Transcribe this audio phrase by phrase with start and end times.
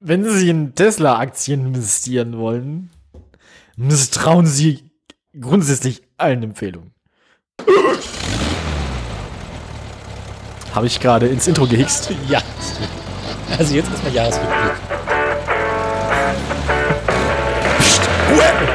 [0.00, 2.90] Wenn Sie in Tesla-Aktien investieren wollen,
[3.76, 4.92] misstrauen Sie
[5.38, 6.92] grundsätzlich allen Empfehlungen.
[10.72, 12.10] Habe ich gerade ins Intro gehickst?
[12.28, 12.40] Ja.
[13.58, 14.72] Also jetzt erstmal Jahresrückblick.
[17.78, 18.67] Psst, Ruhe!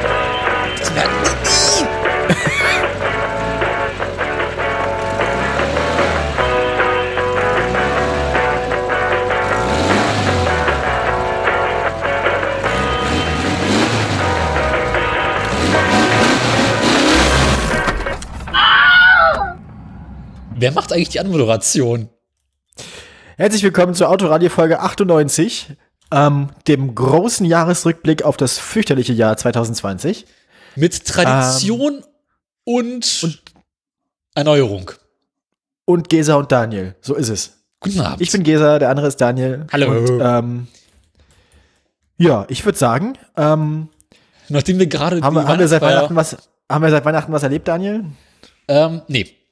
[20.63, 22.08] Wer macht eigentlich die Anmoderation?
[23.35, 25.73] Herzlich willkommen zur Autoradio Folge 98,
[26.13, 30.26] ähm, dem großen Jahresrückblick auf das fürchterliche Jahr 2020.
[30.77, 32.02] Mit Tradition
[32.63, 33.44] und,
[34.36, 34.91] Erneuerung.
[35.84, 37.66] Und Gesa und Daniel, so ist es.
[37.81, 38.22] Guten Abend.
[38.22, 39.67] Ich bin Gesa, der andere ist Daniel.
[39.70, 39.91] Hallo.
[39.91, 40.67] Und, ähm,
[42.17, 43.89] ja, ich würde sagen, ähm,
[44.48, 46.38] Nachdem wir gerade haben, wir, haben, wir seit Weihnachten was,
[46.72, 48.06] haben wir seit Weihnachten was erlebt, Daniel?
[48.69, 49.42] Ähm, nee.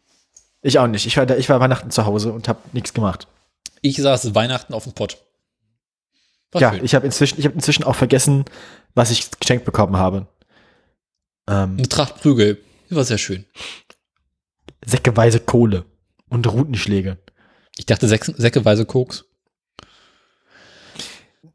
[0.62, 1.06] Ich auch nicht.
[1.06, 3.28] Ich war, ich war Weihnachten zu Hause und habe nichts gemacht.
[3.82, 5.18] Ich saß Weihnachten auf dem Pott.
[6.54, 6.84] Ja, schön.
[6.86, 8.46] ich habe inzwischen, ich habe inzwischen auch vergessen,
[8.94, 10.28] was ich geschenkt bekommen habe.
[11.48, 12.62] Ähm, Eine Tracht Prügel.
[12.90, 13.46] War sehr schön.
[14.86, 15.86] säckeweise Kohle
[16.30, 17.18] und Rutenschläge.
[17.78, 19.26] Ich dachte sechs, säckeweise Koks.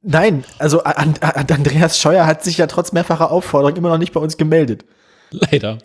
[0.01, 4.13] Nein, also an, an Andreas Scheuer hat sich ja trotz mehrfacher Aufforderung immer noch nicht
[4.13, 4.85] bei uns gemeldet.
[5.31, 5.79] Leider.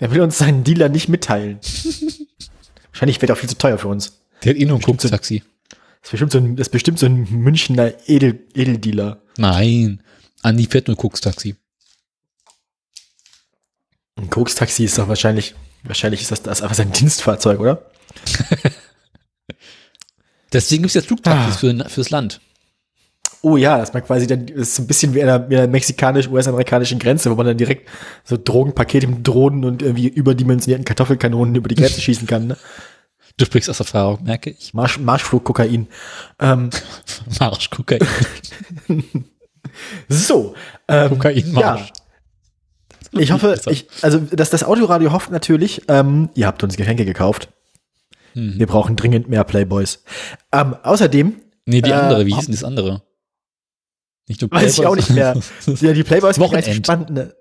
[0.00, 1.60] Der will uns seinen Dealer nicht mitteilen.
[2.96, 4.22] Wahrscheinlich wird er auch viel zu teuer für uns.
[4.42, 5.42] Der hat eh nur ein Koks-Taxi.
[5.68, 9.20] Das ist bestimmt so ein, das ist bestimmt so ein Münchner Edel, Edeldealer.
[9.36, 10.02] Nein.
[10.40, 11.56] Andi fährt nur Koks-Taxi.
[14.16, 17.90] Ein Koks-Taxi ist doch wahrscheinlich, wahrscheinlich ist das, das einfach sein Dienstfahrzeug, oder?
[20.54, 21.58] Deswegen gibt es jetzt Flugtaxis Ah.
[21.58, 22.40] für, fürs Land.
[23.42, 25.68] Oh ja, dass man quasi dann, das ist so ein bisschen wie an der, der
[25.68, 27.88] mexikanisch-US-amerikanischen Grenze, wo man dann direkt
[28.24, 32.48] so Drogenpakete mit Drohnen und irgendwie überdimensionierten Kartoffelkanonen über die Grenze schießen kann.
[32.48, 32.56] Ne?
[33.36, 34.74] Du sprichst aus Erfahrung, merke ich.
[34.74, 35.88] Marsch, Marschflug Kokain.
[36.40, 36.70] Ähm,
[37.40, 38.00] Marsch, Kokain.
[40.08, 40.54] so.
[40.88, 41.92] Ähm, Kokainmarsch.
[43.12, 47.04] Ja, ich hoffe, ich, also das, das Autoradio hofft natürlich, ähm, ihr habt uns Geschenke
[47.04, 47.48] gekauft.
[48.34, 48.58] Mhm.
[48.58, 50.02] Wir brauchen dringend mehr Playboys.
[50.52, 52.26] Ähm, außerdem Nee, die Äh, andere.
[52.26, 53.02] Wie hieß denn das andere?
[54.28, 55.36] Nicht nur weiß ich auch nicht mehr.
[55.80, 57.10] Ja, die Playboys waren spannend.
[57.10, 57.34] Ne?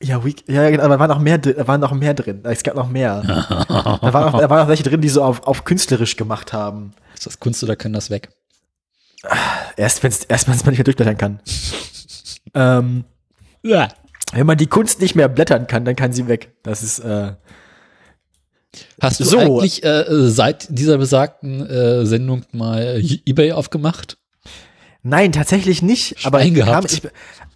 [0.00, 2.40] Ja, Week, ja, genau, da waren noch mehr, drin- da waren noch mehr drin.
[2.44, 3.22] Es gab noch mehr.
[3.68, 6.92] Da waren noch, da waren noch welche drin, die so auf, auf künstlerisch gemacht haben.
[7.14, 8.28] Ist das Kunst oder kann das weg?
[9.76, 11.40] Erst wenn es erst wenn's man nicht mehr durchblättern kann.
[12.54, 13.04] ähm,
[13.64, 13.88] Ja.
[14.32, 16.52] wenn man die Kunst nicht mehr blättern kann, dann kann sie weg.
[16.62, 17.32] Das ist äh,
[19.00, 19.38] Hast du So.
[19.40, 24.17] eigentlich äh, seit dieser besagten äh, Sendung mal Ebay aufgemacht?
[25.08, 26.24] Nein, tatsächlich nicht.
[26.24, 26.92] Aber Schwein gehabt.
[26.92, 27.02] ich,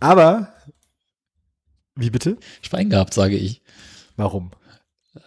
[0.00, 0.52] aber
[1.94, 2.36] wie bitte?
[2.62, 3.62] Schwein gehabt, sage ich.
[4.16, 4.50] Warum?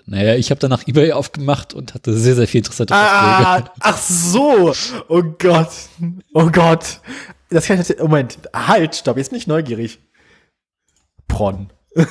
[0.06, 4.74] Naja, ich habe danach Ebay aufgemacht und hatte sehr, sehr viel interessante Ah, ach so.
[5.08, 5.72] Oh Gott.
[6.34, 7.02] Oh Gott.
[7.50, 8.40] Das kann ich Moment.
[8.54, 10.00] Halt, stopp, jetzt bin ich neugierig.
[11.28, 11.72] Pron.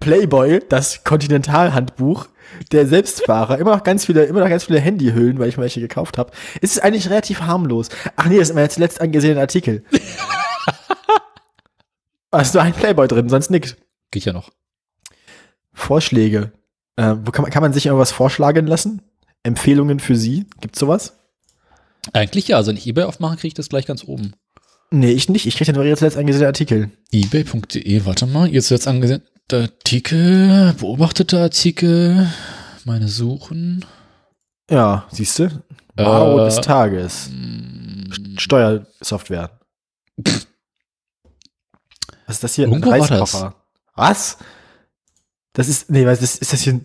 [0.00, 2.28] Playboy, das Kontinentalhandbuch,
[2.72, 5.80] der Selbstfahrer, immer noch ganz viele, immer noch ganz viele Handyhüllen, weil ich mal welche
[5.80, 6.32] gekauft habe.
[6.60, 7.88] Es ist eigentlich relativ harmlos.
[8.16, 9.84] Ach nee, das ist mein zuletzt angesehener Artikel.
[12.30, 13.76] Da ist nur ein Playboy drin, sonst nix.
[14.10, 14.50] Geht ja noch.
[15.72, 16.52] Vorschläge.
[16.96, 19.02] Äh, wo kann man, kann man sich irgendwas vorschlagen lassen?
[19.42, 20.44] Empfehlungen für Sie?
[20.60, 21.18] Gibt's sowas?
[22.12, 24.34] Eigentlich ja, also wenn ich Ebay aufmache, kriege ich das gleich ganz oben.
[24.90, 25.46] Nee, ich nicht.
[25.46, 26.90] Ich kriege nur Ihre zuletzt angesehene Artikel.
[27.12, 29.22] ebay.de, warte mal, jetzt jetzt angesehen.
[29.52, 32.30] Artikel, beobachtete Artikel,
[32.84, 33.84] meine Suchen.
[34.70, 35.62] Ja, siehst du?
[35.96, 37.30] Wow Äh, des Tages.
[38.36, 39.50] Steuersoftware.
[42.26, 42.66] Was ist das hier?
[42.68, 43.10] Irgendwo das.
[43.10, 43.54] Reiskoffer.
[43.94, 44.36] Was?
[45.54, 46.80] Das ist, nee, was ist, ist das hier?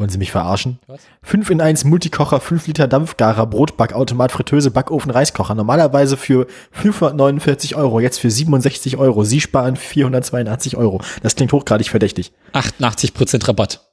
[0.00, 0.78] Wollen Sie mich verarschen?
[0.86, 1.02] Was?
[1.24, 5.54] 5 in 1 Multikocher, 5 Liter Dampfgarer, Brotbackautomat, Fritteuse, Backofen, Reiskocher.
[5.54, 9.24] Normalerweise für 549 Euro, jetzt für 67 Euro.
[9.24, 11.02] Sie sparen 482 Euro.
[11.22, 12.32] Das klingt hochgradig verdächtig.
[12.54, 13.90] 88% Rabatt.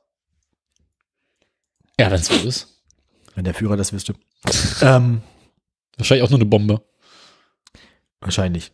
[2.00, 2.82] Ja, wenn es so ist.
[3.36, 4.14] Wenn der Führer das wüsste.
[4.82, 5.22] ähm,
[5.98, 6.80] Wahrscheinlich auch nur eine Bombe.
[8.22, 8.72] wahrscheinlich.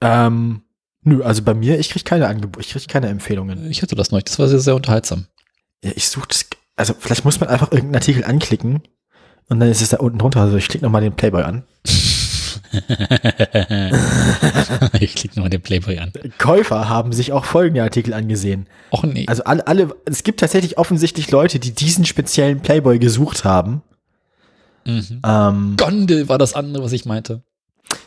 [0.00, 0.62] Ähm,
[1.02, 3.68] nö, also bei mir, ich krieg keine Angebote, ich krieg keine Empfehlungen.
[3.68, 4.28] Ich hatte das noch nicht.
[4.28, 5.26] Das war sehr, sehr unterhaltsam.
[5.82, 6.46] Ja, ich suche das,
[6.76, 8.82] also vielleicht muss man einfach irgendeinen Artikel anklicken
[9.48, 10.40] und dann ist es da unten drunter.
[10.40, 11.64] Also ich klicke nochmal den Playboy an.
[15.00, 16.12] ich klicke nochmal den Playboy an.
[16.38, 18.66] Käufer haben sich auch folgende Artikel angesehen.
[18.90, 19.24] Och nee.
[19.28, 23.82] Also alle, alle, es gibt tatsächlich offensichtlich Leute, die diesen speziellen Playboy gesucht haben.
[24.84, 25.20] Mhm.
[25.24, 27.42] Ähm, Gondel war das andere, was ich meinte.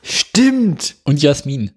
[0.03, 0.95] stimmt!
[1.03, 1.71] Und Jasmin.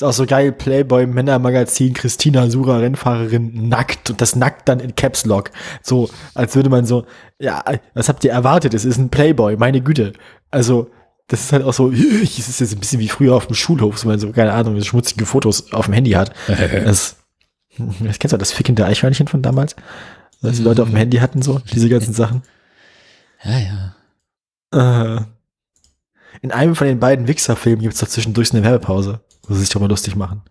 [0.00, 4.94] Ist auch so geil, Playboy Männermagazin, Christina Sura, Rennfahrerin, nackt und das nackt dann in
[4.94, 5.50] Caps Lock.
[5.82, 7.04] So, als würde man so,
[7.38, 7.62] ja,
[7.92, 8.72] was habt ihr erwartet?
[8.72, 10.14] Es ist ein Playboy, meine Güte.
[10.50, 10.90] Also,
[11.28, 14.02] das ist halt auch so, es ist jetzt ein bisschen wie früher auf dem Schulhof,
[14.02, 16.32] wo man so, keine Ahnung, schmutzige Fotos auf dem Handy hat.
[16.48, 17.16] Das,
[17.76, 19.76] das kennst du das fickende Eichhörnchen von damals?
[20.40, 22.40] Was die Leute auf dem Handy hatten, so, diese ganzen Sachen.
[23.44, 23.94] Ja,
[24.72, 25.16] ja.
[25.18, 25.24] Äh,
[26.40, 29.20] in einem von den beiden Wichser-Filmen gibt es doch zwischendurch eine Werbepause,
[29.50, 30.42] wo sie sich darüber lustig machen.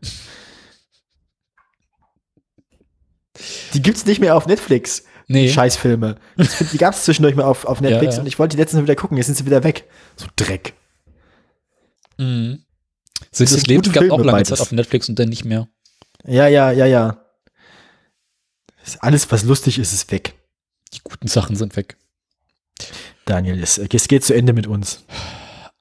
[3.74, 5.04] Die gibt's nicht mehr auf Netflix.
[5.28, 5.48] Nee.
[5.48, 6.16] Die Scheißfilme.
[6.38, 8.22] Das- Die gab's zwischendurch mal auf, auf Netflix Ja, ja.
[8.22, 9.88] und ich wollte die letztens wieder gucken, jetzt sind sie wieder weg.
[10.18, 10.74] So Dreck.
[12.18, 12.63] Mhm.
[13.31, 14.50] Sind des Lebens gute gab auch Filme, lange beides.
[14.50, 15.68] Zeit auf Netflix und dann nicht mehr.
[16.25, 17.24] Ja, ja, ja, ja.
[18.84, 20.34] Das- Alles, was lustig ist, ist weg.
[20.94, 21.96] Die guten Sachen sind weg.
[23.25, 25.06] Daniel, es, es geht zu Ende mit uns.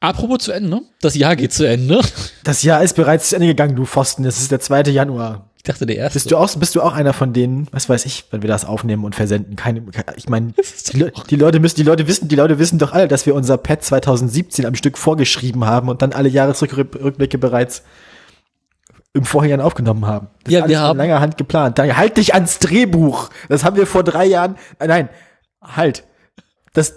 [0.00, 2.00] Apropos zu Ende, das Jahr geht zu Ende.
[2.44, 4.24] Das Jahr ist bereits zu Ende gegangen, du Pfosten.
[4.24, 4.82] Es ist der 2.
[4.82, 5.50] Januar.
[5.56, 6.14] Ich dachte, der erste.
[6.18, 8.64] Bist du auch, bist du auch einer von denen, was weiß ich, wenn wir das
[8.64, 9.56] aufnehmen und versenden?
[9.56, 9.82] Keine,
[10.16, 10.52] ich meine,
[10.92, 13.34] die, Le- die Leute müssen, die Leute wissen, die Leute wissen doch alle, dass wir
[13.34, 17.82] unser Pad 2017 am Stück vorgeschrieben haben und dann alle Jahresrückblicke bereits
[19.14, 20.28] im Vorhinein aufgenommen haben.
[20.44, 21.76] Das Ja, wir haben- langer Hand geplant.
[21.76, 23.30] Daniel, halt dich ans Drehbuch.
[23.48, 25.08] Das haben wir vor drei Jahren, äh, nein,
[25.60, 26.04] halt.
[26.72, 26.94] Das,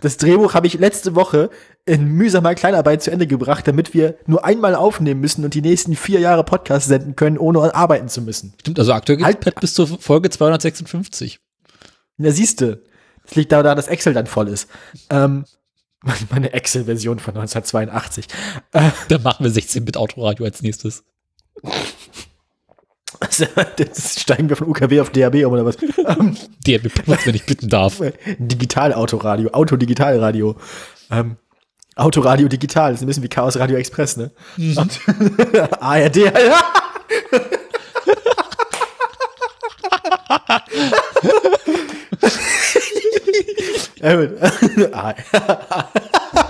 [0.00, 1.50] das Drehbuch habe ich letzte Woche
[1.84, 5.96] in mühsamer Kleinarbeit zu Ende gebracht, damit wir nur einmal aufnehmen müssen und die nächsten
[5.96, 8.54] vier Jahre Podcast senden können, ohne arbeiten zu müssen.
[8.60, 11.40] Stimmt, also aktuell Halt- das Pad bis zur Folge 256.
[12.18, 12.84] Ja, siehste.
[13.24, 14.68] Das liegt daran, dass Excel dann voll ist.
[15.10, 15.44] Ähm,
[16.30, 18.26] meine Excel-Version von 1982.
[18.72, 21.04] Äh, Dann machen wir 16-Bit-Autoradio als nächstes.
[23.20, 25.76] Das steigen wir von UKW auf DAB um oder was?
[26.06, 26.36] Ähm,
[26.66, 28.00] Der benutzt, wenn ich bitten darf.
[28.38, 30.56] Digital-Autoradio, Autodigitalradio.
[31.10, 31.36] Ähm,
[31.96, 34.30] Autoradio digital, das ist ein bisschen wie Chaos Radio Express, ne?
[34.56, 35.00] Und
[35.80, 36.32] ARD,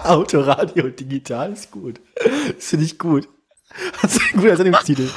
[0.05, 2.01] Autoradio digital ist gut.
[2.55, 3.29] Das finde ich gut.
[4.03, 5.09] Das ist ein guter Sendungstitel.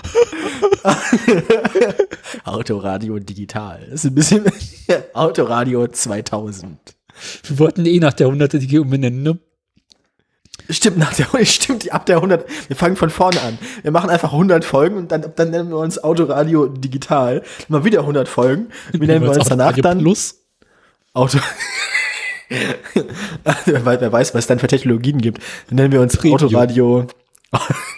[2.46, 3.88] Autoradio digital.
[3.90, 4.46] Das ist ein bisschen
[5.14, 6.78] Autoradio 2000.
[7.44, 9.40] Wir wollten eh nach der 100 die umbenennen, ne?
[10.70, 13.58] Stimmt, nach der, stimmt, ab der 100, wir fangen von vorne an.
[13.82, 17.44] Wir machen einfach 100 Folgen und dann, dann nennen wir uns Autoradio digital.
[17.68, 18.68] Mal wieder 100 Folgen.
[18.92, 20.00] Wie nennen wir uns danach Radio dann?
[20.00, 20.36] Plus.
[21.14, 21.40] Auto.
[23.66, 25.42] wer, weiß, wer weiß, was es dann für Technologien gibt.
[25.68, 26.36] Dann nennen wir uns Premium.
[26.36, 27.08] Autoradio.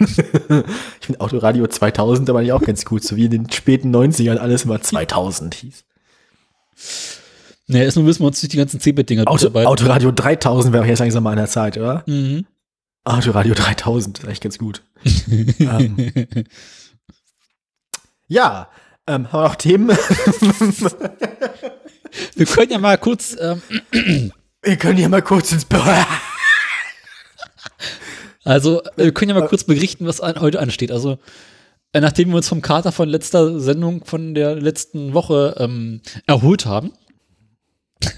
[0.00, 4.36] ich finde Autoradio 2000 aber nicht auch ganz gut, so wie in den späten 90ern
[4.36, 5.84] alles immer 2000 hieß.
[7.66, 9.48] Ne, erstmal müssen wir uns durch die ganzen C-Bit-Dinger Auto.
[9.48, 12.02] Autoradio 3000 wäre auch jetzt langsam mal an der Zeit, oder?
[12.06, 12.46] Mhm.
[13.04, 14.82] Autoradio 3000, ist echt ganz gut.
[15.58, 15.96] ähm,
[18.28, 18.68] ja,
[19.06, 19.88] ähm, haben wir noch Themen?
[22.36, 23.60] Wir können ja mal kurz, ähm,
[24.62, 25.82] wir können hier mal kurz ins Büro.
[28.44, 30.92] also wir können ja mal kurz berichten, was an, heute ansteht.
[30.92, 31.18] Also
[31.92, 36.66] äh, nachdem wir uns vom Kater von letzter Sendung von der letzten Woche ähm, erholt
[36.66, 36.92] haben,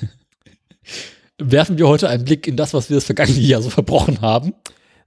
[1.39, 4.55] werfen wir heute einen Blick in das, was wir das vergangene Jahr so verbrochen haben.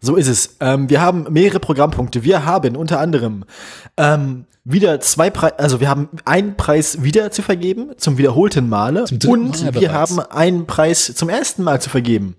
[0.01, 0.55] So ist es.
[0.61, 2.23] Ähm, wir haben mehrere Programmpunkte.
[2.23, 3.43] Wir haben unter anderem
[3.97, 9.05] ähm, wieder zwei Preise, also wir haben einen Preis wieder zu vergeben, zum wiederholten Male.
[9.05, 9.93] Zum und Mal wir bereits.
[9.93, 12.35] haben einen Preis zum ersten Mal zu vergeben.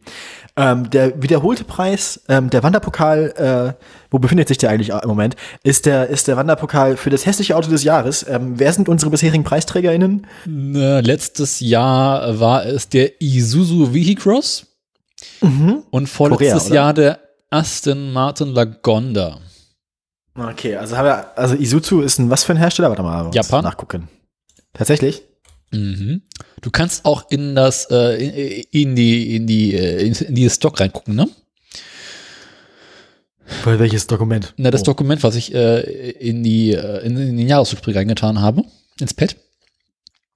[0.57, 5.37] Ähm, der wiederholte Preis, ähm, der Wanderpokal, äh, wo befindet sich der eigentlich im Moment,
[5.63, 8.27] ist der, ist der Wanderpokal für das hässliche Auto des Jahres.
[8.29, 10.27] Ähm, wer sind unsere bisherigen PreisträgerInnen?
[10.47, 14.67] Äh, letztes Jahr war es der Isuzu Vehicross
[15.91, 16.75] und vorletztes Korea?
[16.75, 19.39] Jahr der Aston Martin Lagonda.
[20.37, 22.89] Okay, also haben wir, also Isuzu ist ein was für ein Hersteller?
[22.89, 23.65] Warte mal, Japan.
[23.65, 24.09] nachgucken.
[24.73, 25.25] Tatsächlich?
[25.73, 26.23] Mhm.
[26.63, 31.15] Du kannst auch in das äh, in, die in die äh, in, dieses Stock reingucken,
[31.15, 31.29] ne?
[33.45, 34.55] Für welches Dokument?
[34.57, 34.85] Na, das Oh.
[34.85, 38.63] Dokument, was ich äh, in die äh, in, in den Jahresrückblick reingetan habe,
[39.01, 39.37] ins Pad.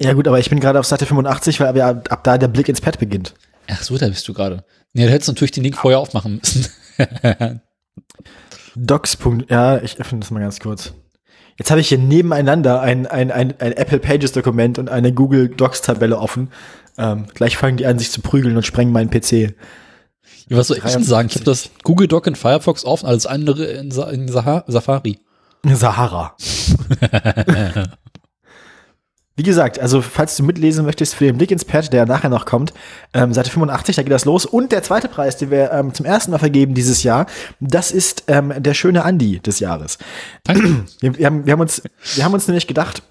[0.00, 2.68] Ja gut, aber ich bin gerade auf Seite 85, weil ab, ab da der Blick
[2.68, 3.34] ins Pad beginnt.
[3.68, 4.64] Ach so, da bist du gerade.
[4.92, 6.66] Nee, du hättest natürlich den Link vorher aufmachen müssen.
[8.76, 9.18] Docs.
[9.48, 10.92] Ja, ich öffne das mal ganz kurz.
[11.56, 15.48] Jetzt habe ich hier nebeneinander ein, ein, ein, ein Apple Pages Dokument und eine Google
[15.48, 16.50] Docs Tabelle offen.
[16.98, 19.54] Ähm, gleich fangen die an, sich zu prügeln und sprengen meinen PC.
[20.48, 21.08] Ja, was soll ich denn 53.
[21.08, 21.28] sagen?
[21.28, 25.18] Ich habe das Google Doc in Firefox offen, alles andere in, Sa in Saha Safari.
[25.64, 26.36] Sahara.
[29.36, 32.46] Wie gesagt, also falls du mitlesen möchtest für den Blick ins Pad, der nachher noch
[32.46, 32.72] kommt,
[33.12, 34.46] ähm, Seite 85, da geht das los.
[34.46, 37.26] Und der zweite Preis, den wir ähm, zum ersten Mal vergeben dieses Jahr,
[37.58, 39.98] das ist ähm, der schöne Andi des Jahres.
[40.44, 40.84] Danke.
[41.00, 41.82] Wir, wir, haben, wir, haben uns,
[42.14, 43.02] wir haben uns nämlich gedacht,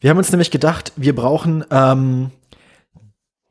[0.00, 2.30] wir haben uns nämlich gedacht, wir brauchen ähm,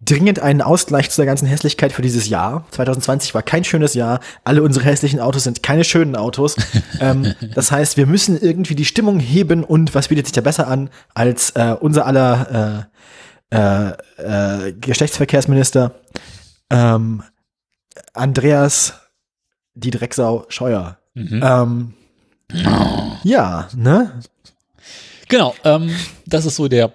[0.06, 2.66] dringend einen Ausgleich zu der ganzen Hässlichkeit für dieses Jahr.
[2.72, 4.20] 2020 war kein schönes Jahr.
[4.44, 6.56] Alle unsere hässlichen Autos sind keine schönen Autos.
[7.00, 10.68] ähm, das heißt, wir müssen irgendwie die Stimmung heben und was bietet sich da besser
[10.68, 12.90] an als äh, unser aller
[13.52, 15.92] äh, äh, äh, Geschlechtsverkehrsminister
[16.70, 17.24] ähm,
[18.14, 18.94] Andreas
[19.76, 20.98] die Drecksau Scheuer.
[21.14, 21.42] Mhm.
[21.44, 21.94] Ähm,
[23.24, 24.22] ja, ne?
[25.30, 25.96] Genau, ähm,
[26.26, 26.94] das ist so der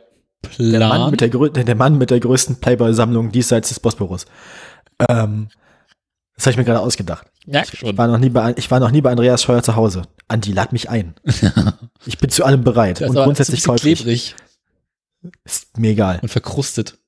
[0.48, 0.70] Plan.
[0.72, 4.26] Der Mann, mit der, grö- der Mann mit der größten Playboy-Sammlung diesseits des Bosporus.
[5.08, 5.48] Ähm,
[6.36, 7.26] das habe ich mir gerade ausgedacht.
[7.46, 7.96] ja, Ich schon.
[7.98, 10.02] war, noch nie bei, ich war noch nie bei Andreas Scheuer zu Hause.
[10.28, 11.14] Andi, lad mich ein.
[12.06, 13.98] ich bin zu allem bereit ist und grundsätzlich käuflich.
[14.00, 14.36] klebrig
[15.44, 16.18] Ist mir egal.
[16.22, 16.98] und verkrustet.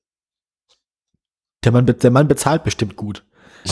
[1.63, 3.23] Der Mann, der Mann bezahlt bestimmt gut.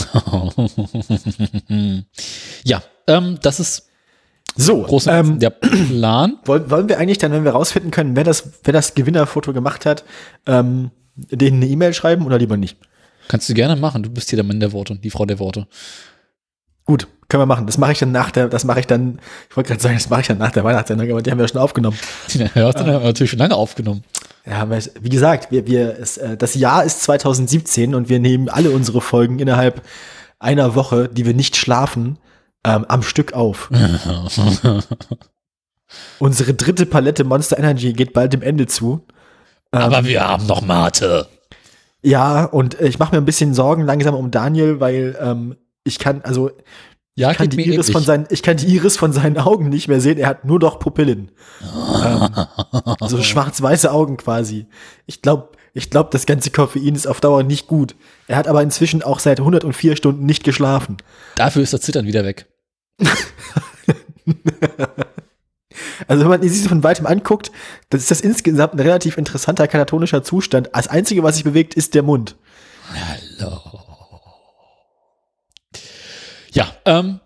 [2.64, 3.89] ja, ähm, das ist
[4.56, 6.38] So, groß ähm, der Plan.
[6.44, 10.04] wollen, wir eigentlich dann, wenn wir rausfinden können, wer das, wer das Gewinnerfoto gemacht hat,
[10.46, 12.76] ähm, denen eine E-Mail schreiben oder lieber nicht?
[13.28, 14.02] Kannst du gerne machen.
[14.02, 15.66] Du bist hier der Mann der Worte, die Frau der Worte.
[16.84, 17.66] Gut, können wir machen.
[17.66, 20.10] Das mache ich dann nach der, das mache ich dann, ich wollte gerade sagen, das
[20.10, 21.96] mache ich dann nach der Weihnachtssendung, aber die haben wir schon aufgenommen.
[22.34, 24.02] Ja, hast du natürlich schon lange aufgenommen.
[24.44, 28.18] Ja, haben wir, wie gesagt, wir, wir, es, äh, das Jahr ist 2017 und wir
[28.18, 29.82] nehmen alle unsere Folgen innerhalb
[30.38, 32.18] einer Woche, die wir nicht schlafen,
[32.64, 33.70] ähm, am Stück auf.
[36.18, 39.06] Unsere dritte Palette Monster Energy geht bald dem Ende zu.
[39.72, 41.26] Ähm, Aber wir haben noch Mate.
[42.02, 45.98] ja, und äh, ich mache mir ein bisschen Sorgen langsam um Daniel, weil ähm, ich
[45.98, 46.50] kann, also
[47.16, 49.88] Ja, ich kann, die Iris von seinen, ich kann die Iris von seinen Augen nicht
[49.88, 50.18] mehr sehen.
[50.18, 51.30] Er hat nur noch Pupillen.
[52.04, 52.28] ähm,
[53.06, 54.66] so schwarz-weiße Augen quasi.
[55.06, 55.50] Ich glaube,
[55.80, 57.94] ich glaube, das ganze Koffein ist auf Dauer nicht gut.
[58.28, 60.98] Er hat aber inzwischen auch seit 104 Stunden nicht geschlafen.
[61.36, 62.46] Dafür ist das Zittern wieder weg.
[66.08, 67.52] Also wenn man sich von weitem anguckt,
[67.90, 70.68] das ist das insgesamt ein relativ interessanter katatonischer Zustand.
[70.72, 72.36] Das Einzige, was sich bewegt, ist der Mund.
[73.38, 73.60] Hallo.
[76.52, 77.20] Ja, ähm,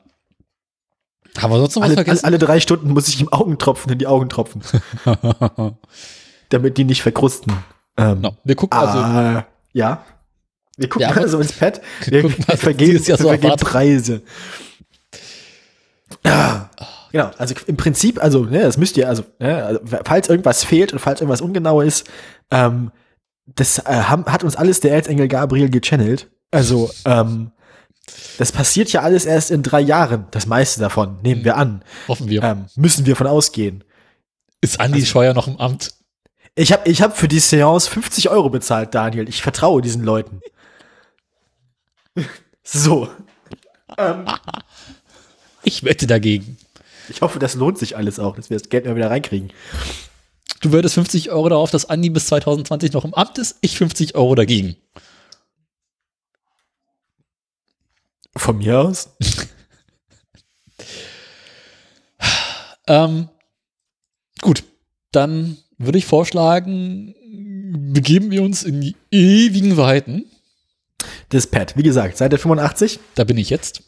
[1.39, 2.25] haben wir sonst noch was Alle, alle, vergessen?
[2.27, 4.63] alle drei Stunden muss ich ihm Augentropfen in die Augen tropfen,
[6.51, 7.55] damit die nicht verkrusten.
[7.97, 10.05] Ähm, no, wir gucken also, ah, ja.
[10.77, 11.81] Wir gucken Ja, aber- mal so ins Pad.
[12.07, 13.57] Wir gucken wir was vergeben, Jahr so wir vergeben.
[13.59, 14.23] Preise.
[16.25, 16.71] Ja,
[17.13, 17.31] genau.
[17.39, 20.99] Also im Prinzip, also ne, das müsst ihr, also, ne, also falls irgendwas fehlt und
[20.99, 22.07] falls irgendwas ungenau ist,
[22.51, 22.91] ähm,
[23.47, 26.31] das äh, haben, hat uns alles der Erzengel Gabriel gechannelt.
[26.51, 27.51] Also ähm,
[28.39, 30.27] das passiert ja alles erst in drei Jahren.
[30.31, 31.85] Das meiste davon nehmen wir an.
[32.09, 32.43] hoffen wir.
[32.43, 33.85] Ähm, müssen wir von ausgehen.
[34.61, 35.93] ist Andi also- Scheuer noch im Amt?
[36.57, 39.29] Ich habe ich hab für die Seance 50 Euro bezahlt, Daniel.
[39.29, 40.41] Ich vertraue diesen Leuten.
[42.63, 43.09] so.
[43.99, 44.27] Ähm,
[45.65, 46.57] Ich wette dagegen.
[47.09, 49.53] ich hoffe, das lohnt sich alles auch, dass wir das Geld mal wieder reinkriegen.
[50.61, 54.15] Du würdest 50 Euro darauf, dass Andi bis 2020 noch im Amt ist, ich 50
[54.15, 54.77] Euro dagegen.
[58.37, 59.09] Von mir aus?
[62.87, 63.31] Ähm,
[64.43, 64.63] gut,
[65.11, 67.15] dann würde ich vorschlagen,
[67.93, 70.25] begeben wir uns in die ewigen Weiten.
[71.31, 71.77] Das Pad.
[71.77, 73.01] Wie gesagt, Seite 85.
[73.15, 73.83] Da bin ich jetzt.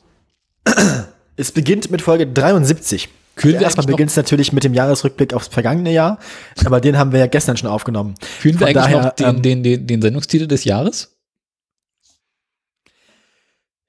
[1.36, 3.08] Es beginnt mit Folge 73.
[3.36, 6.18] Kühlen wir Erstmal beginnt es natürlich mit dem Jahresrückblick aufs vergangene Jahr,
[6.64, 8.14] aber den haben wir ja gestern schon aufgenommen.
[8.22, 11.14] Fühlen wir Von eigentlich daher, noch den, ähm, den, den, den Sendungstitel des Jahres?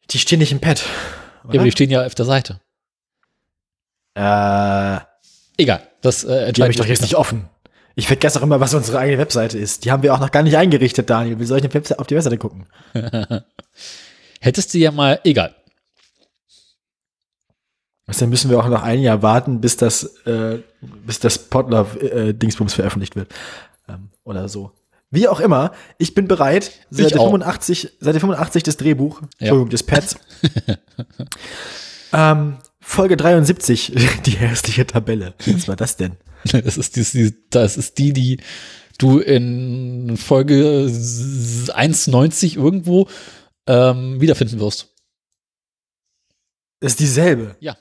[0.09, 0.83] Die stehen nicht im Pad.
[1.45, 2.59] Ja, aber die stehen ja auf der Seite.
[4.15, 4.99] äh,
[5.57, 7.47] Egal, das äh, entscheide ich doch jetzt nicht offen.
[7.99, 9.83] Ich vergesse auch immer, was unsere eigene Webseite ist.
[9.83, 11.39] Die haben wir auch noch gar nicht eingerichtet, Daniel.
[11.39, 12.67] Wie soll ich denn Webse- auf die Webseite gucken?
[14.39, 15.55] Hättest du ja mal, egal.
[18.05, 22.75] Also dann müssen wir auch noch ein Jahr warten, bis das, äh, bis das Podlove-Dingsbums
[22.75, 23.33] veröffentlicht wird.
[23.89, 24.73] Ähm, oder so.
[25.09, 26.71] Wie auch immer, ich bin bereit.
[26.91, 27.25] Seite auch.
[27.25, 29.27] 85, Seite 85 des Drehbuch, Ja.
[29.39, 30.17] Entschuldigung, des Pads.
[32.13, 33.93] ähm, Folge 73,
[34.27, 35.33] die hässliche Tabelle.
[35.47, 36.17] Was war das denn?
[36.51, 38.37] Das ist, die, die, das ist die, die
[38.97, 43.07] du in Folge 1,90 irgendwo
[43.67, 44.93] ähm, wiederfinden wirst.
[46.79, 47.55] Das ist dieselbe.
[47.59, 47.75] Ja.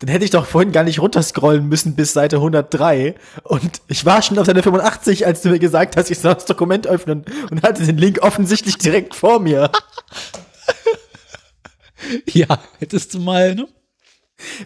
[0.00, 3.16] Dann hätte ich doch vorhin gar nicht runterscrollen müssen bis Seite 103.
[3.42, 6.44] Und ich war schon auf Seite 85, als du mir gesagt hast, ich soll das
[6.44, 9.70] Dokument öffnen und hatte den Link offensichtlich direkt vor mir.
[12.32, 13.66] Ja, hättest du mal, ne?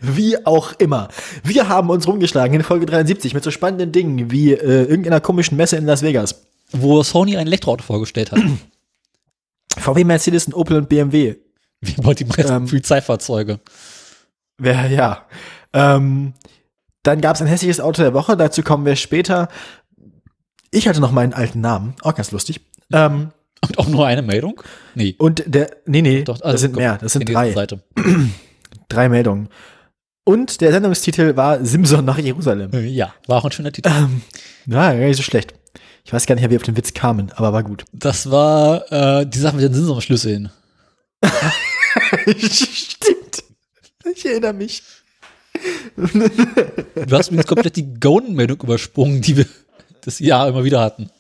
[0.01, 1.09] Wie auch immer.
[1.45, 5.57] Wir haben uns rumgeschlagen in Folge 73 mit so spannenden Dingen wie äh, irgendeiner komischen
[5.57, 6.47] Messe in Las Vegas.
[6.73, 8.41] Wo Sony ein Elektroauto vorgestellt hat.
[9.79, 11.37] VW, Mercedes und Opel und BMW.
[11.81, 12.67] Wie baut die meisten Ähm.
[12.67, 13.61] Polizeifahrzeuge?
[14.59, 15.27] Wer, ja.
[15.73, 16.35] Ähm,
[17.03, 19.49] dann gab es ein hässliches Auto der Woche, dazu kommen wir später.
[20.71, 22.61] Ich hatte noch meinen alten Namen, auch ganz lustig.
[22.93, 23.33] Ähm,
[23.65, 24.63] Und auch nur eine Meldung?
[24.95, 25.15] Nee.
[25.19, 27.53] und der, nee, nee, Doch, das sind komm, mehr, das sind drei.
[27.53, 27.83] Seite.
[28.93, 29.49] Drei Meldungen.
[30.25, 32.73] Und der Sendungstitel war Simson nach Jerusalem.
[32.73, 33.89] Äh, Ja, war auch ein schöner Titel.
[33.91, 34.23] Ähm,
[34.67, 35.55] ja, gar nicht so schlecht.
[36.05, 37.85] Ich weiß gar nicht wie wir auf den Witz kamen, aber war gut.
[37.93, 40.51] Das war äh, die Sache mit den Sinnsamschlüsseln.
[42.39, 43.45] Stimmt.
[44.15, 44.83] Ich erinnere mich.
[45.97, 49.47] Du hast übrigens komplett die Golden-Meldung übersprungen, die wir
[50.05, 51.11] das Jahr immer wieder hatten.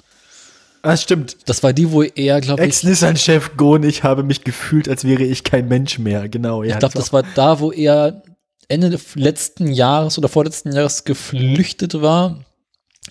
[0.82, 1.36] Ah, stimmt.
[1.46, 5.22] Das war die, wo er, glaube ich, Ex-Nissan-Chef Gohn, ich habe mich gefühlt, als wäre
[5.22, 6.28] ich kein Mensch mehr.
[6.28, 6.72] Genau, ja.
[6.72, 8.22] ich glaube, das war da, wo er
[8.68, 12.44] Ende letzten Jahres oder vorletzten Jahres geflüchtet war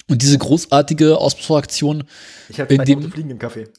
[0.10, 2.04] und diese großartige Ausbruchaktion
[2.50, 3.70] ich habe in dem- Fliegen im Kaffee.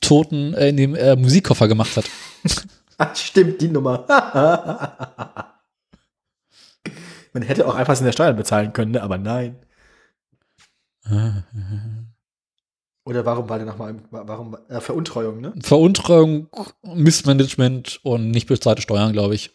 [0.00, 2.04] Toten äh, in dem äh, Musikkoffer gemacht hat.
[3.02, 4.04] Ah, stimmt, die Nummer.
[7.32, 9.02] Man hätte auch einfach seine Steuern bezahlen können, ne?
[9.02, 9.56] aber nein.
[13.10, 15.52] Oder warum war der nochmal, warum, äh, Veruntreuung, ne?
[15.60, 16.46] Veruntreuung,
[16.84, 19.50] Missmanagement und nicht bezahlte Steuern, glaube ich.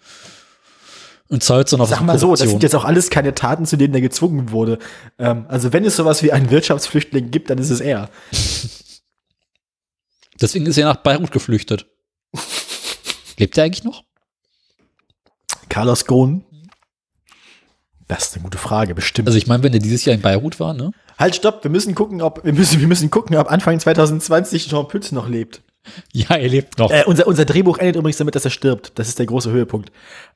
[1.29, 3.77] Und zahlt dann auf Sag mal so, das sind jetzt auch alles keine Taten, zu
[3.77, 4.77] denen er gezwungen wurde.
[5.17, 8.09] Ähm, also wenn es sowas wie einen Wirtschaftsflüchtling gibt, dann ist es er.
[10.41, 11.85] Deswegen ist er nach Beirut geflüchtet.
[13.38, 14.03] Lebt er eigentlich noch?
[15.69, 16.43] Carlos Ghosn?
[18.07, 19.27] Das ist eine gute Frage, bestimmt.
[19.27, 20.91] Also ich meine, wenn er dieses Jahr in Beirut war, ne?
[21.17, 24.88] halt, stopp, wir müssen gucken, ob, wir müssen, wir müssen gucken, ob Anfang 2020 Jean
[24.88, 25.62] Pütz noch lebt.
[26.13, 26.89] Ja, er lebt noch.
[26.89, 28.93] Äh, unser, unser Drehbuch endet übrigens damit, dass er stirbt.
[28.95, 29.91] Das ist der große Höhepunkt.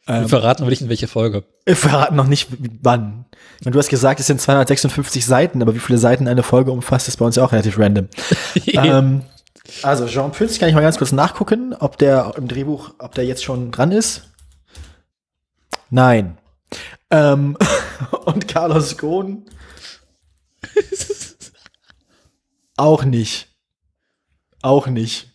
[0.05, 1.43] Wir verraten will ich in welche Folge.
[1.65, 2.49] Wir verraten noch nicht,
[2.81, 3.25] wann.
[3.65, 7.07] Und du hast gesagt, es sind 256 Seiten, aber wie viele Seiten eine Folge umfasst,
[7.07, 8.07] ist bei uns ja auch relativ random.
[8.67, 9.23] ähm,
[9.83, 13.25] also Jean Pütz kann ich mal ganz kurz nachgucken, ob der im Drehbuch, ob der
[13.25, 14.29] jetzt schon dran ist.
[15.89, 16.37] Nein.
[17.11, 17.57] Ähm,
[18.25, 19.45] und Carlos Ghosn
[22.79, 23.47] auch nicht.
[24.61, 25.33] Auch nicht.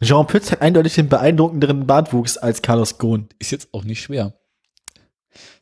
[0.00, 3.28] Jean Pütz hat eindeutig den beeindruckenderen Bartwuchs als Carlos Ghosn.
[3.38, 4.34] Ist jetzt auch nicht schwer.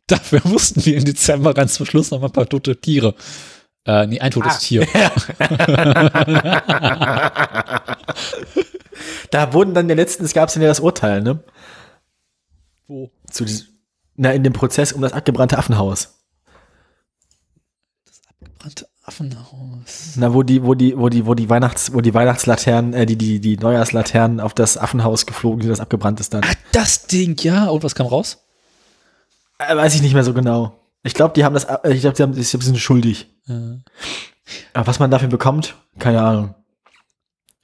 [0.06, 3.14] Dafür mussten wir im Dezember ganz zum Schluss noch mal ein paar tote Tiere.
[3.86, 4.58] Äh, nee, ein totes Ah.
[4.58, 4.86] Tier.
[9.30, 11.42] Da wurden dann letztens gab es dann ja das Urteil, ne?
[12.86, 13.10] Wo?
[13.30, 13.68] Zu diesem,
[14.16, 16.16] na, in dem Prozess um das abgebrannte Affenhaus.
[18.58, 20.12] Brannte Affenhaus.
[20.16, 23.16] Na, wo die, wo die, wo die, wo die Weihnachts, wo die Weihnachtslaternen, äh, die,
[23.16, 26.42] die, die Neujahrslaternen auf das Affenhaus geflogen sind, das abgebrannt ist dann.
[26.72, 27.66] Das Ding, ja.
[27.68, 28.44] Und was kam raus?
[29.58, 30.76] Äh, weiß ich nicht mehr so genau.
[31.02, 33.28] Ich glaube, die haben das, äh, ich glaube, die haben, ich glaub, sie sind schuldig.
[33.48, 33.78] Äh,
[34.74, 36.54] Aber was man dafür bekommt, keine Ahnung.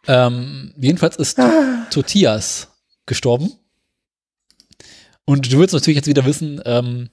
[0.07, 1.39] ähm, jedenfalls ist
[1.91, 2.69] Totias
[3.05, 3.53] gestorben.
[5.27, 7.11] Und du willst natürlich jetzt wieder wissen, ähm,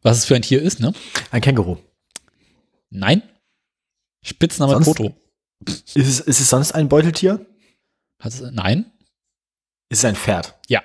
[0.00, 0.94] was es für ein Tier ist, ne?
[1.30, 1.76] Ein Känguru.
[2.88, 3.22] Nein.
[4.22, 4.86] Spitzname Sonst?
[4.86, 5.14] Toto.
[5.66, 7.44] Ist es, ist es sonst ein Beuteltier?
[8.22, 8.86] Es, nein.
[9.90, 10.58] Ist es ein Pferd?
[10.68, 10.82] Ja.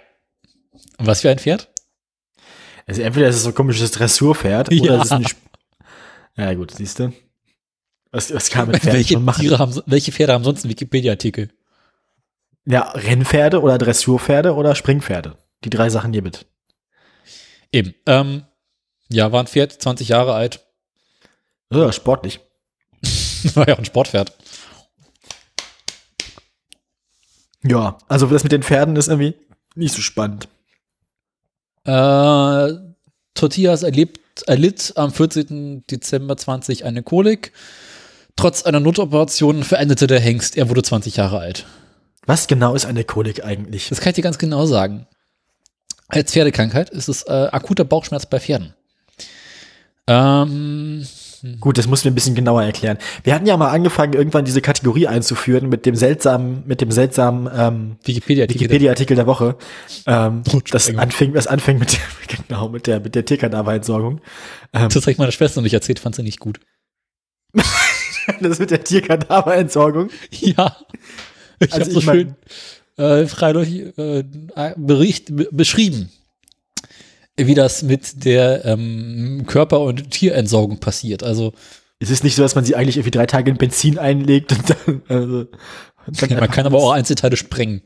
[0.98, 1.70] Und was für ein Pferd?
[2.86, 4.98] Also entweder ist es so ein komisches Dressurpferd oder Ja.
[4.98, 5.40] es ist ein Sp
[6.36, 7.14] Ja gut, siehst du.
[8.12, 9.42] Was, was kann man mit Pferden welche, machen?
[9.42, 11.50] Tiere haben, welche Pferde haben sonst einen Wikipedia-Artikel?
[12.66, 15.38] Ja, Rennpferde oder Dressurpferde oder Springpferde.
[15.66, 16.46] Die drei Sachen hier mit.
[17.72, 17.94] Eben.
[18.06, 18.46] Ähm,
[19.10, 20.66] ja, war ein Pferd, 20 Jahre alt.
[21.72, 22.40] Ja, sportlich.
[23.56, 24.34] War ja auch ein Sportpferd.
[27.64, 29.36] Ja, also das mit den Pferden ist irgendwie
[29.76, 30.48] nicht so spannend.
[31.84, 32.74] Äh,
[33.34, 35.86] Tortillas erlebt, erlitt am 14.
[35.88, 37.52] Dezember 20 eine Kolik.
[38.36, 40.58] Trotz einer Notoperation verendete der Hengst.
[40.58, 41.66] Er wurde 20 Jahre alt.
[42.26, 43.90] Was genau ist eine Kolik eigentlich?
[43.90, 45.08] Das kann ich dir ganz genau sagen.
[46.08, 48.74] Als Pferdekrankheit ist es äh, akuter Bauchschmerz bei Pferden.
[50.08, 51.06] Ähm,
[51.60, 52.98] Gut, das musst du mir ein bisschen genauer erklären.
[53.24, 57.48] Wir hatten ja mal angefangen, irgendwann diese Kategorie einzuführen mit dem seltsamen, mit dem seltsamen
[57.56, 58.62] ähm, Wikipedia-Artikel.
[58.62, 59.56] Wikipedia-Artikel der Woche.
[60.08, 60.42] Ähm,
[60.72, 62.00] das anfing, das anfing mit der,
[62.48, 64.22] genau, mit der, mit der Tierkadaverentsorgung.
[64.74, 66.60] Ähm, Das hat meine Schwester nicht erzählt, fand sie nicht gut.
[68.42, 70.10] das mit der Tierkadaverentsorgung.
[70.32, 70.76] Ja.
[71.60, 72.36] Ich Also habe so ich mein- schön
[72.98, 74.24] äh, freiläufig äh,
[74.78, 76.10] Bericht be beschrieben,
[77.38, 81.22] wie das mit der ähm, Körper- und Tierentsorgung passiert.
[81.24, 81.54] Also
[82.00, 84.70] Es ist nicht so, dass man sie eigentlich irgendwie drei Tage in Benzin einlegt und
[84.70, 85.38] dann, also,
[86.08, 87.82] und dann man einfach- kann aber auch Einzelteile sprengen.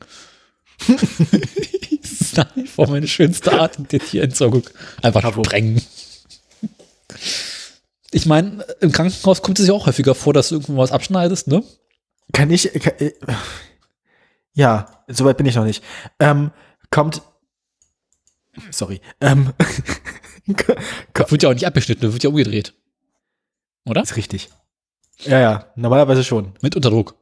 [0.88, 4.62] das ist nach wie vor meine schönste Art der Tierentsorgung.
[5.02, 5.44] Einfach Bravo.
[5.44, 5.82] sprengen.
[8.12, 11.48] Ich meine, im Krankenhaus kommt es ja auch häufiger vor, dass du irgendwo was abschneidest,
[11.48, 11.62] ne?
[12.32, 13.12] Kann ich, kann, äh,
[14.52, 15.82] ja, soweit bin ich noch nicht.
[16.18, 16.50] Ähm,
[16.90, 17.22] kommt,
[18.70, 19.52] sorry, ähm,
[21.12, 22.74] Das wird ja auch nicht abgeschnitten, das wird ja umgedreht.
[23.86, 24.02] Oder?
[24.02, 24.50] ist richtig.
[25.20, 26.54] Ja, ja, normalerweise schon.
[26.62, 27.14] Mit Unterdruck.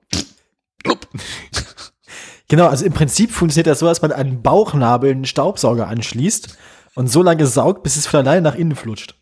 [2.48, 6.56] Genau, also im Prinzip funktioniert das so, dass man an den Bauchnabel einen Staubsauger anschließt
[6.94, 9.14] und so lange saugt, bis es von alleine nach innen flutscht.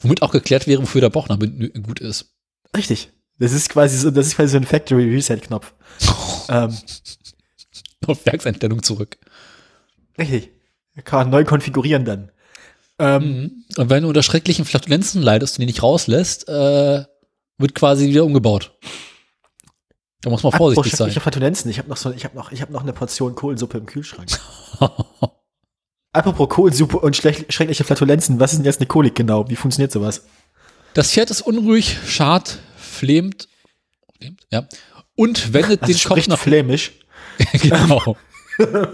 [0.00, 2.34] Womit auch geklärt wäre, wofür der Bauchnabel gut ist.
[2.76, 3.10] Richtig.
[3.38, 5.72] Das ist quasi so, das ist quasi so ein Factory Reset Knopf.
[6.50, 6.76] ähm,
[8.08, 9.18] Auf Werkseinstellung zurück.
[10.18, 10.50] richtig.
[11.04, 12.30] Kann man neu konfigurieren dann.
[12.98, 13.64] Ähm, Mhm.
[13.76, 17.04] Und wenn du unter schrecklichen Flatulenzen leidest und die nicht rauslässt, äh,
[17.58, 18.72] wird quasi wieder umgebaut.
[20.20, 20.96] Da muss man vorsichtig apropos sein.
[21.06, 21.70] schreckliche Flatulenzen.
[21.70, 24.28] Ich habe noch so, ich habe noch, ich habe noch eine Portion Kohlsuppe im Kühlschrank.
[26.12, 28.38] Apropos Kohlsuppe und schreckliche Flatulenzen.
[28.38, 29.50] Was ist denn jetzt eine Kolik genau?
[29.50, 30.24] Wie funktioniert sowas?
[30.94, 33.48] Das Pferd ist unruhig, schart, flemt,
[34.16, 34.68] flemt ja,
[35.16, 36.92] und wendet Also den Kopf nach flämisch.
[37.60, 38.16] genau.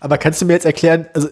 [0.00, 1.28] Aber kannst du mir jetzt erklären, also,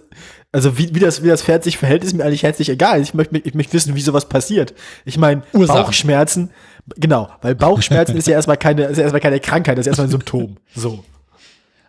[0.52, 3.00] also wie, wie, das, wie das Pferd sich verhält, ist mir eigentlich herzlich egal.
[3.00, 4.74] Ich möchte, ich möchte wissen, wie sowas passiert.
[5.04, 5.42] Ich meine.
[5.52, 6.50] Bauchschmerzen,
[6.96, 10.08] genau, weil Bauchschmerzen ist ja erstmal keine, ist ja erstmal keine Krankheit, das ist erstmal
[10.08, 10.56] ein Symptom.
[10.74, 11.04] So.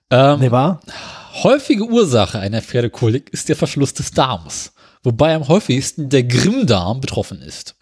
[0.10, 0.80] Ähm, Ne, wahr?
[1.44, 7.42] Häufige Ursache einer Pferdekolik ist der Verschluss des Darms, wobei am häufigsten der Grimmdarm betroffen
[7.42, 7.76] ist.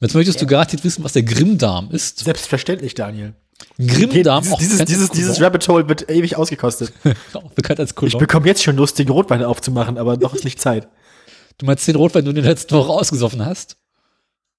[0.00, 2.18] Jetzt möchtest du garantiert wissen, was der Grimmdarm ist.
[2.18, 3.34] Selbstverständlich, Daniel.
[3.78, 6.92] Grimmdarm, dieses, auch dieses, dieses, dieses Rabbit Hole wird ewig ausgekostet.
[7.32, 8.18] auch bekannt als Ich Colon.
[8.20, 10.88] bekomme jetzt schon Lust, den Rotwein aufzumachen, aber noch ist nicht Zeit.
[11.58, 13.76] Du meinst den Rotwein, den du in der letzten Woche ausgesoffen hast?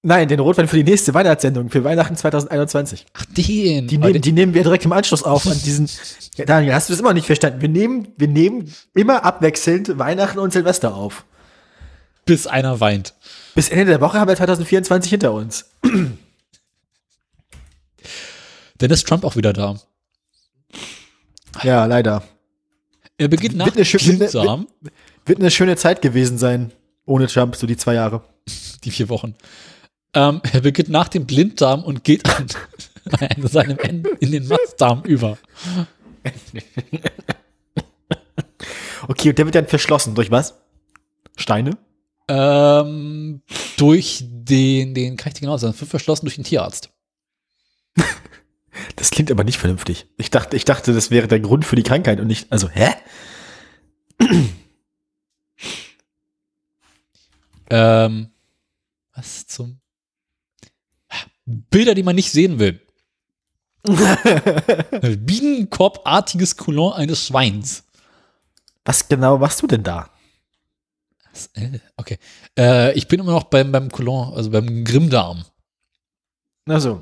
[0.06, 3.06] Nein, den Rotwein für die nächste Weihnachtssendung, für Weihnachten 2021.
[3.14, 3.88] Ach, den.
[3.88, 5.90] Die nehmen, den- die nehmen wir direkt im Anschluss auf an diesen.
[6.46, 7.62] Daniel, hast du das immer nicht verstanden?
[7.62, 11.24] Wir nehmen, wir nehmen immer abwechselnd Weihnachten und Silvester auf.
[12.26, 13.14] bis einer weint.
[13.56, 15.66] Bis Ende der Woche haben wir 2024 hinter uns.
[18.78, 19.80] Dann ist Trump auch wieder da.
[21.64, 22.24] Ja, leider.
[23.18, 24.34] Er beginnt nach schö- wird
[25.26, 26.72] Wird eine schöne Zeit gewesen sein,
[27.06, 28.24] ohne Trump, so die zwei Jahre.
[28.84, 29.36] die vier Wochen.
[30.16, 32.48] Ähm, er beginnt nach dem Blinddarm und geht an,
[33.20, 35.38] an seinem Ende in den Mastdarm über.
[39.08, 40.16] Okay, und der wird dann verschlossen.
[40.16, 40.56] Durch was?
[41.36, 41.78] Steine?
[42.30, 43.42] Ähm,
[43.76, 46.90] durch den, den kann ich dir genau sagen, verschlossen durch den Tierarzt.
[48.96, 50.08] Das klingt aber nicht vernünftig.
[50.18, 52.94] Ich dachte, ich dachte, das wäre der Grund für die Krankheit und nicht, also, hä?
[57.70, 58.30] Ähm,
[59.16, 59.80] was zum
[61.46, 62.80] Bilder, die man nicht sehen will.
[65.18, 67.84] Bienenkorbartiges Colon eines Schweins.
[68.86, 70.10] Was genau machst du denn da?
[71.56, 72.18] Äh, Okay.
[72.58, 75.44] Äh, ich bin immer noch beim, beim Colon, also beim Grimmdarm.
[76.66, 77.02] Also,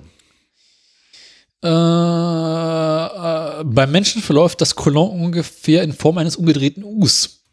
[1.64, 7.44] Äh, äh, beim Menschen verläuft das Colon ungefähr in Form eines umgedrehten Us.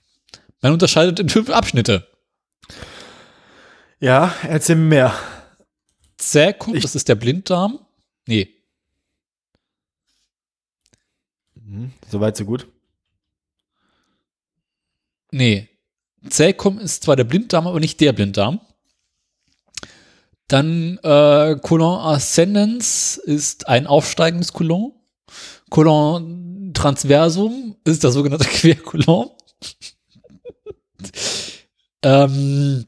[0.63, 2.07] Man unterscheidet in fünf Abschnitte.
[4.01, 5.15] ja, erzähl mir mehr.
[6.17, 7.79] Zäkum, Ich- das ist der Blinddarm.
[8.27, 8.49] Nee,
[11.55, 12.67] Mhm, Soweit, so gut.
[15.31, 15.69] nee.
[16.31, 18.61] Zäkum ist zwar der Blinddarm, aber nicht der Blinddarm.
[20.49, 24.93] Dann äh, Colon ascendens ist ein aufsteigendes Colon.
[25.69, 29.31] Colon transversum ist das sogenannte Quercolon.
[32.03, 32.87] ähm,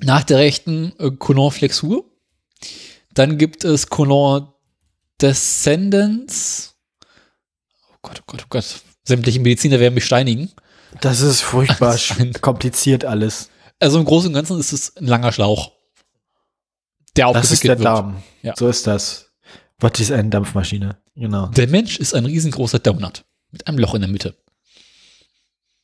[0.00, 2.04] nach der rechten äh, Colonflexur.
[3.14, 4.48] Dann gibt es Colon
[5.20, 6.74] descendens.
[7.90, 8.80] Oh Gott, oh Gott, oh Gott.
[9.04, 10.50] Sämtliche Mediziner werden mich steinigen.
[11.00, 13.48] Das ist furchtbar Das ist kompliziert alles.
[13.78, 15.72] Also im Großen und Ganzen ist es ein langer Schlauch.
[17.16, 17.84] Der Das ist der wird.
[17.84, 18.22] Darm.
[18.42, 18.54] Ja.
[18.56, 19.32] So ist das.
[19.78, 20.96] Was ist eine Dampfmaschine?
[21.14, 21.46] Genau.
[21.48, 23.24] Der Mensch ist ein riesengroßer Donut.
[23.50, 24.36] Mit einem Loch in der Mitte.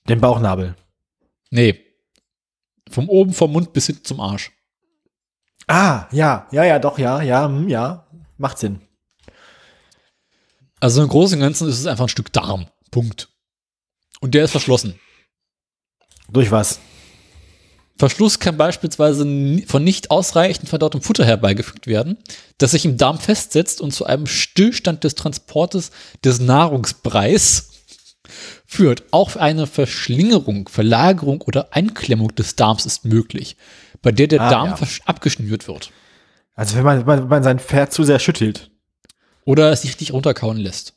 [0.08, 0.74] Den Bauchnabel.
[1.50, 1.84] Nee.
[2.90, 4.52] Vom oben vom Mund bis hin zum Arsch.
[5.66, 8.06] Ah, ja, ja, ja, doch, ja, ja, hm, ja.
[8.38, 8.80] Macht Sinn.
[10.80, 12.68] Also im Großen und Ganzen ist es einfach ein Stück Darm.
[12.90, 13.28] Punkt.
[14.20, 14.98] Und der ist verschlossen.
[16.30, 16.80] Durch was?
[17.98, 19.24] Verschluss kann beispielsweise
[19.66, 22.16] von nicht ausreichend verdautem Futter herbeigefügt werden,
[22.58, 25.90] das sich im Darm festsetzt und zu einem Stillstand des Transportes
[26.24, 27.70] des Nahrungsbreis
[28.66, 29.02] führt.
[29.10, 33.56] Auch eine Verschlingerung, Verlagerung oder Einklemmung des Darms ist möglich,
[34.00, 34.88] bei der der Ah, Darm ja.
[35.06, 35.90] abgeschnürt wird
[36.54, 38.70] Also wenn man, wenn man, wenn man sein Pferd zu sehr schüttelt.
[39.44, 40.94] oder es sich nicht runterkauen lässt.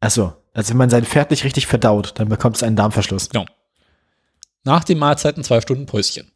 [0.00, 3.30] Achso, also wenn man sein Pferd nicht richtig verdaut, dann bekommt es einen Darmverschluss.
[3.30, 3.46] Genau.
[4.64, 6.30] Nach den Mahlzeiten zwei Stunden Päuschen.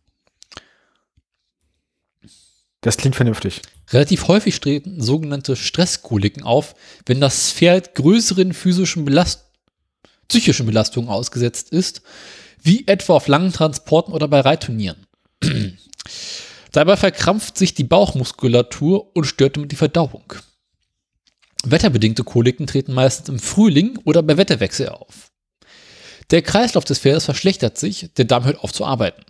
[2.80, 3.62] Das klingt vernünftig.
[3.90, 6.74] Relativ häufig treten sogenannte Stresskoliken auf,
[7.06, 9.44] wenn das Pferd größeren physischen Belast
[10.28, 12.02] psychischen Belastungen ausgesetzt ist,
[12.62, 15.06] wie etwa auf langen Transporten oder bei Reitturnieren.
[16.72, 20.32] Dabei verkrampft sich die Bauchmuskulatur und stört damit die Verdauung.
[21.64, 25.23] Wetterbedingte Koliken treten meistens im Frühling oder bei Wetterwechsel auf.
[26.34, 29.22] Der Kreislauf des Pferdes verschlechtert sich, der Darm hört auf zu arbeiten.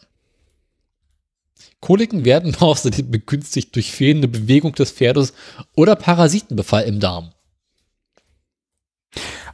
[1.80, 5.34] Koliken werden außerdem begünstigt durch fehlende Bewegung des Pferdes
[5.76, 7.32] oder Parasitenbefall im Darm.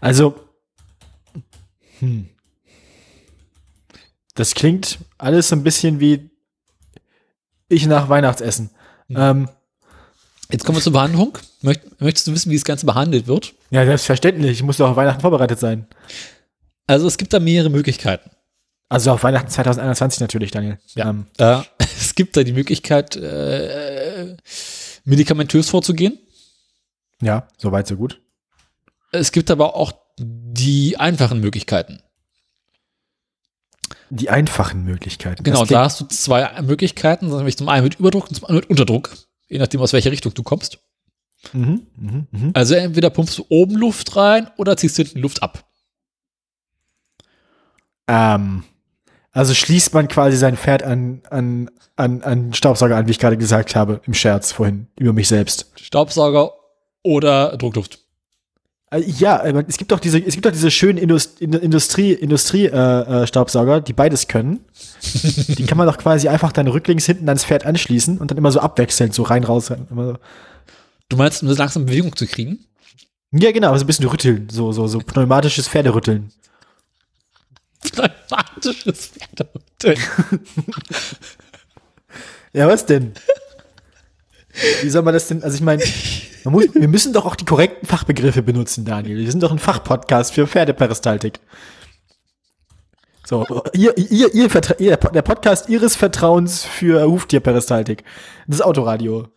[0.00, 0.38] Also,
[1.98, 2.28] hm.
[4.36, 6.30] das klingt alles so ein bisschen wie
[7.68, 8.70] ich nach Weihnachtsessen.
[9.08, 9.48] Ähm,
[10.52, 11.36] Jetzt kommen wir zur Behandlung.
[11.62, 13.54] Möcht, möchtest du wissen, wie das Ganze behandelt wird?
[13.70, 14.52] ja, selbstverständlich.
[14.52, 15.88] Ich muss doch auf Weihnachten vorbereitet sein.
[16.90, 18.30] Also es gibt da mehrere Möglichkeiten.
[18.88, 20.80] Also auf Weihnachten 2021 natürlich, Daniel.
[20.96, 24.36] Ähm, Äh, es gibt da die Möglichkeit, äh,
[25.04, 26.18] medikamentös vorzugehen.
[27.22, 28.20] ja, soweit, so gut.
[29.12, 32.02] Es gibt aber auch die einfachen Möglichkeiten.
[34.08, 35.44] Die einfachen Möglichkeiten.
[35.44, 38.70] Genau, da hast du zwei Möglichkeiten, nämlich zum einen mit Überdruck und zum anderen mit
[38.70, 39.16] Unterdruck,
[39.48, 40.80] je nachdem, aus welcher Richtung du kommst.
[41.52, 42.50] Mhm, mhm, mhm.
[42.54, 45.69] Also entweder pumpst du oben Luft rein oder ziehst hinten Luft ab.
[48.12, 48.64] Ähm,
[49.32, 53.36] also schließt man quasi sein Pferd an, an, an, an Staubsauger an, wie ich gerade
[53.36, 55.70] gesagt habe, im Scherz vorhin, über mich selbst.
[55.80, 56.50] Staubsauger
[57.04, 58.00] oder Druckluft.
[58.90, 62.12] Äh, Ja, aber es gibt doch diese, es gibt doch diese schönen Indust In- Industrie,
[62.12, 62.72] Industrie äh,
[63.22, 64.64] äh, Staubsauger, die beides können.
[65.46, 68.50] die kann man doch quasi einfach dann rücklings hinten ans Pferd anschließen und dann immer
[68.50, 69.66] so abwechselnd so rein raus.
[69.66, 70.16] so.
[71.08, 72.64] Du meinst, um das langsam in Bewegung zu kriegen?
[73.30, 76.32] Ja, genau, so ein bisschen rütteln, so so so pneumatisches Pferderütteln.
[77.82, 79.98] Pneumatisches Pferderütteln.
[82.52, 83.12] Ja, was denn?
[84.82, 85.42] Wie soll man das denn?
[85.44, 85.82] Also ich meine,
[86.44, 89.18] man muss, wir müssen doch auch die korrekten Fachbegriffe benutzen, Daniel.
[89.18, 91.38] Wir sind doch ein Fachpodcast für Pferdeperistaltik.
[93.24, 98.02] So, ihr, ihr, ihr, ihr, der Podcast Ihres Vertrauens für Huftierperistaltik.
[98.48, 99.28] Das Autoradio.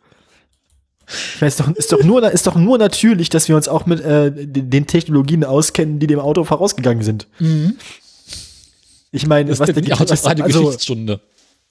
[1.07, 3.99] Ich weiß doch, ist doch nur, ist doch nur natürlich, dass wir uns auch mit
[3.99, 7.27] äh, den den Technologien auskennen, die dem Auto vorausgegangen sind.
[9.15, 10.75] Ich meine, was der, die was, also,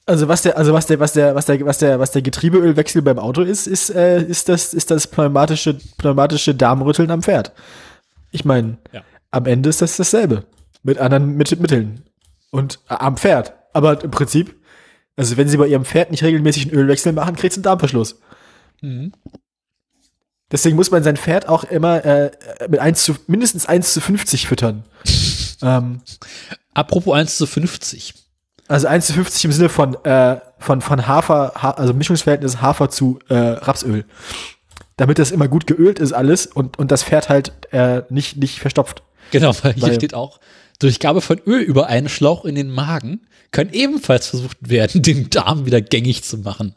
[0.06, 3.02] also was der, also was der, was der, was der, was der, was der Getriebeölwechsel
[3.02, 7.52] beim Auto ist, ist, äh, ist das, ist das pneumatische, pneumatische Darmrütteln am Pferd.
[8.30, 9.02] Ich meine, Ja.
[9.32, 10.44] am Ende ist das dasselbe
[10.84, 12.02] mit anderen mit Mitteln
[12.50, 13.54] und äh, am Pferd.
[13.72, 14.54] Aber im Prinzip,
[15.16, 18.20] also wenn sie bei ihrem Pferd nicht regelmäßig einen Ölwechsel machen, kriegt es einen Darmverschluss.
[18.82, 19.12] Mhm.
[20.52, 22.30] Deswegen muss man sein Pferd auch immer äh,
[22.68, 24.84] mit 1 zu, mindestens 1 zu 50 füttern.
[25.62, 26.00] ähm,
[26.74, 28.14] Apropos 1 zu 50.
[28.68, 32.88] Also 1 zu 50 im Sinne von, äh, von, von Hafer, ha also Mischungsverhältnis Hafer
[32.90, 34.04] zu äh, Rapsöl.
[34.96, 38.60] Damit das immer gut geölt ist alles und, und das Pferd halt äh, nicht, nicht
[38.60, 39.02] verstopft.
[39.30, 40.40] Genau, weil hier Weil- steht auch,
[40.78, 43.20] durch Gabe von Öl über einen Schlauch in den Magen
[43.50, 46.74] kann ebenfalls versucht werden, den Darm wieder gängig zu machen.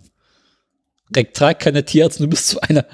[1.15, 2.85] Rektal kann der Tierarzt nur bis zu einer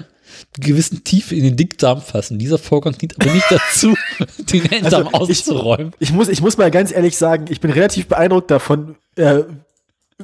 [0.58, 2.38] gewissen Tiefe in den Dickdarm fassen.
[2.38, 3.94] Dieser Vorgang dient aber nicht dazu,
[4.52, 5.92] den Enddarm Also, ich- auszuräumen.
[5.98, 9.40] Ich muss, ich muss mal ganz ehrlich sagen, ich bin relativ beeindruckt davon, äh,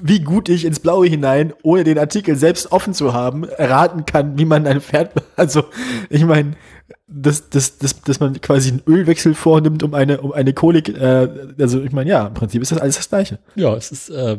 [0.01, 4.39] wie gut ich ins Blaue hinein, ohne den Artikel selbst offen zu haben, erraten kann,
[4.39, 5.65] wie man ein Pferd, also
[6.09, 6.57] ich meine,
[7.09, 11.29] dass, dass, dass, dass man quasi einen Ölwechsel vornimmt, um eine, um eine Kolik, äh,
[11.59, 13.39] also ich meine, ja, im Prinzip ist das alles das Gleiche.
[13.57, 14.37] Ja, es ist, äh,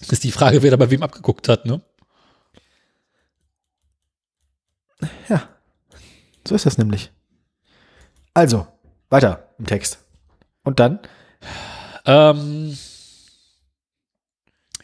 [0.00, 1.80] es ist die Frage, wer da bei wem abgeguckt hat, ne?
[5.28, 5.48] Ja,
[6.46, 7.10] so ist das nämlich.
[8.34, 8.66] Also,
[9.10, 9.98] weiter im Text.
[10.64, 11.00] Und dann?
[12.06, 12.76] Ähm,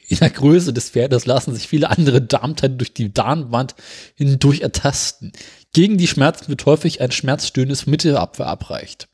[0.08, 3.74] in der Größe des Pferdes lassen sich viele andere Darmteile durch die Darmwand
[4.14, 5.32] hindurch ertasten.
[5.72, 9.08] Gegen die Schmerzen wird häufig ein schmerzstöhnendes Mittelab verabreicht.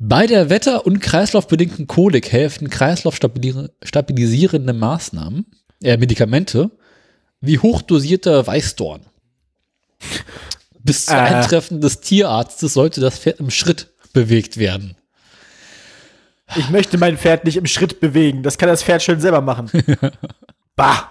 [0.00, 5.46] Bei der wetter- und kreislaufbedingten Kolik helfen kreislaufstabilisierende Maßnahmen,
[5.82, 6.70] äh, Medikamente,
[7.40, 9.06] wie hochdosierter Weißdorn.
[10.80, 11.20] Bis zum Äh.
[11.20, 14.96] Eintreffen des Tierarztes sollte das Pferd im Schritt bewegt werden.
[16.56, 18.42] Ich möchte mein Pferd nicht im Schritt bewegen.
[18.42, 19.70] Das kann das Pferd schön selber machen.
[20.76, 21.10] bah!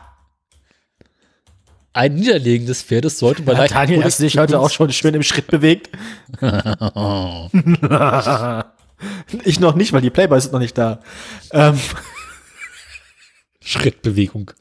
[1.94, 5.24] Ein Niederlegen des Pferdes sollte bei Ja, Daniel, du dich heute auch schon schön im
[5.24, 5.90] Schritt bewegt?
[9.44, 11.00] ich noch nicht, weil die Playboys sind noch nicht da.
[11.52, 11.80] Ähm,
[13.62, 14.52] Schrittbewegung.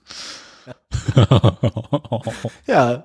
[2.67, 3.05] ja,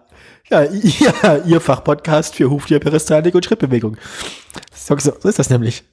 [0.52, 3.98] Ja, ja Ihr Fachpodcast für Huftier, Peristaltik und Schrittbewegung.
[4.74, 5.84] So, so, so ist das nämlich.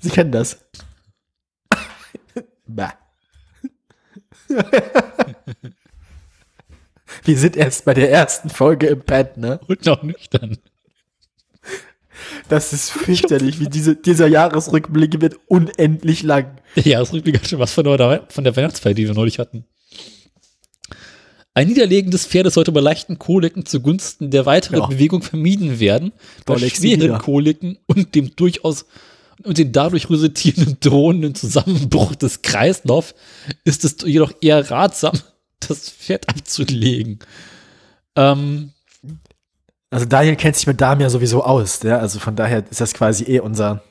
[0.00, 0.58] Sie kennen das.
[2.66, 2.92] bah.
[7.24, 9.60] Wir sind erst bei der ersten Folge im Pad, ne?
[9.66, 10.58] Und noch nüchtern.
[12.48, 16.56] Das ist fürchterlich, wie diese, dieser Jahresrückblick wird unendlich lang.
[16.76, 19.64] Der Jahresrückblick hat schon was von der, von der Weihnachtsfeier, die wir neulich hatten.
[21.54, 24.86] Ein Niederlegen des Pferdes sollte bei leichten Koliken zugunsten der weiteren Ja.
[24.86, 26.12] Bewegung vermieden werden.
[26.46, 27.18] Bei Boah, schweren.
[27.18, 28.86] Koliken und dem durchaus
[29.42, 33.14] und den dadurch resultierenden drohenden Zusammenbruch des Kreislaufs
[33.64, 35.18] ist es jedoch eher ratsam,
[35.66, 37.18] das Pferd abzulegen.
[38.16, 38.72] Ähm,
[39.90, 41.98] Also Daniel kennt sich mit Damen ja sowieso aus, ja?
[41.98, 43.82] Also von daher ist das quasi eh unser.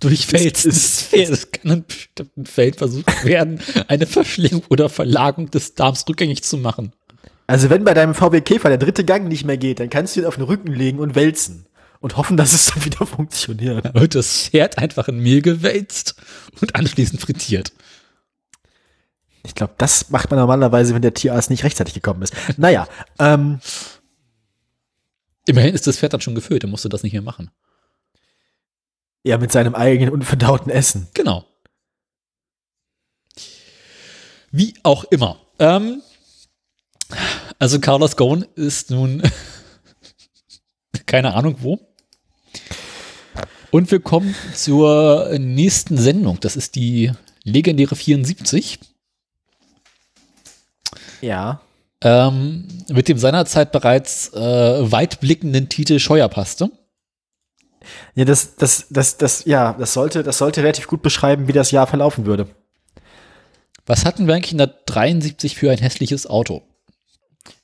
[0.00, 5.74] Durchfälzen Ist- des Pferdes kann in bestimmten Fällen versucht werden, eine Verschlingung oder Verlagerung des
[5.74, 6.92] Darms rückgängig zu machen.
[7.46, 10.20] Also wenn bei deinem VW Käfer der dritte Gang nicht mehr geht, dann kannst du
[10.20, 11.66] ihn auf den Rücken legen und wälzen.
[12.00, 13.94] Und hoffen, dass es dann wieder funktioniert.
[13.94, 16.14] Wird das Pferd einfach in Mehl gewälzt
[16.60, 17.72] und anschließend frittiert.
[19.44, 22.34] Ich glaube, das macht man normalerweise, wenn der Tierarzt nicht rechtzeitig gekommen ist.
[22.58, 22.86] Naja,
[23.18, 23.60] ähm,
[25.46, 27.50] Immerhin ist das Pferd dann schon gefüllt, dann musst du das nicht mehr machen.
[29.26, 31.08] Ja, mit seinem eigenen unverdauten Essen.
[31.12, 31.44] Genau.
[34.52, 35.40] Wie auch immer.
[35.58, 36.00] Ähm,
[37.58, 39.22] also Carlos Ghosn ist nun
[41.06, 41.80] keine Ahnung wo.
[43.72, 46.38] Und wir kommen zur nächsten Sendung.
[46.40, 47.10] Das ist die
[47.42, 48.78] legendäre 74.
[51.20, 51.60] Ja.
[52.00, 54.38] Ähm, mit dem seinerzeit bereits äh,
[54.92, 56.70] weitblickenden Titel Scheuerpaste.
[58.14, 61.70] Ja, das, das, das, das, ja, das sollte, das sollte relativ gut beschreiben, wie das
[61.70, 62.48] Jahr verlaufen würde.
[63.86, 66.62] Was hatten wir eigentlich in der 73 für ein hässliches Auto?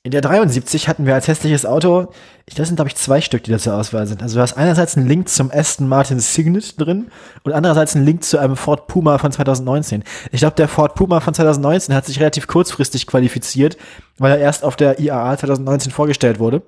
[0.04, 2.12] In der 73 hatten wir als hässliches Auto,
[2.46, 4.22] ich, das sind glaube ich zwei Stück, die da zur Auswahl sind.
[4.22, 7.11] Also du hast einerseits einen Link zum Aston Martin Signet drin
[7.44, 10.02] und andererseits einen Link zu einem Ford Puma von 2019.
[10.32, 13.76] Ich glaube, der Ford Puma von 2019 hat sich relativ kurzfristig qualifiziert,
[14.18, 16.62] weil er erst auf der IAA 2019 vorgestellt wurde.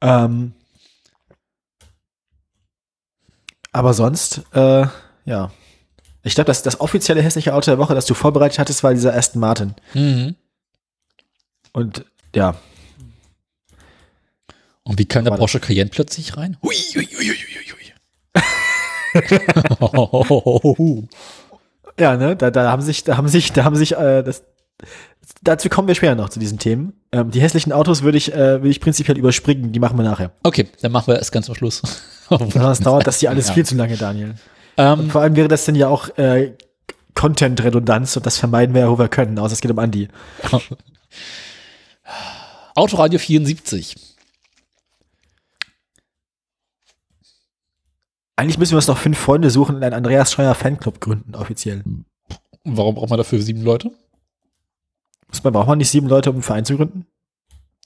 [0.00, 0.52] Ähm,
[3.72, 4.86] aber sonst, äh,
[5.24, 5.50] ja.
[6.24, 9.14] Ich glaube, das, das offizielle hässliche Auto der Woche, das du vorbereitet hattest, war dieser
[9.14, 9.74] Aston Martin.
[9.94, 10.36] Mhm.
[11.72, 12.04] Und
[12.34, 12.54] ja,
[14.84, 15.32] Und wie kam der.
[15.32, 16.56] Porsche Cayenne plötzlich rein?
[16.62, 17.54] Hui, hui, hui, hui,
[20.78, 21.08] hui.
[21.98, 24.44] Ja, ne, da, da haben sich, da haben sich, da haben sich, äh, das,
[25.42, 26.94] dazu kommen wir später noch zu diesen Themen.
[27.12, 30.32] Ähm, die hässlichen Autos würde ich, äh, würde ich prinzipiell überspringen, die machen wir nachher.
[30.42, 31.82] okay, dann machen wir erst ganz am Schluss.
[32.38, 33.54] Sonst dauert das hier alles Ja.
[33.54, 34.34] viel zu lange, Daniel.
[34.76, 36.54] ähm, Vor allem wäre das dann ja auch äh,
[37.14, 40.08] Content-Redundanz und das vermeiden wir ja, wo wir können, außer es geht um Andi.
[42.74, 43.96] Autoradio 74.
[48.36, 51.84] Eigentlich müssen wir uns noch fünf Freunde suchen und einen Andreas Schreier Fanclub gründen, offiziell.
[52.64, 53.90] Warum braucht man dafür sieben Leute?
[55.28, 57.06] Muss man, braucht man nicht sieben Leute, um einen Verein zu gründen?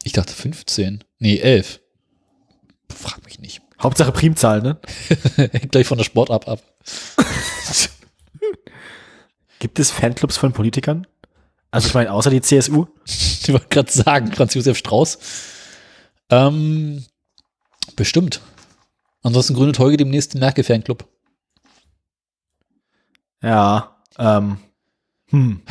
[0.05, 1.03] Ich dachte 15.
[1.19, 1.81] Nee, 11.
[2.95, 3.61] Frag mich nicht.
[3.83, 4.79] Hauptsache Primzahl, ne?
[5.37, 6.63] Hängt gleich von der Sportart ab.
[9.59, 11.07] Gibt es Fanclubs von Politikern?
[11.71, 12.87] Also ich meine, außer die CSU?
[13.05, 15.19] Ich wollte gerade sagen, Franz Josef Strauß.
[16.31, 17.05] Ähm,
[17.97, 18.41] bestimmt.
[19.23, 21.05] Ansonsten gründet Holger demnächst den Merkel-Fanclub.
[23.43, 24.59] Ja, ähm,
[25.29, 25.63] hm.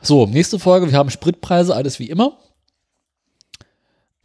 [0.00, 0.90] So, nächste Folge.
[0.90, 2.38] Wir haben Spritpreise, alles wie immer.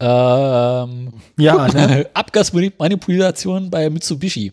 [0.00, 2.08] Ähm, Ja, ne?
[2.14, 4.52] Abgasmanipulation bei Mitsubishi.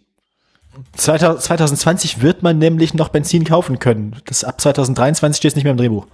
[0.94, 4.16] 2000 2020 wird man nämlich noch Benzin kaufen können.
[4.26, 6.08] Das ab 2023 steht es nicht mehr im Drehbuch.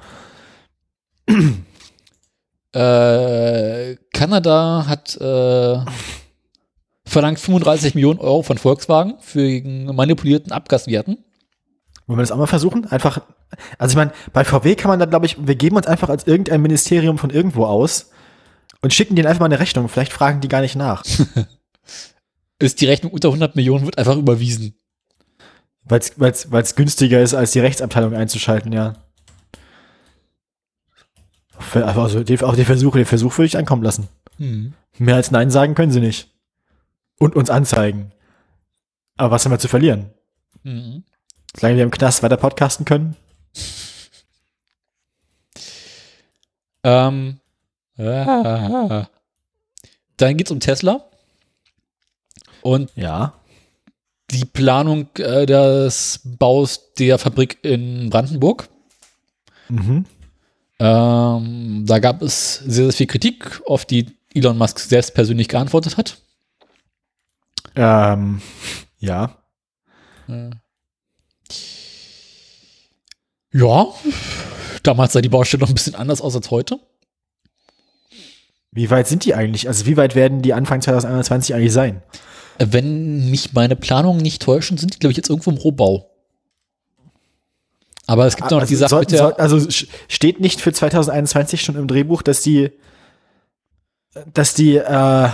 [2.74, 5.80] Äh, Kanada hat äh,
[7.06, 11.24] verlangt 35 Millionen Euro von Volkswagen für manipulierten Abgaswerten.
[12.08, 12.86] Wollen wir das auch mal versuchen?
[12.86, 13.22] Einfach,
[13.78, 16.26] also ich meine, bei VW kann man da, glaube ich, wir geben uns einfach als
[16.26, 18.12] irgendein Ministerium von irgendwo aus
[18.82, 19.90] und schicken denen einfach mal eine Rechnung.
[19.90, 21.04] Vielleicht fragen die gar nicht nach,
[22.60, 24.76] Ist die Rechnung unter 100 Millionen, wird einfach überwiesen.
[25.84, 26.02] weil
[26.32, 28.94] es günstiger ist, als die Rechtsabteilung einzuschalten, ja.
[31.74, 34.08] Also auch den Versuch, den Versuch würde ich ankommen lassen.
[34.38, 34.74] Hm.
[34.98, 36.32] Mehr als Nein sagen können sie nicht.
[37.20, 38.12] Und uns anzeigen.
[39.18, 40.12] Aber was haben wir zu verlieren?
[40.64, 41.04] Mhm.
[41.56, 43.16] Solange wir im Knast weiter podcasten können?
[46.84, 47.40] Ähm,
[47.98, 49.08] ah.
[50.18, 51.06] Dann geht's um Tesla
[52.62, 53.34] und Ja.
[54.32, 58.68] die Planung äh, des Baus der Fabrik in Brandenburg.
[59.70, 60.06] Mhm.
[60.80, 65.98] Ähm, da gab es sehr, sehr viel Kritik, auf die Elon Musk selbst persönlich geantwortet
[65.98, 66.18] hat.
[67.76, 68.42] Ähm,
[69.00, 69.38] ja.
[73.54, 73.88] Ja,
[74.84, 76.80] damals sah die Baustelle noch ein bisschen anders aus als heute.
[78.72, 79.68] Wie weit sind die eigentlich?
[79.68, 82.02] Also wie weit werden die Anfang 2021 eigentlich sein?
[82.60, 86.10] Wenn mich meine Planungen nicht täuschen, sind die, glaube ich, jetzt irgendwo im Rohbau.
[88.08, 89.40] Aber es gibt noch also, die Sache soll, mit der.
[89.40, 89.68] also
[90.08, 92.72] steht nicht für 2021 schon im Drehbuch, dass die,
[94.34, 95.30] dass die äh,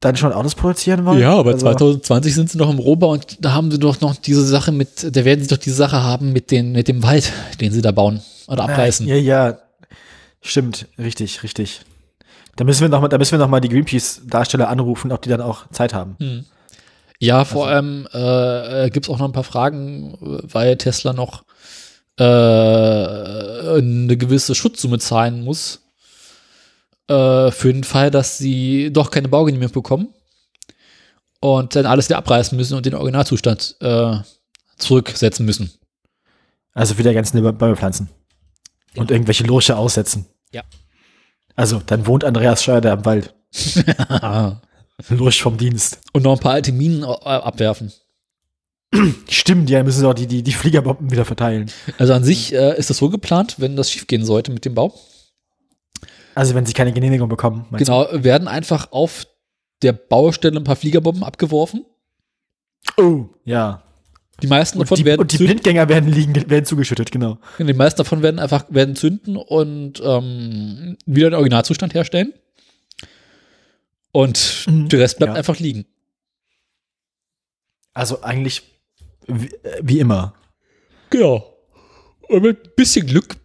[0.00, 1.20] dann schon Autos produzieren wollen?
[1.20, 4.14] Ja, aber also, 2020 sind sie noch im Rohbau und da haben sie doch noch
[4.14, 7.32] diese Sache mit, da werden sie doch diese Sache haben mit, den, mit dem Wald,
[7.60, 9.06] den sie da bauen oder abreißen.
[9.06, 9.58] Ja, ja,
[10.42, 11.80] stimmt, richtig, richtig.
[12.56, 15.28] Da müssen wir noch mal, da müssen wir noch mal die Greenpeace-Darsteller anrufen, ob die
[15.28, 16.16] dann auch Zeit haben.
[17.18, 21.44] Ja, vor allem äh, gibt es auch noch ein paar Fragen, äh, weil Tesla noch
[22.18, 25.82] äh, eine gewisse Schutzsumme zahlen muss.
[27.08, 30.08] Äh, für den Fall, dass sie doch keine Baugenehmigung bekommen
[31.40, 34.16] und dann alles wieder abreißen müssen und den Originalzustand äh,
[34.76, 35.72] zurücksetzen müssen.
[36.72, 38.08] Also wieder ganz Bäume pflanzen.
[38.96, 40.26] Und irgendwelche Lurche aussetzen.
[40.52, 40.62] Ja.
[41.56, 43.34] Also, dann wohnt Andreas Scheuer da im Wald.
[45.08, 46.00] Lurch vom Dienst.
[46.12, 47.92] Und noch ein paar alte Minen äh, abwerfen.
[49.28, 51.70] Stimmt, ja, müssen sie auch die, die, die Fliegerbomben wieder verteilen.
[51.98, 54.94] Also an sich äh, ist das so geplant, wenn das schiefgehen sollte mit dem Bau.
[56.34, 57.66] Also, wenn sie keine Genehmigung bekommen.
[57.70, 59.26] meinst Genau, werden einfach auf
[59.82, 61.84] der Baustelle ein paar Fliegerbomben abgeworfen.
[62.96, 63.02] du?
[63.02, 63.82] Oh, ja.
[64.42, 65.54] Die meisten Und davon die, werden und die zünden.
[65.56, 67.38] Blindgänger werden liegen, werden zugeschüttet, genau.
[67.58, 72.34] Die meisten davon werden einfach werden zünden und ähm, wieder den Originalzustand herstellen.
[74.12, 74.88] Und Mhm.
[74.88, 75.36] der Rest bleibt Ja.
[75.38, 75.86] einfach liegen.
[77.94, 78.62] Also eigentlich
[79.26, 79.50] wie,
[79.82, 80.34] wie immer.
[81.10, 81.54] Genau.
[82.28, 83.36] Und mit ein bisschen Glück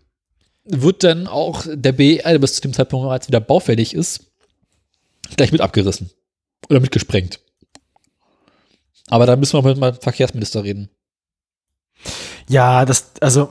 [0.66, 4.32] wird dann auch der BR, der bis zu dem Zeitpunkt bereits wieder baufällig ist,
[5.38, 6.10] gleich mit abgerissen.
[6.70, 7.40] Oder mit gesprengt.
[9.12, 10.90] Aber da müssen wir mit meinem Verkehrsminister reden.
[12.48, 13.50] Ja, das, also,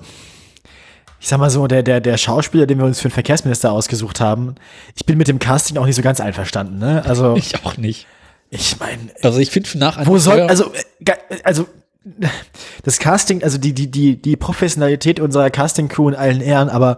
[1.21, 4.21] ich sag mal so, der, der, der Schauspieler, den wir uns für den Verkehrsminister ausgesucht
[4.21, 4.55] haben,
[4.97, 7.05] ich bin mit dem Casting auch nicht so ganz einverstanden, ne?
[7.07, 8.07] Also, Ich auch nicht.
[8.49, 10.73] ich meine, Also ich finde nach wo soll, also,
[11.05, 11.13] äh,
[11.45, 11.69] also,
[12.85, 16.97] das Casting, also die, die, die, die Professionalität unserer Casting-Crew in allen Ehren, aber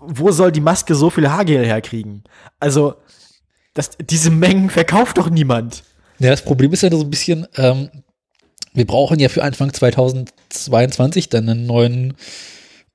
[0.00, 2.24] wo soll die Maske so viel Haargel herkriegen?
[2.58, 2.94] Also,
[3.74, 5.84] das, diese Mengen verkauft doch niemand.
[6.18, 7.88] Ja, das Problem ist ja so ein bisschen, ähm,
[8.72, 12.14] wir brauchen ja für Anfang 2022 dann einen neuen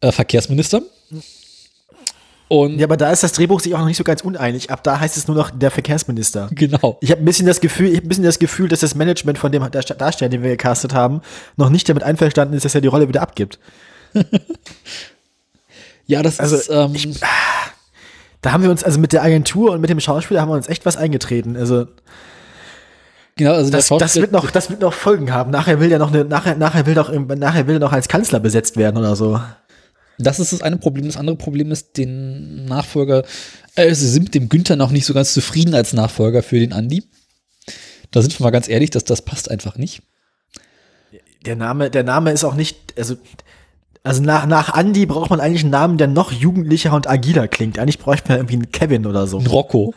[0.01, 0.81] äh, Verkehrsminister.
[2.47, 4.71] Und Ja, aber da ist das Drehbuch sich auch noch nicht so ganz uneinig.
[4.71, 6.49] Ab da heißt es nur noch der Verkehrsminister.
[6.53, 6.97] genau.
[7.01, 9.37] Ich habe ein bisschen das Gefühl, ich habe ein bisschen das Gefühl, dass das Management
[9.37, 11.21] von dem Darst- Darsteller, den wir gecastet haben,
[11.55, 13.59] noch nicht damit einverstanden ist, dass er die Rolle wieder abgibt.
[16.07, 16.93] Ja, das Also, ist, ähm,
[18.41, 20.67] Da haben wir uns also mit der Agentur und mit dem Schauspieler haben wir uns
[20.67, 21.55] echt was eingetreten.
[21.55, 21.87] Also
[23.41, 25.51] genau, also das, das wird noch, das wird noch Folgen haben.
[25.51, 28.39] Nachher will der noch eine, nachher, nachher will doch, nachher will er noch als Kanzler
[28.39, 29.39] besetzt werden oder so.
[30.19, 31.05] Das ist das eine Problem.
[31.05, 33.23] Das andere Problem ist, den Nachfolger,
[33.75, 36.73] äh, sie sind mit dem Günther noch nicht so ganz zufrieden als Nachfolger für den
[36.73, 37.03] Andi.
[38.11, 40.03] Da sind wir mal ganz ehrlich, dass das passt einfach nicht.
[41.45, 43.15] Der Name, der Name ist auch nicht, also,
[44.03, 47.79] also nach, nach Andy braucht man eigentlich einen Namen, der noch jugendlicher und agiler klingt.
[47.79, 49.39] Eigentlich bräuchte man irgendwie einen Kevin oder so.
[49.39, 49.95] Ein Rocco.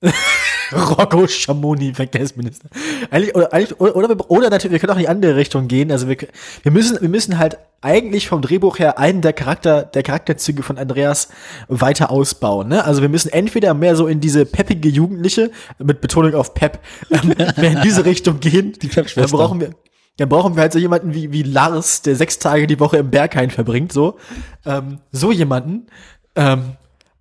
[0.72, 2.68] Rocco Schamoni, Verkehrsminister.
[3.10, 5.90] Eigentlich, oder, eigentlich, oder, oder, oder natürlich, wir können auch in die andere Richtung gehen.
[5.90, 6.16] Also wir,
[6.62, 10.78] wir müssen, wir müssen halt eigentlich vom Drehbuch her einen der Charakter, der Charakterzüge von
[10.78, 11.28] Andreas
[11.68, 12.68] weiter ausbauen.
[12.68, 12.84] Ne?
[12.84, 17.34] Also wir müssen entweder mehr so in diese peppige Jugendliche, mit Betonung auf Pep, ähm,
[17.56, 18.72] mehr in diese Richtung gehen.
[18.82, 19.70] Die Dann brauchen wir,
[20.16, 23.10] dann brauchen wir halt so jemanden wie, wie Lars, der sechs Tage die Woche im
[23.10, 24.18] Berghain verbringt, so.
[24.66, 25.86] Ähm, so jemanden.
[26.34, 26.72] Ähm,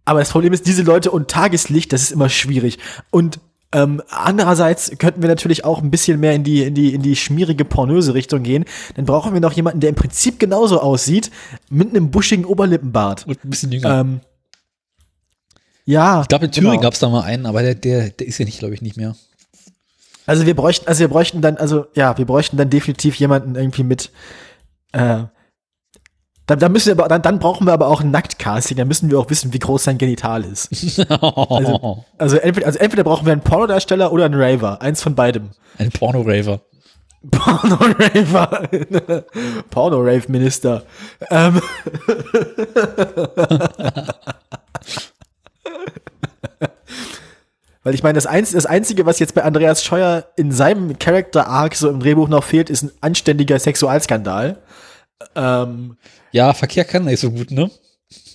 [0.07, 2.79] aber das Problem ist, diese Leute und Tageslicht, das ist immer schwierig.
[3.11, 3.41] Und
[3.73, 7.17] ähm, andererseits könnten wir natürlich auch ein bisschen mehr in die, in die, in die
[7.17, 8.63] schmierige, pornöse Richtung gehen.
[8.95, 11.29] Dann brauchen wir noch jemanden, der im Prinzip genauso aussieht,
[11.69, 13.27] mit einem buschigen Oberlippenbart.
[13.27, 13.99] Und ein bisschen jünger.
[13.99, 14.21] Ähm,
[15.83, 16.21] ja.
[16.21, 16.83] ich glaube, in Thüringen genau.
[16.83, 18.95] gab es da mal einen, aber der, der, der ist ja nicht, glaube ich, nicht
[18.95, 19.13] mehr.
[20.25, 23.83] Also wir bräuchten, also wir bräuchten dann, also ja, wir bräuchten dann definitiv jemanden irgendwie
[23.83, 24.09] mit,
[24.93, 25.23] äh,
[26.47, 29.11] dann, dann müssen wir aber, dann, dann brauchen wir aber auch ein Nacktcasting, dann müssen
[29.11, 30.69] wir auch wissen, wie groß sein Genital ist.
[31.09, 35.49] Also, also, entweder, also entweder brauchen wir einen Pornodarsteller oder einen Raver, eins von beidem.
[35.77, 36.61] Ein Porno-Raver.
[37.29, 38.69] Porno-Raver.
[39.69, 40.83] Porno-Rave-Minister.
[41.29, 41.61] Ähm.
[47.83, 51.75] Weil ich meine, das, Einz das Einzige, was jetzt bei Andreas Scheuer in seinem Character-Arc
[51.75, 54.61] so im Drehbuch noch fehlt, ist ein anständiger Sexualskandal.
[55.35, 55.97] Ähm,
[56.31, 57.69] Ja, Verkehr kann nicht so gut, ne?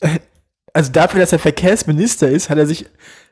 [0.73, 2.87] also dafür, dass er Verkehrsminister ist, hat er sich,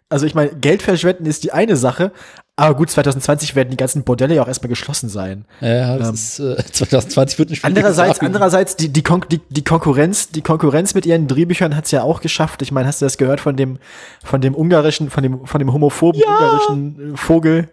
[0.09, 2.13] also ich meine, Geld verschwenden ist die eine Sache,
[2.61, 5.47] aber gut, 2020 werden die ganzen Bordelle ja auch erstmal geschlossen sein.
[5.63, 10.29] Ja, das ist, äh, 2020 wird nicht Andererseits, andererseits die, die, Kon die, die Konkurrenz,
[10.29, 12.61] die Konkurrenz mit ihren Drehbüchern hat's ja auch geschafft.
[12.61, 13.79] Ich meine, hast du das gehört von dem,
[14.23, 17.71] von dem ungarischen, von dem, von dem homophoben ungarischen äh, Vogel?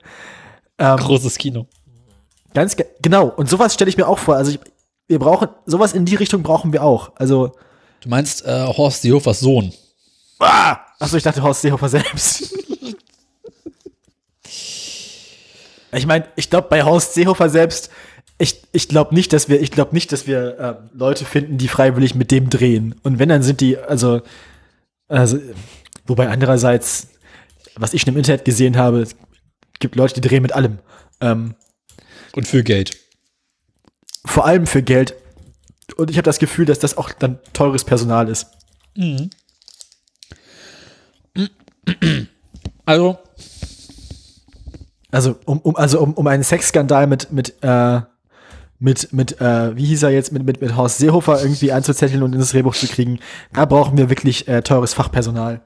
[0.78, 1.68] Ähm, Großes Kino.
[2.54, 3.28] Ganz ge genau.
[3.28, 4.38] Und sowas stelle ich mir auch vor.
[4.38, 4.60] Also ich,
[5.08, 7.12] wir brauchen sowas in die Richtung brauchen wir auch.
[7.16, 7.54] Also
[8.02, 9.74] Du meinst äh, Horst Seehofers Sohn.
[10.40, 10.78] ah!
[11.00, 12.54] Achso, ich dachte Horst Seehofer selbst.
[15.94, 17.90] ich meine, ich glaube bei Horst Seehofer selbst,
[18.40, 21.68] ich, ich glaube nicht, dass wir, ich glaube nicht, dass wir äh, Leute finden, die
[21.68, 22.96] freiwillig mit dem drehen.
[23.04, 24.22] Und wenn dann sind die, also,
[25.08, 25.40] also,
[26.06, 27.08] wobei andererseits,
[27.76, 29.16] was ich schon im Internet gesehen habe, es
[29.80, 30.80] gibt Leute, die drehen mit allem.
[31.20, 31.56] Ähm,
[32.34, 32.98] Und für Geld.
[34.28, 35.16] Vor allem für Geld.
[35.96, 38.48] Und ich habe das Gefühl, dass das auch dann teures Personal ist.
[42.86, 43.18] Also,
[45.12, 48.02] Also um, um also um, um einen Sexskandal mit mit äh,
[48.80, 52.34] mit mit äh, wie hieß er jetzt mit mit mit Horst Seehofer irgendwie anzuzetteln und
[52.34, 53.20] ins Drehbuch zu kriegen,
[53.54, 55.62] da brauchen wir wirklich äh, teures Fachpersonal.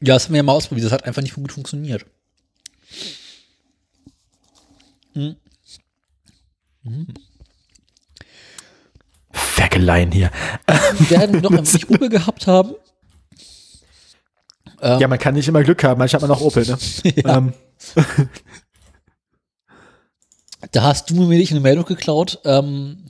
[0.00, 0.84] ja, das haben wir ja mal ausprobiert.
[0.86, 2.04] Das hat einfach nicht gut funktioniert.
[9.30, 10.30] Ferkeleien hier.
[10.98, 12.74] Wir werden noch ein wenig Opel gehabt haben.
[14.80, 16.78] Ja, man kann nicht immer Glück haben, manchmal hat man auch Opel, ne?
[17.24, 17.52] ähm,
[20.72, 23.06] Da hast du mir nicht eine Meldung geklaut, ähm,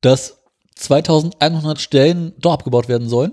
[0.00, 0.38] dass
[0.76, 3.32] 2100 Stellen doch abgebaut werden sollen.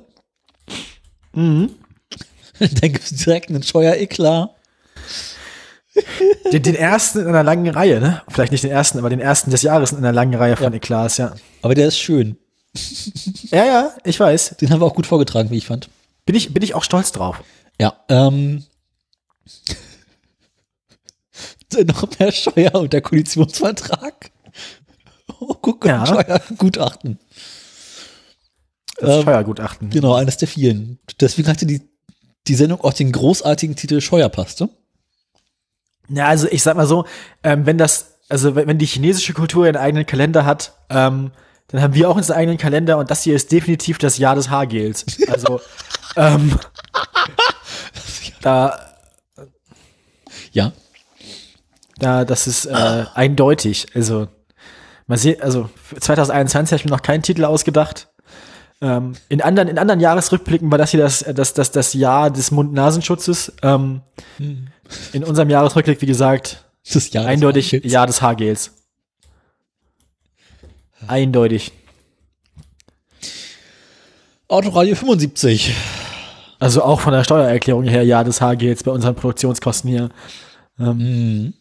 [1.34, 1.72] mhm.
[2.60, 4.56] Dann gibt es direkt einen Scheuer-Eklat.
[6.52, 8.22] den, den ersten in einer langen Reihe, ne?
[8.28, 11.18] Vielleicht nicht den ersten, aber den ersten des Jahres in einer langen Reihe von Eklas,
[11.18, 11.36] ja.
[11.62, 12.38] Aber der ist schön.
[13.50, 14.58] Ja, ja, ich weiß.
[14.60, 15.90] Den haben wir auch gut vorgetragen, wie ich fand.
[16.26, 17.42] Bin ich, bin ich auch stolz drauf.
[17.80, 18.66] Ja, ähm.
[21.86, 24.32] noch mehr Steuer und der Koalitionsvertrag.
[25.40, 26.06] Oh, guck mal, Ja.
[26.06, 27.20] Steuergutachten.
[29.00, 29.90] Das Ähm, Steuergutachten.
[29.90, 31.00] Genau, eines der vielen.
[31.20, 31.82] Deswegen hatte die,
[32.48, 34.70] die Sendung auch den großartigen Titel Scheuerpaste.
[36.10, 37.06] Ja, also ich sag mal so,
[37.44, 41.32] ähm, wenn das, also wenn, wenn die chinesische Kultur ihren eigenen Kalender hat, ähm,
[41.70, 44.50] dann haben wir auch unseren eigenen Kalender und das hier ist definitiv das Jahr des
[44.50, 45.06] Haargels.
[45.30, 45.60] Also,
[46.16, 46.58] ähm,
[48.42, 48.80] da,
[50.54, 50.72] Ja.
[52.00, 53.88] da, das ist äh, eindeutig.
[53.94, 54.28] Also,
[55.08, 58.10] man sieht, also für 2021 habe ich mir noch keinen Titel ausgedacht.
[58.80, 62.52] Ähm, in anderen, in anderen Jahresrückblicken war das hier das, das, das, das Jahr des
[62.52, 63.54] Mund-Nasenschutzes.
[63.64, 64.02] Ähm,
[64.38, 66.64] in unserem Jahresrückblick, wie gesagt,
[66.94, 67.92] Das Jahr des Eindeutig Haargels.
[67.92, 68.72] Jahr des Haargels.
[71.08, 71.72] Eindeutig.
[74.48, 75.76] Autoradio 75.
[76.60, 80.10] Also auch von der Steuererklärung her Jahr des Haargels bei unseren Produktionskosten hier.
[80.80, 81.54] Ähm,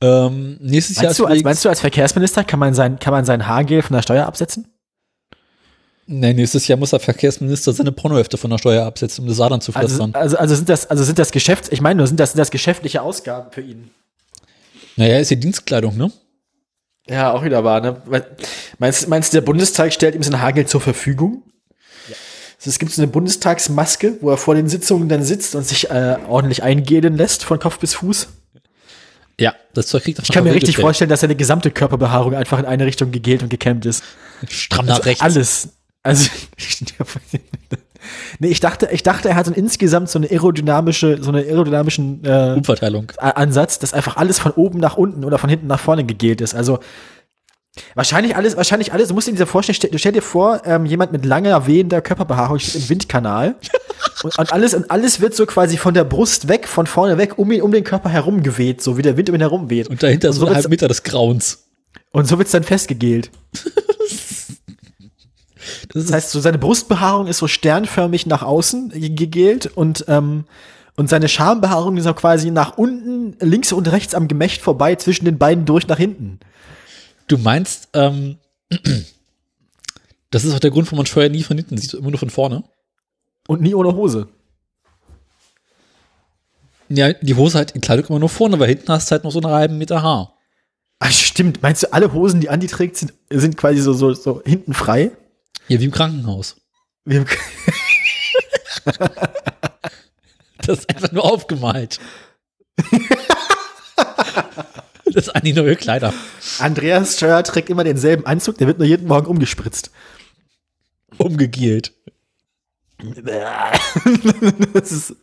[0.00, 3.46] nächstes Jahr Meinst du, als, meinst du, als Verkehrsminister kann man sein, kann man sein
[3.46, 4.68] Haargel von der Steuer absetzen?
[6.06, 9.62] Nee, nächstes Jahr muss der Verkehrsminister seine Pornohefte von der Steuer absetzen, um das Saarland
[9.62, 10.14] zu Also, pflastern.
[10.14, 12.50] also, also sind das, also sind das Geschäfts, ich meine nur, sind das, sind das
[12.50, 13.90] geschäftliche Ausgaben für ihn?
[14.96, 16.10] naja, ist ja Dienstkleidung, ne?
[17.08, 18.00] Ja, auch wieder wahr, ne?
[18.78, 21.42] Meinst, meinst du, der Bundestag stellt ihm sein Haargeld zur Verfügung?
[22.58, 25.90] Also es gibt so eine Bundestagsmaske, wo er vor den Sitzungen dann sitzt und sich
[25.90, 28.28] äh, ordentlich eingehen lässt von Kopf bis Fuß.
[29.40, 32.64] Ja, das Zeug kriegt Ich kann mir richtig vorstellen, dass seine gesamte Körperbehaarung einfach in
[32.64, 34.02] eine Richtung gegelt und gekämmt ist.
[34.48, 35.22] Stramm nach rechts.
[35.22, 35.68] Alles.
[36.02, 36.30] Also,
[38.38, 42.24] nee, ich dachte, ich dachte, er hat so insgesamt so eine aerodynamische, so eine aerodynamischen
[42.24, 43.12] äh, Umverteilung.
[43.18, 46.54] Ansatz, dass einfach alles von oben nach unten oder von hinten nach vorne gegelt ist.
[46.54, 46.80] Also
[47.94, 49.08] wahrscheinlich alles, wahrscheinlich alles.
[49.08, 52.58] Du musst dir dir vorstellen, stell, stell dir vor, ähm, jemand mit langer wehender Körperbehaarung
[52.58, 53.56] steht im Windkanal
[54.22, 57.38] und, und alles und alles wird so quasi von der Brust weg, von vorne weg,
[57.38, 59.88] um ihn um den Körper herum geweht, so wie der Wind um ihn herum weht.
[59.88, 61.64] Und dahinter so so ein halb Meter des Grauens.
[62.10, 63.30] Und so wird's dann festgegelt.
[65.92, 70.44] Das Das heißt, so seine Brustbehaarung ist so sternförmig nach außen ge- gegelt und, ähm,
[70.96, 75.24] und seine Schambehaarung ist auch quasi nach unten, links und rechts am Gemächt vorbei, zwischen
[75.24, 76.40] den beiden durch nach hinten.
[77.28, 78.38] Du meinst, ähm,
[80.30, 82.30] das ist auch der Grund, warum man Steuer nie von hinten sieht, immer nur von
[82.30, 82.64] vorne.
[83.46, 84.28] Und nie ohne Hose.
[86.88, 89.30] Ja, die Hose halt in Kleidung immer nur vorne, weil hinten hast du halt noch
[89.30, 90.34] so einen halben Meter Haar.
[91.00, 91.62] Ach, stimmt.
[91.62, 95.10] Meinst du, alle Hosen, die Andi trägt, sind, sind quasi so, so, so hinten frei?
[95.68, 96.56] Ja, wie im Krankenhaus.
[97.04, 97.28] Wir haben-
[100.66, 101.98] Das ist einfach nur aufgemalt.
[105.14, 106.12] das ist eigentlich neue Kleider.
[106.58, 109.90] Andreas Steuer trägt immer denselben Anzug, der wird nur jeden Morgen umgespritzt.
[111.16, 111.92] Umgegelt.
[114.74, 115.14] das ist,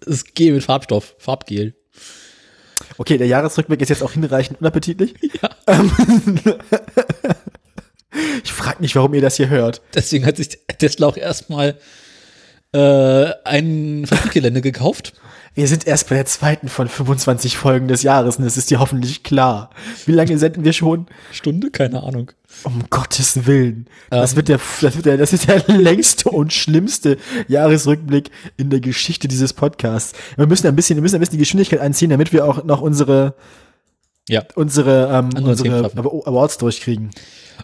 [0.00, 1.74] Das ist Gel mit Farbstoff, Farbgel.
[2.98, 5.14] okay, der Jahresrückblick ist jetzt auch hinreichend unappetitlich.
[5.42, 5.50] Ja.
[5.66, 5.90] Ähm,
[8.44, 9.82] ich frage nicht, warum ihr das hier hört.
[9.94, 11.78] Deswegen hat sich Tesla auch erstmal
[12.72, 15.14] äh, ein Fabrikgelände gekauft.
[15.54, 18.78] Wir sind erst bei der zweiten von 25 Folgen des Jahres und es ist dir
[18.78, 19.70] hoffentlich klar.
[20.06, 21.06] Wie lange senden wir schon?
[21.32, 21.70] Stunde?
[21.70, 22.30] Keine Ahnung.
[22.62, 23.86] Um Gottes Willen.
[24.10, 24.36] Das Ähm.
[24.36, 29.26] wird der, das wird der, das ist der längste und schlimmste Jahresrückblick in der Geschichte
[29.26, 30.12] dieses Podcasts.
[30.36, 32.80] Wir müssen ein bisschen, wir müssen ein bisschen die Geschwindigkeit einziehen, damit wir auch noch
[32.80, 33.34] unsere,
[34.28, 34.44] Ja.
[34.54, 35.90] unsere, ähm, Andere unsere.
[36.26, 37.10] Awards durchkriegen.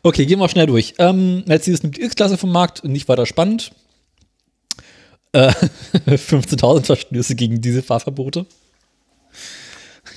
[0.02, 0.94] Okay, gehen wir schnell durch.
[0.98, 3.70] Ähm, Mercedes nimmt die X-Klasse vom Markt, nicht weiter spannend.
[5.36, 5.52] Äh,
[6.16, 8.46] 15.000 Verstöße gegen diese Fahrverbote.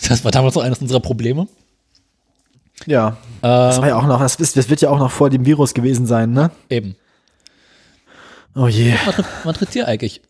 [0.07, 1.47] Das war damals so eines unserer Probleme.
[2.86, 3.17] Ja.
[3.41, 5.45] Das war Ähm, ja auch noch, das, ist, das wird ja auch noch vor dem
[5.45, 6.51] Virus gewesen sein, ne?
[6.70, 6.95] eben.
[8.55, 8.93] Oh je.
[9.05, 10.22] Was tritt, was tritt hier eigentlich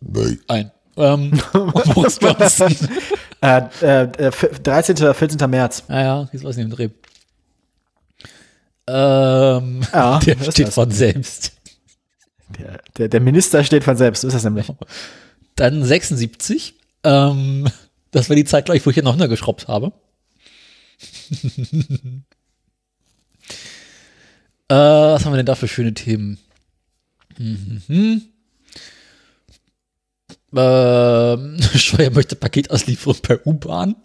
[0.47, 0.71] ein?
[0.97, 2.75] Ähm, Boris Johnson.
[3.41, 4.31] Äh, äh, äh,
[4.63, 4.95] 13.
[4.97, 5.49] oder 14.
[5.49, 5.83] März.
[5.87, 6.89] Ah ja, ich nicht im Dreh.
[8.87, 10.73] Ähm, Ja, der was steht das?
[10.75, 11.53] von selbst.
[12.57, 14.71] Der, der, der Minister steht von selbst, so ist das nämlich.
[15.55, 16.73] Dann 76.
[17.03, 17.67] Ähm,
[18.11, 19.91] das war die Zeit, glaube ich, wo ich hier noch runtergeschraubt habe.
[24.67, 26.39] äh, was haben wir denn da für schöne Themen?
[27.37, 28.23] Mhm.
[30.55, 33.95] Ähm, Scheuer möchte Paketauslieferung per U-Bahn.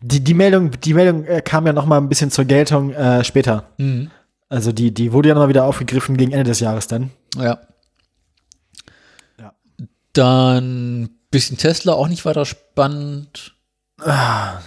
[0.00, 3.22] Die, die Meldung, die Meldung äh, kam ja noch mal ein bisschen zur Geltung äh,
[3.24, 3.70] später.
[3.78, 4.10] Mhm.
[4.52, 7.10] Also die, die wurde ja noch mal wieder aufgegriffen gegen Ende des Jahres dann.
[7.36, 7.58] Ja.
[9.40, 9.54] Ja.
[10.12, 13.54] Dann bisschen Tesla, auch nicht weiter spannend.
[13.98, 14.58] Ah,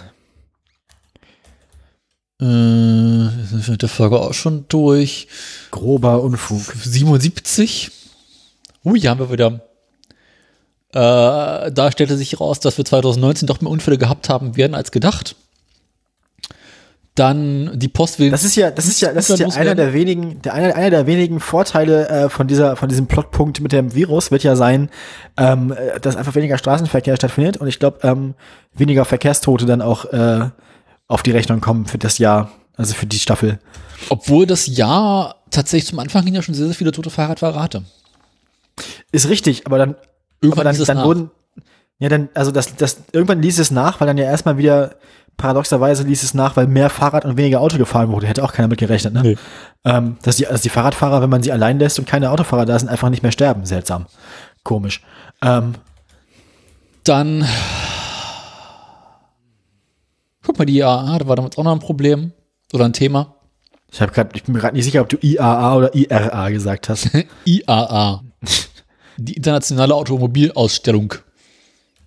[2.40, 5.28] Äh, sind wir mit der Folge auch schon durch.
[5.70, 6.62] grober Unfug.
[6.74, 7.92] 77.
[8.84, 9.60] Ui, hier haben wir wieder.
[10.92, 14.90] Äh, da stellte sich raus, dass wir 2019 doch mehr Unfälle gehabt haben werden als
[14.90, 15.36] gedacht.
[17.16, 18.30] Dann die Post will.
[18.30, 20.90] Das ist ja, das ist ja, das ist ja einer der wenigen, der einer, einer
[20.90, 24.90] der wenigen Vorteile äh, von dieser, von diesem Plotpunkt mit dem Virus wird ja sein,
[25.38, 28.34] ähm, äh, dass einfach weniger Straßenverkehr stattfindet und ich glaube ähm,
[28.74, 30.50] weniger Verkehrstote dann auch äh,
[31.08, 33.58] auf die Rechnung kommen für das Jahr, also für die Staffel.
[34.10, 37.82] Obwohl das Jahr tatsächlich zum Anfang hin ja schon sehr, sehr viele tote Fahrradfahrer hatte.
[39.10, 39.96] Ist richtig, aber dann,
[40.40, 41.30] Irgendwann aber dann, dann wurden,
[41.98, 44.96] ja dann, also das, das, irgendwann ließ es nach, weil dann ja erstmal wieder
[45.36, 48.26] paradoxerweise ließ es nach, weil mehr Fahrrad und weniger Auto gefahren wurde.
[48.26, 49.22] Hätte auch keiner mit gerechnet, ne?
[49.22, 49.36] Nee.
[49.84, 52.78] Ähm, dass, die, dass die Fahrradfahrer, wenn man sie allein lässt und keine Autofahrer da
[52.78, 53.64] sind, einfach nicht mehr sterben.
[53.66, 54.06] Seltsam.
[54.62, 55.02] Komisch.
[55.42, 55.74] Ähm,
[57.04, 57.46] Dann.
[60.42, 62.32] Guck mal, die IAA, da war damals auch noch ein Problem
[62.72, 63.34] oder ein Thema.
[63.92, 66.88] ich, hab grad, ich bin mir gerade nicht sicher, ob du IAA oder IRA gesagt
[66.88, 67.10] hast.
[67.44, 68.22] IAA.
[69.16, 71.14] Die internationale Automobilausstellung.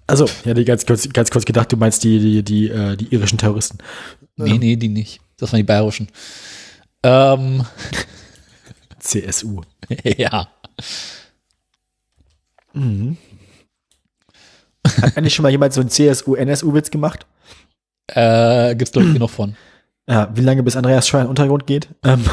[0.09, 3.13] Also, ja, die ganz kurz, ganz kurz gedacht, du meinst die, die, die, äh, die
[3.13, 3.77] irischen Terroristen.
[4.37, 5.21] Nee, nee, die nicht.
[5.37, 6.07] Das waren die bayerischen.
[7.03, 7.63] Ähm,
[8.99, 9.61] CSU.
[10.03, 10.49] ja.
[15.01, 17.27] Hat eigentlich schon mal jemand so einen CSU-NSU-Witz gemacht?
[18.07, 19.55] Äh, gibt's glaube ich genug von.
[20.09, 21.89] Ja, wie lange bis Andreas Scheuer in den Untergrund geht?
[22.03, 22.25] Ähm,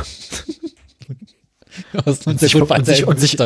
[2.24, 3.38] und, sich, vom- und, sich, und, sich,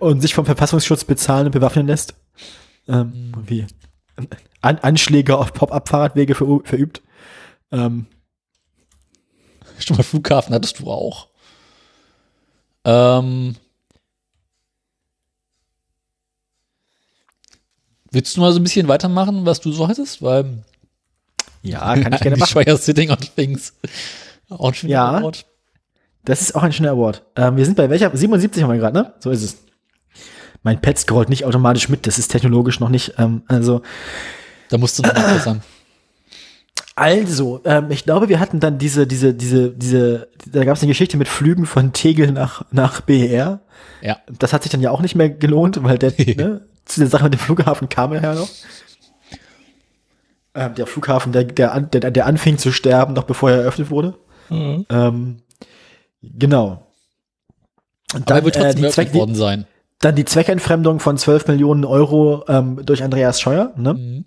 [0.00, 2.12] und sich vom Verfassungsschutz bezahlen und bewaffnen lässt.
[2.88, 3.66] Ähm, wie?
[4.60, 7.02] An, Anschläge auf Pop-Up-Fahrradwege verü- verübt.
[7.72, 8.06] Ähm,
[9.78, 11.28] Schon mal Flughafen hattest du auch.
[12.84, 13.56] Ähm,
[18.10, 20.22] willst du mal so ein bisschen weitermachen, was du so hattest?
[20.22, 20.64] Weil
[21.62, 22.48] ja, kann ich gerne machen.
[22.50, 23.74] Schweier Sitting on Things.
[24.48, 25.22] Auch ein schöner Ja.
[25.22, 25.46] Wort.
[26.24, 27.22] Das ist auch ein schöner Award.
[27.36, 28.16] Ähm, wir sind bei welcher?
[28.16, 29.14] 77 haben wir gerade, ne?
[29.20, 29.58] So ist es.
[30.66, 33.14] Mein Pet scrollt nicht automatisch mit, das ist technologisch noch nicht.
[33.18, 33.82] Ähm, also,
[34.68, 35.62] Da musst du noch nachbessern.
[36.96, 40.88] also, ähm, ich glaube, wir hatten dann diese, diese, diese, diese, da gab es eine
[40.88, 43.60] Geschichte mit Flügen von Tegel nach, nach BER.
[44.02, 44.18] Ja.
[44.40, 47.22] Das hat sich dann ja auch nicht mehr gelohnt, weil der, ne, zu der Sache
[47.22, 48.48] mit dem Flughafen kam er ja noch.
[50.56, 54.14] Ähm, der Flughafen, der, der, der, der anfing zu sterben, noch bevor er eröffnet wurde.
[54.48, 54.84] Mhm.
[54.90, 55.42] Ähm,
[56.22, 56.88] genau.
[58.14, 59.66] Und Aber er wird äh, trotzdem die Zweck, worden sein.
[60.00, 63.94] Dann die Zweckentfremdung von 12 Millionen Euro ähm, durch Andreas Scheuer, ne?
[63.94, 64.24] Mhm.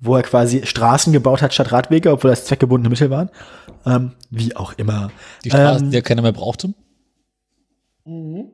[0.00, 3.30] wo er quasi Straßen gebaut hat statt Radwege, obwohl das zweckgebundene Mittel waren.
[3.86, 5.10] Ähm, wie auch immer.
[5.44, 6.74] Die Straßen, Ähm, die ja keiner mehr brauchte.
[8.04, 8.50] Mein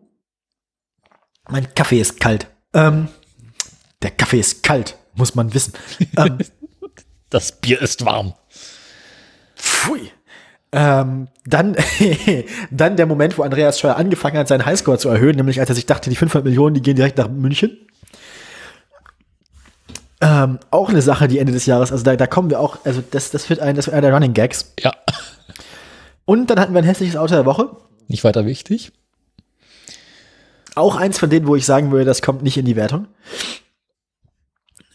[1.74, 2.46] Kaffee ist kalt.
[2.74, 3.08] Ähm,
[4.02, 5.72] der Kaffee ist kalt, muss man wissen.
[6.16, 6.38] ähm,
[7.30, 8.32] Das Bier ist warm.
[9.54, 10.10] pfui.
[10.70, 11.76] Ähm, dann,
[12.70, 15.74] dann der Moment, wo Andreas Scheuer angefangen hat, seinen Highscore zu erhöhen, nämlich als er
[15.74, 17.76] sich dachte, die 500 Millionen, die gehen direkt nach München.
[20.20, 23.02] Ähm, auch eine Sache, die Ende des Jahres, also da, da kommen wir auch, also
[23.10, 24.72] das, das wird ein, das wird einer der Running Gags.
[24.80, 24.92] Ja.
[26.24, 27.70] Und dann hatten wir ein hässliches Auto der Woche.
[28.08, 28.92] Nicht weiter wichtig.
[30.74, 33.06] Auch eins von denen, wo ich sagen würde, das kommt nicht in die Wertung.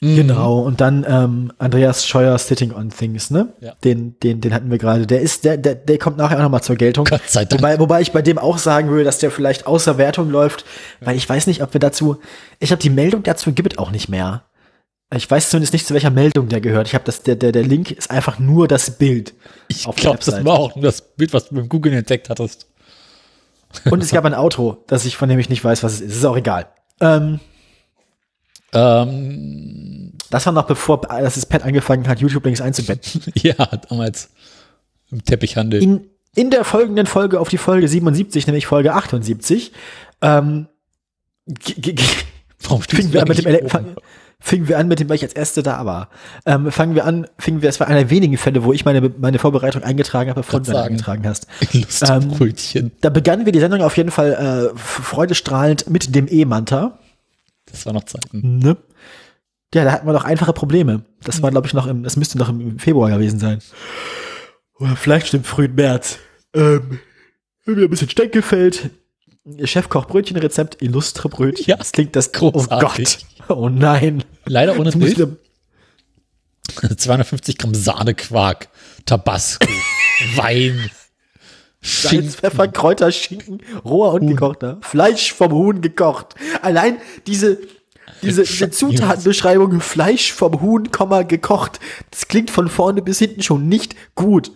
[0.04, 0.16] Mhm.
[0.18, 0.60] Genau.
[0.60, 3.54] Und dann ähm, Andreas Scheuer Sitting on Things, ne?
[3.62, 3.74] Ja.
[3.86, 5.08] Den, den, den hatten wir gerade.
[5.08, 7.06] Der ist, der, der, der kommt nachher auch nochmal zur Geltung.
[7.06, 7.62] Gott sei Dank.
[7.62, 10.66] Wobei, wobei ich bei dem auch sagen würde, dass der vielleicht außer Wertung läuft,
[11.00, 12.18] weil ich weiß nicht, ob wir dazu,
[12.60, 14.44] ich habe die Meldung dazu gibt auch nicht mehr.
[15.16, 16.88] Ich weiß zumindest nicht, zu welcher Meldung der gehört.
[16.88, 19.34] Ich habe das, der, der, der Link ist einfach nur das Bild.
[19.70, 22.68] Ich glaube, das war auch nur das Bild, was du mit Google entdeckt hattest.
[23.90, 26.18] Und es gab ein Auto, das ich, von dem ich nicht weiß, was es ist.
[26.18, 26.68] Ist auch egal.
[27.00, 27.40] Ähm,
[28.74, 33.22] Ähm, das war noch bevor, dass es Pat angefangen hat, YouTube-Links einzubetten.
[33.36, 33.54] ja,
[33.90, 34.30] damals
[35.12, 35.82] im Teppichhandel.
[35.82, 39.72] In, in der folgenden Folge auf die Folge 77, nämlich Folge 78,
[40.22, 40.68] ähm,
[42.64, 43.70] Warum fingen wir, an mit dem Ele oben?
[43.70, 43.96] fang,
[44.40, 46.10] fingen wir an mit dem, weil ich als Erste da war.
[46.46, 49.12] Ähm, fangen wir an, fingen wir, es war einer der wenigen Fälle, wo ich meine,
[49.18, 50.92] meine Vorbereitung eingetragen habe, bevor du sagen.
[50.92, 51.48] eingetragen hast.
[51.74, 52.92] Lustbrötchen.
[53.02, 57.00] Da begannen wir die Sendung auf jeden Fall äh, freudestrahlend mit dem E-Manta.
[57.74, 58.60] Das war noch Zeiten.
[58.60, 58.78] Ne?
[59.74, 61.04] Ja, da hatten wir noch einfache Probleme.
[61.24, 63.60] Das war, glaube ich, noch im, das müsste noch im Februar gewesen sein.
[64.80, 66.20] Oder vielleicht schon im frühen März.
[66.54, 67.00] Ähm,
[67.66, 68.92] wieder ein bisschen Steckelfeld.
[69.66, 71.66] Chefkoch Brötchenrezept, illustre Brötchen.
[71.68, 73.18] Ja, das klingt das großartig.
[73.40, 73.58] Oh Gott.
[73.58, 74.24] Oh nein.
[74.46, 75.18] Leider ohne Das Bild.
[75.18, 78.70] wieder, 250 Gramm Sahnequark,
[79.06, 79.68] Tabasco,
[80.36, 80.90] Wein,
[81.84, 82.36] Salz.
[82.36, 84.78] Pfeffer, Kräuter, Schinken, roher und gekochter.
[84.82, 86.36] Fleisch vom Huhn gekocht.
[86.62, 87.60] Allein diese,
[88.22, 90.90] diese, diese Zutatenbeschreibung, Fleisch vom Huhn,
[91.28, 91.80] gekocht,
[92.10, 94.52] das klingt von vorne bis hinten schon nicht gut.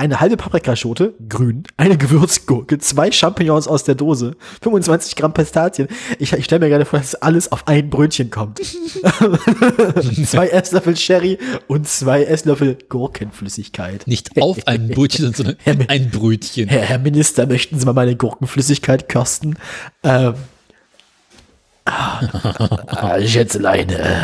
[0.00, 5.88] Eine halbe Paprikaschote, grün, eine Gewürzgurke, zwei Champignons aus der Dose, 25 Gramm Pistazien.
[6.18, 8.60] Ich, ich stelle mir gerade vor, dass alles auf ein Brötchen kommt.
[10.24, 11.36] zwei Esslöffel Sherry
[11.66, 14.06] und zwei Esslöffel Gurkenflüssigkeit.
[14.06, 16.70] Nicht auf einem Brötchen, sondern in ein Brötchen.
[16.70, 19.56] Herr, Herr Minister, möchten Sie mal meine Gurkenflüssigkeit kosten?
[20.02, 20.32] Ähm,
[21.84, 24.14] ah, Schätzelein, äh,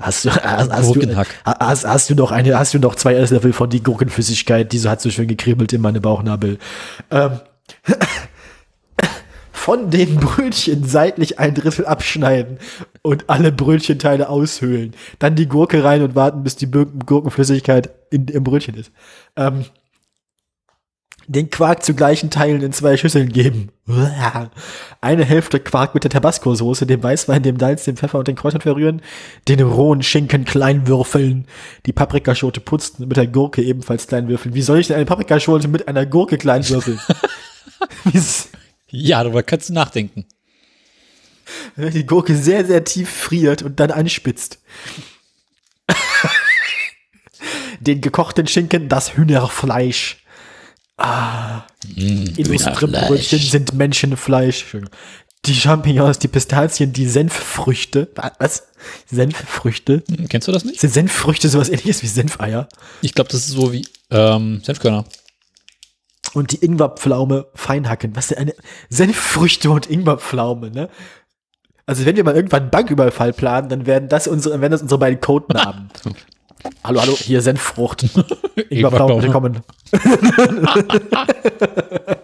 [0.00, 3.52] hast du, hast, hast, du, hast, hast du noch eine, hast du noch zwei Esslöffel
[3.52, 6.58] von die Gurkenflüssigkeit, die so hat so schön gekribbelt in meine Bauchnabel.
[7.10, 7.40] Ähm,
[9.52, 12.58] von den Brötchen seitlich ein Drittel abschneiden
[13.02, 14.94] und alle Brötchenteile aushöhlen.
[15.18, 18.92] Dann die Gurke rein und warten, bis die Gurkenflüssigkeit in, im Brötchen ist.
[19.36, 19.66] Ähm,
[21.28, 23.70] den Quark zu gleichen Teilen in zwei Schüsseln geben.
[25.00, 28.62] Eine Hälfte Quark mit der Tabasco-Soße, dem Weißwein, dem Salz, dem Pfeffer und den Kräutern
[28.62, 29.02] verrühren,
[29.46, 31.46] den rohen Schinken klein würfeln,
[31.86, 34.54] die Paprikaschote putzen und mit der Gurke ebenfalls klein würfeln.
[34.54, 36.98] Wie soll ich denn eine Paprikaschote mit einer Gurke klein würfeln?
[38.90, 40.24] Ja, darüber kannst du nachdenken.
[41.76, 44.60] Wenn die Gurke sehr, sehr tief friert und dann anspitzt.
[47.80, 50.24] Den gekochten Schinken, das Hühnerfleisch.
[50.98, 51.62] Ah,
[51.96, 53.08] illustre Hühnerfleisch.
[53.08, 54.64] Brötchen sind Menschenfleisch.
[55.44, 58.10] Die Champignons, die Pistazien, die Senffrüchte.
[58.16, 58.64] Wa- Was?
[59.06, 60.02] Senffrüchte?
[60.28, 60.80] Kennst du das nicht?
[60.80, 62.68] Sind Senffrüchte sowas ähnliches wie Senfeier?
[63.02, 65.04] Ich glaube, das ist so wie ähm, Senfkörner.
[66.34, 68.14] Und die Ingwerpflaume feinhacken.
[68.16, 68.54] Was denn eine
[68.90, 70.88] Senffrüchte und Ingwerpflaume, ne?
[71.86, 74.98] Also wenn wir mal irgendwann einen Banküberfall planen, dann werden das unsere, werden das unsere
[74.98, 75.88] beiden Codenamen.
[76.84, 78.02] hallo, hallo, hier Senffrucht.
[78.70, 79.60] Ingwerpflaume, bitte kommen.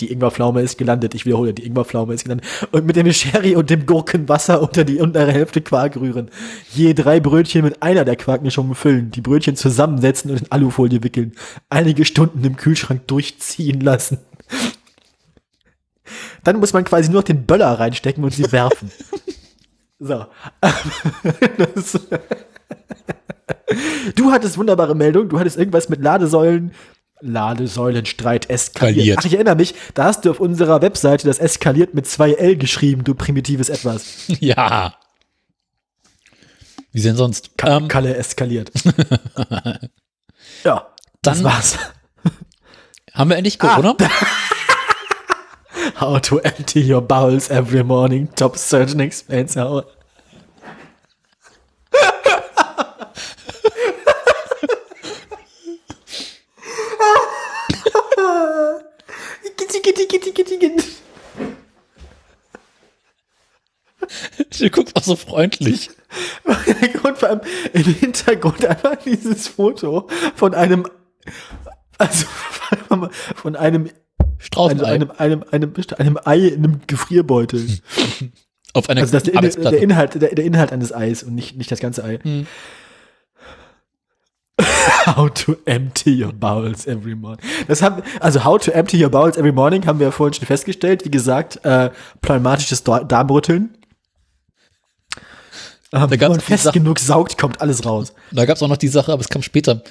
[0.00, 1.14] Die Ingwerpflaume ist gelandet.
[1.14, 2.46] Ich wiederhole, die Ingwerpflaume ist gelandet.
[2.70, 6.30] Und mit dem Sherry und dem Gurkenwasser unter die untere Hälfte Quark rühren.
[6.74, 9.10] Je drei Brötchen mit einer der Quarkmischungen füllen.
[9.10, 11.32] Die Brötchen zusammensetzen und in Alufolie wickeln.
[11.70, 14.18] Einige Stunden im Kühlschrank durchziehen lassen.
[16.44, 18.90] Dann muss man quasi nur noch den Böller reinstecken und sie werfen.
[19.98, 20.26] So.
[21.56, 21.98] Das-
[24.14, 25.28] du hattest wunderbare Meldung.
[25.28, 26.72] Du hattest irgendwas mit Ladesäulen.
[27.20, 28.96] Ladesäulenstreit eskaliert.
[28.96, 29.18] Skaliert.
[29.20, 32.56] Ach, ich erinnere mich, da hast du auf unserer Webseite das eskaliert mit zwei L
[32.56, 34.24] geschrieben, du primitives Etwas.
[34.40, 34.94] ja.
[36.92, 37.56] Wie denn sonst?
[37.56, 38.70] Ka Ähm, Kalle eskaliert.
[40.64, 40.86] ja,
[41.22, 41.78] Dann- das war's.
[43.14, 43.96] haben wir endlich Corona?
[46.00, 48.28] How to empty your bowels every morning.
[48.36, 49.84] Top surgeon explains how.
[64.58, 65.90] du guckst auch so freundlich.
[67.02, 67.40] Und vor allem
[67.72, 70.86] im Hintergrund einfach dieses Foto von einem
[71.98, 72.26] Also
[73.34, 73.90] von einem,
[74.38, 74.84] Straußenei.
[74.84, 77.66] einem, einem, einem, einem Ei in einem Gefrierbeutel.
[78.74, 81.56] auf einer Also das ist der, der, Inhalt, der, der Inhalt eines Eis und nicht,
[81.56, 82.18] nicht das ganze Ei.
[82.22, 82.46] Hm.
[85.06, 87.44] How to empty your bowels every morning.
[87.68, 90.46] Das haben, also how to empty your bowels every morning haben wir ja vorhin schon
[90.46, 91.04] festgestellt.
[91.04, 91.90] Wie gesagt, äh,
[92.22, 93.75] pneumatisches Da- Darmrütteln.
[96.04, 98.12] Ähm, wenn man fest Sache- genug saugt, kommt alles raus.
[98.32, 99.82] Da gab es auch noch die Sache, aber es kam später.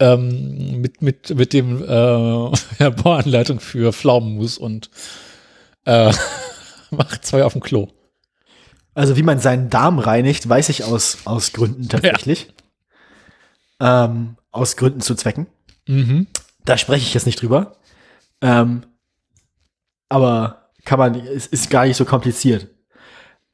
[0.00, 1.86] Ähm, mit, mit, mit dem äh,
[2.78, 4.90] ja, Bauanleitung für Pflaumenmus und
[5.84, 6.12] äh,
[6.90, 7.88] macht zwei auf dem Klo.
[8.94, 12.52] Also wie man seinen Darm reinigt, weiß ich aus, aus Gründen tatsächlich.
[13.80, 15.46] Ähm, aus Gründen zu Zwecken.
[15.86, 16.26] Mhm.
[16.64, 17.76] Da spreche ich jetzt nicht drüber.
[18.40, 18.84] Ähm,
[20.08, 22.68] aber kann man, es ist gar nicht so kompliziert.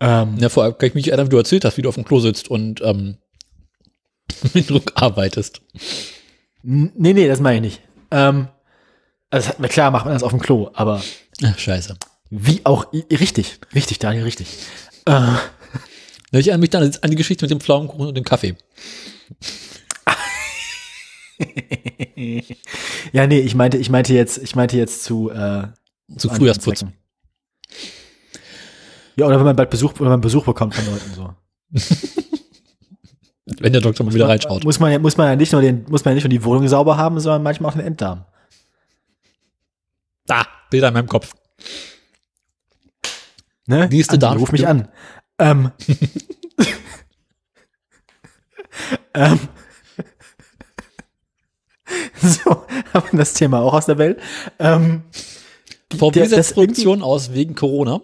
[0.01, 1.95] Ähm, Ja, vor allem kann ich mich erinnern, wie du erzählt hast, wie du auf
[1.95, 3.17] dem Klo sitzt und ähm,
[4.55, 5.61] mit Druck arbeitest.
[6.63, 7.81] nee, nee, das meine ich nicht.
[8.11, 8.49] Ähm,
[9.31, 11.03] also na klar macht man das auf dem Klo, aber
[11.45, 11.97] Ach, scheiße.
[12.31, 14.49] wie auch, richtig, richtig, Daniel, richtig.
[15.07, 15.21] Äh,
[16.33, 18.57] Ich erinnere mich dann an die Geschichte mit dem Pflaumenkuchen und dem Kaffee.
[23.13, 25.69] ja, nee, ich meinte, ich meinte jetzt, ich meinte jetzt zu, äh,
[26.17, 26.81] Zu Frühjahrsputz.
[26.81, 26.95] Zwecken.
[29.21, 31.35] Ja, oder wenn man bald Besuch, oder man Besuch bekommt von Leuten so.
[33.59, 34.65] Wenn der Doktor mal wieder reinschaut.
[34.65, 36.43] Muss man ja, muss man ja nicht nur den, muss man ja nicht nur die
[36.43, 38.25] Wohnung sauber haben, sondern manchmal auch den Enddarm.
[40.25, 41.35] Da, Bilder in meinem Kopf.
[43.67, 43.89] Ne?
[43.89, 44.89] Nächste Darm- Ruf mich an.
[45.39, 45.71] Ähm.
[49.15, 49.41] ähm.
[52.23, 52.51] So,
[52.95, 54.21] haben wir das Thema auch aus der Welt.
[54.61, 55.03] Ähm,
[55.93, 58.01] VW setzt Produktion aus wegen Corona.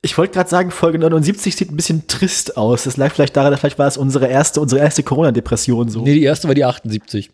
[0.00, 2.84] Ich wollte gerade sagen, Folge 79 sieht ein bisschen trist aus.
[2.84, 6.02] Das lag vielleicht daran, vielleicht war es unsere erste, unsere erste Corona-Depression so.
[6.02, 7.30] Nee, die erste war die 78.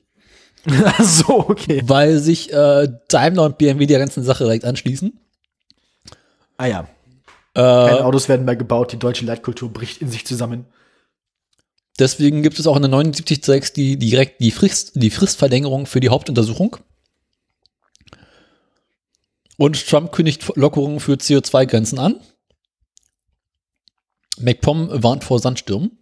[0.85, 1.83] Ach so, okay.
[1.85, 5.13] Weil sich äh, Daimler und BMW der ganzen Sache direkt anschließen.
[6.57, 6.89] Ah ja.
[7.55, 10.67] Keine Äh, Autos werden mehr gebaut, die deutsche Leitkultur bricht in sich zusammen.
[11.99, 16.01] deswegen gibt es auch in der 79.6 die, die direkt die, Frist, die Fristverlängerung für
[16.01, 16.79] die Hauptuntersuchung.
[19.57, 22.21] Und Trump kündigt Lockerungen für CO2-Grenzen an.
[24.39, 25.99] MacPom warnt vor Sandstürmen.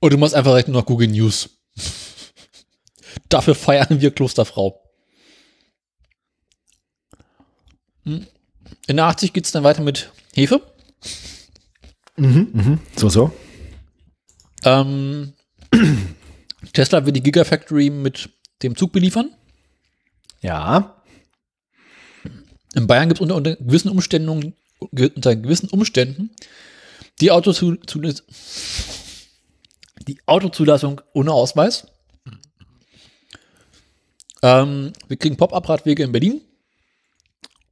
[0.00, 1.48] Und du machst einfach direkt nur noch Google News.
[3.28, 4.82] Dafür feiern wir Klosterfrau.
[8.04, 8.26] Hm.
[8.86, 10.60] In der 80 geht es dann weiter mit Hefe.
[12.16, 12.78] Mhm, mhm.
[12.96, 13.32] So, so.
[14.64, 15.32] Ähm,
[16.72, 18.30] Tesla will die Gigafactory mit
[18.62, 19.30] dem Zug beliefern.
[20.40, 21.02] Ja.
[22.74, 24.54] In Bayern gibt es unter, unter gewissen Umständen
[24.90, 26.30] unter gewissen Umständen
[27.20, 28.18] die Autozu zu, die
[30.26, 31.86] Autozulassung ohne Ausweis.
[34.42, 36.40] Ähm, wir kriegen Pop-up-Radwege in Berlin.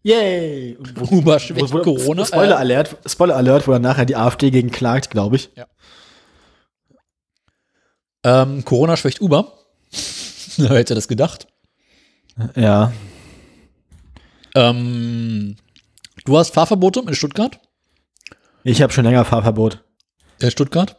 [0.03, 0.77] Yay!
[1.11, 2.27] Uber schwächt Corona.
[2.27, 5.51] Spoiler Äh, Alert, Spoiler Alert, wo dann nachher die AfD gegen klagt, glaube ich.
[8.23, 9.53] ähm, Corona schwächt Uber.
[10.57, 11.47] Wer hätte das gedacht?
[12.55, 12.93] Ja.
[14.55, 15.57] Ähm,
[16.25, 17.61] du hast Fahrverbote in Stuttgart.
[18.63, 19.85] Ich habe schon länger Fahrverbot.
[20.41, 20.97] In Stuttgart.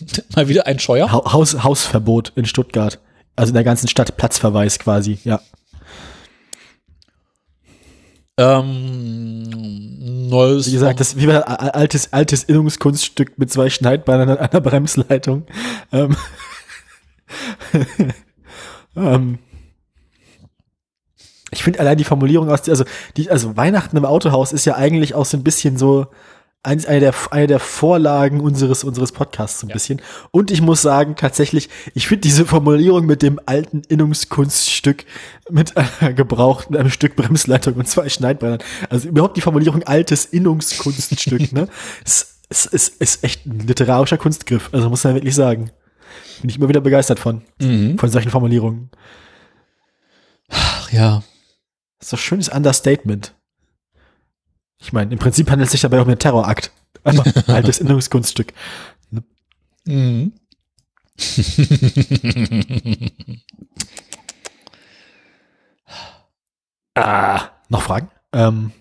[0.34, 1.10] Mal wieder ein Scheuer.
[1.10, 3.00] Ha Haus Hausverbot in Stuttgart.
[3.34, 5.40] Also in der ganzen Stadt Platzverweis quasi, ja.
[8.38, 10.66] Ähm, neues.
[10.66, 15.46] Wie gesagt, das wie a- altes, altes Innungskunststück mit zwei Schneidbeinen und einer Bremsleitung.
[15.92, 16.16] Ähm,
[18.96, 19.38] ähm,
[21.56, 22.84] ich finde allein die Formulierung aus, also,
[23.16, 26.06] die, also Weihnachten im Autohaus ist ja eigentlich auch so ein bisschen so
[26.62, 30.02] eins, eine, der, eine der Vorlagen unseres, unseres Podcasts so ein bisschen.
[30.32, 35.04] Und ich muss sagen, tatsächlich, ich finde diese Formulierung mit dem alten Innungskunststück
[35.48, 38.58] mit einer gebrauchten, einem Stück Bremsleitung und zwei Schneidbrennern,
[38.90, 41.68] also überhaupt die Formulierung altes Innungskunststück, ne?
[42.04, 45.70] Es, es, es ist echt ein literarischer Kunstgriff, also muss man wirklich sagen.
[46.40, 47.98] Bin ich immer wieder begeistert von, Mhm.
[47.98, 48.90] von solchen Formulierungen.
[50.48, 51.22] Ach ja.
[51.98, 53.34] Das ist doch ein schönes Understatement.
[54.78, 56.70] Ich meine, im Prinzip handelt es sich dabei um einen Terrorakt.
[57.04, 58.52] Aber altes Innungskunststück.
[59.84, 60.32] Mhm.
[66.94, 68.10] Ah, noch Fragen?
[68.32, 68.72] Ähm,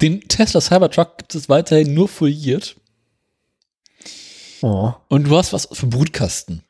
[0.00, 2.76] Den Tesla Cybertruck gibt es weiterhin nur foliert.
[4.62, 4.92] oh.
[5.08, 6.62] Und du hast was für Brutkasten.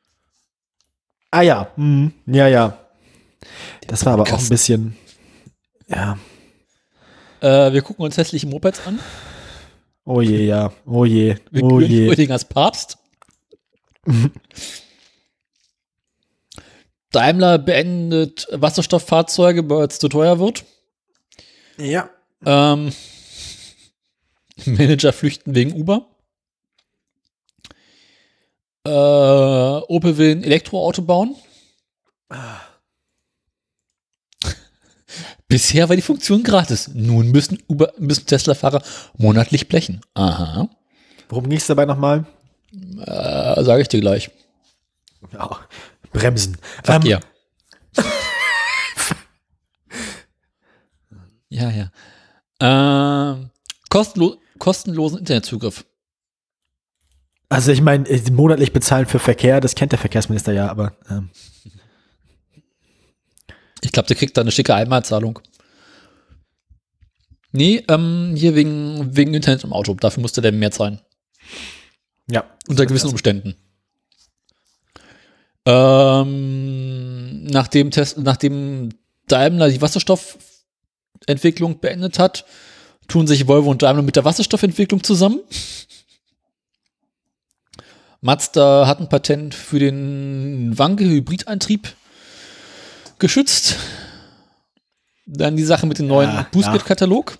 [1.32, 2.78] Ah ja, hm, ja, ja.
[3.88, 4.48] Das war aber auch ein Brutkasten.
[4.54, 4.96] bisschen,
[5.88, 6.18] ja.
[7.40, 8.98] Äh, wir gucken uns hässliche Mopeds an.
[10.04, 10.72] Oh je, ja.
[10.86, 11.36] Oh je.
[11.50, 12.30] Wir Oh je.
[12.30, 12.98] Als Papst.
[17.10, 20.64] Daimler beendet Wasserstofffahrzeuge, weil es zu teuer wird.
[21.78, 22.10] Ja.
[22.44, 22.92] Ähm,
[24.66, 26.08] Manager flüchten wegen Uber.
[28.86, 31.34] Äh, Opel will ein Elektroauto bauen.
[35.48, 36.90] Bisher war die Funktion gratis.
[36.92, 38.82] Nun müssen, Uber, müssen Tesla-Fahrer
[39.16, 40.00] monatlich blechen.
[40.14, 40.68] Aha.
[41.28, 42.26] Worum ging es dabei nochmal?
[42.72, 44.30] Äh, Sage ich dir gleich.
[45.32, 45.60] Ja.
[46.12, 46.56] Bremsen.
[46.82, 47.20] Verkehr.
[51.48, 51.90] ja, ja.
[52.60, 53.50] Ähm,
[53.88, 55.84] kostenlo kostenlosen Internetzugriff.
[57.48, 61.30] Also ich meine, äh, monatlich bezahlen für Verkehr, das kennt der Verkehrsminister ja, aber ähm,
[63.82, 65.40] Ich glaube, der kriegt da eine schicke Einmalzahlung.
[67.52, 69.94] Nee, ähm, hier wegen, wegen Internet im Auto.
[69.94, 71.00] Dafür musste der mehr zahlen.
[72.30, 72.44] ja.
[72.68, 73.56] Unter gewissen Umständen.
[75.64, 78.90] Ähm, nachdem, Test, nachdem
[79.26, 82.44] Daimler die Wasserstoffentwicklung beendet hat,
[83.08, 85.40] tun sich Volvo und Daimler mit der Wasserstoffentwicklung zusammen.
[88.20, 91.94] Mazda hat ein Patent für den Wanke-Hybridantrieb
[93.18, 93.76] geschützt.
[95.26, 97.38] Dann die Sache mit dem neuen Ja, Boostgate-Katalog,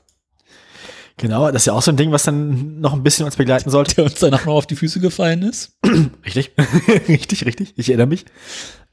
[1.18, 3.70] Genau, das ist ja auch so ein Ding, was dann noch ein bisschen uns begleiten
[3.70, 3.94] sollte.
[3.94, 5.72] der uns danach noch auf die Füße gefallen ist.
[6.26, 6.52] Richtig,
[7.08, 7.72] richtig, richtig.
[7.76, 8.26] Ich erinnere mich.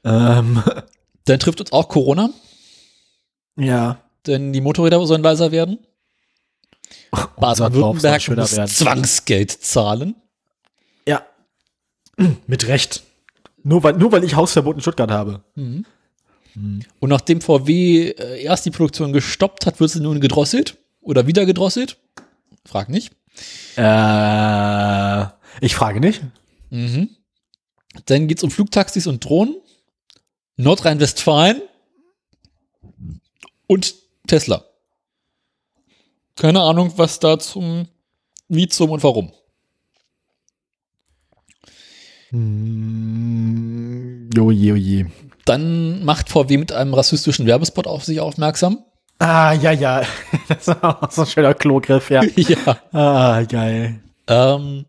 [0.04, 0.62] Ähm,
[1.26, 2.30] Dann trifft uns auch Corona,
[3.58, 3.98] ja.
[4.26, 5.78] denn die Motorräder sollen leiser werden.
[7.14, 8.68] Soll Baden-Württemberg muss werden.
[8.68, 10.14] Zwangsgeld zahlen.
[11.06, 11.22] Ja.
[12.46, 13.02] Mit Recht.
[13.62, 15.42] Nur weil, nur weil ich Hausverbot in Stuttgart habe.
[16.56, 21.46] Und nachdem VW äh, erst die Produktion gestoppt hat, wird sie nun gedrosselt oder wieder
[21.46, 21.98] gedrosselt.
[22.64, 23.12] Frag nicht.
[23.76, 25.24] Äh,
[25.60, 26.22] ich frage nicht.
[26.70, 27.10] Mhm.
[28.06, 29.56] Dann geht's um Flugtaxis und Drohnen.
[30.56, 31.62] Nordrhein-Westfalen
[33.66, 33.94] und
[34.26, 34.64] Tesla.
[36.36, 37.88] Keine Ahnung, was da zum,
[38.48, 39.32] wie zum und warum.
[42.30, 45.10] Hm, Oje, oje.
[45.44, 48.84] Dann macht VW mit einem rassistischen Werbespot auf sich aufmerksam.
[49.18, 50.02] Ah, ja, ja.
[50.48, 52.22] Das war auch so ein schöner Klogriff, ja.
[52.36, 52.78] ja.
[52.92, 54.00] Ah, geil.
[54.26, 54.86] Ähm,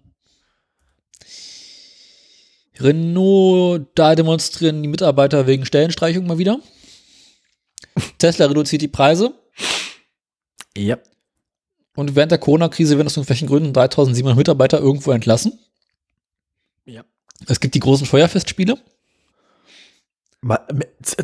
[2.80, 6.60] Renault, da demonstrieren die Mitarbeiter wegen Stellenstreichung mal wieder.
[8.18, 9.34] Tesla reduziert die Preise
[10.78, 10.98] Ja.
[11.96, 15.58] und während der Corona-Krise werden aus irgendwelchen Gründen 3700 Mitarbeiter irgendwo entlassen.
[16.86, 17.04] Ja.
[17.48, 18.78] Es gibt die großen Feuerfestspiele.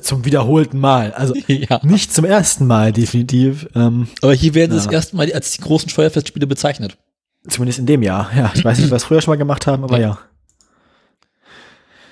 [0.01, 1.13] Zum wiederholten Mal.
[1.13, 1.80] Also ja.
[1.84, 3.67] nicht zum ersten Mal, definitiv.
[3.76, 4.84] Ähm, Aber hier werden sie Ja.
[4.86, 6.97] das erste Mal als die großen Feuerfestspiele bezeichnet.
[7.47, 8.32] zumindest in dem Jahr.
[8.36, 10.19] Ja, ich weiß nicht, was wir früher schon mal gemacht haben, aber ja.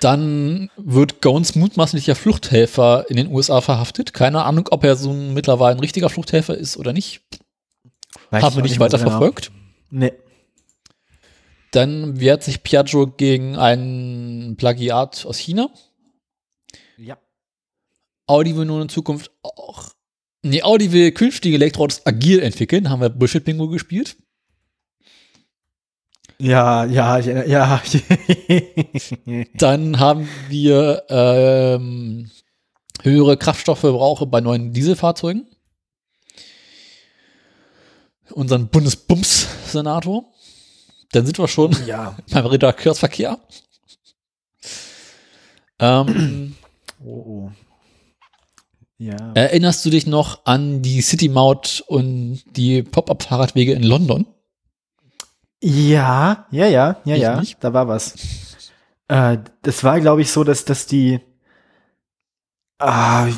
[0.00, 4.14] Dann wird Gones mutmaßlicher Fluchthelfer in den USA verhaftet.
[4.14, 7.20] Keine Ahnung, ob er so ein, mittlerweile ein richtiger Fluchthelfer ist oder nicht.
[8.30, 9.18] Weiß Haben wir nicht weiter so genau.
[9.18, 9.50] verfolgt.
[9.90, 10.12] Nee.
[11.72, 15.68] Dann wehrt sich Piaggio gegen ein Plagiat aus China.
[18.30, 19.90] Audi will nun in Zukunft auch.
[20.42, 22.88] Nee, Audi will künftige Elektroautos agil entwickeln.
[22.88, 24.16] Haben wir Bullshit-Bingo gespielt.
[26.38, 27.82] Ja, ja, ja.
[29.54, 32.30] Dann haben wir ähm,
[33.02, 35.46] höhere Kraftstoffverbrauche bei neuen Dieselfahrzeugen.
[38.30, 40.24] Unseren Bundesbums-Senator.
[41.12, 42.16] Dann sind wir schon ja.
[42.30, 43.38] beim Redakteursverkehr.
[45.78, 46.54] Ähm,
[47.04, 47.52] Oh, oh.
[49.00, 49.32] Ja.
[49.32, 54.26] erinnerst du dich noch an die City Maut und die Pop-Up-Fahrradwege in London?
[55.62, 57.40] Ja, ja, ja, ja, Ich ja.
[57.40, 57.64] nicht.
[57.64, 58.14] Da war was.
[59.08, 61.18] Äh, das war, glaube ich, so, dass, dass die.
[62.78, 63.28] Ah,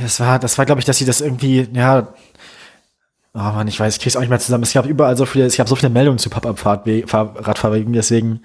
[0.00, 2.14] das war, das war, glaube ich, dass sie das irgendwie, ja.
[3.34, 4.64] Oh Mann, ich weiß, ich krieg's auch nicht mehr zusammen.
[4.64, 8.40] Es gab überall so viele, es gab so viele Meldungen zu Pop-Up-Radfahrwegen, deswegen,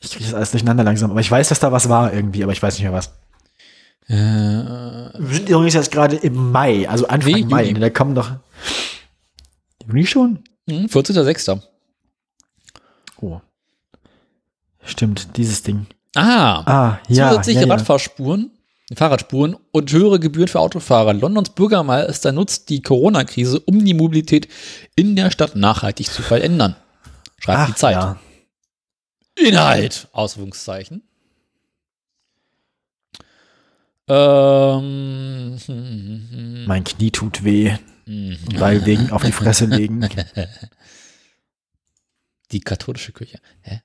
[0.00, 1.10] ich krieg das alles durcheinander langsam.
[1.10, 3.12] Aber ich weiß, dass da was war irgendwie, aber ich weiß nicht mehr was.
[4.08, 7.64] Äh, Wir sind übrigens jetzt gerade im Mai, also Anfang Nee, Mai.
[7.66, 7.80] Juni.
[7.80, 8.30] Da kommen doch.
[9.86, 10.44] Juni schon?
[10.68, 11.60] hm, 14.06.
[13.20, 13.40] Oh.
[14.82, 15.86] Stimmt, dieses Ding.
[16.14, 17.28] Ah, Ah, ja.
[17.30, 17.74] zusätzliche ja, ja.
[17.74, 18.50] Radfahrspuren,
[18.94, 21.12] Fahrradspuren und höhere Gebühren für Autofahrer.
[21.12, 24.48] Londons Bürgermeister nutzt die Corona-Krise, um die Mobilität
[24.96, 26.76] in der Stadt nachhaltig zu verändern.
[27.38, 27.94] Schreibt Ach, die Zeit.
[27.96, 28.18] Ja.
[29.36, 31.02] Inhalt, Ausrufungszeichen.
[34.08, 37.76] Ähm, hm, hm, hm, Mein Knie tut weh,
[38.54, 40.08] weil wegen auf die Fresse legen.
[42.52, 43.38] Die katholische Kirche.
[43.60, 43.82] Hä?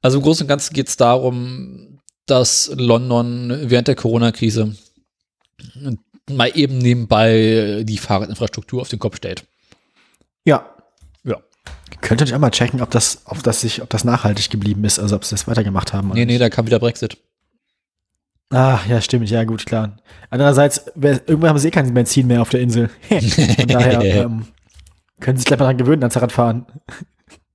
[0.00, 4.76] Also im Großen und Ganzen geht es darum, dass London während der Corona-Krise
[6.30, 9.44] mal eben nebenbei die Fahrradinfrastruktur auf den Kopf stellt.
[10.44, 10.70] Ja.
[11.24, 11.40] Ja.
[12.00, 14.98] Könnt ihr nicht einmal checken, ob das, ob das sich, ob das nachhaltig geblieben ist,
[14.98, 16.10] also ob sie das weitergemacht haben.
[16.12, 17.16] Nee, nee, da kam wieder Brexit.
[18.50, 19.96] Ah, ja, stimmt, ja, gut, klar.
[20.30, 22.88] Andererseits, irgendwann haben sie eh kein Benzin mehr auf der Insel.
[23.08, 24.46] Von daher ähm,
[25.20, 26.66] können sie sich gleich mal dran gewöhnen ans Radfahren.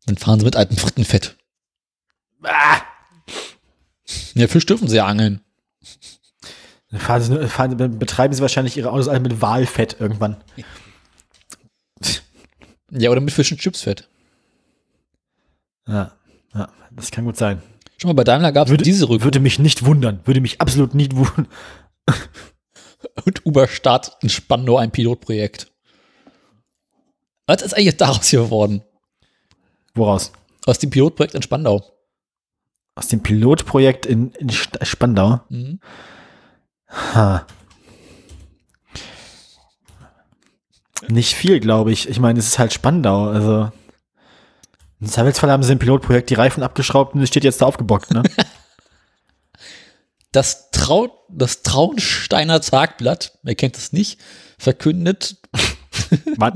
[0.05, 1.37] Dann fahren sie mit altem Frittenfett.
[2.43, 2.81] Ah!
[4.33, 5.41] Ja, Fisch dürfen sie ja angeln.
[6.89, 10.37] Dann Fahren sie, fahren, betreiben sie wahrscheinlich ihre Autos alle mit Walfett irgendwann.
[12.91, 14.09] Ja, oder mit Fisch und Chipsfett.
[15.87, 16.13] Ja,
[16.55, 17.61] ja, das kann gut sein.
[18.01, 20.61] Schon mal bei Daimler gab es Würde- diese Rück Würde mich nicht wundern, würde mich
[20.61, 21.47] absolut nicht wundern.
[23.25, 25.71] und Uber startet in Spandau ein Pilotprojekt.
[27.45, 28.83] Was ist eigentlich daraus geworden?
[29.95, 30.31] Woraus?
[30.65, 31.83] Aus dem Pilotprojekt in Spandau.
[32.95, 35.41] Aus dem Pilotprojekt in, in Spandau.
[35.49, 35.79] Mhm.
[37.15, 37.45] Ha.
[41.07, 42.07] Nicht viel, glaube ich.
[42.07, 43.29] Ich meine, es ist halt Spandau.
[43.29, 43.71] Also
[44.99, 48.11] im Zweifelsfall haben sie im Pilotprojekt die Reifen abgeschraubt und es steht jetzt da aufgebockt.
[48.11, 48.23] Ne?
[50.31, 54.19] Das, Trau das Traunsteiner Tagblatt, wer kennt es nicht,
[54.59, 55.37] verkündet,
[56.37, 56.53] Was?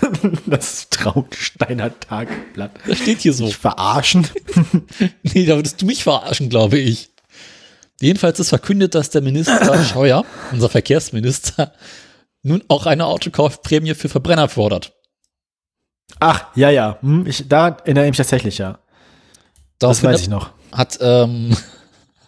[0.46, 2.72] das Traunsteiner Tagblatt.
[2.86, 3.46] das steht hier so.
[3.46, 4.26] Mich verarschen.
[5.22, 7.10] Nee, da würdest du mich verarschen, glaube ich.
[8.00, 11.72] Jedenfalls ist verkündet, dass der Minister Scheuer, unser Verkehrsminister,
[12.42, 14.92] nun auch eine Autokaufprämie für Verbrenner fordert.
[16.20, 16.98] Ach, ja, ja.
[17.00, 18.78] Hm, ich, da erinnere ich mich tatsächlich, ja.
[19.78, 20.50] Das Daraufhin weiß ich noch.
[20.72, 21.56] hat, ähm,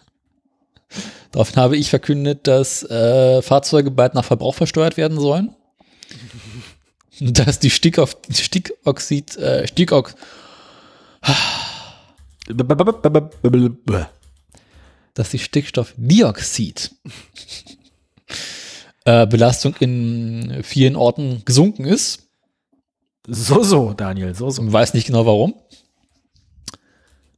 [1.31, 5.55] daraufhin habe ich verkündet, dass äh, Fahrzeuge bald nach Verbrauch versteuert werden sollen.
[7.19, 10.13] Dass die Stickox Stickoxid, äh, Stickox
[15.13, 16.91] dass die Stickstoffdioxid
[19.05, 22.26] äh, Belastung in vielen Orten gesunken ist.
[23.27, 24.61] So, so, Daniel, so, so.
[24.61, 25.55] Man weiß nicht genau warum.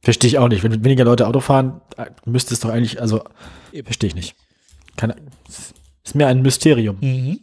[0.02, 0.62] Verstehe ich auch nicht.
[0.62, 3.24] Wenn weniger Leute Auto fahren, äh, müsste es doch eigentlich, also,
[3.84, 4.36] verstehe ich nicht.
[4.96, 5.14] Kann,
[5.48, 6.98] ist mir ein Mysterium.
[7.00, 7.40] Mhm.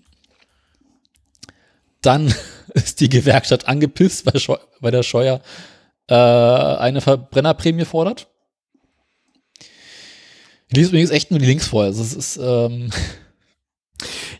[2.01, 2.33] Dann
[2.73, 5.41] ist die Gewerkschaft angepisst, weil, Scheu weil der Scheuer
[6.07, 8.27] äh, eine Verbrennerprämie fordert.
[10.69, 11.83] Ich lese übrigens echt nur die Links vor.
[11.83, 12.89] Also es ist, ähm,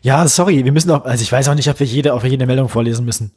[0.02, 2.30] Ja, sorry, wir müssen auch, also ich weiß auch nicht, ob wir jede, ob wir
[2.30, 3.32] jede Meldung vorlesen müssen.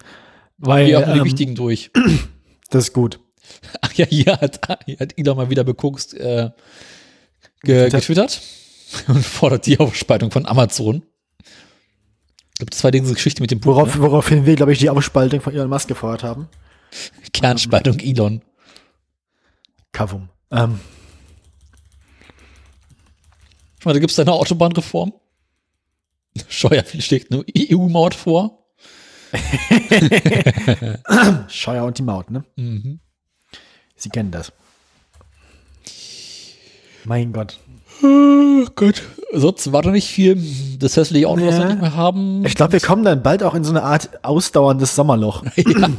[0.57, 1.91] Weil, wir auch nur die ähm, wichtigen durch.
[2.69, 3.19] das ist gut.
[3.81, 6.51] Ach ja, hier hat, hier hat Elon mal wieder beguckst, äh,
[7.63, 8.41] ge Getwittert.
[9.07, 11.03] und fordert die Aufspaltung von Amazon.
[11.39, 14.01] Ich glaube, das war diese Geschichte mit dem Buch, Worauf, ne?
[14.01, 16.47] woraufhin wir, glaube ich, die Aufspaltung von Elon Musk gefordert haben.
[17.33, 18.41] Kernspaltung Elon.
[19.91, 20.29] Kavum.
[20.51, 20.79] Ähm,
[23.81, 25.11] Schau mal, da gibt es eine Autobahnreform.
[26.49, 28.61] Scheuer schlägt eine EU-Maut vor.
[31.47, 32.43] Scheuer und die Maut, ne?
[32.55, 32.99] Mhm.
[33.95, 34.51] Sie kennen das.
[37.05, 37.59] Mein Gott.
[38.03, 39.01] Oh Gott.
[39.34, 40.38] Sonst war da nicht viel.
[40.79, 41.69] Das hässliche Auto, was wir Ja.
[41.69, 42.45] nicht mehr haben.
[42.45, 45.43] Ich glaube, wir kommen dann bald auch in so eine Art ausdauerndes Sommerloch.
[45.55, 45.89] ja.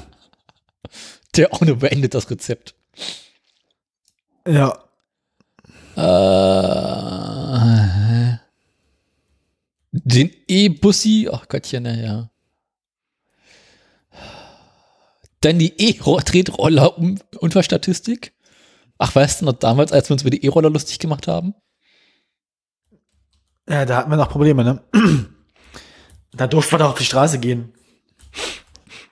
[1.37, 2.75] Der Auto beendet das Rezept.
[4.47, 4.77] Ja.
[5.97, 6.03] Äh,
[9.93, 12.31] den E-Bussi, ach Gottchen, naja.
[15.43, 18.33] Dann die E-Tretroller-Unfallstatistik.
[18.99, 21.55] Ach, weißt du noch damals, als wir uns über die E-Roller lustig gemacht haben?
[23.69, 24.83] Ja, da hatten wir noch Probleme, ne?
[26.35, 27.75] Da durften wir doch auf die Straße gehen.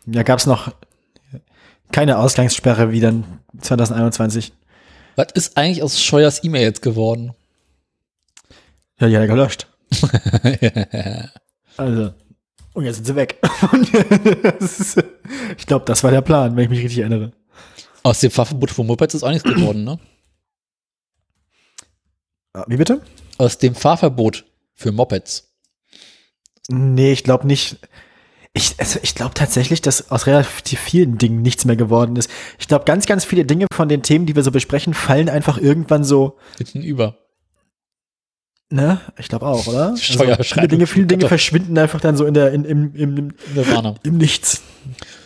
[0.07, 0.75] Da gab es noch
[1.93, 4.55] keine Ausgangssperre wie dann 2021.
[5.17, 7.35] Was ist eigentlich aus Scheuers E-Mails geworden?
[8.99, 9.67] Ja, die hat er gelöscht.
[11.77, 12.13] Also,
[12.75, 13.39] und jetzt sind sie weg.
[14.61, 15.03] Ist-
[15.59, 17.33] ich glaube, das war der Plan, wenn ich mich richtig erinnere.
[18.03, 19.99] Aus dem Fahrverbot von Mopeds ist auch nichts geworden, ne?
[22.53, 23.03] Ah, Wie bitte?
[23.39, 24.45] Aus dem Fahrverbot
[24.75, 25.53] für Mopeds.
[26.69, 27.77] Nee, ich glaube nicht.
[28.53, 32.29] Ich, also ich glaube tatsächlich, dass aus relativ vielen Dingen nichts mehr geworden ist.
[32.59, 35.57] Ich glaube, ganz, ganz viele Dinge von den Themen, die wir so besprechen, fallen einfach
[35.59, 37.17] irgendwann so, Hinten über.
[38.71, 39.01] Ne?
[39.19, 39.95] Ich glaube auch, oder?
[40.19, 40.69] Also, viele.
[40.69, 43.95] Dinge, viele Dinge verschwinden einfach dann so in der, in, im, im, Nirvana.
[44.03, 44.63] im Nichts.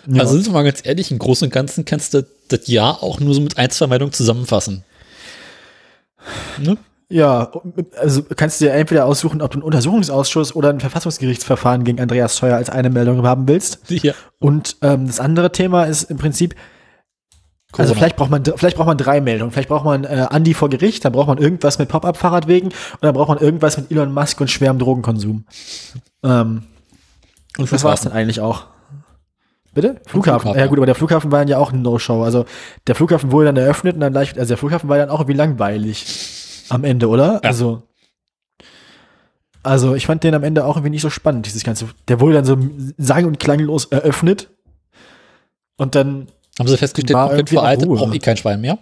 [0.06, 0.22] Ja.
[0.22, 3.20] Also sind wir mal ganz ehrlich, im Großen und Ganzen kannst du das Jahr auch
[3.20, 4.84] nur so mit ein, zwei Meldungen zusammenfassen.
[6.58, 6.76] Ne?
[7.08, 7.52] Ja,
[8.00, 12.38] also kannst du dir entweder aussuchen, ob du einen Untersuchungsausschuss oder ein Verfassungsgerichtsverfahren gegen Andreas
[12.38, 13.78] Scheuer als eine Meldung haben willst.
[13.88, 14.14] Ja.
[14.38, 16.54] Und ähm, das andere Thema ist im Prinzip,
[17.78, 17.94] Also Corona.
[17.94, 19.52] vielleicht braucht man vielleicht braucht man drei Meldungen.
[19.52, 23.14] Vielleicht braucht man äh, Andi vor Gericht, dann braucht man irgendwas mit Pop-up-Fahrradwegen und dann
[23.14, 25.44] braucht man irgendwas mit Elon Musk und schwerem Drogenkonsum.
[26.22, 26.62] Ähm,
[27.58, 28.66] Und das war's dann eigentlich auch.
[29.74, 30.00] Bitte?
[30.06, 30.40] Flughafen.
[30.42, 30.66] Flughafen, Ja ja.
[30.66, 32.22] gut, aber der Flughafen war dann ja auch ein No-Show.
[32.22, 32.44] Also
[32.86, 35.36] der Flughafen wurde dann eröffnet und dann gleich, also der Flughafen war dann auch irgendwie
[35.36, 36.06] langweilig
[36.68, 37.34] am Ende, oder?
[37.34, 37.40] Ja.
[37.42, 37.82] Also
[39.64, 41.88] also ich fand den am Ende auch irgendwie nicht so spannend, dieses ganze.
[42.08, 42.56] Der wurde dann so
[42.98, 44.50] sang- und klanglos eröffnet
[45.76, 46.28] und dann
[46.58, 48.78] Haben sie festgestellt, War komplett veraltet, braucht eh kein Schwein mehr.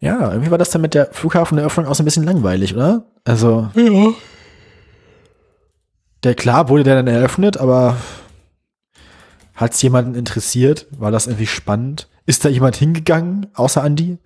[0.00, 3.04] Ja, irgendwie war das dann mit der Flughafeneröffnung auch so ein bisschen langweilig, oder?
[3.24, 4.12] Also, Ja.
[6.24, 7.96] der klar wurde der dann eröffnet, aber
[9.54, 10.86] hat es jemanden interessiert?
[10.90, 12.08] War das irgendwie spannend?
[12.26, 14.18] Ist da jemand hingegangen, außer Andi?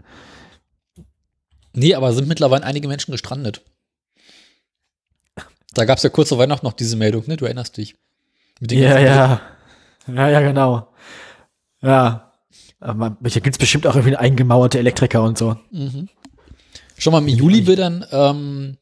[1.75, 3.63] Nee, aber sind mittlerweile einige Menschen gestrandet.
[5.75, 7.37] Da gab es ja kurz vor Weihnachten noch diese Meldung, ne?
[7.37, 7.97] Du erinnerst dich.
[8.63, 9.41] Ja, ja.
[10.07, 10.89] Ja, ja, genau.
[11.82, 12.32] Ja.
[12.81, 15.57] Aber hier gibt's bestimmt auch irgendwie eingemauerte Elektriker und so.
[15.70, 16.09] Mhm.
[16.98, 18.77] Schon mal im Juli will dann ähm,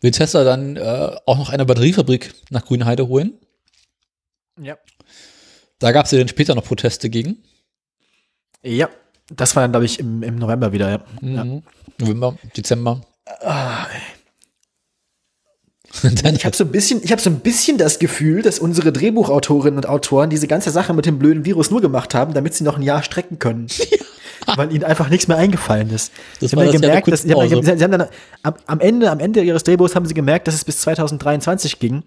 [0.00, 3.38] will Tesla dann äh, auch noch eine Batteriefabrik nach Grünheide holen.
[4.60, 4.76] Ja.
[5.78, 7.42] Da gab es ja dann später noch Proteste gegen.
[8.62, 8.88] Ja.
[9.34, 11.04] Das war dann, glaube ich, im, im November wieder, ja.
[11.22, 11.44] ja.
[11.44, 11.62] Mhm.
[11.98, 13.00] November, Dezember.
[13.24, 14.21] Ah, dann,
[16.02, 19.76] Ich habe so ein bisschen, ich habe so ein bisschen das Gefühl, dass unsere Drehbuchautorinnen
[19.76, 22.76] und Autoren diese ganze Sache mit dem blöden Virus nur gemacht haben, damit sie noch
[22.76, 23.66] ein Jahr strecken können.
[24.56, 26.10] Weil ihnen einfach nichts mehr eingefallen ist.
[26.40, 27.70] Das sie war haben, das ja Jahr der gemerkt, dass, sie, haben, Kunstpause.
[27.70, 28.08] ja- sie haben dann
[28.42, 32.02] am, am Ende, am Ende ihres Drehbuchs haben sie gemerkt, dass es bis 2023 ging.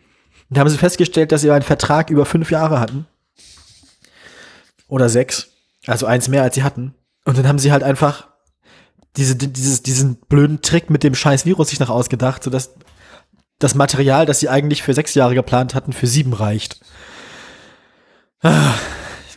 [0.49, 3.05] Und haben sie festgestellt, dass sie einen Vertrag über fünf Jahre hatten.
[4.87, 5.47] Oder sechs.
[5.87, 6.93] Also eins mehr, als sie hatten.
[7.23, 8.27] Und dann haben sie halt einfach
[9.17, 12.71] diese, dieses, diesen blöden Trick mit dem scheiß Virus sich noch ausgedacht, sodass
[13.59, 16.79] das Material, das sie eigentlich für sechs Jahre geplant hatten, für sieben reicht.
[18.41, 18.73] Ah,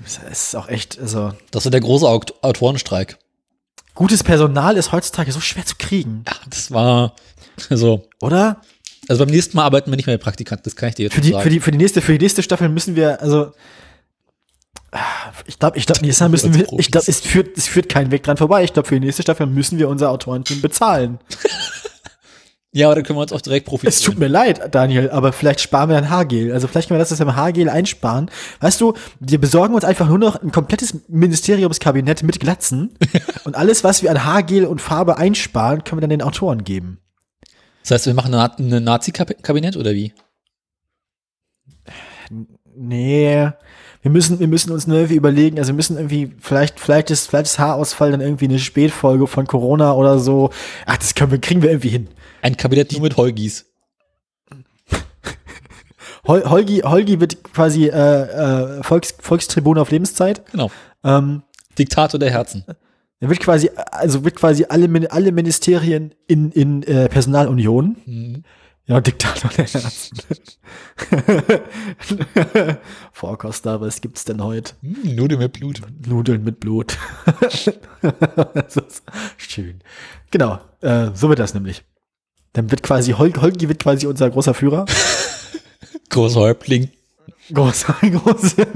[0.04, 3.16] Es ist auch echt, also das war der große Aut- Autorenstreik.
[3.94, 7.14] gutes Personal ist heutzutage so schwer zu kriegen, Ja, das war
[7.70, 8.60] also, oder?
[9.08, 11.14] also beim nächsten Mal arbeiten wir nicht mehr mit Praktikanten, das kann ich dir jetzt
[11.14, 11.42] Für die, sagen.
[11.42, 13.52] für die, für die nächste, für die nächste Staffel müssen wir, also
[15.46, 18.10] ich glaube, ich glaube, nächstes Mal müssen wir, ich glaube, es führt, es führt keinen
[18.10, 18.64] Weg dran vorbei.
[18.64, 21.18] Ich glaube, für die nächste Staffel müssen wir unser Autorenteam bezahlen.
[22.72, 24.18] ja, aber dann können wir uns auch direkt Es tut profitieren.
[24.18, 26.52] mir leid, Daniel, aber vielleicht sparen wir ein Haargel.
[26.52, 28.30] Also vielleicht können wir das aus dem Haargel einsparen.
[28.60, 32.94] Weißt du, wir besorgen uns einfach nur noch ein komplettes Ministeriumskabinett mit Glatzen
[33.44, 36.98] und alles, was wir an Haargel und Farbe einsparen, können wir dann den Autoren geben.
[37.82, 40.12] Das heißt, wir machen eine Nazi-Kabinett oder wie?
[42.74, 43.50] Nee,
[44.08, 47.28] wir müssen, wir müssen uns nur irgendwie überlegen, also wir müssen irgendwie, vielleicht, vielleicht ist,
[47.28, 50.48] vielleicht ist Haarausfall dann irgendwie eine Spätfolge von Corona oder so.
[50.86, 52.08] Ach, das können wir, kriegen wir irgendwie hin.
[52.40, 53.66] Ein Kabinett nur mit Holgis.
[56.26, 60.42] Hol, Holgi, Holgi wird quasi äh, äh, Volks, Volkstribune auf Lebenszeit.
[60.52, 60.70] Genau.
[61.04, 61.42] Ähm,
[61.78, 62.64] Diktator der Herzen.
[63.20, 67.96] Er wird quasi, also wird quasi alle, alle Ministerien in, in äh, Personalunion.
[68.06, 68.42] Mhm.
[68.88, 70.18] Ja, Diktator der Herzen.
[73.12, 74.72] Vorkoster, was gibt's denn heute?
[74.80, 75.82] Hm, Nudeln mit Blut.
[76.06, 76.96] Nudeln mit Blut.
[79.36, 79.82] schön.
[80.30, 81.84] Genau, äh, so wird das nämlich.
[82.54, 84.86] Dann wird quasi, Hol Holgi wird quasi unser großer Führer.
[86.08, 86.90] Großer Häuptling.
[87.52, 88.66] Großer, großer.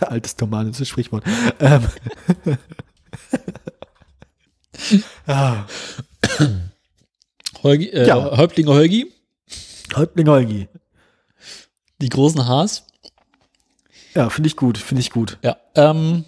[0.00, 1.24] Altes tomanisches Sprichwort.
[1.60, 1.82] Ähm.
[5.26, 5.66] ah,
[7.64, 8.36] Holgi, äh, Ja.
[8.36, 9.12] Häuptling Holgi.
[9.96, 10.68] Häuptling Holgi.
[12.00, 12.86] Die großen Haars.
[14.14, 15.38] Ja, finde ich gut, finde ich gut.
[15.42, 15.56] Ja.
[15.74, 16.24] Ähm,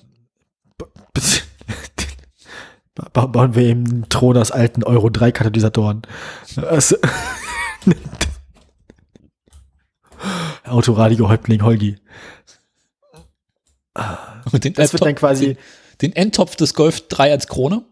[3.12, 6.02] Ba- Bauen wir eben einen Thron aus alten Euro 3 Katalysatoren.
[6.56, 6.96] Also,
[10.64, 11.96] Autoradio Häuptling Holgi.
[14.52, 15.58] und den, Das wird dann quasi, den,
[16.02, 17.84] den Endtopf des Golf 3 als Krone.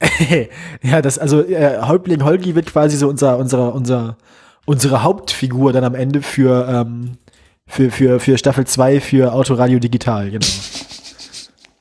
[0.82, 4.16] ja, das, also, äh, Häuptling Holgi wird quasi so unser, unser, unser,
[4.66, 7.18] unsere Hauptfigur dann am Ende für, ähm,
[7.66, 10.46] für, für, für Staffel 2 für Autoradio Digital, genau.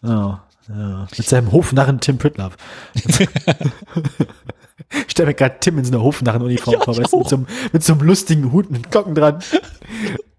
[0.02, 1.08] Ja, ja.
[1.18, 2.56] Mit seinem Hofnarren Tim Pritlove.
[5.06, 7.48] Ich stelle mir gerade Tim in so einer Hofnarrenuniform Ja, vor, weißt mit so, einem,
[7.72, 9.40] mit so einem lustigen Hut mit Glocken dran.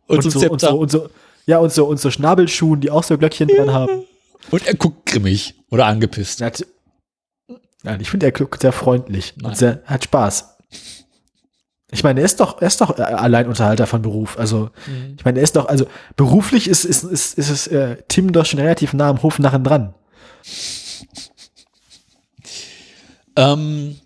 [0.07, 1.09] Und, so, so, und, so, und so,
[1.47, 4.03] ja, und so, und so Schnabelschuhen, die auch so Glöckchen dran haben.
[4.51, 6.41] und er guckt grimmig oder angepisst.
[6.43, 6.67] Hat-
[7.83, 9.51] Nein, ich finde, er guckt sehr freundlich Nein.
[9.53, 10.57] und sehr, hat Spaß.
[11.93, 14.39] Ich meine, er ist doch, er ist doch äh, Alleinunterhalter von Beruf.
[14.39, 15.15] Also, Mhm.
[15.19, 15.87] ich meine, er ist doch, also
[16.17, 19.95] beruflich ist, ist, ist, ist es äh, Tim doch schon relativ nah am Hofnarren dran.
[23.37, 23.99] Ähm,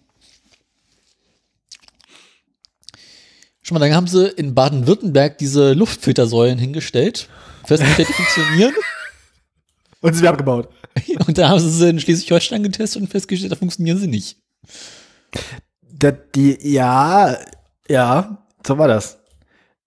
[3.62, 7.28] schon mal, dann haben sie in Baden-Württemberg diese Luftfiltersäulen hingestellt.
[7.66, 8.74] Festgestellt, die funktionieren.
[10.04, 10.68] Und sie werden abgebaut.
[11.26, 14.36] Und da haben sie sie in Schleswig-Holstein getestet und festgestellt, da funktionieren sie nicht.
[15.80, 17.38] Da, die, ja,
[17.88, 19.18] ja, so war das.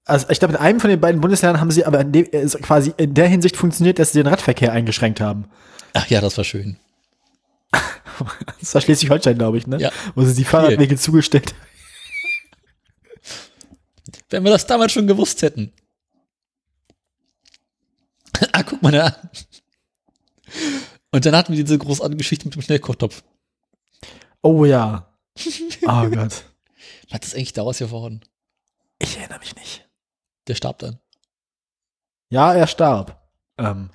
[0.06, 2.26] Also ich glaube, in einem von den beiden Bundesländern haben sie aber in dem,
[2.64, 5.45] quasi in der Hinsicht funktioniert, dass sie den Radverkehr eingeschränkt haben.
[5.94, 6.77] Ach ja, das war schön.
[8.60, 9.77] Das war Schleswig-Holstein, glaube ich, ne?
[9.77, 9.91] Ja.
[10.15, 11.53] Wo sie die Fahrradwege zugestellt
[14.31, 15.72] Wenn wir das damals schon gewusst hätten.
[18.52, 19.15] ah, guck mal da.
[21.11, 23.23] Und dann hatten wir diese großartige Geschichte mit dem Schnellkochtopf.
[24.41, 25.07] Oh ja.
[25.88, 26.43] Oh Gott.
[27.09, 28.21] Was ist eigentlich daraus geworden?
[28.99, 29.88] Ich erinnere mich nicht.
[30.47, 30.99] Der starb dann.
[32.29, 33.21] Ja, er starb.
[33.57, 33.89] Ähm.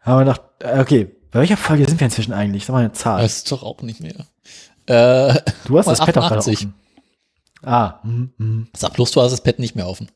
[0.00, 1.04] Haben wir noch, äh, okay.
[1.30, 2.64] Bei welcher Folge sind wir inzwischen eigentlich?
[2.64, 3.22] Sag mal eine Zahl.
[3.22, 4.26] Das ist doch auch nicht mehr.
[4.86, 6.58] Äh, du hast das Pad auch gerade 88.
[6.58, 6.74] offen.
[7.62, 8.68] Ah, hm, hm.
[8.76, 10.10] sag bloß, du hast das Pad nicht mehr offen.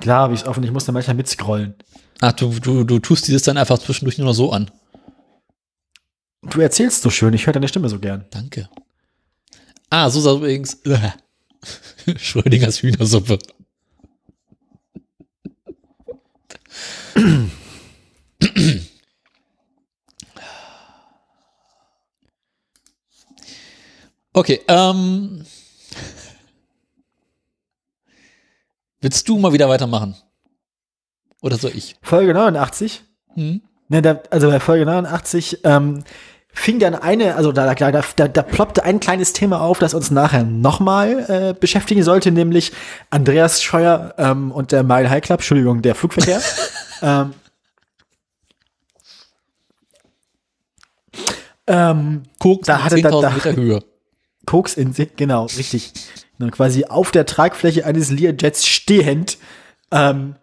[0.00, 0.62] Klar habe ich es offen.
[0.62, 1.74] Ich muss da manchmal mitscrollen.
[2.20, 4.70] Ach, du, du, du tust dieses dann einfach zwischendurch nur noch so an.
[6.42, 7.34] Du erzählst so schön.
[7.34, 8.26] Ich höre deine Stimme so gern.
[8.30, 8.68] Danke.
[9.90, 10.78] Ah, so sah übrigens
[12.16, 13.38] Schrödingers Hühnersuppe.
[24.36, 25.46] Okay, ähm.
[29.00, 30.16] Willst du mal wieder weitermachen?
[31.42, 31.96] Oder soll ich?
[32.02, 33.02] Folge 89.
[33.34, 33.62] Hm?
[33.88, 36.02] Ne, da, also bei Folge 89 ähm,
[36.52, 40.10] fing dann eine, also da, da, da, da ploppte ein kleines Thema auf, das uns
[40.10, 42.72] nachher nochmal äh, beschäftigen sollte, nämlich
[43.10, 46.40] Andreas Scheuer ähm, und der Mile High Club, Entschuldigung, der Flugverkehr.
[47.02, 47.34] ähm,
[51.66, 53.82] ähm, Koks Da hatte- da- 10.000 da- Meter Höhe.
[54.46, 55.92] Koks in Si- genau, richtig.
[56.38, 59.38] Ne, quasi auf der Tragfläche eines Learjets stehend
[59.90, 60.36] ähm,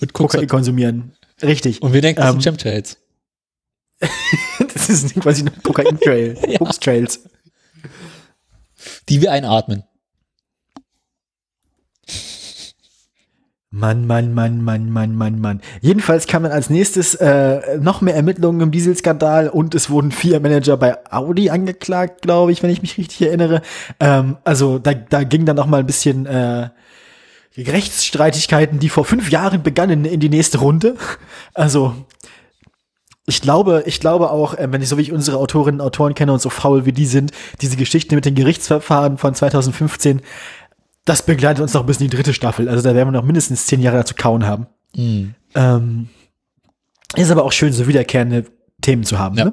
[0.00, 0.32] Mit Koks.
[0.34, 1.12] Kokain konsumieren.
[1.42, 1.82] Richtig.
[1.82, 2.98] Und wir denken, das Ähm, sind Chemtrails.
[4.74, 6.36] das ist quasi ein Kokain-Trail.
[6.48, 6.58] Ja.
[6.58, 7.20] Koks-Trails.
[9.08, 9.84] Die wir einatmen.
[13.78, 15.60] Mann, Mann, Mann, Mann, Mann, Mann, Mann.
[15.82, 20.40] Jedenfalls kam dann als nächstes äh, noch mehr Ermittlungen im Dieselskandal und es wurden vier
[20.40, 23.60] Manager bei Audi angeklagt, glaube ich, wenn ich mich richtig erinnere.
[24.00, 26.70] Ähm, also da, da ging dann noch mal ein bisschen äh,
[27.58, 30.96] Rechtsstreitigkeiten, die vor fünf Jahren begannen, in die nächste Runde.
[31.52, 31.94] Also
[33.26, 36.14] ich glaube, ich glaube auch, äh, wenn ich so wie ich unsere Autorinnen und Autoren
[36.14, 40.22] kenne und so faul wie die sind, diese Geschichte mit den Gerichtsverfahren von 2015,
[41.06, 42.68] das begleitet uns noch bis in die dritte Staffel.
[42.68, 44.66] Also da werden wir noch mindestens zehn Jahre dazu kauen haben.
[44.94, 45.34] Mhm.
[45.54, 46.08] Ähm,
[47.14, 48.44] ist aber auch schön, so wiederkehrende
[48.82, 49.38] Themen zu haben.
[49.38, 49.46] Ja.
[49.46, 49.52] Ne?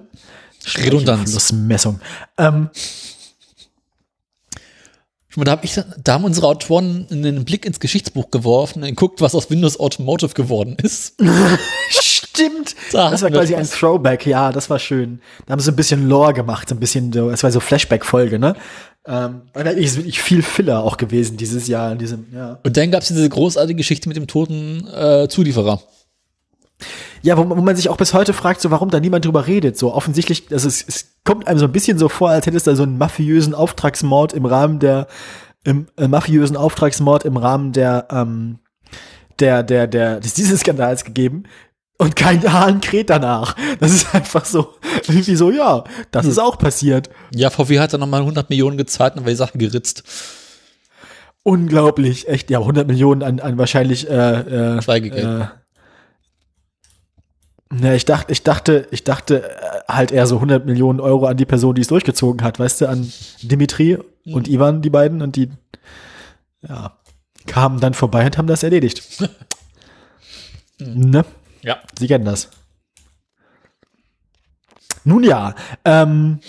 [0.75, 1.31] Redundanz.
[1.31, 2.01] Flussmessung.
[2.37, 2.69] Ähm,
[5.29, 8.89] Guck mal, Da, hab ich, da haben unsere Autoren einen Blick ins Geschichtsbuch geworfen und
[8.89, 11.15] geguckt, was aus Windows Automotive geworden ist.
[11.89, 12.75] stimmt.
[12.91, 13.65] Da das war quasi ein.
[13.65, 14.25] Throwback.
[14.25, 15.21] Ja, das war schön.
[15.45, 18.39] Da haben sie ein bisschen Lore gemacht, so ein bisschen so, es war so Flashback-Folge,
[18.39, 18.55] ne?
[19.05, 22.59] Ähm, und da ist wirklich viel Filler auch gewesen dieses Jahr in diesem, ja.
[22.63, 25.81] Und dann gab es diese großartige Geschichte mit dem toten äh, Zulieferer.
[27.21, 29.77] Ja, wo, wo man sich auch bis heute fragt, so warum da niemand drüber redet.
[29.77, 32.63] So offensichtlich, also es, es kommt einem so ein bisschen so vor, als hätte es
[32.63, 35.07] da so einen mafiösen Auftragsmord im Rahmen der,
[35.63, 38.59] im äh, mafiösen Auftragsmord im Rahmen der, ähm,
[39.39, 41.43] der, der, der, des dieses Skandals gegeben.
[41.97, 43.55] Und kein Hahn kräht danach.
[43.79, 44.73] Das ist einfach so,
[45.07, 47.09] irgendwie so, ja, das ist auch passiert.
[47.33, 50.03] Ja, VW hat dann nochmal 100 Millionen gezahlt und war die Sache geritzt.
[51.43, 55.23] Unglaublich, echt, ja, 100 Millionen an, an wahrscheinlich, äh, äh, Schweigegeld.
[55.23, 55.45] Äh,
[57.75, 61.37] ne, ich dachte, ich dachte, ich dachte äh, halt eher so 100 Millionen Euro an
[61.37, 63.11] die Person, die es durchgezogen hat, weißt du, an
[63.41, 65.51] Dimitri und Ivan, die beiden, und die,
[66.67, 66.97] ja,
[67.45, 69.03] kamen dann vorbei und haben das erledigt.
[70.79, 71.25] ne?
[71.63, 71.79] Ja.
[71.97, 72.49] Sie kennen das.
[75.03, 76.39] Nun ja, ähm,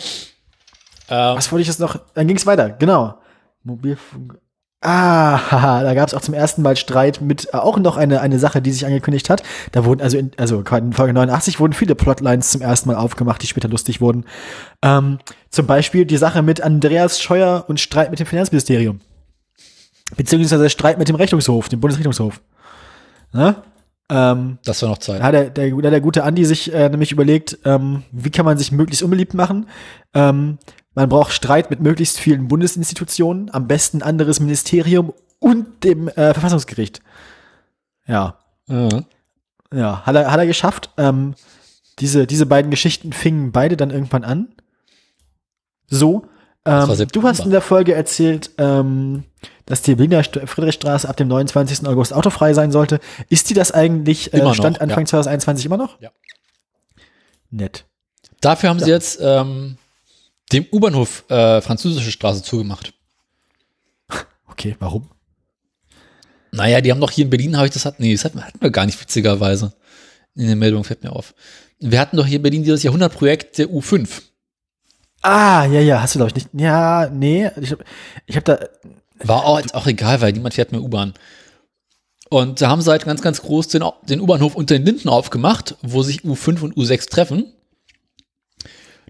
[1.08, 1.98] Ähm, was wollte ich jetzt noch?
[2.14, 3.18] Dann ging es weiter, genau.
[3.62, 4.38] Mobilfunk.
[4.80, 8.20] Ah, haha, da gab es auch zum ersten Mal Streit mit äh, auch noch eine,
[8.20, 9.42] eine Sache, die sich angekündigt hat.
[9.72, 13.42] Da wurden, also in, also in Folge 89 wurden viele Plotlines zum ersten Mal aufgemacht,
[13.42, 14.24] die später lustig wurden.
[14.82, 15.18] Ähm,
[15.50, 19.00] zum Beispiel die Sache mit Andreas Scheuer und Streit mit dem Finanzministerium.
[20.16, 22.40] Beziehungsweise Streit mit dem Rechnungshof, dem Bundesrechnungshof.
[23.32, 23.56] Ne?
[24.10, 25.20] Ähm, das war noch Zeit.
[25.20, 28.44] da hat der, der, hat der gute Andi sich äh, nämlich überlegt, ähm, wie kann
[28.44, 29.68] man sich möglichst unbeliebt machen.
[30.12, 30.58] Ähm,
[30.94, 36.32] man braucht Streit mit möglichst vielen Bundesinstitutionen, am besten ein anderes Ministerium und dem äh,
[36.32, 37.00] Verfassungsgericht.
[38.06, 39.04] Ja, Mhm.
[39.72, 40.90] ja, hat er, hat er geschafft.
[40.96, 41.34] Ähm,
[41.98, 44.48] diese, diese beiden Geschichten fingen beide dann irgendwann an.
[45.86, 46.26] So.
[46.66, 49.24] Ähm, du hast in der Folge erzählt, ähm,
[49.66, 51.86] dass die Berliner St- Friedrichstraße ab dem 29.
[51.86, 53.00] August autofrei sein sollte.
[53.28, 55.06] Ist die das eigentlich, äh, Immer noch, Stand Anfang ja.
[55.06, 56.00] 2021 immer noch?
[56.00, 56.10] Ja.
[57.50, 57.84] nett.
[58.40, 58.96] Dafür haben sie Ja.
[58.96, 59.76] jetzt ähm,
[60.52, 62.92] dem U-Bahnhof äh, französische Straße zugemacht.
[64.46, 65.10] Okay, warum?
[66.52, 68.46] Naja, die haben doch hier in Berlin, habe ich das hat, nee, das hatten wir,
[68.46, 69.74] hatten wir gar nicht witzigerweise.
[70.36, 71.34] In der Meldung fällt mir auf.
[71.80, 74.22] Wir hatten doch hier in Berlin dieses Jahrhundertprojekt der U5.
[75.24, 76.48] Ah, ja, ja, hast du glaube ich nicht.
[76.52, 77.84] Ja, nee, ich habe
[78.26, 78.58] ich hab da
[79.20, 81.14] War auch, jetzt auch egal, weil niemand fährt mehr U-Bahn.
[82.28, 85.76] Und da haben sie halt ganz, ganz groß den, den U-Bahnhof unter den Linden aufgemacht,
[85.82, 87.52] wo sich U5 und U6 treffen.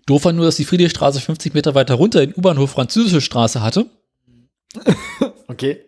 [0.07, 3.87] Doof war nur, dass die Friedrichstraße 50 Meter weiter runter den U-Bahnhof Französische Straße hatte
[5.49, 5.81] Okay.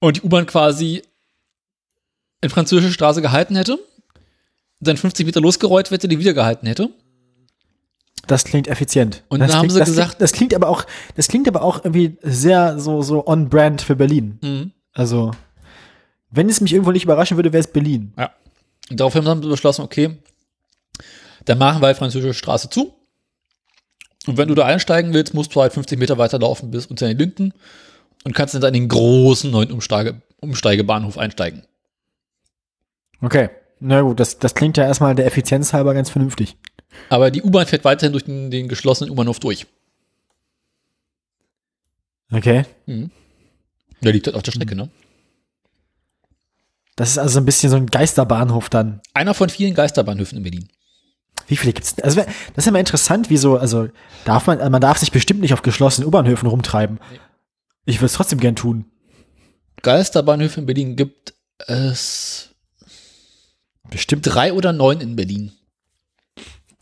[0.00, 1.02] und die U-Bahn quasi
[2.42, 3.78] in Französische Straße gehalten hätte,
[4.80, 6.90] dann 50 Meter losgerollt hätte, die wieder gehalten hätte.
[8.26, 9.24] Das klingt effizient.
[9.28, 10.84] Und das dann haben klingt, sie das gesagt- klingt, das klingt aber auch,
[11.16, 14.38] das klingt aber auch irgendwie sehr so so on brand für Berlin.
[14.42, 14.72] Mhm.
[14.92, 15.32] Also
[16.30, 18.12] wenn es mich irgendwo nicht überraschen würde, wäre es Berlin.
[18.16, 18.30] Ja.
[18.90, 20.16] Und daraufhin haben sie beschlossen, okay,
[21.44, 22.94] dann machen wir die Französische Straße zu.
[24.26, 27.08] Und wenn du da einsteigen willst, musst du halt 50 Meter weiter laufen bis unter
[27.08, 27.52] den Linden
[28.24, 31.64] und kannst dann in den großen neuen Umsteige, Umsteigebahnhof einsteigen.
[33.20, 33.50] Okay.
[33.80, 36.56] Na gut, das, das klingt ja erstmal der Effizienz halber ganz vernünftig.
[37.08, 39.66] Aber die U-Bahn fährt weiterhin durch den, den geschlossenen U-Bahnhof durch.
[42.32, 42.64] Okay.
[42.86, 44.90] Der liegt halt auf der Strecke, ne?
[46.96, 49.00] Das ist also ein bisschen so ein Geisterbahnhof dann.
[49.14, 50.68] Einer von vielen Geisterbahnhöfen in Berlin.
[51.46, 52.04] Wie viele gibt's denn?
[52.04, 53.88] Also das ist immer interessant, wieso, also
[54.24, 57.00] darf man, man darf sich bestimmt nicht auf geschlossenen U-Bahnhöfen rumtreiben.
[57.84, 58.84] Ich würde es trotzdem gern tun.
[59.82, 61.34] Geisterbahnhöfe in Berlin gibt
[61.66, 62.50] es
[63.90, 64.26] Bestimmt.
[64.26, 65.52] drei oder neun in Berlin.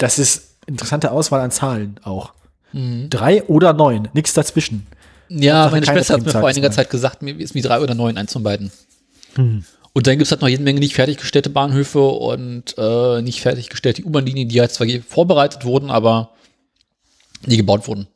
[0.00, 2.32] Das ist interessante Auswahl an Zahlen auch.
[2.72, 4.86] Drei oder neun, nichts dazwischen.
[5.28, 6.70] Ja, Hauptsache meine Schwester hat mir vor einiger.
[6.70, 8.72] Zeit gesagt, mir ist wie drei oder neun eins von beiden.
[9.36, 14.48] Und dann gibt's halt noch jede Menge nicht fertiggestellte Bahnhöfe und äh, nicht fertiggestellte U-Bahn-Linien,
[14.48, 16.30] die halt zwar vorbereitet wurden, aber
[17.44, 18.06] nie gebaut wurden.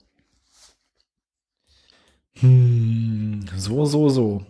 [3.58, 4.46] So, so, so.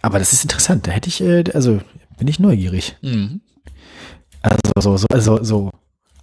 [0.00, 0.86] Aber das ist interessant.
[0.86, 1.80] Da hätte ich, äh, also
[2.18, 2.96] bin ich neugierig.
[3.02, 3.40] Mhm.
[4.42, 5.70] Also so, so, also so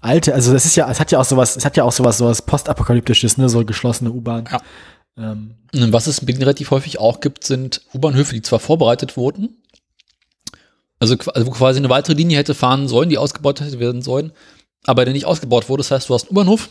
[0.01, 2.17] alte, also das ist ja, es hat ja auch sowas, es hat ja auch sowas,
[2.17, 4.45] sowas postapokalyptisches, ne, so geschlossene U-Bahn.
[4.51, 4.61] Ja.
[5.17, 9.57] Ähm, Was es relativ häufig auch gibt, sind U-Bahnhöfe, die zwar vorbereitet wurden,
[10.99, 14.31] also, also wo quasi eine weitere Linie hätte fahren sollen, die ausgebaut hätte werden sollen,
[14.85, 15.81] aber der nicht ausgebaut wurde.
[15.81, 16.69] Das heißt, du hast einen U-Bahnhof,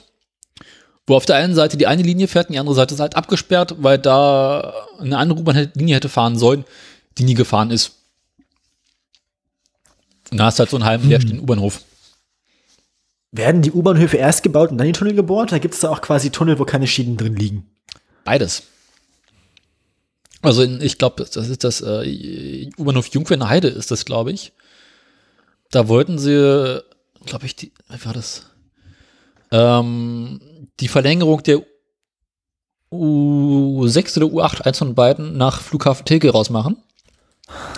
[1.06, 3.16] wo auf der einen Seite die eine Linie fährt und die andere Seite ist halt
[3.16, 6.64] abgesperrt, weil da eine andere U-Bahn-Linie hätte fahren sollen,
[7.16, 7.92] die nie gefahren ist.
[10.30, 11.82] Und da hast du halt so einen halben leerstehenden U-Bahnhof.
[13.32, 15.52] Werden die U-Bahnhöfe erst gebaut und dann die Tunnel gebohrt?
[15.52, 17.66] Da gibt es da auch quasi Tunnel, wo keine Schienen drin liegen.
[18.24, 18.62] Beides.
[20.42, 24.52] Also in, ich glaube, das ist das äh, U-Bahnhof Jungfern Heide ist das, glaube ich.
[25.70, 26.82] Da wollten sie,
[27.26, 28.46] glaube ich, die, wie war das?
[29.50, 30.40] Ähm,
[30.80, 31.62] die Verlängerung der
[32.90, 36.76] U6 oder U8, eins von beiden, nach Flughafen Tegel rausmachen.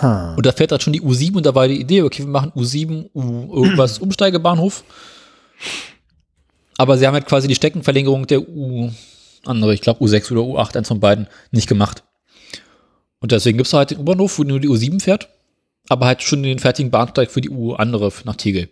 [0.01, 0.35] Ha.
[0.35, 2.51] Und da fährt dann schon die U7 und da war die Idee, okay, wir machen
[2.55, 4.83] U7, U irgendwas Umsteigebahnhof.
[6.77, 8.91] Aber sie haben halt quasi die Steckenverlängerung der U
[9.45, 12.03] andere, ich glaube U6 oder U8, eins von beiden, nicht gemacht.
[13.19, 15.29] Und deswegen gibt es halt den U-Bahnhof, wo nur die U7 fährt,
[15.89, 18.69] aber halt schon den fertigen Bahnsteig für die U andere nach Tegel.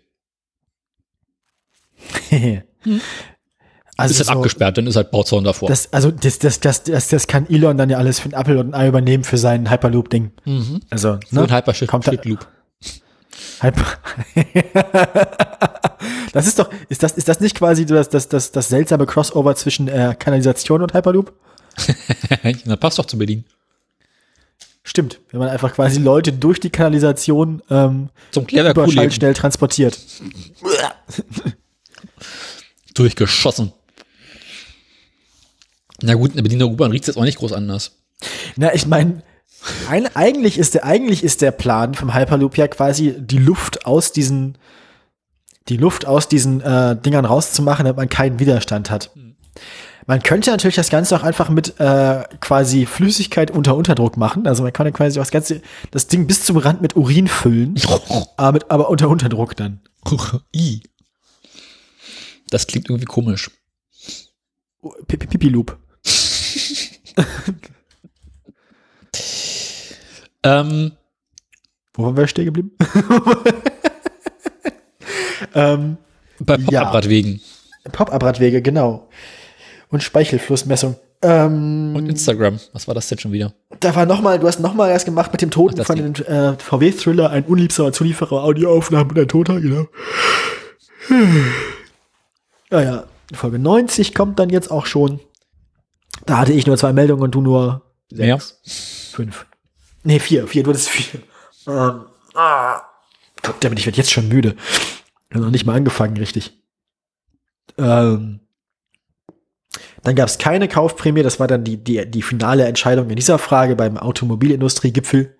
[3.98, 5.68] also ist halt so, abgesperrt, dann ist halt Bauzaun davor.
[5.70, 8.60] das, also das, das, das, das, das kann Elon dann ja alles für ein Apple
[8.60, 10.32] und ein Ei übernehmen für sein Hyperloop-Ding.
[10.45, 10.80] mhm.
[10.90, 11.48] Also, So ne?
[11.48, 12.40] ein Hypershift Kommt da- Shift Loop.
[12.41, 12.49] Hyper
[16.34, 19.56] das ist doch, ist das, ist das nicht quasi das, das, das, das seltsame Crossover
[19.56, 21.34] zwischen äh, Kanalisation und Hyperloop?
[22.66, 23.45] Na, passt doch zu Berlin.
[24.84, 29.99] Stimmt, wenn man einfach quasi Leute durch die Kanalisation ähm, Zum Klärwerk überschallschnell transportiert.
[32.94, 33.72] durchgeschossen.
[36.02, 37.98] Na gut, in der Berliner U-Bahn riecht es jetzt auch nicht groß anders.
[38.56, 39.22] Na, ich meine,
[39.90, 44.11] ein, eigentlich ist der, eigentlich ist der Plan vom Hyperloop ja quasi die Luft aus
[44.11, 44.57] diesen,
[45.68, 49.11] die Luft aus diesen äh, Dingern rauszumachen, damit man keinen Widerstand hat.
[50.07, 54.48] Man könnte natürlich das Ganze auch einfach mit äh, quasi Flüssigkeit unter Unterdruck machen.
[54.48, 55.61] Also man kann quasi auch das ganze,
[55.91, 57.76] das Ding bis zum Rand mit Urin füllen,
[58.38, 59.81] aber, mit, aber unter Unterdruck dann.
[62.49, 63.52] Das klingt irgendwie komisch.
[65.07, 65.77] Pipi Pipi Loop.
[70.44, 70.94] Ähm,
[71.94, 72.72] Wo waren wir stehen geblieben?
[75.53, 75.98] ähm,
[76.40, 76.82] bei Ja.
[76.82, 77.41] Popabradwegen
[77.91, 79.10] Pop-Up-Radwege, genau.
[79.90, 80.95] Und Speichelflussmessung.
[81.22, 82.60] Ähm, und Instagram.
[82.74, 83.53] Was war das denn schon wieder?
[83.80, 85.95] da war noch mal, du hast noch mal was gemacht mit dem Toten Ach, von
[85.95, 89.88] dem äh, VW-Thriller, ein unliebsamer Zulieferer, Audioaufnahmen und ein Toter, genau.
[92.72, 93.03] Ja, ja.
[93.34, 95.20] Folge 90 kommt dann jetzt auch schon.
[96.28, 98.40] Da hatte ich nur zwei Meldungen und du nur Mehr?
[99.11, 99.48] fünf.
[100.03, 100.47] Nee, vier.
[100.47, 101.21] Vier, du hattest vier.
[101.67, 102.81] Ähm, ah.
[103.41, 104.55] Gott, damit ich werde jetzt schon müde.
[105.30, 106.53] Ich habe noch nicht mal angefangen, richtig.
[107.77, 108.39] Ähm,
[110.03, 111.23] dann gab es keine Kaufprämie.
[111.23, 115.38] Das war dann die, die, die finale Entscheidung in dieser Frage beim Automobilindustriegipfel.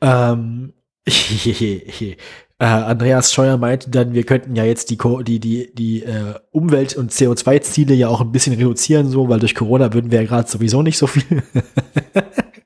[0.00, 0.72] Ähm,
[1.06, 2.16] äh,
[2.58, 7.12] Andreas Scheuer meinte dann, wir könnten ja jetzt die, die, die, die äh, Umwelt- und
[7.12, 10.82] CO2-Ziele ja auch ein bisschen reduzieren, so, weil durch Corona würden wir ja gerade sowieso
[10.82, 11.42] nicht so viel.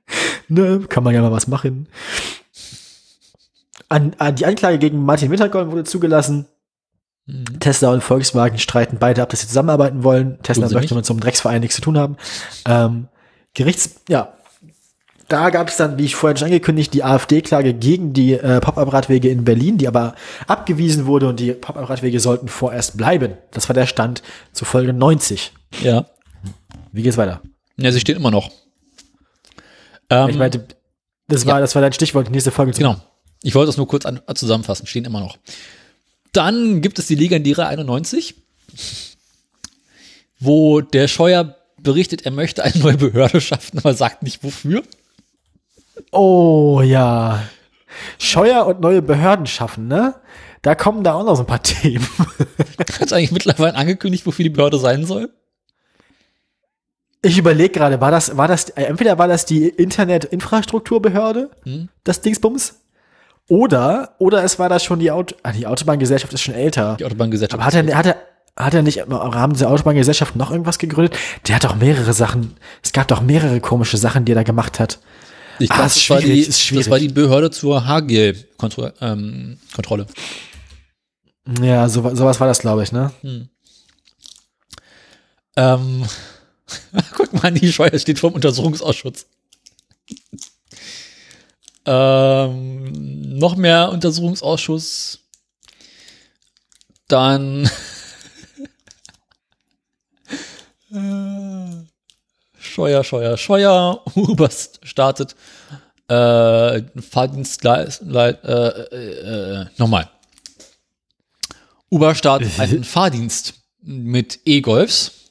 [0.48, 1.89] ne, kann man ja mal was machen.
[3.89, 6.47] An, an die Anklage gegen Martin Winterkorn wurde zugelassen.
[7.27, 7.60] Mhm.
[7.60, 10.39] Tesla und Volkswagen streiten beide ab, dass sie zusammenarbeiten wollen.
[10.43, 10.94] Tesla möchte nicht.
[10.94, 12.16] mit so einem Drecksverein nichts zu tun haben.
[12.66, 13.09] Ähm,
[13.55, 14.36] Gerichts, ja,
[15.28, 19.28] da gab es dann, wie ich vorhin schon angekündigt, die AfD-Klage gegen die äh, Pop-Up-Radwege
[19.28, 20.14] in Berlin, die aber
[20.47, 23.35] abgewiesen wurde und die Pop-Up-Radwege sollten vorerst bleiben.
[23.51, 25.52] Das war der Stand zu Folge 90.
[25.82, 26.06] Ja.
[26.93, 27.40] Wie geht's weiter?
[27.77, 28.51] Ja, sie steht immer noch.
[30.11, 30.66] Ähm, ich meinte,
[31.28, 31.53] das ja.
[31.53, 32.97] war, das war dein Stichwort, die nächste Folge zu Genau.
[33.43, 35.39] Ich wollte das nur kurz an, zusammenfassen, stehen immer noch.
[36.33, 38.35] Dann gibt es die legendäre 91,
[40.41, 44.83] wo der Scheuer berichtet, er möchte eine neue Behörde schaffen, aber sagt nicht wofür.
[46.12, 47.45] Oh ja.
[48.19, 50.15] Scheuer und neue Behörden schaffen, ne?
[50.62, 52.07] Da kommen da auch noch so ein paar Themen.
[53.01, 55.31] Hat eigentlich mittlerweile angekündigt, wofür die Behörde sein soll?
[57.27, 61.89] Ich überlege gerade, war das, war das, äh, entweder war das die Internetinfrastrukturbehörde, Hm.
[62.05, 62.74] das Dingsbums,
[63.48, 66.97] oder, oder es war das schon die Auto, ah, die Autobahngesellschaft ist schon älter.
[66.98, 67.55] Die Autobahngesellschaft.
[67.61, 68.16] Aber hat er, hat er,
[68.57, 71.16] hat er nicht im Rahmen dieser Autobahngesellschaft noch irgendwas gegründet?
[71.47, 74.78] Der hat doch mehrere Sachen, es gab doch mehrere komische Sachen, die er da gemacht
[74.81, 74.98] hat.
[75.59, 76.44] ich Ah, glaube, ist das, war die-
[76.77, 78.94] das war die Behörde zur Hagel-Kontrolle.
[79.01, 79.59] Ähm.
[81.61, 83.11] Ja, so, sowas war das, glaube ich, ne?
[85.57, 86.05] Ähm,
[87.14, 89.26] guck mal, die Scheuer steht vor dem Untersuchungsausschuss.
[91.84, 95.20] ähm, noch mehr Untersuchungsausschuss.
[97.09, 97.70] Dann
[100.93, 101.84] Äh,
[102.59, 104.02] Scheuer, Scheuer, Scheuer.
[104.14, 104.51] Uber
[104.82, 105.34] startet
[106.09, 110.09] äh, Fahrdienstleit, Leit- äh, äh, äh, nochmal.
[111.90, 115.26] Uber startet einen Fahrdienst mit E-Golfs.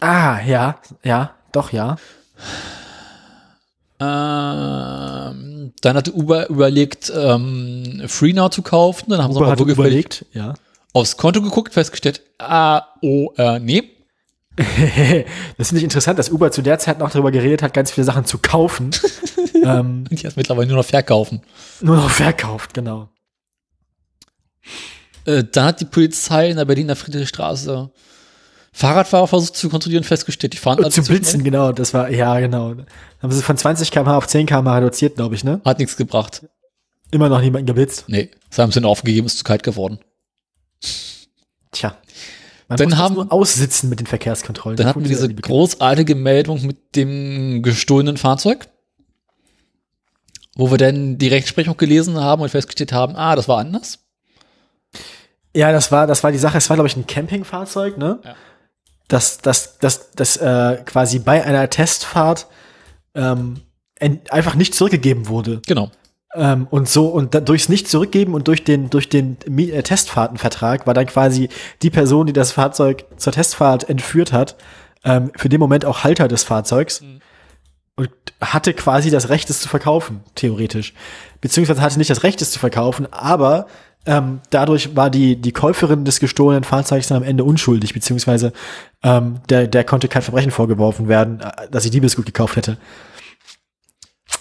[0.00, 1.96] Ah, ja, ja, doch, ja.
[3.98, 9.10] Ähm, dann hatte Uber überlegt, ähm, FreeNow zu kaufen.
[9.10, 10.54] Dann haben sie Uber aber hat wirklich überlegt, ja.
[10.92, 13.90] aufs Konto geguckt, festgestellt, ah, oh, äh, nee.
[15.58, 18.04] das finde ich interessant, dass Uber zu der Zeit noch darüber geredet hat, ganz viele
[18.04, 18.90] Sachen zu kaufen.
[19.64, 21.42] ähm, Die erst mittlerweile nur noch verkaufen.
[21.80, 23.08] nur noch verkauft, genau.
[25.26, 27.90] Äh, dann hat die Polizei in der Berliner Friedrichstraße
[28.78, 32.38] Fahrradfahrer versucht zu kontrollieren, festgestellt, die fahren Und alle zu blitzen, genau, das war, ja,
[32.40, 32.74] genau.
[33.22, 35.62] Haben sie von 20 km/h auf 10 km/h reduziert, glaube ich, ne?
[35.64, 36.44] Hat nichts gebracht.
[37.10, 38.04] Immer noch niemanden geblitzt.
[38.08, 39.98] Nee, sie haben es dann aufgegeben, ist zu kalt geworden.
[41.72, 41.96] Tja.
[42.68, 44.76] Man Dann das haben- nur aussitzen mit den Verkehrskontrollen.
[44.76, 48.68] Dann Das hatten wir diese großartige Meldung mit dem gestohlenen Fahrzeug,
[50.54, 54.00] wo wir dann die Rechtsprechung gelesen haben und festgestellt haben, ah, das war anders.
[55.54, 56.58] Ja, das war, das war die Sache.
[56.58, 58.18] Es war, glaube ich, ein Campingfahrzeug, ne?
[58.22, 58.34] Ja.
[59.08, 62.46] Das, das, das, das äh, quasi bei einer Testfahrt
[63.14, 63.60] ähm,
[64.30, 65.62] einfach nicht zurückgegeben wurde.
[65.66, 65.90] Genau.
[66.34, 70.86] Ähm, und so, und da, durchs nicht zurückgeben und durch den, durch den äh, Testfahrtenvertrag
[70.86, 71.48] war dann quasi
[71.82, 74.56] die Person, die das Fahrzeug zur Testfahrt entführt hat,
[75.04, 77.02] ähm, für den Moment auch Halter des Fahrzeugs
[77.96, 78.10] und
[78.40, 80.92] hatte quasi das Recht, es zu verkaufen, theoretisch.
[81.40, 83.66] Beziehungsweise hatte nicht das Recht, es zu verkaufen, aber
[84.06, 88.52] ähm, dadurch war die, die Käuferin des gestohlenen Fahrzeugs dann am Ende unschuldig, beziehungsweise
[89.02, 92.78] ähm, der, der konnte kein Verbrechen vorgeworfen werden, äh, dass sie Diebesgut gekauft hätte.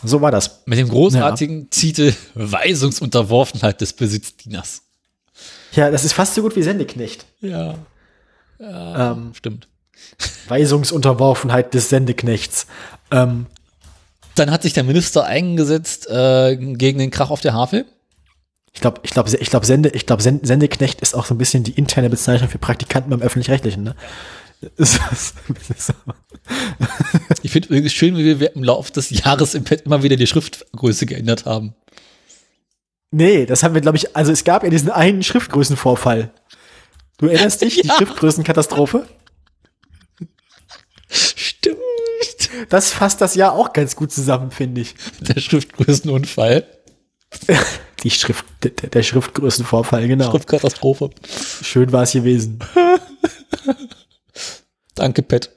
[0.04, 0.64] So war das.
[0.66, 4.84] Mit dem großartigen Titel Weisungsunterworfenheit des Besitzdieners.
[5.74, 7.26] Ja, das ist fast so gut wie Sendeknecht.
[7.42, 7.76] Ja,
[8.60, 9.68] Ähm, stimmt.
[10.48, 12.68] Weisungsunterworfenheit des Sendeknechts.
[13.12, 13.48] Ähm,
[14.36, 17.86] Dann hat sich der Minister eingesetzt äh, gegen den Krach auf der Havel.
[18.76, 21.38] Ich glaube, ich glaube, ich glaube, Sende, ich glaube, Send- Sendeknecht ist auch so ein
[21.39, 23.84] bisschen die interne Bezeichnung für Praktikanten beim öffentlich-rechtlichen.
[23.84, 23.95] Ne?
[27.41, 30.27] Ich finde übrigens schön, wie wir im Laufe des Jahres im Pad immer wieder die
[30.27, 31.73] Schriftgröße geändert haben.
[33.11, 36.31] nee, das haben wir, glaube ich, also es gab ja diesen einen Schriftgrößenvorfall.
[37.18, 37.95] Du erinnerst dich, die Ja.
[37.95, 39.07] Schriftgrößenkatastrophe?
[41.10, 41.80] Stimmt.
[42.69, 44.95] Das fasst das Jahr auch ganz gut zusammen, finde ich.
[45.22, 46.65] Der Schriftgrößenunfall.
[48.06, 50.30] Die Schrift, der, der Schriftgrößenvorfall, genau.
[50.30, 51.10] Schriftkatastrophe.
[51.64, 52.60] Schön war es gewesen.
[54.94, 55.49] Danke, Pet.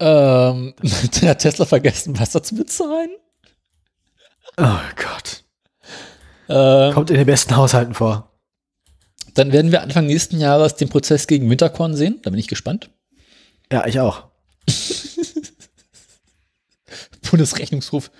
[0.00, 0.74] Ähm,
[1.22, 3.10] hat Tesla vergessen, Wasser zu bezahlen?
[4.56, 5.44] Oh Gott.
[6.48, 8.32] Ähm, Kommt in den besten Haushalten vor.
[9.34, 12.18] dann werden wir Anfang nächsten Jahres den Prozess gegen Winterkorn sehen.
[12.24, 12.90] Da bin ich gespannt.
[13.70, 14.24] Ja, ich auch.
[17.30, 18.10] Bundesrechnungshof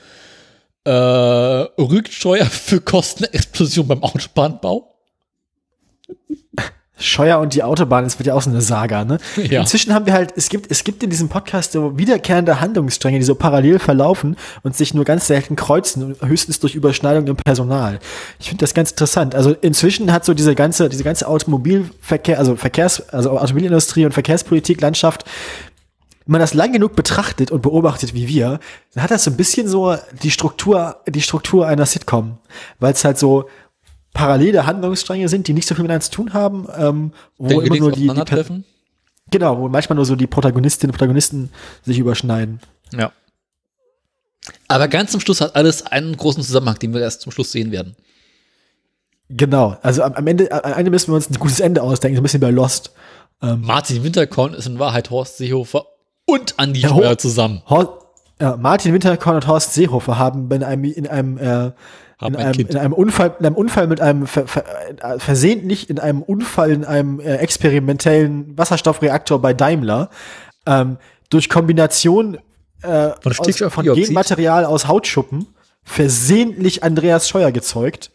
[0.89, 4.95] äh, Rücksteuer für Kostenexplosion beim Autobahnbau.
[7.01, 9.19] Scheuer und die Autobahn, das wird ja auch so eine Saga, ne?
[9.37, 9.61] Ja.
[9.61, 13.25] Inzwischen haben wir halt, es gibt, es gibt in diesem Podcast so wiederkehrende Handlungsstränge, die
[13.25, 18.01] so parallel verlaufen und sich nur ganz selten kreuzen, höchstens durch Überschneidung im Personal.
[18.41, 19.37] Ich finde das ganz interessant.
[19.37, 24.81] Also inzwischen hat so diese ganze, diese ganze Automobilverkehr, also Verkehrs, also Automobilindustrie und Verkehrspolitik,
[24.81, 25.25] Landschaft,
[26.29, 28.61] man das lang genug betrachtet und beobachtet wie wir,
[28.93, 32.39] dann hat das so ein bisschen so die Struktur, die Struktur einer Sitcom,
[32.79, 33.49] weil es halt so
[34.13, 37.67] parallele Handlungsstränge sind, die nicht so viel miteinander zu tun haben, ähm, wo Wenn wir
[37.67, 38.65] immer nur die, die aufeinandertreffen.
[39.31, 41.51] genau, wo manchmal nur so die Protagonistinnen und Protagonisten
[41.83, 42.61] sich überschneiden.
[42.93, 43.11] Ja.
[44.67, 47.73] Aber ganz zum Schluss hat alles einen großen Zusammenhang, den wir erst zum Schluss sehen
[47.73, 47.97] werden.
[49.31, 52.21] Genau, also am, am Ende, am Ende müssen wir uns ein gutes Ende ausdenken, so
[52.21, 52.93] ein bisschen bei Lost.
[53.41, 55.87] Martin Winterkorn ist in Wahrheit Horst Seehofer
[56.29, 57.63] und Andi Ja, Scheuer zusammen.
[57.69, 57.99] Hor
[58.41, 61.73] ja, Martin Winterkorn und Horst Seehofer haben in einem, in einem, äh, in
[62.21, 64.65] ein einem, in einem Unfall, in einem Unfall mit einem ver, ver,
[65.03, 70.11] äh, versehentlich in einem Unfall in einem äh, experimentellen Wasserstoffreaktor bei Daimler
[70.67, 70.99] ähm,
[71.31, 72.39] durch Kombination
[72.83, 73.85] äh, Von aus, von.
[73.85, 75.49] Genmaterial aus Hautschuppen
[75.83, 78.13] versehentlich Andreas Scheuer gezeugt,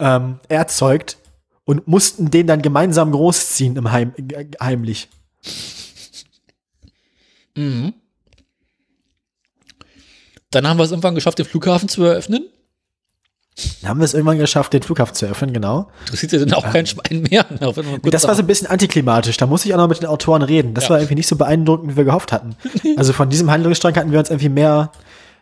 [0.00, 1.18] ähm, erzeugt
[1.64, 5.08] und mussten den dann gemeinsam großziehen im Heim, äh, heimlich.
[7.58, 7.94] Mhm.
[10.50, 12.46] Dann haben wir es irgendwann geschafft, den Flughafen zu eröffnen.
[13.82, 15.90] Dann haben wir es irgendwann geschafft, den Flughafen zu öffnen, genau.
[16.04, 17.44] Interessiert ja dann auch kein Schwein mehr.
[18.04, 19.36] Das war so ein bisschen antiklimatisch.
[19.36, 20.74] Da muss ich auch noch mit den Autoren reden.
[20.74, 20.90] Das Ja.
[20.90, 22.56] war irgendwie nicht so beeindruckend, wie wir gehofft hatten.
[22.96, 24.92] Also von diesem Handlungsstrang hatten wir uns irgendwie mehr,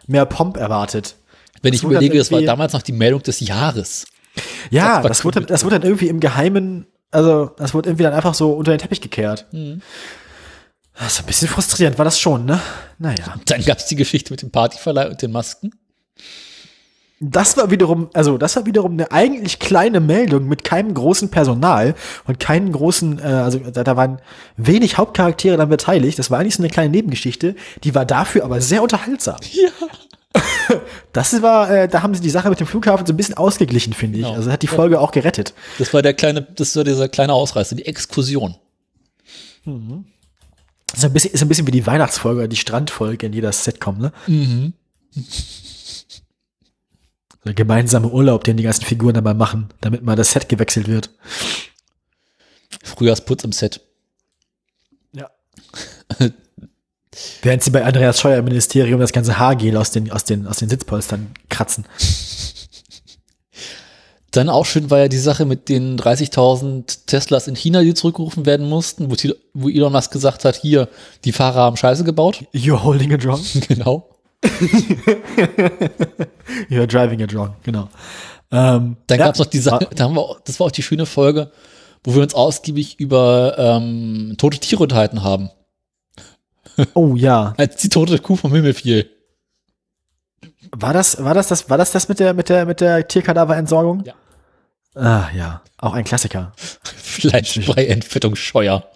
[0.07, 1.17] mehr Pomp erwartet.
[1.63, 4.07] wenn ich das wurde überlege, das war damals noch die Meldung des Jahres.
[4.71, 8.13] Ja, Das das, wurde, das wurde dann irgendwie im Geheimen, also das wurde irgendwie dann
[8.15, 9.47] einfach so unter den Teppich gekehrt.
[9.53, 9.83] Mhm.
[10.99, 12.61] Das ist ein bisschen frustrierend, war das schon, ne?
[12.99, 13.35] Naja.
[13.45, 15.73] Dann gab es die Geschichte mit dem Partyverleih und den Masken.
[17.19, 21.95] Das war wiederum, also das war wiederum eine eigentlich kleine Meldung mit keinem großen Personal
[22.27, 24.21] und keinen großen, äh, also da, da waren
[24.59, 26.19] wenig Hauptcharaktere dann beteiligt.
[26.19, 29.37] Das war eigentlich so eine kleine Nebengeschichte, die war dafür aber sehr unterhaltsam.
[29.53, 29.71] Ja.
[31.13, 33.95] Das war, äh, da haben sie die Sache mit dem Flughafen so ein bisschen ausgeglichen,
[33.95, 34.25] finde ich.
[34.25, 34.37] Genau.
[34.37, 35.55] Also hat die Folge auch gerettet.
[35.79, 38.57] Das war der kleine, das war dieser kleine Ausreißer, die Exkursion.
[39.65, 39.75] Das
[40.95, 43.99] ist ein bisschen, ist ein bisschen wie die Weihnachtsfolge oder die Strandfolge in jeder Setcom,
[43.99, 44.13] ne?
[44.27, 44.73] Mhm.
[47.45, 50.89] Der gemeinsame Urlaub, den die ganzen Figuren dann mal machen, damit mal das Set gewechselt
[50.89, 51.11] wird.
[52.83, 53.81] Frühjahrsputz im Set.
[55.13, 55.31] Ja.
[57.43, 60.59] Während sie bei Andreas Scheuer im Ministerium das ganze Haargel aus den, aus den, aus
[60.59, 61.87] den Sitzpolstern kratzen.
[64.37, 68.45] Dann auch schön war ja die Sache mit den 30.000 Teslas in China, die zurückgerufen
[68.45, 69.11] werden mussten,
[69.55, 70.91] wo, Elon Musk gesagt hat, hier,
[71.25, 72.45] die Fahrer haben Scheiße gebaut.
[72.53, 73.41] You're holding it wrong.
[73.69, 74.11] genau.
[76.69, 77.89] You're driving it wrong, genau.
[78.53, 80.83] Ähm, Dann ja, gab's noch die Sache, da haben wir auch, das war auch die
[80.83, 81.51] schöne Folge,
[82.05, 85.49] wo wir uns ausgiebig über ähm, tote Tiere unterhalten haben.
[86.93, 87.55] Oh ja.
[87.57, 89.09] Als die tote Kuh vom Himmel fiel.
[90.73, 94.05] War das, war das, das, war das das mit der, mit der, mit der Tierkadaverentsorgung?
[94.05, 94.13] Ja.
[94.97, 95.63] Ah, ja.
[95.79, 96.53] Auch ein Klassiker.
[96.85, 98.91] Fleischbrei-Entfettung Scheuer.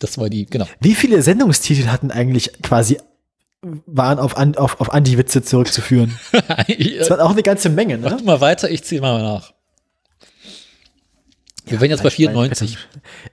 [0.00, 0.66] Das war die, genau.
[0.80, 2.98] Wie viele Sendungstitel hatten eigentlich quasi,
[3.86, 6.18] waren auf, An- auf, auf Andi-Witze zurückzuführen?
[6.98, 8.16] Das war auch eine ganze Menge, Mach ne?
[8.16, 9.52] du mal weiter, ich zähle mal nach.
[11.66, 12.76] Wir wären jetzt bei 94.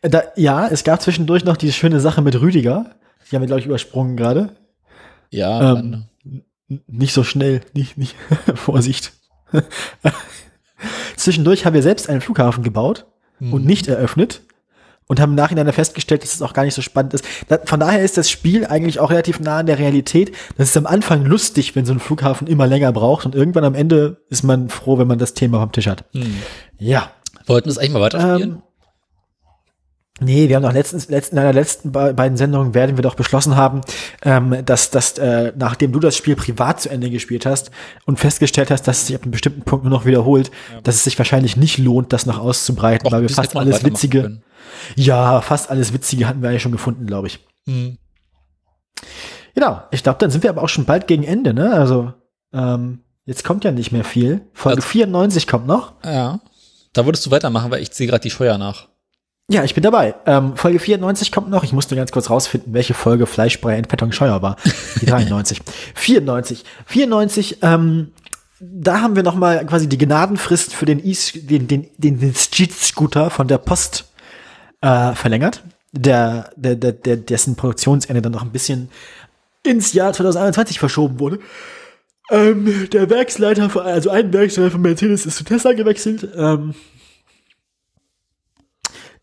[0.01, 2.95] Äh, Da, ja, es gab zwischendurch noch diese schöne Sache mit Rüdiger.
[3.31, 4.55] Die haben wir, glaube ich, übersprungen gerade.
[5.31, 6.05] Ja, Ähm,
[6.87, 8.15] Nicht so schnell, nicht, nicht,
[8.55, 9.13] Vorsicht.
[11.15, 13.05] Zwischendurch haben wir selbst einen Flughafen gebaut
[13.39, 14.41] und nicht eröffnet
[15.07, 17.25] und haben im Nachhinein festgestellt, dass es auch gar nicht so spannend ist.
[17.65, 20.35] Von daher ist das Spiel eigentlich auch relativ nah an der Realität.
[20.57, 23.75] Das ist am Anfang lustig, wenn so ein Flughafen immer länger braucht und irgendwann am
[23.75, 26.03] Ende ist man froh, wenn man das Thema vom Tisch hat.
[26.77, 27.11] Ja.
[27.47, 28.51] wollten wir es eigentlich mal weiterspielen?
[28.51, 28.61] Ähm,
[30.19, 33.15] Nee, wir haben doch letztens, letzten, in einer letzten be beiden Sendungen werden wir doch
[33.15, 33.81] beschlossen haben,
[34.23, 37.71] ähm, dass, dass äh, nachdem du das Spiel privat zu Ende gespielt hast
[38.05, 40.51] und festgestellt hast, dass es sich ab einem bestimmten Punkt nur noch wiederholt,
[40.83, 44.21] dass es sich wahrscheinlich nicht lohnt, das noch auszubreiten, Och, weil wir fast alles Witzige,
[44.23, 44.43] können.
[44.95, 47.39] ja, fast alles Witzige hatten wir eigentlich schon gefunden, glaube ich.
[47.65, 47.97] Hm.
[49.55, 51.73] Genau, ich glaube, dann sind wir aber auch schon bald gegen Ende, ne?
[51.73, 52.13] Also,
[52.53, 54.41] ähm, jetzt kommt ja nicht mehr viel.
[54.53, 55.93] Folge Also- 94 kommt noch.
[56.03, 56.39] Ja.
[56.93, 58.87] Da würdest du weitermachen, weil ich ziehe gerade die Scheuer nach.
[59.51, 60.13] Ja, ich bin dabei.
[60.27, 61.63] Ähm, Folge 94 kommt noch.
[61.63, 64.57] Ich musste ganz kurz rausfinden, welche Folge Fleischbrei Entfettung Scheuer war.
[65.01, 65.59] Die 93.
[65.95, 66.63] 94.
[66.85, 68.11] 94, ähm,
[68.59, 72.35] da haben wir noch mal quasi die Gnadenfrist für den, Is den, den, den, den
[72.35, 74.11] Street-Scooter von der Post
[74.81, 75.63] äh, verlängert.
[75.93, 78.89] Der, der, der, der, dessen Produktionsende dann noch ein bisschen
[79.63, 81.39] ins Jahr 2021 verschoben wurde.
[82.29, 86.27] Ähm, der Werksleiter, von- also ein Werksleiter von Mercedes ist zu Tesla gewechselt.
[86.37, 86.75] Ähm,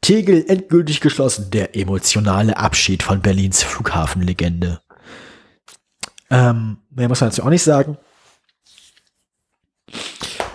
[0.07, 1.51] Tegel endgültig geschlossen.
[1.51, 4.81] Der emotionale Abschied von Berlins Flughafenlegende.
[6.31, 7.99] Ähm, mehr muss man dazu auch nicht sagen.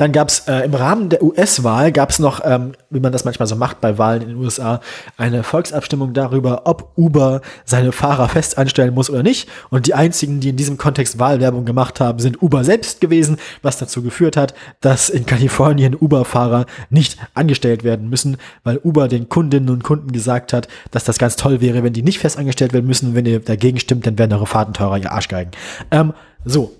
[0.01, 3.23] Dann gab es äh, im Rahmen der US-Wahl gab es noch, ähm, wie man das
[3.23, 4.81] manchmal so macht bei Wahlen in den USA,
[5.15, 9.47] eine Volksabstimmung darüber, ob Uber seine Fahrer fest einstellen muss oder nicht.
[9.69, 13.77] Und die einzigen, die in diesem Kontext Wahlwerbung gemacht haben, sind Uber selbst gewesen, was
[13.77, 19.69] dazu geführt hat, dass in Kalifornien Uber-Fahrer nicht angestellt werden müssen, weil Uber den Kundinnen
[19.69, 22.87] und Kunden gesagt hat, dass das ganz toll wäre, wenn die nicht fest angestellt werden
[22.87, 23.13] müssen.
[23.13, 25.51] Wenn ihr dagegen stimmt, dann werden eure Fahrten teurer, ihr Arschgeigen.
[25.91, 26.13] Ähm,
[26.43, 26.73] so,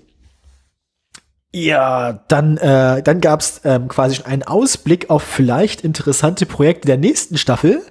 [1.54, 6.86] ja, dann, äh, dann gab es ähm, quasi schon einen Ausblick auf vielleicht interessante Projekte
[6.86, 7.82] der nächsten Staffel,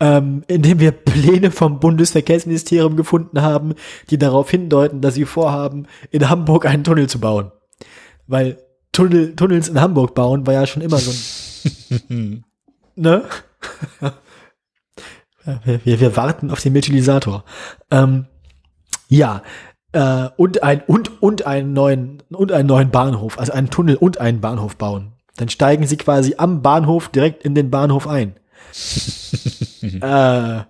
[0.00, 3.74] ähm, in dem wir Pläne vom Bundesverkehrsministerium gefunden haben,
[4.08, 7.52] die darauf hindeuten, dass sie vorhaben, in Hamburg einen Tunnel zu bauen.
[8.26, 8.58] Weil
[8.92, 11.10] Tunnel, Tunnels in Hamburg bauen war ja schon immer so
[12.08, 12.44] ein.
[12.96, 13.24] ne?
[15.64, 17.44] wir, wir, wir warten auf den Methylisator.
[17.90, 18.26] Ähm,
[19.08, 19.42] ja,
[19.92, 24.20] äh, und ein und und einen neuen und einen neuen Bahnhof, also einen Tunnel und
[24.20, 25.12] einen Bahnhof bauen.
[25.36, 28.34] Dann steigen sie quasi am Bahnhof direkt in den Bahnhof ein.
[29.82, 30.64] äh,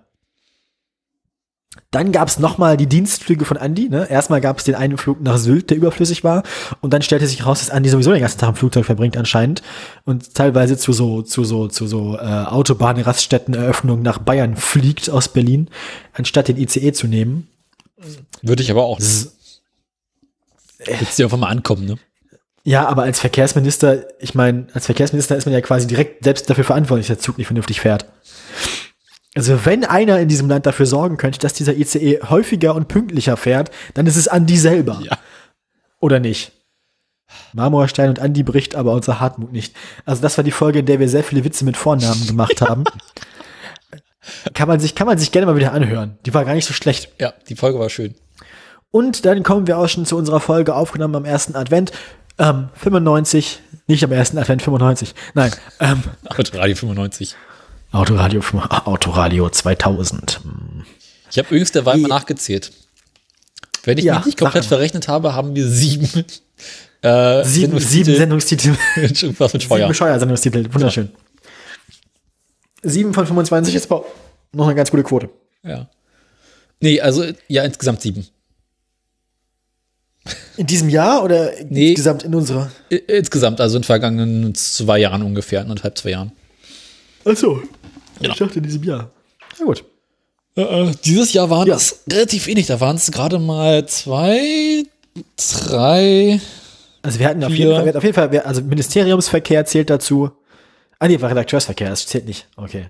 [1.91, 3.89] dann gab es nochmal die Dienstflüge von Andy.
[3.89, 4.09] Ne?
[4.09, 6.43] Erstmal gab es den einen Flug nach Sylt, der überflüssig war.
[6.79, 9.61] Und dann stellte sich raus, dass Andy sowieso den ganzen Tag im Flugzeug verbringt anscheinend.
[10.05, 15.67] Und teilweise zu so, zu so, zu so äh, Autobahnraststätteneröffnungen nach Bayern fliegt aus Berlin,
[16.13, 17.49] anstatt den ICE zu nehmen.
[18.41, 18.99] Würde ich aber auch.
[18.99, 21.97] Willst du einfach mal ankommen, ne?
[22.63, 26.63] Ja, aber als Verkehrsminister, ich meine, als Verkehrsminister ist man ja quasi direkt selbst dafür
[26.63, 28.05] verantwortlich, dass der Zug nicht vernünftig fährt.
[29.33, 33.37] Also wenn einer in diesem Land dafür sorgen könnte, dass dieser ICE häufiger und pünktlicher
[33.37, 35.01] fährt, dann ist es Andi selber.
[35.03, 35.17] Ja.
[35.99, 36.51] Oder nicht?
[37.53, 39.75] Marmorstein und Andi bricht aber unser Hartmut nicht.
[40.05, 42.83] Also das war die Folge, in der wir sehr viele Witze mit Vornamen gemacht haben.
[44.53, 46.17] Kann man sich, kann man sich gerne mal wieder anhören.
[46.25, 47.09] Die war gar nicht so schlecht.
[47.19, 48.15] Ja, die Folge war schön.
[48.91, 51.91] Und dann kommen wir auch schon zu unserer Folge aufgenommen am ersten Advent.
[52.37, 55.15] Ähm, 95, nicht am ersten Advent 95.
[55.33, 55.51] Nein.
[55.79, 57.35] Ähm, Autoradio 95.
[57.91, 58.41] Autoradio,
[58.85, 60.41] Autoradio 2000.
[61.29, 62.09] Ich habe übrigens derweil mal hm.
[62.09, 62.71] nachgezählt.
[63.83, 66.25] Wenn ich ja, mich nicht komplett verrechnet habe, haben wir sieben.
[67.01, 68.05] Äh, sieben, Sendungstitel.
[68.05, 68.77] sieben Sendungstitel.
[68.95, 69.79] Irgendwas mit Scheuer.
[69.79, 71.09] Sieben Scheuer Sendungstitel, Wunderschön.
[71.11, 71.30] Ja.
[72.81, 74.05] 7 von 25 ist aber
[74.53, 75.29] noch eine ganz gute Quote.
[75.63, 75.87] Ja.
[76.79, 78.27] Nee, also ja, insgesamt 7.
[80.57, 82.71] In diesem Jahr oder nee, insgesamt in unserer?
[82.89, 86.31] Insgesamt, also in vergangenen zwei Jahren ungefähr, anderthalb, zwei Jahren.
[87.25, 87.61] Ach so.
[88.19, 88.33] Genau.
[88.33, 89.09] Ich dachte in diesem Jahr.
[89.59, 89.83] Na gut.
[90.55, 91.75] Äh, äh, dieses Jahr waren ja.
[91.75, 92.67] es relativ wenig.
[92.67, 94.83] Da waren es gerade mal zwei,
[95.37, 96.39] drei.
[97.01, 97.47] Also wir hatten vier.
[97.47, 100.31] auf jeden Fall, auf jeden Fall also Ministeriumsverkehr zählt dazu.
[101.01, 102.47] Ah nee, war Redakteursverkehr, das zählt nicht.
[102.55, 102.89] Okay.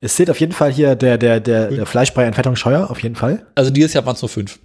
[0.00, 3.16] Es zählt auf jeden Fall hier der, der, der, der Fleischbrei Entfettung Scheuer, auf jeden
[3.16, 3.46] Fall.
[3.54, 4.58] Also dieses Jahr waren es nur fünf.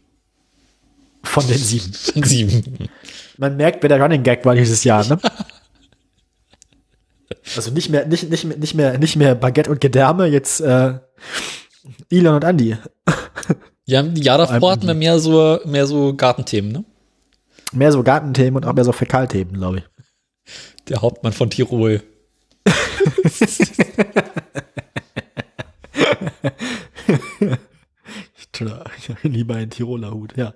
[1.24, 1.92] Von den sieben.
[2.26, 2.90] Sieben.
[3.38, 5.20] Man merkt, wer der Running Gag war dieses Jahr, ne?
[7.56, 11.00] Also nicht mehr, nicht, nicht, mehr- nicht mehr, nicht mehr Baguette und Gedärme, jetzt äh,
[12.10, 12.78] Elon und Andy.
[13.86, 16.84] Ja, die Jahr davor hatten wir mehr so, mehr so Gartenthemen, ne?
[17.72, 19.84] Mehr so Gartenthemen und auch mehr so Fäkalthemen, glaube ich.
[20.90, 22.02] Der Hauptmann von Tirol.
[29.00, 30.54] Ich habe lieber einen Tiroler Hut, ja.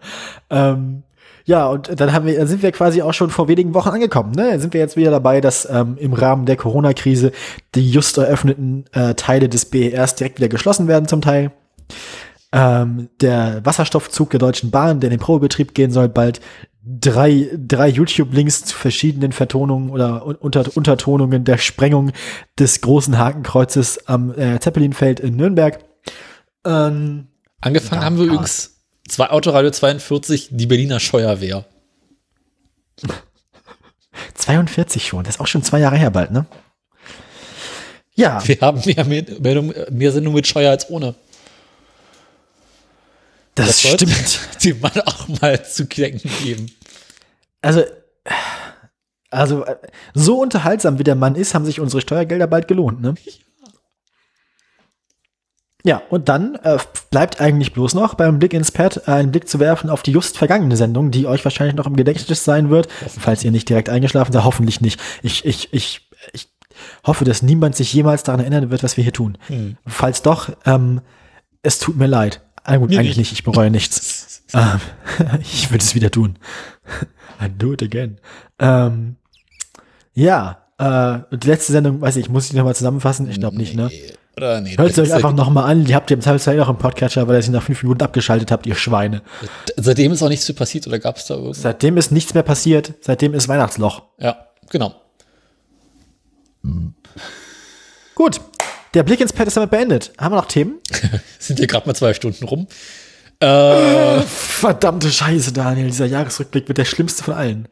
[0.50, 1.04] Ähm,
[1.46, 4.32] ja, und dann haben wir, dann sind wir quasi auch schon vor wenigen Wochen angekommen.
[4.32, 4.60] Ne?
[4.60, 7.34] Sind wir jetzt wieder dabei, dass ähm, im Rahmen der Corona-Krise
[7.76, 11.52] die just eröffneten äh, Teile des BERs direkt wieder geschlossen werden zum Teil.
[12.54, 16.40] Ähm, der Wasserstoffzug der Deutschen Bahn, der in den Probebetrieb gehen soll, bald
[16.86, 22.12] drei, drei YouTube-Links zu verschiedenen Vertonungen oder Un- unter, Untertonungen der Sprengung
[22.60, 25.80] des großen Hakenkreuzes am äh, Zeppelinfeld in Nürnberg.
[26.66, 27.28] Ähm,
[27.62, 31.66] Angefangen haben wir übrigens zwei Autoradio 42, die Berliner Scheuerwehr.
[34.36, 36.46] 42 schon, das ist auch schon zwei Jahre her bald, ne?
[38.16, 41.16] Ja, Wir haben mehr, mehr, mehr, mehr Sendung mit Scheuer als ohne.
[43.56, 44.40] Das sollte stimmt.
[44.64, 46.72] Die man auch mal zu knacken geben.
[47.62, 47.84] Also,
[49.30, 49.76] also äh,
[50.14, 53.16] so unterhaltsam wie der Mann ist, haben sich unsere Steuergelder bald gelohnt, ne?
[55.86, 56.78] Ja, und dann äh,
[57.12, 60.38] bleibt eigentlich bloß noch beim Blick ins Pad einen Blick zu werfen auf die just
[60.38, 62.88] vergangene Sendung, die euch wahrscheinlich noch im Gedächtnis sein wird,
[63.20, 65.02] falls ihr nicht direkt eingeschlafen seid, hoffentlich nicht.
[65.24, 66.48] Ich, ich, ich, ich
[67.06, 69.38] hoffe, dass niemand sich jemals daran erinnern wird, was wir hier tun.
[69.86, 71.02] Falls doch, ähm,
[71.64, 72.42] es tut mir leid.
[72.64, 73.34] Ah, gut, Mir eigentlich nicht.
[73.34, 74.44] ich bereue nichts.
[74.54, 74.80] ähm,
[75.42, 76.38] ich würde es wieder tun.
[77.42, 78.20] I do it again.
[78.60, 79.16] Ähm,
[80.14, 83.30] ja, äh, die letzte Sendung, weiß ich, muss ich nochmal zusammenfassen?
[83.30, 83.88] Ich glaube nicht, ne?
[83.92, 84.14] Nee.
[84.36, 84.76] Oder nee.
[84.78, 85.86] Hört es euch einfach nochmal an.
[85.86, 88.52] Die habt ihr im Zweifelsfall noch im Podcatcher, weil ihr sie nach fünf Minuten abgeschaltet
[88.52, 89.22] habt, ihr Schweine.
[89.78, 91.62] Seitdem ist auch nichts mehr passiert oder gab es da irgendwas?
[91.62, 92.94] Seitdem ist nichts mehr passiert.
[93.02, 94.02] Seitdem ist Weihnachtsloch.
[94.18, 94.96] Ja, genau.
[98.16, 98.42] Gut.
[98.94, 100.12] Der Blick ins Pad ist damit beendet.
[100.20, 100.76] Haben wir noch Themen?
[101.40, 102.68] Sind ja gerade mal zwei Stunden rum.
[103.40, 105.88] Äh, Verdammte Scheiße, Daniel.
[105.88, 107.68] Dieser Jahresrückblick wird der schlimmste von allen.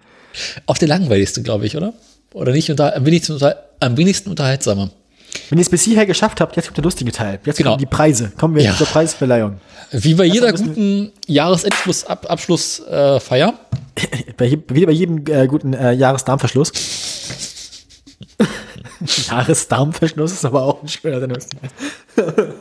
[0.65, 1.93] auch der langweiligste, glaube ich, oder?
[2.33, 4.89] Oder nicht unter, am, wenigsten unter, am wenigsten unterhaltsamer.
[5.49, 7.39] Wenn ihr es bis hierher geschafft habt, jetzt kommt der lustige Teil.
[7.45, 7.71] Jetzt Genau.
[7.71, 8.31] kommen die Preise.
[8.37, 8.75] Kommen wir Ja.
[8.75, 9.59] zur Preisverleihung.
[9.91, 12.29] Wie bei jeder guten Jahresendschluss-Abschlussfeier.
[12.29, 13.53] Abschluss, äh.
[14.37, 16.71] Bei, wie bei jedem äh, guten äh, Jahresdarmverschluss.
[19.29, 21.67] Jahresdarmverschluss ist aber auch ein schöner Sendungstitel.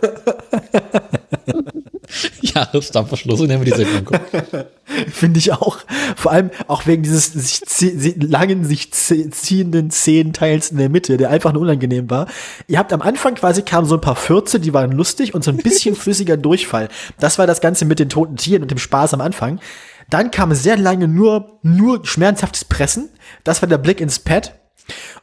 [2.42, 4.18] Jahresdampfverschluss, so nennen wir die Sendung.
[5.12, 5.78] Finde ich auch.
[6.16, 11.16] Vor allem auch wegen dieses sich zie- langen, sich zie- ziehenden Zehenteils in der Mitte,
[11.16, 12.26] der einfach nur unangenehm war.
[12.66, 15.50] Ihr habt am Anfang quasi kamen so ein paar Fürze, die waren lustig und so
[15.52, 16.88] ein bisschen flüssiger Durchfall.
[17.20, 19.60] Das war das Ganze mit den toten Tieren und dem Spaß am Anfang.
[20.08, 23.08] Dann kam sehr lange nur, nur schmerzhaftes Pressen.
[23.44, 24.54] Das war der Blick ins Pad.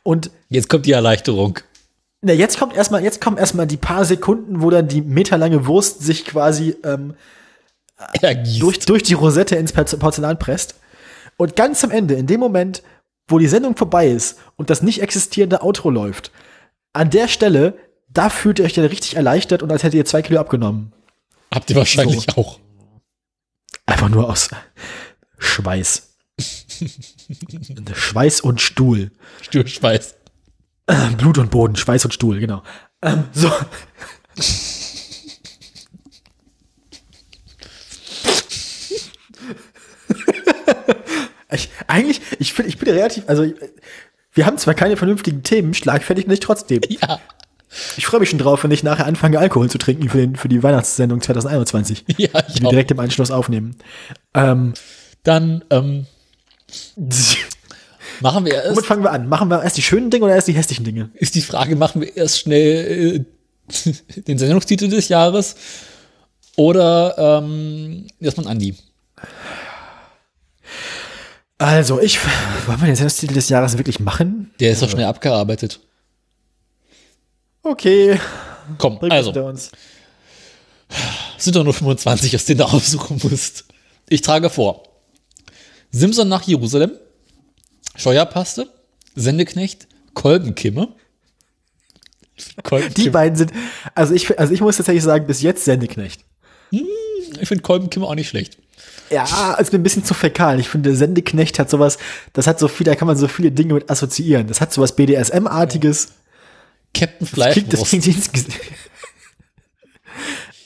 [0.04, 1.60] Und Jetzt kommt die Erleichterung.
[2.22, 6.02] na, jetzt kommt erstmal, jetzt kommen erstmal die paar Sekunden, wo dann die meterlange Wurst
[6.02, 7.16] sich quasi ähm,
[8.60, 10.76] durch, durch die Rosette ins Porz- Porzellan presst.
[11.38, 12.84] Und ganz am Ende, in dem Moment,
[13.28, 16.32] wo die Sendung vorbei ist und das nicht existierende Outro läuft,
[16.94, 17.78] an der Stelle,
[18.10, 20.94] da fühlt ihr euch dann richtig erleichtert und als hättet ihr zwei Kilo abgenommen.
[21.54, 22.60] Habt ihr wahrscheinlich auch.
[23.86, 24.50] Einfach nur aus
[25.38, 26.07] Schweiß.
[27.94, 29.12] Schweiß und Stuhl.
[29.42, 30.16] Stürschweiß.
[30.88, 32.64] Äh, Blut und Boden, Schweiß und Stuhl, genau.
[33.02, 33.52] Ähm, so.
[41.52, 43.46] ich, eigentlich, ich, find, ich bin relativ, also
[44.34, 46.82] wir haben zwar keine vernünftigen Themen, schlagfertig nicht trotzdem.
[47.02, 47.20] Ja.
[47.98, 50.48] Ich freue mich schon drauf, wenn ich nachher anfange, Alkohol zu trinken für, den, für
[50.48, 52.72] die Weihnachtssendung 2021, die Ja, ich wir auch.
[52.72, 53.76] direkt im Anschluss aufnehmen.
[54.34, 54.74] Ähm,
[55.24, 56.08] Dann ähm,
[58.22, 59.28] machen wir erst, womit fangen wir an?
[59.28, 61.10] Machen wir erst die schönen Dinge oder erst die hässlichen Dinge?
[61.14, 63.26] ist die Frage, machen wir erst schnell
[63.76, 63.92] äh,
[64.22, 65.56] den Sendungstitel des Jahres
[66.56, 68.76] oder ähm, erstmal Andi.
[71.60, 72.20] Also, ich,
[72.68, 74.52] wollen wir den Sendungstitel des Jahres wirklich machen?
[74.60, 75.80] Der ist doch schnell abgearbeitet.
[77.64, 78.20] Okay.
[78.78, 79.72] Komm, Bring also, uns.
[81.38, 83.66] es sind doch nur 25, aus denen du aussuchen musst.
[84.10, 84.84] Ich trage vor.
[85.92, 86.92] Simson nach Jerusalem,
[87.96, 88.70] Scheuerpaste,
[89.16, 90.90] Sendeknecht, Kolbenkimme.
[92.38, 93.12] Die Kolbenkimme.
[93.12, 93.52] beiden sind,
[93.96, 96.22] also ich, also ich muss tatsächlich sagen, bis jetzt Sendeknecht.
[96.72, 98.58] Ich finde Kolbenkimme auch nicht schlecht.
[99.10, 100.60] Ja, ist mir ein bisschen zu fäkal.
[100.60, 101.98] Ich finde, Sendeknecht hat sowas,
[102.34, 104.48] das hat so viel, da kann man so viele Dinge mit assoziieren.
[104.48, 106.10] Das hat sowas BDSM-artiges.
[106.94, 108.34] Captain Das klingt, das Fleischwurst.
[108.34, 108.48] klingt.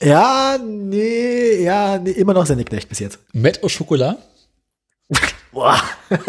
[0.03, 3.19] Ja, nee, ja, nee, immer noch Sendeknecht bis jetzt.
[3.33, 4.17] Met au Chocolat.
[5.51, 5.81] Boah.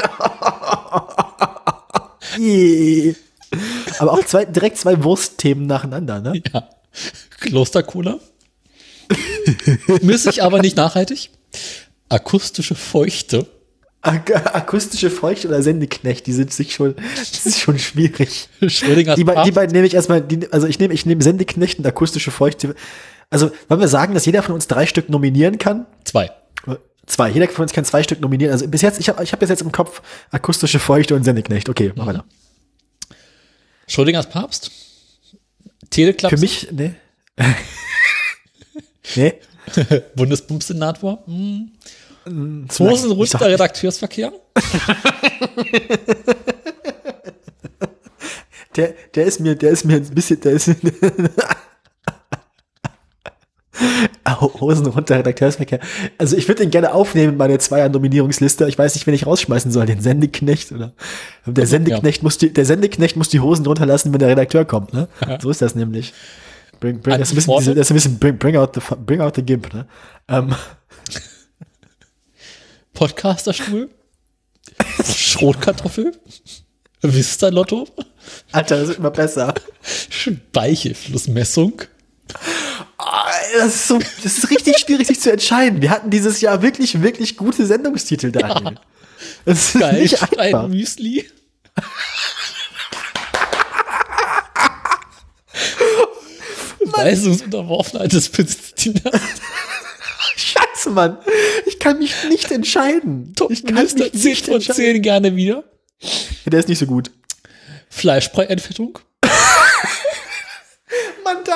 [3.98, 6.42] Aber auch zwei, direkt zwei Wurstthemen nacheinander, ne?
[6.52, 6.68] Ja.
[7.40, 8.18] Klostercola.
[10.02, 11.30] Missig, aber nicht nachhaltig.
[12.08, 13.46] Akustische Feuchte.
[14.00, 18.48] Ak akustische Feucht oder Sendeknecht, die sind sich schon, das ist schon schwierig.
[18.66, 21.78] Schrödingers Die, be die beiden nehme ich erstmal, die, also ich nehme, ich nehme Sendeknecht
[21.78, 22.74] und akustische Feuchte.
[23.30, 25.86] Also, wollen wir sagen, dass jeder von uns drei Stück nominieren kann?
[26.04, 26.30] Zwei.
[27.06, 27.30] Zwei.
[27.30, 28.52] Jeder von uns kann zwei Stück nominieren.
[28.52, 31.68] Also bis jetzt, ich habe ich hab bis jetzt im Kopf akustische Feuchte und Sendeknecht.
[31.68, 32.24] Okay, mach weiter.
[33.88, 34.70] Schrödingers Papst.
[35.90, 36.34] Teleklaps.
[36.34, 36.94] Für mich, ne?
[39.16, 39.34] nee.
[40.16, 41.22] Bundesbumssenator.
[41.26, 41.72] Hm.
[42.70, 44.32] Ich Hosenrunter Redakteursverkehr.
[48.76, 50.70] Der, der ist mir, der ist mir ein bisschen, der ist
[54.40, 55.80] Hosen runter, Redakteursverkehr.
[56.18, 58.68] Also ich würde den gerne aufnehmen in meine Zweier-Nominierungsliste.
[58.68, 60.92] Ich weiß nicht, wen ich rausschmeißen soll, den Sendeknecht oder
[61.46, 64.92] der Sendeknecht muss die, der Sendeknecht muss die Hosen runterlassen, wenn der Redakteur kommt.
[64.92, 65.08] Ne?
[65.40, 66.12] So ist das nämlich.
[66.80, 69.20] Bring, bring, das, ist ein bisschen, das ist ein bisschen bring, bring out the bring
[69.20, 69.72] out the gimp.
[69.72, 69.86] Ne?
[70.28, 70.54] Ähm,
[72.94, 73.88] Podcasterstuhl.
[75.04, 76.12] Schrotkartoffel.
[77.02, 77.88] Vista-Lotto.
[78.52, 79.54] Alter, das ist immer besser.
[79.82, 81.82] Speichelflussmessung.
[83.56, 85.82] Das ist so, das ist richtig schwierig, sich zu entscheiden.
[85.82, 88.78] Wir hatten dieses Jahr wirklich, wirklich gute Sendungstitel, Daniel.
[89.44, 90.68] Das ist Geil, nicht ein einfach.
[90.68, 91.26] Müsli.
[96.84, 99.20] Weisungsunterworfenheit des Besitzdieners.
[100.36, 101.18] Scheiße, Mann.
[101.66, 103.34] Ich kann mich nicht entscheiden.
[103.48, 104.76] Ich kann Top-Minister mich 10 nicht von entscheiden.
[104.76, 105.64] 10 gerne wieder.
[106.46, 107.10] Der ist nicht so gut.
[107.90, 108.98] Fleischbrei-Entfettung.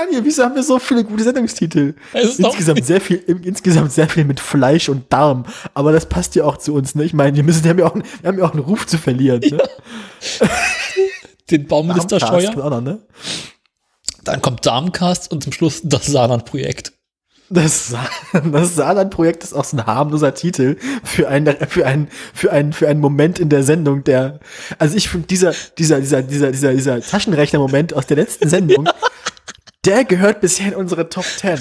[0.07, 1.95] Daniel, wieso haben wir so viele gute Sendungstitel?
[2.49, 5.45] Insgesamt sehr viel, insgesamt sehr viel mit Fleisch und Darm.
[5.75, 7.05] Aber das passt ja auch zu uns, ne?
[7.05, 8.87] Ich meine, wir müssen, wir haben ja auch, einen- wir haben ja auch einen Ruf
[8.87, 9.59] zu verlieren, ne?
[11.51, 12.55] Den Bauminister Scheuer.
[12.71, 12.99] noch, ne?
[14.25, 16.93] Dann kommt Darmcast und zum Schluss das Saarland-Projekt.
[17.49, 18.09] Das, Sa-
[18.45, 22.89] das Saarland-Projekt ist auch so ein harmloser Titel für einen, für einen, für einen, für
[22.89, 24.41] einen Moment in der Sendung, der,
[24.81, 28.89] also ich finde dieser, dieser, dieser, dieser, dieser, dieser Taschenrechner-Moment aus der letzten Sendung,
[29.87, 31.59] der gehört bisher in unsere Top 10.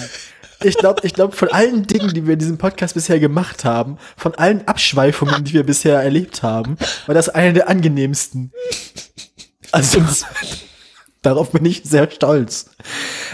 [0.63, 3.97] Ich glaube, ich glaube, von allen Dingen, die wir in diesem Podcast bisher gemacht haben,
[4.17, 8.51] von allen Abschweifungen, die wir bisher erlebt haben, war das eine der angenehmsten.
[9.71, 10.01] Also,
[11.21, 12.71] darauf bin ich sehr stolz.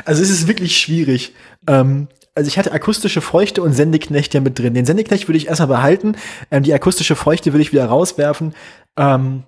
[0.03, 1.33] Also, es ist wirklich schwierig.
[1.67, 4.73] Ähm, also ich hatte akustische Feuchte und Sendeknecht ja mit drin.
[4.73, 6.15] Den Sendeknecht würde ich erstmal behalten.
[6.49, 8.55] Ähm, die akustische Feuchte würde ich wieder rauswerfen.
[8.97, 9.43] Ähm,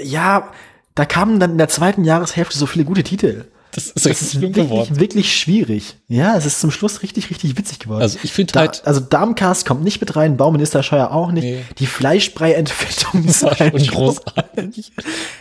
[0.00, 0.50] ja,
[0.94, 3.44] da kamen dann in der zweiten Jahreshälfte so viele gute Titel.
[3.74, 5.00] Das ist Das ist wirklich, geworden.
[5.00, 5.96] wirklich schwierig.
[6.06, 8.02] Ja, es ist zum Schluss richtig, richtig witzig geworden.
[8.02, 11.44] Also ich finde da, halt, also Darmcast kommt nicht mit rein, Bauminister Scheuer auch nicht.
[11.44, 11.62] Nee.
[11.78, 14.92] Die Fleischbrei-Entfettung ist halt großartig.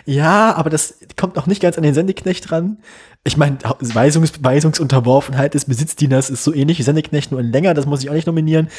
[0.06, 2.78] Ja, aber das kommt noch nicht ganz an den Sendeknecht ran.
[3.24, 7.86] Ich meine, Weisungs Weisungsunterworfenheit des Besitzdieners ist so ähnlich wie Sendeknecht, nur in länger, das
[7.86, 8.70] muss ich auch nicht nominieren.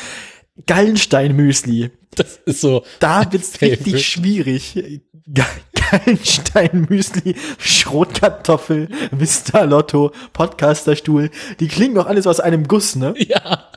[0.67, 1.91] Gallenstein-Müsli.
[2.15, 2.85] Das ist so.
[3.01, 3.85] Da wird's Favorite.
[3.87, 5.01] richtig schwierig.
[5.33, 5.47] Ga-
[5.91, 11.31] Gallenstein-Müsli, Schrotkartoffel, Vista Lotto, Podcasterstuhl.
[11.61, 13.15] Die klingen doch alles aus einem Guss, ne?
[13.29, 13.69] Ja.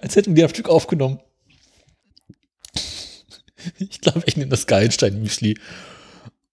[0.00, 1.18] Als hätten wir am Stück aufgenommen.
[3.78, 5.58] Ich glaube, ich nehme das Geilenstein-Müsli.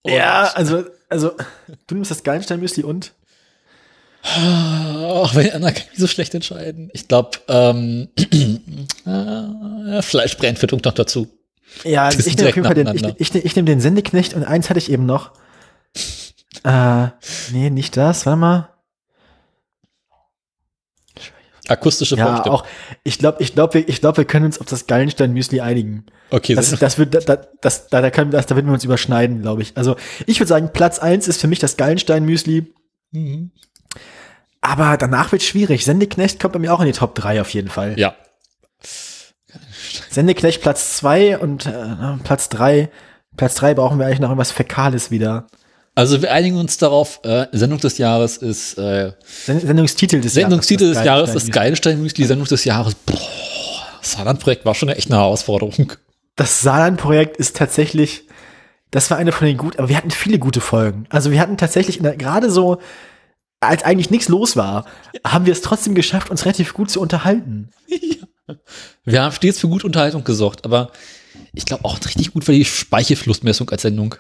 [0.02, 1.32] Und- Ja, also, also,
[1.88, 3.14] du nimmst das Gallenstein-Müsli und?
[4.24, 6.90] Ach, wenn Anna kann ich so schlecht entscheiden.
[6.94, 8.08] Ich glaube, ähm,
[9.06, 11.28] äh, Fleischbrennfettung noch dazu.
[11.84, 14.44] Ja, also ich nehme auf jeden Fall den, ich, ich, ich nehme den Sendeknecht und
[14.44, 15.32] eins hatte ich eben noch.
[16.64, 17.08] Äh,
[17.52, 18.70] nee, nicht das, warte mal.
[21.68, 22.66] Akustische Ja, auch,
[23.04, 26.06] ich glaube, ich glaube, wir, ich glaube, wir können uns auf das Gallenstein-Müsli einigen.
[26.30, 28.84] Okay, Das, das, das wird, da, das, da, da können, das, da werden wir uns
[28.84, 29.76] überschneiden, glaube ich.
[29.76, 29.96] Also,
[30.26, 32.74] ich würde sagen, Platz eins ist für mich das Gallenstein-Müsli.
[33.12, 33.52] Mhm.
[34.64, 35.84] Aber danach wird schwierig.
[35.84, 38.00] Sendeknecht kommt bei mir auch in die Top 3 auf jeden Fall.
[38.00, 38.16] Ja.
[40.10, 41.72] Sendeknecht Platz zwei und äh,
[42.24, 42.90] Platz drei.
[43.36, 45.48] Platz drei brauchen wir eigentlich noch irgendwas Fäkales wieder.
[45.96, 50.86] Also wir einigen uns darauf, äh, Sendung des Jahres ist äh, Send Sendungstitel des Sendungstitel
[50.86, 50.98] Jahres.
[50.98, 51.52] des Jahres ist.
[51.52, 52.96] Geilenstein-Müsli, Sendung des Jahres.
[52.96, 53.20] Boah,
[54.02, 55.92] Saarland-Projekt war schon echt eine Herausforderung.
[56.36, 58.28] Das Saarland-Projekt ist tatsächlich,
[58.92, 61.06] das war eine von den guten, aber wir hatten viele gute Folgen.
[61.10, 62.80] Also wir hatten tatsächlich gerade so,
[63.68, 64.86] als eigentlich nichts los war,
[65.26, 67.70] haben wir es trotzdem geschafft, uns relativ gut zu unterhalten.
[69.06, 70.92] Wir haben stets für gute Unterhaltung gesorgt, aber
[71.54, 74.16] ich glaube auch richtig gut war die Speichelflussmessung als Sendung.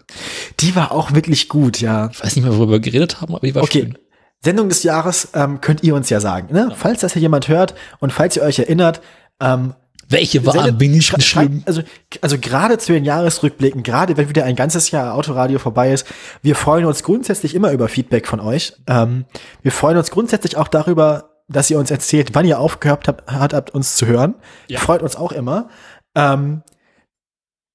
[0.60, 2.10] Die war auch wirklich gut, ja.
[2.12, 3.82] Ich weiß nicht mehr, worüber wir geredet haben, aber die war Okay.
[3.82, 3.98] schön.
[4.44, 6.54] Sendung des Jahres ähm, könnt ihr uns ja sagen.
[6.54, 6.74] Ne?
[6.76, 9.02] Falls das hier jemand hört und falls ihr euch erinnert,
[9.40, 9.74] ähm,
[10.10, 11.64] Welche war Sendet- am wenigsten schrei- schlimm?
[11.66, 11.82] Also,
[12.22, 16.06] also gerade zu den Jahresrückblicken, gerade wenn wieder ein ganzes Jahr Autoradio vorbei ist,
[16.42, 18.74] wir freuen uns grundsätzlich immer über Feedback von euch.
[18.88, 19.26] Ähm,
[19.62, 23.54] wir freuen uns grundsätzlich auch darüber, dass ihr uns erzählt, wann ihr aufgehört habt, habt,
[23.54, 24.36] habt uns zu hören.
[24.68, 24.80] Ja.
[24.80, 25.70] Freut uns auch immer.
[26.16, 26.62] Ähm,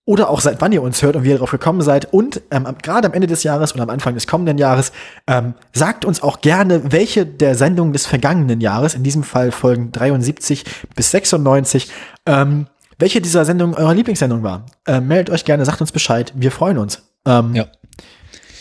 [0.08, 2.10] oder auch seit wann ihr uns hört und wie ihr darauf gekommen seid.
[2.14, 4.90] Und ähm, gerade am Ende des Jahres und am Anfang des kommenden Jahres
[5.26, 9.92] ähm, sagt uns auch gerne, welche der Sendungen des vergangenen Jahres, in diesem Fall Folgen
[9.92, 10.64] 73
[10.96, 11.90] bis 96,
[12.24, 12.68] ähm,
[12.98, 14.64] welche dieser Sendungen eure Lieblingssendung war.
[14.86, 16.32] Ähm, meldet euch gerne, sagt uns Bescheid.
[16.34, 17.02] Wir freuen uns.
[17.26, 17.66] Ähm, Ja.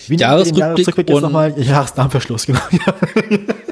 [0.09, 1.53] Wie Jahresrückblick Jahresrückblick jetzt und- nochmal?
[1.57, 2.59] Jahresdarmverschluss, genau.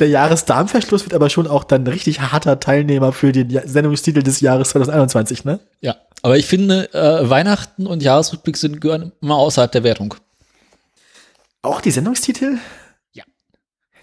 [0.00, 4.70] Der Jahresdarmverschluss wird aber schon auch dann richtig harter Teilnehmer für den Sendungstitel des Jahres
[4.70, 5.60] 2021, ne?
[5.82, 10.14] Ja, aber ich finde, äh, Weihnachten und Jahresrückblick sind gehören immer außerhalb der Wertung.
[11.60, 12.56] Auch die Sendungstitel?
[13.12, 13.24] Ja.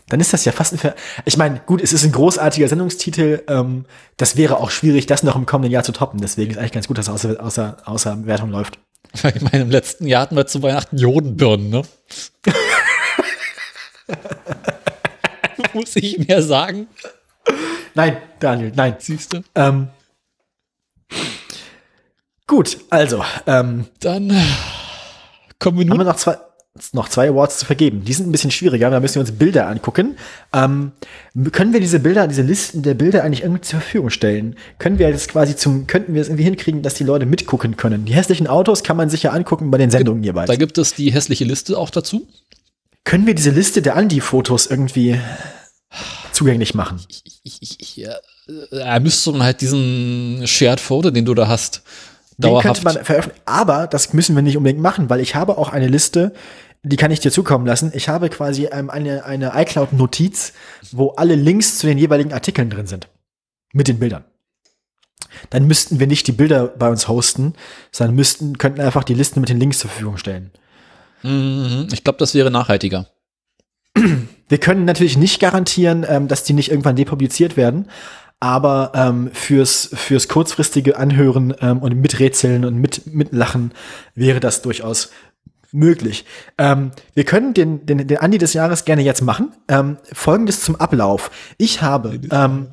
[0.08, 0.94] Dann ist das ja fast ein Ver
[1.26, 3.42] Ich meine, gut, es ist ein großartiger Sendungstitel.
[3.48, 3.86] Ähm,
[4.18, 6.22] das wäre auch schwierig, das noch im kommenden Jahr zu toppen.
[6.22, 8.78] Deswegen ist eigentlich ganz gut, dass er außer, außer, außer Wertung läuft.
[9.24, 11.82] Ich meine, im letzten Jahr hatten wir zu Weihnachten Jodenbirnen, ne?
[15.78, 16.88] Muss ich mehr sagen?
[17.94, 18.96] Nein, Daniel, nein.
[19.00, 19.42] Siehst du?
[19.56, 19.88] Ähm,
[22.46, 24.30] gut, also, ähm, Dann
[25.60, 26.06] kommen wir haben wir nun.
[26.06, 26.38] noch zwei,
[26.94, 28.04] noch zwei Awards zu vergeben.
[28.04, 30.18] Die sind ein bisschen schwieriger, da müssen wir uns Bilder angucken.
[30.54, 30.92] Ähm,
[31.52, 34.56] können wir diese Bilder, diese Listen der Bilder eigentlich irgendwie zur Verfügung stellen?
[34.80, 38.06] Können wir das quasi zum, könnten wir es irgendwie hinkriegen, dass die Leute mitgucken können?
[38.06, 40.48] Die hässlichen Autos kann man sich ja angucken bei den Sendungen jeweils.
[40.48, 42.28] Da gibt es die hässliche Liste auch dazu.
[43.04, 45.20] Können wir diese Liste der Andi-Fotos irgendwie
[46.32, 47.00] zugänglich machen?
[47.08, 48.16] Ich, ich, ich, ich, ja,
[48.72, 51.82] äh, müsste man halt diesen Shared Photo, den du da hast,
[52.38, 53.42] den könnte man veröffentlichen.
[53.46, 56.34] Aber das müssen wir nicht unbedingt machen, weil ich habe auch eine Liste,
[56.84, 57.92] die kann ich dir zukommen lassen.
[57.96, 60.54] Ich habe quasi ähm, eine, eine iCloud-Notiz,
[60.92, 63.10] wo alle Links zu den jeweiligen Artikeln drin sind.
[63.74, 64.24] Mit den Bildern.
[65.50, 67.54] Dann müssten wir nicht die Bilder bei uns hosten,
[67.92, 70.52] sondern müssten, könnten einfach die Listen mit den Links zur Verfügung stellen.
[71.24, 73.08] Mhm, ich glaube, das wäre nachhaltiger.
[74.50, 77.90] Wir können natürlich nicht garantieren, ähm, dass die nicht irgendwann depubliziert werden,
[78.40, 83.72] aber ähm, fürs, fürs kurzfristige Anhören ähm, und Miträtseln und mit, Mitlachen
[84.16, 85.12] wäre das durchaus
[85.72, 86.26] möglich.
[86.58, 89.54] Ähm, wir können den, den, den Andi des Jahres gerne jetzt machen.
[89.68, 91.32] Ähm, Folgendes zum Ablauf.
[91.58, 92.68] Ich habe, ähm,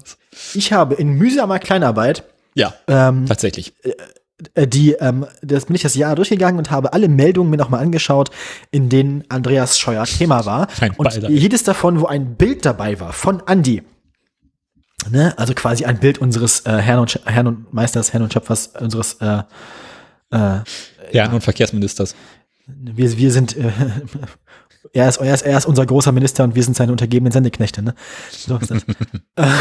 [0.55, 2.25] ich habe in mühsamer Kleinarbeit
[2.55, 3.75] ja, ähm, tatsächlich.
[4.55, 7.83] Äh, die, ähm, das bin ich das Jahr durchgegangen und habe alle Meldungen mir nochmal
[7.83, 8.31] angeschaut,
[8.71, 10.69] in denen Andreas Scheuer Thema war.
[10.97, 13.83] und jedes davon, wo ein Bild dabei war von Andi.
[15.11, 15.35] Ne?
[15.37, 19.15] Also quasi ein Bild unseres äh, Herrn, und, Herrn und Meisters, Herrn und Schöpfers, unseres
[19.15, 19.43] äh,
[20.31, 20.61] äh,
[21.13, 22.15] Herrn und Verkehrsministers.
[22.67, 23.71] Wir, wir sind, äh,
[24.93, 27.83] er, ist, er, ist, er ist unser großer Minister und wir sind seine untergebenen Sendeknechte.
[27.83, 27.95] Ne?
[28.31, 28.85] So ist das.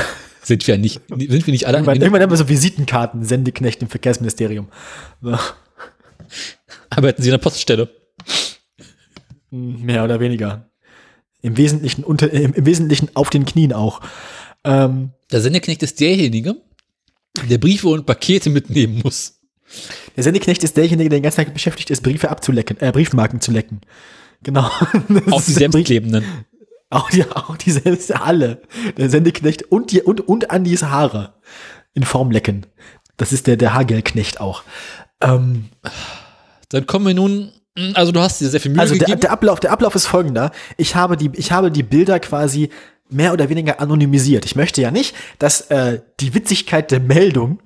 [0.44, 1.78] sind wir nicht, sind wir nicht alle?
[1.78, 4.68] Irgendwann, irgendwann haben wir so Visitenkarten, Sendeknecht im Verkehrsministerium.
[5.22, 5.38] So.
[6.90, 7.90] Arbeiten Sie in der Poststelle?
[9.49, 10.70] Mehr oder weniger.
[11.41, 14.02] Im Wesentlichen unter, im, im Wesentlichen auf den Knien auch.
[14.64, 16.56] Ähm, der Sendeknecht ist derjenige,
[17.49, 19.40] der Briefe und Pakete mitnehmen muss.
[20.15, 23.52] Der Sendeknecht ist derjenige, der den ganzen Tag beschäftigt ist, Briefe abzulecken, äh, Briefmarken zu
[23.52, 23.82] lecken.
[24.44, 24.61] Genau.
[25.32, 26.24] Auch die selbstklebenden.
[26.94, 28.61] Auch die, auch die selbst alle.
[28.98, 31.34] Der Sendeknecht und die, und, und Andis Haare
[31.94, 32.65] in Form lecken.
[33.18, 34.64] Das ist der, der Hagelknecht auch.
[35.22, 35.70] Ähm,
[36.70, 37.52] Dann kommen wir nun
[37.95, 40.52] also du hast dir sehr viel Mühe Also der, der, Ablauf, der Ablauf ist folgender.
[40.78, 42.70] Ich habe die, ich habe die Bilder quasi
[43.10, 44.45] mehr oder weniger anonymisiert.
[44.45, 47.60] Ich möchte ja nicht, dass äh, die Witzigkeit der Meldung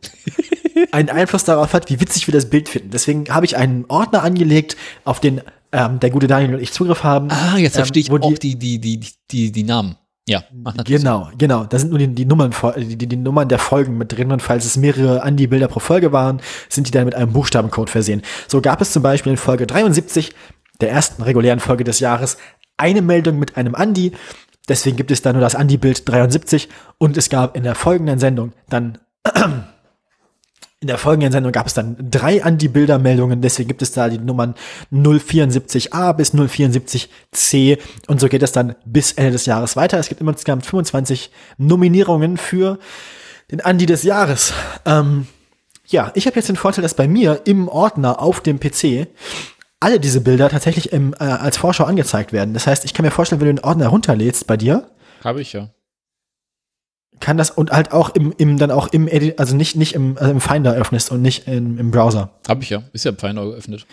[0.92, 2.90] einen Einfluss darauf hat, wie witzig wir das Bild finden.
[2.92, 5.42] Deswegen habe ich einen Ordner angelegt, auf den
[5.78, 7.30] ähm, der gute Daniel und ich Zugriff haben.
[7.30, 9.00] Ah, jetzt verstehe ich ähm, auch die, die, die,
[9.32, 9.96] die, die Namen.
[10.30, 10.44] Ja,
[10.84, 11.64] genau, genau.
[11.64, 14.66] Da sind nur die, die Nummern, die, die Nummern der Folgen mit drin und falls
[14.66, 18.22] es mehrere Andi-Bilder pro Folge waren, sind die dann mit einem Buchstabencode versehen.
[18.50, 20.34] So gab es zum Beispiel in Folge 73,
[20.82, 22.38] der ersten regulären Folge des Jahres,
[22.76, 24.12] eine Meldung mit einem Andi.
[24.68, 26.68] Deswegen gibt es da nur das Andi-Bild 73
[26.98, 28.98] und es gab in der folgenden Sendung dann
[30.80, 34.54] in der folgenden Sendung gab es dann drei Anti-Bilder-Meldungen, deswegen gibt es da die Nummern
[34.94, 39.98] 074a bis 074c und so geht es dann bis Ende des Jahres weiter.
[39.98, 42.78] Es gibt insgesamt 25 Nominierungen für
[43.50, 44.54] den Andi des Jahres.
[44.86, 45.26] Ähm,
[45.88, 49.08] ja, ich habe jetzt den Vorteil, dass bei mir im Ordner auf dem PC
[49.80, 52.54] alle diese Bilder tatsächlich im, äh, als Vorschau angezeigt werden.
[52.54, 54.92] Das heißt, ich kann mir vorstellen, wenn du den Ordner runterlädst bei dir.
[55.24, 55.70] Habe ich ja
[57.20, 60.18] kann das und halt auch im, im dann auch im Edit, also nicht, nicht im,
[60.18, 62.32] also im Finder öffnest und nicht im, im Browser.
[62.48, 63.86] Hab ich ja, ist ja im Finder geöffnet.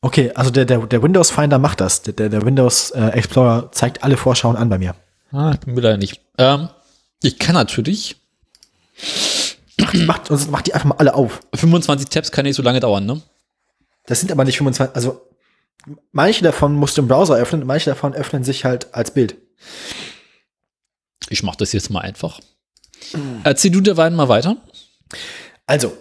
[0.00, 2.02] Okay, also der, der, der Windows Finder macht das.
[2.02, 4.96] Der, der Windows äh, Explorer zeigt alle Vorschauen an bei mir.
[5.30, 6.20] Ah, ich bin leider nicht.
[6.38, 6.68] Ähm,
[7.22, 8.16] ich kann natürlich.
[9.78, 11.40] Macht, macht, macht die einfach mal alle auf.
[11.54, 13.22] 25 Tabs kann nicht so lange dauern, ne?
[14.06, 15.22] Das sind aber nicht 25, also
[16.10, 19.36] manche davon musst du im Browser öffnen manche davon öffnen sich halt als Bild.
[21.28, 22.40] Ich mach das jetzt mal einfach.
[23.44, 24.56] Erzähl du derweil mal weiter.
[25.66, 25.96] Also,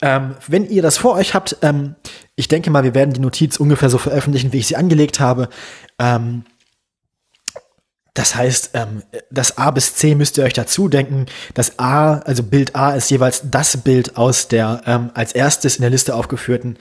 [0.00, 1.96] ähm, wenn ihr das vor euch habt, ähm,
[2.36, 5.48] ich denke mal, wir werden die Notiz ungefähr so veröffentlichen, wie ich sie angelegt habe.
[5.98, 6.44] Ähm,
[8.14, 11.26] das heißt, ähm, das A bis C müsst ihr euch dazu denken.
[11.54, 15.82] Das A, also Bild A, ist jeweils das Bild aus der ähm, als erstes in
[15.82, 16.78] der Liste aufgeführten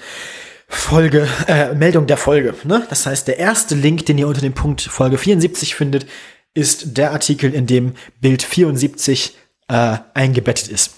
[0.68, 2.53] Folge, äh, Meldung der Folge.
[2.64, 2.85] Ne?
[2.89, 6.06] Das heißt, der erste Link, den ihr unter dem Punkt Folge 74 findet,
[6.53, 9.35] ist der Artikel, in dem Bild 74
[9.68, 10.91] äh, eingebettet ist.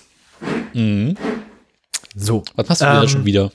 [0.73, 1.17] Mhm.
[2.15, 2.43] So.
[2.55, 3.51] Was machst du ähm, schon wieder?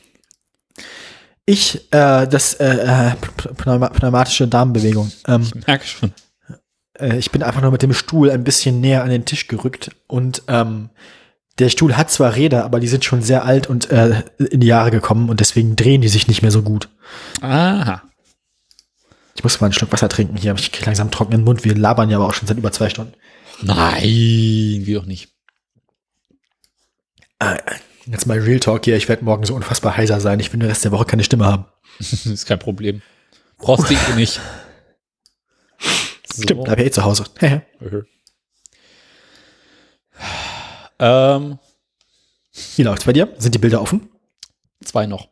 [1.46, 3.16] Ich, äh, das äh, äh
[3.54, 5.12] pneumatische Darmbewegung.
[5.26, 6.12] Ähm, ich merke schon.
[6.98, 9.90] Äh, ich bin einfach nur mit dem Stuhl ein bisschen näher an den Tisch gerückt
[10.06, 10.90] und ähm,
[11.58, 14.66] der Stuhl hat zwar Räder, aber die sind schon sehr alt und äh, in die
[14.66, 16.88] Jahre gekommen und deswegen drehen die sich nicht mehr so gut.
[17.40, 18.02] Aha.
[19.36, 21.64] Ich muss mal einen Schluck Wasser trinken hier, ich kriege langsam trockenen Mund.
[21.64, 23.14] Wir labern ja aber auch schon seit über zwei Stunden.
[23.62, 24.02] Nein,
[24.84, 25.32] wie auch nicht.
[27.38, 27.58] Äh,
[28.06, 28.96] jetzt mal Real Talk hier.
[28.96, 30.40] Ich werde morgen so unfassbar heiser sein.
[30.40, 31.66] Ich will den Rest der Woche keine Stimme haben.
[31.98, 33.02] das ist kein Problem.
[33.58, 34.40] Brauchst du eh nicht.
[36.32, 37.24] Stimmt, bleib ja eh zu Hause.
[41.00, 41.58] Ähm,
[42.76, 43.34] Wie läuft's bei dir?
[43.36, 44.08] Sind die Bilder offen?
[44.84, 45.28] zwei noch.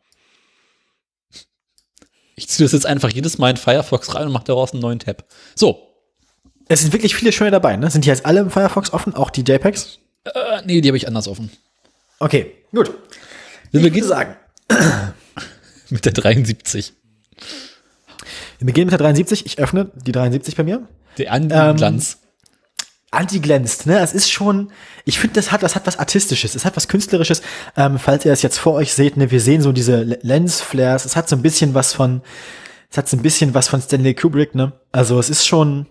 [2.35, 4.99] Ich ziehe das jetzt einfach jedes Mal in Firefox rein und mache daraus einen neuen
[4.99, 5.25] Tab.
[5.55, 5.92] So.
[6.67, 7.89] Es sind wirklich viele schöne dabei, ne?
[7.91, 9.99] Sind die jetzt alle im Firefox offen, auch die JPEGs?
[10.25, 11.51] Äh, nee, die habe ich anders offen.
[12.19, 12.91] Okay, gut.
[13.71, 14.35] Wir Ich beginnen sagen,
[15.89, 16.93] mit der 73.
[18.59, 19.45] wir beginnen mit der 73.
[19.45, 20.87] Ich öffne die 73 bei mir.
[21.17, 22.17] Der Ähm, Anti-Glanz.
[23.11, 23.99] Anti-glänzt, ne?
[23.99, 24.71] Es ist schon,
[25.05, 27.43] ich finde, das hat, das hat was Artistisches, es hat was Künstlerisches.
[27.77, 31.15] Ähm, falls ihr es jetzt vor euch seht, ne, wir sehen so diese Lensflares, es
[31.15, 32.23] hat so ein bisschen was von,
[32.89, 34.73] es hat so ein bisschen was von Stanley Kubrick, ne?
[34.91, 35.85] Also es ist schon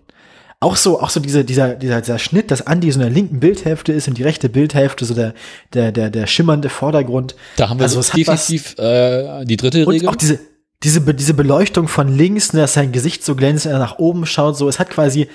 [0.63, 3.41] auch so, auch so diese, dieser, dieser, dieser Schnitt, dass Andy so in der linken
[3.41, 5.35] Bildhälfte ist und die rechte Bildhälfte so der,
[5.75, 7.35] der, der, der schimmernde Vordergrund.
[7.57, 10.09] Da haben wir also so definitiv äh, die dritte Und Regel.
[10.09, 10.39] auch diese,
[10.83, 14.25] diese, diese Beleuchtung von links, ne, dass sein Gesicht so glänzt, wenn er nach oben
[14.25, 15.29] schaut, so, es hat quasi,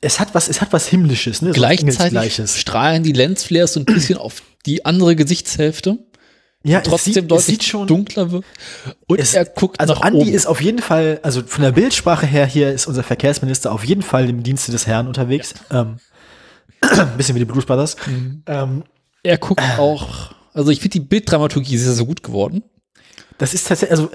[0.00, 3.86] es hat was, es hat was Himmlisches, ne, so Gleichzeitig strahlen die Lensflares so ein
[3.86, 5.98] bisschen auf die andere Gesichtshälfte.
[6.64, 8.44] Ja, Trotzdem sieht, deutlich sieht schon, dunkler wird.
[9.08, 10.32] Und es, er guckt also nach Andi oben.
[10.32, 14.02] ist auf jeden Fall, also von der Bildsprache her hier ist unser Verkehrsminister auf jeden
[14.02, 15.54] Fall im Dienste des Herrn unterwegs.
[15.70, 15.96] Ähm,
[16.82, 17.96] ein bisschen wie die Blues Brothers.
[18.06, 18.42] Mhm.
[18.46, 18.84] Ähm,
[19.24, 22.62] er guckt auch, also ich finde die Bilddramaturgie sehr, sehr gut geworden.
[23.38, 24.10] das ist tatsächlich, also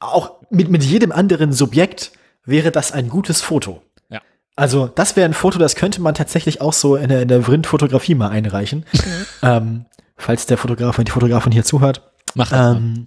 [0.00, 2.12] auch mit, mit jedem anderen Subjekt
[2.44, 3.82] wäre das ein gutes Foto.
[4.08, 4.22] Ja.
[4.56, 7.42] Also, das wäre ein Foto, das könnte man tatsächlich auch so in der, in der
[7.42, 8.86] Vrind-Fotografie mal einreichen.
[9.42, 9.84] ähm,
[10.18, 12.12] falls der Fotograf und die Fotografin hier zuhört.
[12.34, 12.76] Macht das.
[12.76, 13.04] Ähm,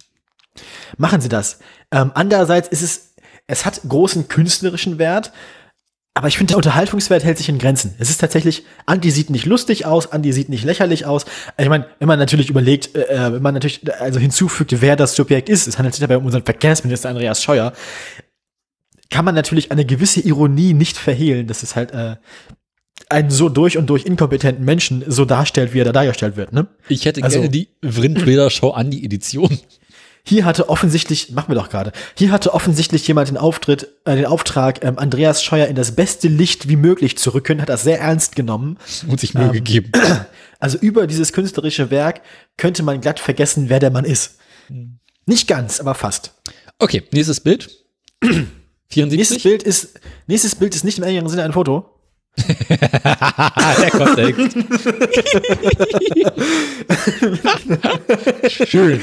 [0.96, 1.60] machen Sie das.
[1.90, 3.14] Ähm, andererseits ist es,
[3.46, 5.32] es hat großen künstlerischen Wert,
[6.14, 7.94] aber ich finde, der Unterhaltungswert hält sich in Grenzen.
[7.98, 11.24] Es ist tatsächlich, Andi sieht nicht lustig aus, Andi sieht nicht lächerlich aus.
[11.56, 15.48] Ich meine, wenn man natürlich überlegt, äh, wenn man natürlich also hinzufügt, wer das Subjekt
[15.48, 17.72] ist, es handelt sich dabei um unseren Verkehrsminister Andreas Scheuer,
[19.08, 22.16] kann man natürlich eine gewisse Ironie nicht verhehlen, dass es halt äh,
[23.08, 26.52] einen so durch und durch inkompetenten Menschen so darstellt, wie er da dargestellt wird.
[26.52, 26.66] Ne?
[26.88, 29.58] Ich hätte also- gerne die Vrind-Bilder-Show an die Edition.
[30.24, 34.26] Hier hatte offensichtlich, machen wir doch gerade, hier hatte offensichtlich jemand den Auftritt, äh, den
[34.26, 38.00] Auftrag, ähm, Andreas Scheuer in das beste Licht wie möglich zu rücken, hat das sehr
[38.00, 38.78] ernst genommen.
[39.08, 39.90] Und sich Mühe gegeben.
[40.60, 42.20] Also über dieses künstlerische Werk
[42.56, 44.36] könnte man glatt vergessen, wer der Mann ist.
[45.26, 46.34] Nicht ganz, aber fast.
[46.78, 47.68] Okay, nächstes Bild.
[48.92, 49.18] 74.
[49.18, 51.91] Nächstes Bild ist, nächstes Bild ist nicht im engeren Sinne ein Foto.
[53.04, 54.56] Ah, der Kontext.
[58.68, 59.00] Schön.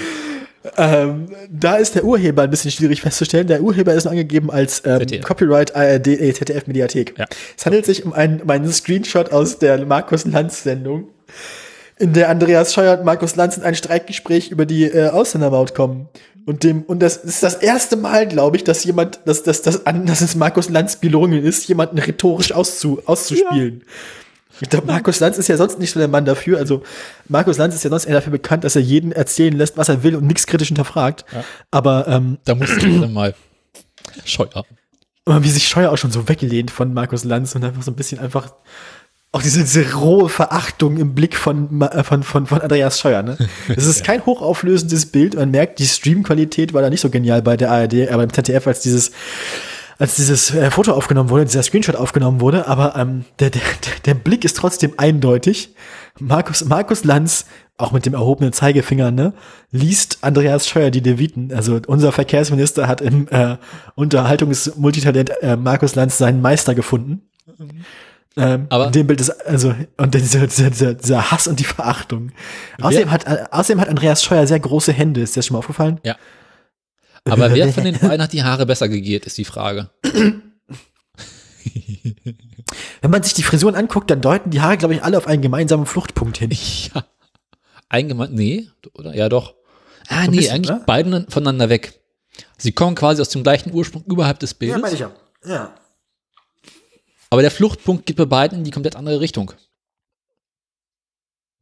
[0.77, 3.47] Ähm, da ist der Urheber ein bisschen schwierig festzustellen.
[3.47, 5.23] Der Urheber ist angegeben als ähm, ZDF.
[5.23, 7.13] Copyright ARD, äh, ZDF Mediathek.
[7.17, 7.25] Ja.
[7.57, 11.07] Es handelt sich um einen, um einen Screenshot aus der Markus Lanz Sendung,
[11.97, 16.09] in der Andreas Scheuer und Markus Lanz in ein Streitgespräch über die äh, Ausländermaut kommen.
[16.45, 19.85] Und dem, und das ist das erste Mal, glaube ich, dass jemand, dass, dass, dass,
[19.85, 23.83] an, dass es Markus Lanz gelungen ist, jemanden rhetorisch auszu, auszuspielen.
[24.61, 26.57] Ich glaube, Markus Lanz ist ja sonst nicht so der Mann dafür.
[26.57, 26.83] Also
[27.27, 30.03] Markus Lanz ist ja sonst eher dafür bekannt, dass er jeden erzählen lässt, was er
[30.03, 31.23] will und nichts kritisch hinterfragt.
[31.71, 33.35] Aber ähm, Da musst du dann mal
[34.25, 34.65] Scheuer.
[35.25, 37.95] aber wie sich Scheuer auch schon so weggelehnt von Markus Lanz und einfach so ein
[37.95, 38.53] bisschen einfach
[39.31, 43.21] auch diese, diese rohe Verachtung im Blick von, äh, von, von, von Andreas Scheuer.
[43.21, 43.37] Ne?
[43.75, 45.35] Es ist kein hochauflösendes Bild.
[45.35, 48.65] Man merkt, die Streamqualität war da nicht so genial bei der ARD, aber im ZDF,
[48.67, 49.11] als dieses
[49.99, 53.61] als dieses äh, Foto aufgenommen wurde, dieser Screenshot aufgenommen wurde, aber ähm, der, der,
[54.05, 55.75] der Blick ist trotzdem eindeutig.
[56.19, 57.45] Markus, Markus Lanz,
[57.77, 59.33] auch mit dem erhobenen Zeigefinger, ne,
[59.71, 61.53] liest Andreas Scheuer die Leviten.
[61.53, 63.57] Also unser Verkehrsminister hat im äh,
[63.95, 67.23] Unterhaltungsmultitalent äh, Markus Lanz seinen Meister gefunden.
[68.37, 71.63] Ähm, Aber- in dem Bild ist also und dieser, dieser, dieser, dieser Hass und die
[71.63, 72.31] Verachtung.
[72.79, 75.21] Außerdem hat, äh, außerdem hat Andreas Scheuer sehr große Hände.
[75.21, 75.99] Ist dir das schon mal aufgefallen?
[76.03, 76.15] Ja.
[77.25, 79.89] Aber wer von den beiden hat die Haare besser gegelt, ist die Frage.
[83.01, 85.41] Wenn man sich die Frisuren anguckt, dann deuten die Haare, glaube ich, alle auf einen
[85.41, 86.51] gemeinsamen Fluchtpunkt hin.
[86.93, 87.05] Ja.
[87.91, 89.15] Eingemeint, nee, oder?
[89.15, 89.55] Ja, doch.
[90.07, 90.83] Ah, ein nee, bisschen, eigentlich ne?
[90.85, 91.99] beide voneinander weg.
[92.59, 94.93] Sie kommen quasi aus dem gleichen Ursprung überhalb des Bildes.
[94.93, 95.11] ich ja.
[95.43, 95.73] Ja.
[97.29, 99.53] Aber der Fluchtpunkt geht bei beiden in die komplett andere Richtung.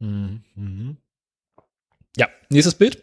[0.00, 0.96] Mhm.
[2.16, 3.02] Ja, nächstes Bild.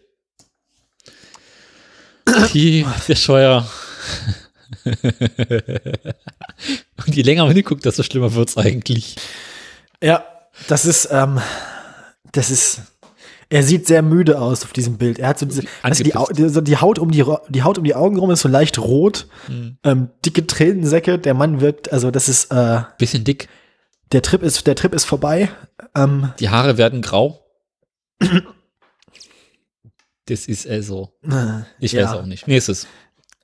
[2.54, 3.70] Die, der Scheuer.
[7.06, 9.16] Und je länger man hinguckt, desto schlimmer wird's eigentlich.
[10.02, 10.26] Ja,
[10.68, 11.40] das ist, ähm,
[12.32, 12.82] das ist,
[13.50, 15.20] er sieht sehr müde aus auf diesem Bild.
[15.20, 17.84] Er hat so diese, weißt du, die, so die Haut um die, die Haut um
[17.84, 19.28] die Augen rum ist so leicht rot,
[19.84, 21.20] ähm, dicke Tränensäcke.
[21.20, 23.48] Der Mann wirkt, also das ist, äh, Bisschen dick.
[24.12, 25.50] der Trip ist, der Trip ist vorbei.
[25.96, 27.42] Ähm, Die Haare werden grau.
[30.28, 31.14] Das ist also.
[31.80, 32.06] Ich Ja.
[32.10, 32.48] weiß auch nicht.
[32.48, 32.88] Nächstes.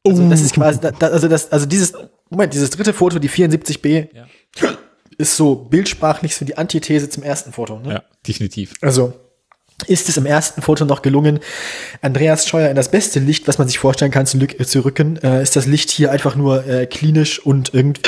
[0.03, 1.93] Also das ist quasi, also das, also dieses,
[2.31, 4.25] Moment, dieses dritte Foto, die 74b, Ja.
[5.19, 7.77] ist so bildsprachlich so die Antithese zum ersten Foto.
[7.77, 7.93] Ne?
[7.93, 8.73] Ja, definitiv.
[8.81, 9.13] Also
[9.83, 11.39] ist es im ersten Foto noch gelungen,
[12.01, 15.17] Andreas Scheuer in das beste Licht, was man sich vorstellen kann, zu, lück- zu rücken.
[15.23, 18.01] Äh, ist das Licht hier einfach nur äh, klinisch und irgend,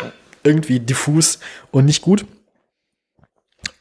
[0.44, 1.40] irgendwie diffus
[1.72, 2.26] und nicht gut.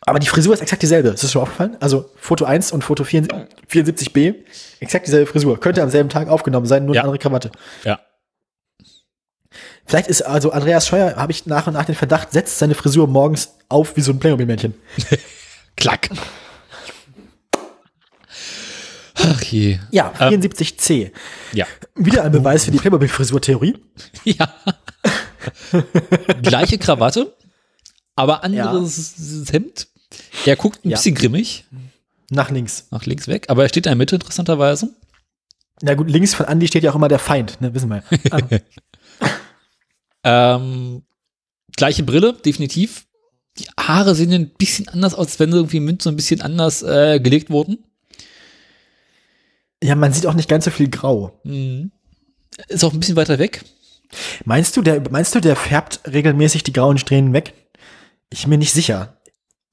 [0.04, 1.10] Aber die Frisur ist exakt dieselbe.
[1.10, 1.76] Ist das schon aufgefallen?
[1.80, 4.34] Also Foto 1 und Foto 74, b
[4.80, 5.60] exakt dieselbe Frisur.
[5.60, 7.02] Könnte am selben Tag aufgenommen sein, nur Ja.
[7.02, 7.50] eine andere Krawatte.
[7.84, 8.00] Ja.
[9.86, 13.06] Vielleicht ist also Andreas Scheuer, habe ich nach und nach den Verdacht, setzt seine Frisur
[13.06, 14.74] morgens auf wie so ein Playmobil-Männchen.
[15.76, 16.08] Klack.
[19.24, 19.78] Ach je.
[19.90, 20.40] Ja, Ähm.
[20.40, 21.12] 74c.
[21.52, 21.66] Ja.
[21.94, 23.76] Wieder ein Beweis für die Playmobil-Frisur-Theorie.
[24.24, 24.52] Ja.
[26.42, 27.34] Gleiche Krawatte,
[28.14, 29.14] aber anderes
[29.50, 29.88] Hemd.
[30.46, 30.96] Er guckt ein Ja.
[30.96, 31.64] bisschen grimmig
[32.30, 32.86] Nach links.
[32.90, 34.90] nach links weg, aber er steht in der Mitte interessanterweise.
[35.80, 38.04] Na gut, links von Andy steht ja auch immer der Feind, ne, wissen wir.
[38.30, 38.38] ja.
[40.24, 41.02] Ähm,
[41.76, 43.06] gleiche Brille, definitiv.
[43.58, 46.40] Die Haare sehen ein bisschen anders aus, als wenn irgendwie im Mund so ein bisschen
[46.40, 47.78] anders äh, gelegt wurden.
[49.82, 51.40] Ja, man sieht auch nicht ganz so viel Grau.
[51.44, 51.90] Mhm.
[52.68, 53.64] Ist auch ein bisschen weiter weg.
[54.44, 57.54] Meinst du, der, meinst du, der färbt regelmäßig die grauen Strähnen weg?
[58.30, 59.16] Ich bin mir nicht sicher.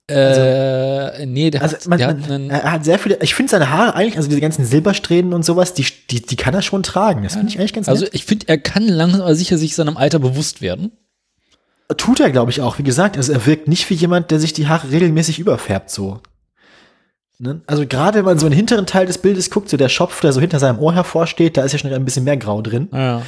[0.07, 3.35] äh, nee, der Also hat, man, der man, hat einen, er hat sehr viele, ich
[3.35, 6.61] finde seine Haare eigentlich, also diese ganzen Silbersträhnen und sowas, die, die, die kann er
[6.61, 7.23] schon tragen.
[7.23, 8.15] Das finde ich eigentlich ganz also nett.
[8.15, 10.91] ich finde, er kann langsam aber sicher sich seinem Alter bewusst werden.
[11.97, 12.77] Tut er, glaube ich, auch.
[12.77, 16.21] Wie gesagt, also er wirkt nicht wie jemand, der sich die Haare regelmäßig überfärbt, so.
[17.41, 17.61] Ne?
[17.67, 20.19] Also gerade wenn man so in den hinteren Teil des Bildes guckt, so der Schopf,
[20.21, 22.89] der so hinter seinem Ohr hervorsteht, da ist ja schon ein bisschen mehr Grau drin.
[22.91, 23.21] Ja,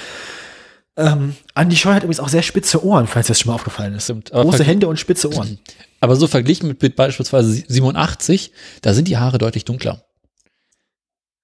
[0.98, 4.04] Ähm, Andi Scheu hat übrigens auch sehr spitze Ohren, falls das schon mal aufgefallen ist.
[4.04, 5.60] Stimmt, Große Hände und spitze Ohren.
[6.02, 8.52] Aber so verglichen mit, mit beispielsweise 87,
[8.82, 10.04] da sind die Haare deutlich dunkler.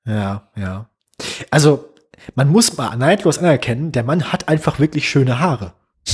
[0.06, 0.90] Ja, ja.
[1.50, 1.94] Also,
[2.36, 5.74] man muss mal neidlos anerkennen, der Mann hat einfach wirklich schöne Haare.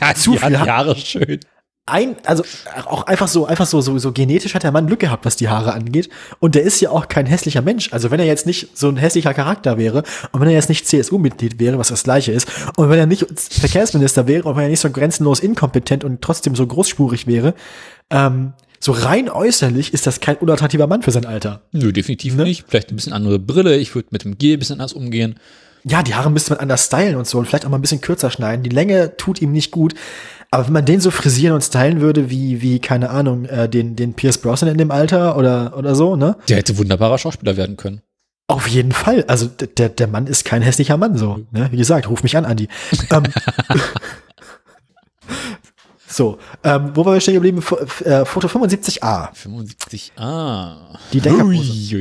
[0.00, 1.40] Der hat Zu die, hat viel die Ha- Haare schön.
[1.84, 2.44] Ein, also
[2.86, 5.48] auch einfach so, einfach so, so, so genetisch hat der Mann Glück gehabt, was die
[5.48, 6.08] Haare angeht.
[6.38, 7.92] Und der ist ja auch kein hässlicher Mensch.
[7.92, 10.86] Also wenn er jetzt nicht so ein hässlicher Charakter wäre und wenn er jetzt nicht
[10.86, 12.46] CSU-Mitglied wäre, was das gleiche ist,
[12.76, 16.54] und wenn er nicht Verkehrsminister wäre und wenn er nicht so grenzenlos inkompetent und trotzdem
[16.54, 17.54] so großspurig wäre,
[18.10, 21.62] ähm, so rein äußerlich ist das kein unattraktiver Mann für sein Alter.
[21.72, 22.44] Nö, definitiv Ne?
[22.44, 22.64] nicht.
[22.68, 23.76] Vielleicht ein bisschen andere Brille.
[23.76, 25.34] Ich würde mit dem G ein bisschen anders umgehen.
[25.84, 28.00] Ja, die Haare müsste man anders stylen und so und vielleicht auch mal ein bisschen
[28.00, 28.62] kürzer schneiden.
[28.62, 29.94] Die Länge tut ihm nicht gut.
[30.52, 33.96] Aber wenn man den so frisieren und stylen würde, wie, wie, keine Ahnung, äh, den,
[33.96, 36.36] den Pierce Brosnan in dem Alter oder, oder so, ne?
[36.46, 38.02] Der hätte wunderbarer Schauspieler werden können.
[38.48, 39.24] Auf jeden Fall.
[39.28, 41.40] Also der, der Mann ist kein hässlicher Mann so.
[41.52, 41.68] Ne?
[41.72, 42.68] Wie gesagt, ruf mich an, Andi.
[43.10, 43.22] ähm,
[46.06, 47.62] so, ähm, wo waren wir stehen geblieben?
[47.62, 49.30] Fo äh, Foto 75a.
[49.32, 50.12] 75.
[50.16, 50.98] Ah.
[51.14, 51.96] Die Denkerpose.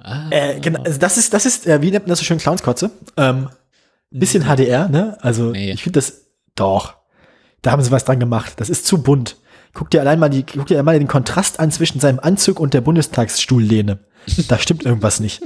[0.00, 0.30] Ah.
[0.30, 2.90] Äh, genau, also das ist, das ist, äh, wie nennt man das so schön, Clownskotze?
[3.18, 3.50] Ähm,
[4.10, 5.18] bisschen HDR, ne?
[5.20, 5.72] Also Nee.
[5.72, 6.22] ich finde das,
[6.54, 6.94] doch,
[7.62, 8.54] da haben sie was dran gemacht.
[8.56, 9.36] Das ist zu bunt.
[9.74, 12.74] Guck dir allein mal die, guck dir mal den Kontrast an zwischen seinem Anzug und
[12.74, 13.98] der Bundestagsstuhllehne.
[14.48, 15.42] Da stimmt irgendwas nicht.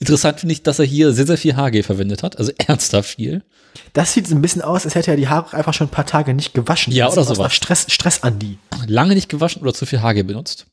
[0.00, 2.36] Interessant finde ich, dass er hier sehr, sehr viel HG verwendet hat.
[2.38, 3.44] Also ernsthaft viel.
[3.92, 6.06] Das sieht so ein bisschen aus, als hätte er die Haare einfach schon ein paar
[6.06, 6.92] Tage nicht gewaschen.
[6.92, 7.54] Ja, Das oder sowas.
[7.54, 8.58] Stress, Stress Andi.
[8.88, 10.66] Lange nicht gewaschen oder zu viel HG benutzt.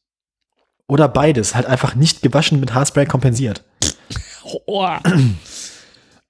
[0.88, 3.64] Oder beides, halt einfach nicht gewaschen mit Haarspray kompensiert.
[4.66, 4.90] Oh.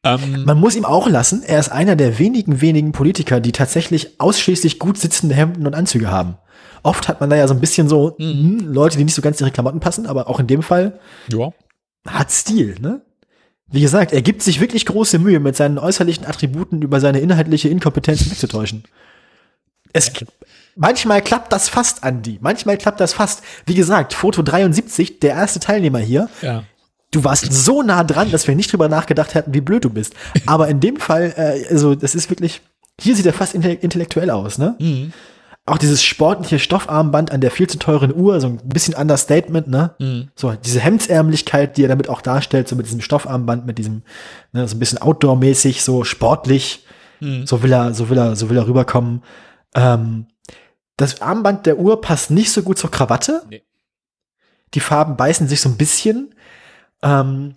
[0.03, 4.19] Ähm, Man muss ihm auch lassen, er ist einer der wenigen, wenigen Politiker, die tatsächlich
[4.19, 6.37] ausschließlich gut sitzende Hemden und Anzüge haben.
[6.83, 9.39] Oft hat man da ja so ein bisschen so hm, Leute, die nicht so ganz
[9.39, 10.99] in ihre Klamotten passen, aber auch in dem Fall
[11.31, 11.51] ja.
[12.07, 13.01] hat Stil, ne?
[13.71, 17.69] Wie gesagt, er gibt sich wirklich große Mühe, mit seinen äußerlichen Attributen über seine inhaltliche
[17.69, 18.83] Inkompetenz wegzutäuschen.
[19.93, 20.11] Es,
[20.75, 22.39] manchmal klappt das fast, Andi.
[22.41, 23.43] Manchmal klappt das fast.
[23.67, 26.29] Wie gesagt, Foto 73, der erste Teilnehmer hier.
[26.41, 26.63] Ja.
[27.11, 30.13] Du warst so nah dran, dass wir nicht drüber nachgedacht hätten, wie blöd du bist.
[30.45, 32.61] Aber in dem Fall, äh, also das ist wirklich,
[33.01, 34.75] hier sieht er fast intell- intellektuell aus, ne?
[34.79, 35.11] Mhm.
[35.65, 39.95] Auch dieses sportliche Stoffarmband an der viel zu teuren Uhr, so ein bisschen Understatement, ne?
[39.99, 40.29] Mhm.
[40.35, 44.03] So, diese Hemdsärmlichkeit, die er damit auch darstellt, so mit diesem Stoffarmband, mit diesem,
[44.51, 46.85] ne, so ein bisschen Outdoor-mäßig, so sportlich,
[47.21, 47.45] Mhm.
[47.47, 49.23] so will er, so will er, so will er rüberkommen.
[49.75, 50.27] Ähm,
[50.97, 53.43] das Armband der Uhr passt nicht so gut zur Krawatte.
[53.49, 53.63] Nee.
[54.73, 56.33] Die Farben beißen sich so ein bisschen.
[57.01, 57.55] Ähm,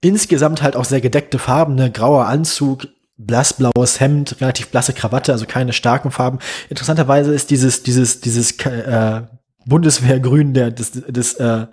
[0.00, 1.90] insgesamt halt auch sehr gedeckte Farben, ne?
[1.90, 6.38] grauer Anzug, blassblaues Hemd, relativ blasse Krawatte, also keine starken Farben.
[6.68, 9.22] Interessanterweise ist dieses, dieses, dieses äh,
[9.66, 11.66] Bundeswehrgrün der, des, des äh,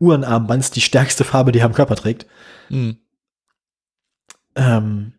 [0.00, 2.26] Uhrenarmbands die stärkste Farbe, die er am Körper trägt.
[2.68, 2.98] Mhm.
[4.56, 5.12] Ähm,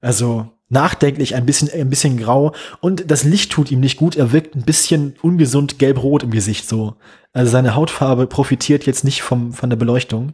[0.00, 4.16] also, nachdenklich, ein bisschen, ein bisschen grau und das Licht tut ihm nicht gut.
[4.16, 6.96] Er wirkt ein bisschen ungesund gelb-rot im Gesicht so.
[7.32, 10.32] Also seine Hautfarbe profitiert jetzt nicht vom, von der Beleuchtung.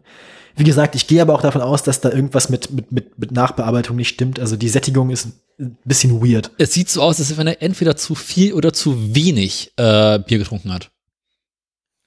[0.57, 3.33] Wie gesagt, ich gehe aber auch davon aus, dass da irgendwas mit, mit, mit, mit
[3.33, 4.39] Nachbearbeitung nicht stimmt.
[4.41, 5.29] Also die Sättigung ist
[5.59, 6.51] ein bisschen weird.
[6.59, 10.39] Es sieht so aus, als wenn er entweder zu viel oder zu wenig äh, Bier
[10.39, 10.91] getrunken hat.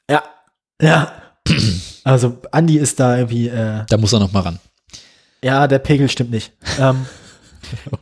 [0.10, 0.24] Ja.
[0.82, 1.12] Ja.
[2.06, 3.48] Also Andi ist da irgendwie.
[3.48, 4.60] Äh, Da muss er noch mal ran.
[5.42, 6.52] Ja, der Pegel stimmt nicht.
[6.78, 7.06] Ähm,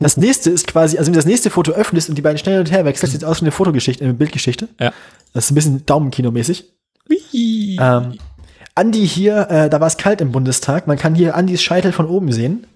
[0.00, 2.54] das nächste ist quasi, also wenn du das nächste Foto öffnest und die beiden schnell
[2.54, 4.68] hin und her wechselst, sieht aus wie eine Fotogeschichte, eine Bildgeschichte.
[4.80, 4.92] Ja.
[5.32, 6.64] Das ist ein bisschen Daumenkino-mäßig.
[7.80, 8.18] Ähm,
[8.74, 10.86] Andi hier, äh, da war es kalt im Bundestag.
[10.86, 12.66] Man kann hier Andis Scheitel von oben sehen.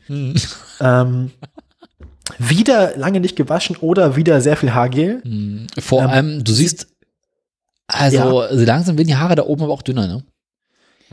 [0.81, 1.31] Ähm,
[2.39, 5.23] wieder lange nicht gewaschen oder wieder sehr viel Haargel.
[5.79, 6.89] Vor Ähm, allem, du siehst,
[7.87, 10.25] also langsam werden die Haare da oben aber auch dünner, ne?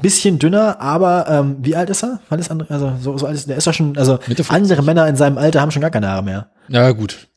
[0.01, 2.19] Bisschen dünner, aber ähm, wie alt ist er?
[2.29, 2.73] Wann ist andere?
[2.73, 3.95] Also so, so alt ist der ist doch schon.
[3.97, 4.49] Also Mitte 50.
[4.49, 6.49] andere Männer in seinem Alter haben schon gar keine Haare mehr.
[6.67, 7.27] Ja, gut.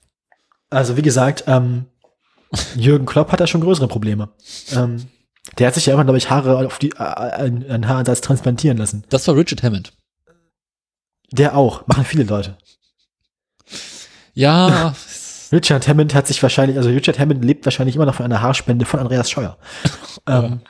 [0.70, 1.86] Also wie gesagt, ähm,
[2.74, 4.30] Jürgen Klopp hat da schon größere Probleme.
[4.74, 5.06] Ähm,
[5.58, 8.78] der hat sich ja immer, glaube ich, Haare auf die äh, ein, ein Haaransatz transplantieren
[8.78, 9.04] lassen.
[9.10, 9.92] Das war Richard Hammond.
[11.32, 12.56] Der auch, machen viele Leute.
[14.34, 14.94] Ja,
[15.52, 18.84] Richard Hammond hat sich wahrscheinlich, also Richard Hammond lebt wahrscheinlich immer noch von einer Haarspende
[18.84, 19.56] von Andreas Scheuer.
[20.28, 20.60] ähm,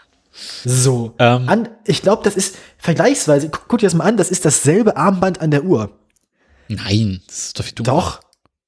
[0.65, 1.15] so.
[1.19, 1.49] Ähm.
[1.49, 4.97] an, ich glaube, das ist vergleichsweise, guck, guck dir das mal an, das ist dasselbe
[4.97, 5.91] Armband an der Uhr.
[6.69, 7.95] nein, das ist doch viel dunkler.
[7.95, 8.21] Doch.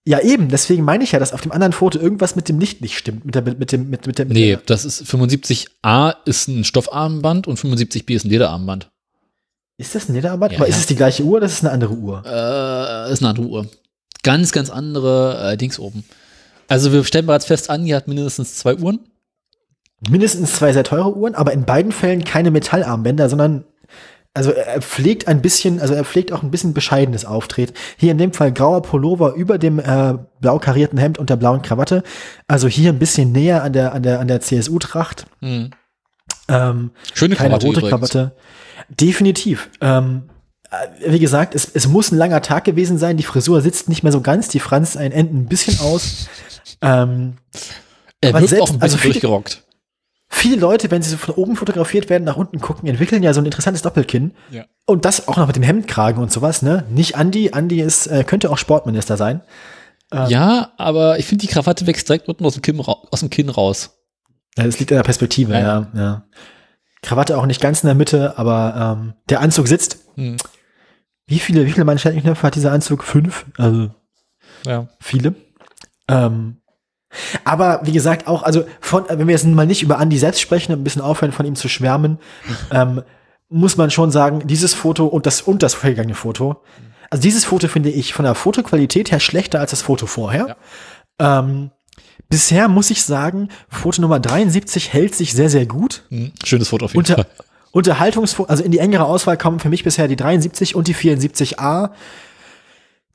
[0.07, 2.81] Ja, eben, deswegen meine ich ja, dass auf dem anderen Foto irgendwas mit dem Licht
[2.81, 3.27] nicht stimmt.
[3.27, 6.65] Mit der, mit dem, mit, mit der, mit Nee, der, das ist 75a ist ein
[6.65, 8.89] Stoffarmband und 75b ist ein Lederarmband.
[9.77, 10.53] ist das ein Lederarmband?
[10.53, 10.73] Ja, Aber ja.
[10.75, 12.23] ist es die gleiche Uhr oder ist es eine andere Uhr?
[12.25, 13.67] Äh, ist eine andere Uhr.
[14.23, 16.05] Ganz, ganz andere äh, Dings oben.
[16.69, 19.01] Also wir stellen bereits fest, Andi hat mindestens zwei Uhren.
[20.09, 23.65] Mindestens zwei sehr teure Uhren, aber in beiden Fällen keine Metallarmbänder, sondern
[24.35, 27.73] also er pflegt ein bisschen, also er pflegt auch ein bisschen bescheidenes Auftreten.
[27.97, 31.63] Hier in dem Fall grauer Pullover über dem äh, blau karierten Hemd und der blauen
[31.63, 32.05] Krawatte.
[32.47, 35.27] Also hier ein bisschen näher an der an der an der CSU-Tracht.
[35.43, 37.91] Ähm, Schöne keine Krawatte rote übrigens.
[38.11, 38.37] Krawatte.
[38.89, 39.71] Definitiv.
[39.81, 40.31] Ähm,
[40.71, 43.17] äh, wie gesagt, es, es muss ein langer Tag gewesen sein.
[43.17, 44.49] Die Frisur sitzt nicht mehr so ganz.
[44.49, 46.29] Die franzt ein Enden ein bisschen aus.
[46.81, 47.35] ähm,
[48.21, 49.65] Er selbst- auch ein also bisschen viele- durchgerockt.
[50.29, 53.41] Viele Leute, wenn sie so von oben fotografiert werden, nach unten gucken, entwickeln ja so
[53.41, 54.33] ein interessantes Doppelkinn.
[54.51, 54.65] Ja.
[54.87, 56.85] Und das auch noch mit dem Hemdkragen und sowas, ne?
[56.91, 57.51] Nicht Andi.
[57.53, 59.41] Andi ist, äh, könnte auch Sportminister sein.
[60.29, 63.51] Ja, aber ich finde, die Krawatte wächst direkt unten aus dem Kinn, aus dem Kinn
[63.51, 63.99] raus.
[64.57, 65.61] Ja, Das liegt in der Perspektive, Ja.
[65.61, 65.89] ja.
[65.95, 66.25] ja.
[67.03, 69.99] Krawatte auch nicht ganz in der Mitte, aber ähm, der Anzug sitzt.
[70.15, 70.37] Hm.
[71.27, 73.05] Wie viele, wie viele Manschettenknöpfe hat dieser Anzug?
[73.05, 73.45] Fünf?
[73.59, 73.91] Also
[74.67, 74.89] Ja.
[74.99, 75.35] viele.
[76.09, 76.58] Ähm,
[77.45, 80.73] aber wie gesagt, auch, also von, wenn wir jetzt mal nicht über Andi selbst sprechen
[80.73, 82.19] und ein bisschen aufhören, von ihm zu schwärmen,
[82.71, 83.03] ähm,
[83.49, 86.63] muss man schon sagen, dieses Foto und das und das vorhergegangene Foto,
[87.11, 90.57] also dieses Foto finde ich von der Fotoqualität her schlechter als das Foto vorher.
[91.19, 91.71] Ähm,
[92.29, 96.05] bisher muss ich sagen, Foto Nummer 73 hält sich sehr, sehr gut.
[96.11, 96.33] Hm.
[96.45, 97.27] Schönes Foto auf jeden Unter, Fall.
[97.73, 101.91] Unterhaltungsfoto, also in die engere Auswahl kommen für mich bisher die 73 und die 74a.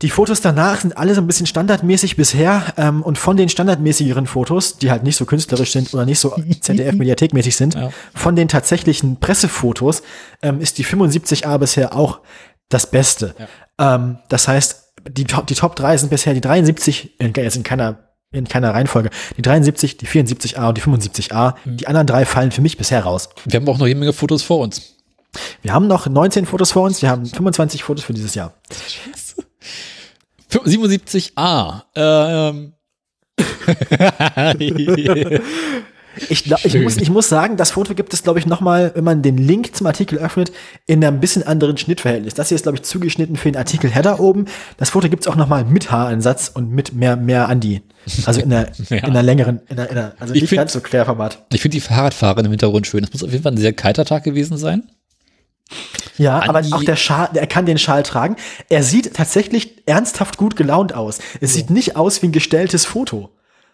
[0.02, 4.28] Die Fotos danach sind alle so ein bisschen standardmäßig bisher ähm, und von den standardmäßigeren
[4.28, 7.90] Fotos, die halt nicht so künstlerisch sind oder nicht so ZDF-Mediathekmäßig sind, Ja.
[8.14, 10.04] von den tatsächlichen Pressefotos
[10.42, 12.20] ähm, ist die 75a bisher auch
[12.70, 13.34] das Beste.
[13.80, 17.64] Ähm, das heißt, die, Top- die Top 3 sind bisher die 73, in, jetzt in
[17.64, 18.00] keiner
[18.32, 19.12] in keiner Reihenfolge.
[19.38, 21.54] Die 73, die 74a und die 75a.
[21.66, 23.30] Die anderen drei fallen für mich bisher raus.
[23.46, 24.96] Wir haben auch noch jede Menge Fotos vor uns.
[25.62, 27.04] Wir haben noch 19 Fotos vor uns.
[27.04, 28.54] Wir haben 25 Fotos für dieses Jahr.
[30.52, 31.84] 77a.
[31.96, 32.74] Ähm.
[36.30, 39.04] Ich, glaub, ich, muss, ich muss sagen, das Foto gibt es, glaube ich, nochmal, wenn
[39.04, 40.52] man den Link zum Artikel öffnet,
[40.86, 42.36] in einem bisschen anderen Schnittverhältnis.
[42.36, 44.46] Das hier ist, glaube ich, zugeschnitten für den Artikel Header oben.
[44.78, 47.82] Das Foto gibt es auch nochmal mit Haaransatz und mit mehr, mehr Andi.
[48.28, 48.98] Also in der, Ja.
[48.98, 51.44] in der längeren, in der, in der, also Ich nicht find- ganz so Querformat.
[51.52, 53.02] ich finde die Fahrradfahrer im Hintergrund schön.
[53.02, 54.84] Das muss auf jeden Fall ein sehr kalter Tag gewesen sein.
[56.18, 58.36] Ja, aber Andi- auch der Schal, er kann den Schal tragen.
[58.70, 61.20] Er sieht tatsächlich ernsthaft gut gelaunt aus.
[61.42, 63.30] Es sieht nicht aus wie ein gestelltes Foto.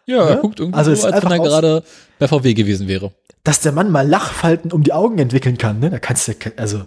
[0.06, 1.84] Ja, er guckt irgendwie Also so, als wenn er gerade
[2.18, 3.11] bei VW gewesen wäre.
[3.44, 5.90] Dass der Mann mal Lachfalten um die Augen entwickeln kann, ne?
[5.90, 6.84] Da kannst du, also,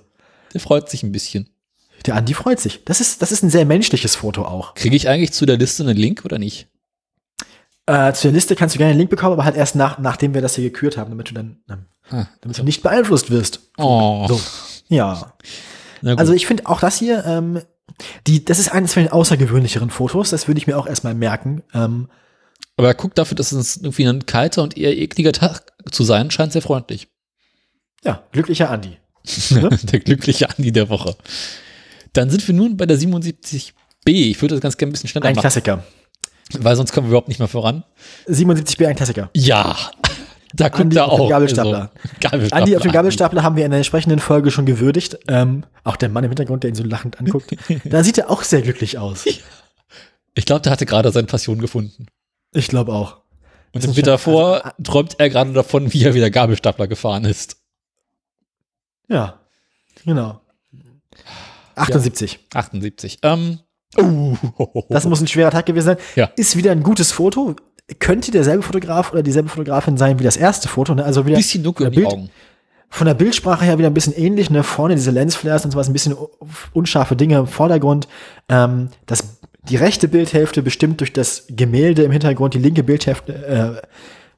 [0.55, 1.49] Der freut sich ein bisschen.
[2.07, 2.85] der Andi freut sich.
[2.85, 4.75] Das ist, das ist ein sehr menschliches Foto auch.
[4.75, 6.67] Kriege ich eigentlich zu der Liste einen Link oder nicht?
[7.87, 10.35] Äh, zu der Liste kannst du gerne einen Link bekommen, aber halt erst nach, nachdem
[10.35, 13.61] wir das hier gekürt haben, damit du dann, ähm, Ah, damit du nicht beeinflusst wirst.
[13.79, 14.27] Oh.
[14.29, 14.41] So.
[14.89, 15.35] Ja.
[16.05, 17.61] Also ich finde auch das hier, ähm,
[18.27, 21.63] die, das ist eines von den außergewöhnlicheren Fotos, das würde ich mir auch erstmal merken.
[21.75, 22.09] Ähm,
[22.77, 26.53] Aber guck dafür, dass es irgendwie ein kalter und eher ekliger Tag zu sein scheint,
[26.53, 27.09] sehr freundlich.
[28.05, 28.99] ja, glücklicher Andi.
[29.51, 31.17] der glückliche Andi der Woche.
[32.13, 33.73] Dann sind wir nun bei der 77
[34.05, 34.31] B.
[34.31, 35.85] Ich würde das ganz gerne ein bisschen schneller Ein machen, Klassiker.
[36.59, 37.85] weil sonst kommen wir überhaupt nicht mehr voran.
[38.29, 39.31] 77b, ein Klassiker.
[39.35, 39.77] Ja,
[40.55, 41.29] da kommt Andi er auch.
[41.29, 41.91] Gabelstapler.
[41.93, 42.63] Also, Gabelstapler.
[42.63, 45.19] Andi auf dem Gabelstapler haben wir in der entsprechenden Folge schon gewürdigt.
[45.29, 47.57] Ähm, auch der Mann im Hintergrund, der ihn so lachend anguckt.
[47.85, 49.25] da sieht er auch sehr glücklich aus.
[50.35, 52.07] Ich glaube, der hatte gerade seine Passion gefunden.
[52.53, 53.23] Ich glaube auch.
[53.73, 57.57] Und im schon- davor also, träumt er gerade davon, wie er wieder Gabelstapler gefahren ist.
[59.09, 59.41] Ja,
[60.05, 60.41] genau.
[61.75, 62.39] 78.
[62.53, 63.19] 78.
[63.23, 63.61] Ähm,
[63.99, 64.37] uh,
[64.89, 65.97] Das muss ein schwerer Tag gewesen sein.
[66.17, 66.31] Ja.
[66.37, 67.57] Ist wieder ein gutes Foto.
[67.99, 70.95] Könnte derselbe Fotograf oder dieselbe Fotografin sein wie das erste Foto.
[70.95, 71.05] Ne?
[71.05, 72.31] Also wieder bisschen dunkel Bild- Augen.
[72.89, 74.51] von der Bildsprache her wieder ein bisschen ähnlich.
[74.51, 74.63] Ne?
[74.63, 76.17] Vorne diese Lensflares und sowas, ein bisschen
[76.73, 78.09] unscharfe Dinge im Vordergrund.
[78.49, 83.87] Ähm, das, die rechte Bildhälfte bestimmt durch das Gemälde im Hintergrund, die linke Bildhälfte äh,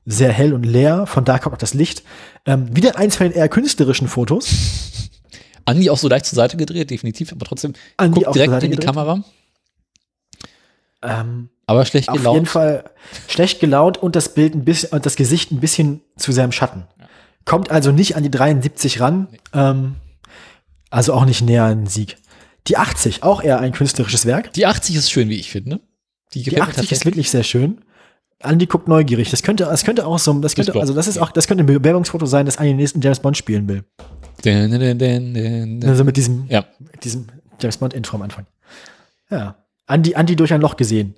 [0.07, 1.07] sehr hell und leer.
[1.07, 2.03] Von da kommt auch das Licht.
[2.47, 4.51] Ähm, wieder eins von den eher künstlerischen Fotos.
[5.66, 8.61] Andi auch so leicht zur Seite gedreht, definitiv, aber trotzdem Andi guckt auch direkt in
[8.61, 8.85] die gedreht.
[8.85, 9.25] Kamera.
[11.03, 12.35] Ähm, Aber schlecht auf gelaunt.
[12.35, 12.85] jeden Fall
[13.28, 16.53] schlecht gelaunt und das Bild ein bisschen und das Gesicht ein bisschen zu sehr im
[16.53, 16.85] Schatten.
[17.45, 19.28] Kommt also nicht an die 73 ran.
[19.53, 19.97] Ähm,
[20.91, 22.16] also auch nicht näher an den Sieg.
[22.66, 24.53] Die 80, auch eher ein künstlerisches Werk.
[24.55, 25.81] Die 80 ist schön, wie ich finde.
[26.32, 27.81] Die, Die gefällt mir 80 ist wirklich sehr schön.
[28.41, 29.31] Andi guckt neugierig.
[29.31, 31.66] Das könnte, das könnte auch so, das könnte, also das ist auch, das könnte ein
[31.66, 33.85] Bewerbungsfoto sein, das einen den nächsten James Bond spielen will.
[34.45, 35.81] Dun, dun, dun.
[35.89, 37.27] Also mit diesem, Ja, mit diesem
[37.61, 38.47] James Bond Intro am Anfang.
[39.31, 39.57] Ja.
[39.86, 41.15] Andi, Andi durch ein Loch gesehen.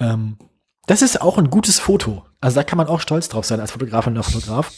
[0.00, 0.36] Ähm,
[0.86, 2.24] das ist auch ein gutes Foto.
[2.40, 4.72] Also da kann man auch stolz drauf sein als Fotografin oder Fotograf.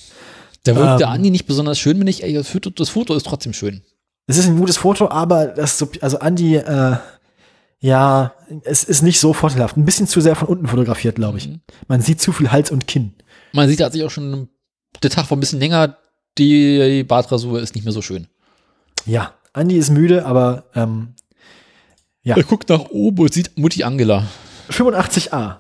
[0.65, 1.13] da wirkt der Ähm.
[1.15, 3.83] Andi nicht besonders schön, wenn ich, ey, das Foto, das Foto ist trotzdem schön.
[4.27, 6.97] Es ist ein gutes Foto, aber das, so- also Andi, äh,
[7.81, 8.33] ja,
[8.65, 9.77] es ist nicht so vorteilhaft.
[9.77, 11.49] Ein bisschen zu sehr von unten fotografiert, glaube ich.
[11.49, 11.61] Mhm.
[11.87, 13.15] Man sieht zu viel Hals und Kinn.
[13.53, 14.49] Man sieht, da hat sich auch schon,
[15.03, 15.97] der Tag war ein bisschen länger,
[16.39, 18.27] die Bartrasur ist nicht mehr so schön.
[19.07, 21.15] Ja, Andi ist müde, aber ähm,
[22.23, 22.37] Ja.
[22.37, 24.27] Er guckt nach oben und sieht Mutti Angela.
[24.71, 25.57] 85a.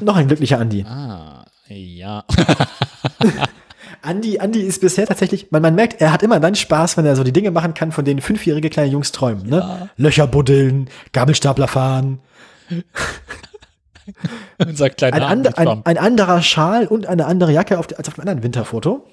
[0.00, 0.84] Noch ein glücklicher Andi.
[0.84, 2.24] Ah, ja.
[4.02, 7.16] Andi, Andi ist bisher tatsächlich, man, man merkt, er hat immer dann Spaß, wenn er
[7.16, 9.46] so die Dinge machen kann, von denen fünfjährige kleine Jungs träumen.
[9.46, 9.58] Ne?
[9.58, 9.88] Ja.
[9.96, 12.20] Löcher buddeln, Gabelstapler fahren,
[14.58, 18.14] Unser kleiner ein, and, ein, ein anderer Schal und eine andere Jacke auf, als auf
[18.14, 19.06] dem anderen Winterfoto.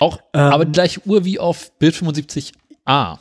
[0.00, 3.18] Auch, ähm, aber die gleiche Uhr wie auf Bild 75a.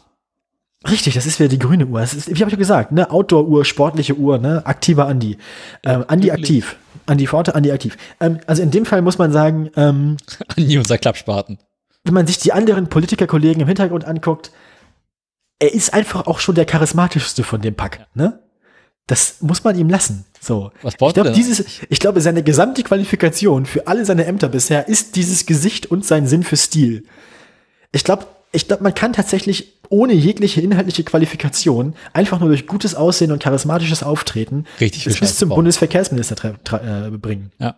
[0.87, 1.99] Richtig, das ist wieder die grüne Uhr.
[2.01, 3.09] Das ist, wie habe ich ja gesagt, ne?
[3.09, 4.65] Outdoor-Uhr, sportliche Uhr, ne?
[4.65, 5.37] Aktiver Andi.
[5.83, 6.75] Ähm, Andi aktiv.
[7.07, 7.97] Andi Forte, Andi aktiv.
[8.19, 10.17] Ähm, also in dem Fall muss man sagen, ähm,
[10.55, 11.57] Andi, unser Klappspaten.
[12.03, 14.51] wenn man sich die anderen Politikerkollegen im Hintergrund anguckt,
[15.59, 18.43] er ist einfach auch schon der charismatischste von dem Pack, ne?
[19.07, 20.25] Das muss man ihm lassen.
[20.39, 20.71] So.
[20.81, 24.87] Was Ich baut glaube, dieses, ich glaube, seine gesamte Qualifikation für alle seine Ämter bisher
[24.89, 27.05] ist dieses Gesicht und sein Sinn für Stil.
[27.93, 28.27] Ich glaube,
[28.57, 33.41] ich glaube, man kann tatsächlich ohne jegliche inhaltliche Qualifikation einfach nur durch gutes Aussehen und
[33.41, 35.57] charismatisches Auftreten Richtig es bis zum bauen.
[35.57, 37.51] Bundesverkehrsminister äh, bringen.
[37.59, 37.75] Ja.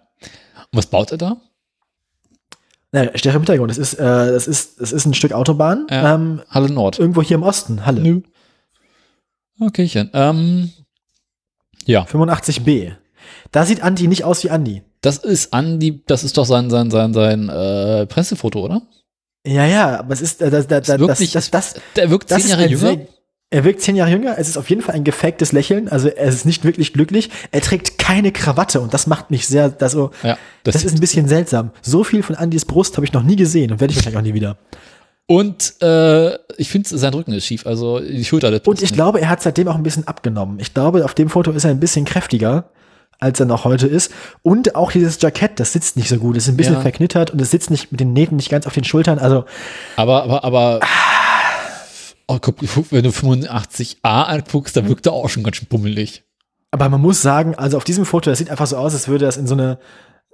[0.71, 1.37] Und was baut er da?
[2.93, 3.69] Naja, steht im Hintergrund.
[3.69, 5.85] Das ist, äh, das ist, das ist ein Stück Autobahn.
[5.89, 6.15] Ja.
[6.15, 6.97] Ähm, Halle Nord.
[6.97, 8.01] irgendwo hier im Osten, Halle.
[8.01, 8.21] Nö.
[9.59, 10.71] Okay, ähm,
[11.85, 12.93] ja, 85b.
[13.51, 14.81] Da sieht Andi nicht aus wie Andi.
[15.01, 18.81] das ist Andi, das ist doch sein, sein, sein, sein äh, Pressefoto, oder?
[19.53, 22.09] Ja, ja, aber es ist, äh, das, das, das, wirkt das, nicht- das, das, Der
[22.09, 22.77] wirkt das zehn Jahre jünger.
[22.77, 23.07] sehr-
[23.51, 24.35] Er wirkt zehn Jahre jünger.
[24.37, 25.89] Es ist auf jeden Fall ein gefaktes Lächeln.
[25.89, 27.31] Also er ist nicht wirklich glücklich.
[27.51, 30.99] Er trägt keine Krawatte und das macht mich sehr, das, so, Ja, das, ist ein
[30.99, 31.71] bisschen seltsam.
[31.81, 34.23] So viel von Andys Brust habe ich noch nie gesehen und werde ich wahrscheinlich auch
[34.23, 34.57] nie wieder.
[35.25, 38.49] Und äh, ich finde, sein Rücken ist schief, also die Schulter.
[38.51, 38.93] das Und ich nicht.
[38.95, 40.59] glaube, er hat seitdem auch ein bisschen abgenommen.
[40.59, 42.69] Ich glaube, auf dem Foto ist er ein bisschen kräftiger,
[43.19, 44.11] als er noch heute ist.
[44.41, 46.37] Und auch dieses Jackett, das sitzt nicht so gut.
[46.37, 46.81] Es ist ein bisschen Ja.
[46.81, 49.19] verknittert und es sitzt nicht mit den Nähten nicht ganz auf den Schultern.
[49.19, 49.45] Also
[49.97, 50.79] Aber, aber, aber.
[52.27, 52.57] Oh, guck,
[52.91, 56.23] wenn du 85a anguckst, dann wirkt er auch schon ganz schön pummelig.
[56.71, 59.25] Aber man muss sagen, also auf diesem Foto, das sieht einfach so aus, als würde
[59.25, 59.79] das in so eine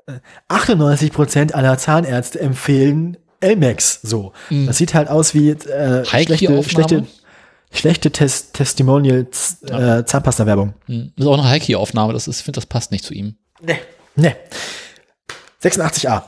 [0.08, 4.34] äh, 98% aller Zahnärzte empfehlen, Elmex so.
[4.50, 7.06] Das sieht halt aus wie äh, schlechte, schlechte,
[7.76, 10.74] schlechte Tes Testimonials äh, Zahnpasta-Werbung.
[10.86, 11.12] Hm.
[11.16, 13.36] Das ist auch eine Heiki-Aufnahme, das ist, ich finde, das passt nicht zu ihm.
[13.62, 13.78] Ne.
[14.16, 14.36] Ne.
[15.64, 16.24] 86a.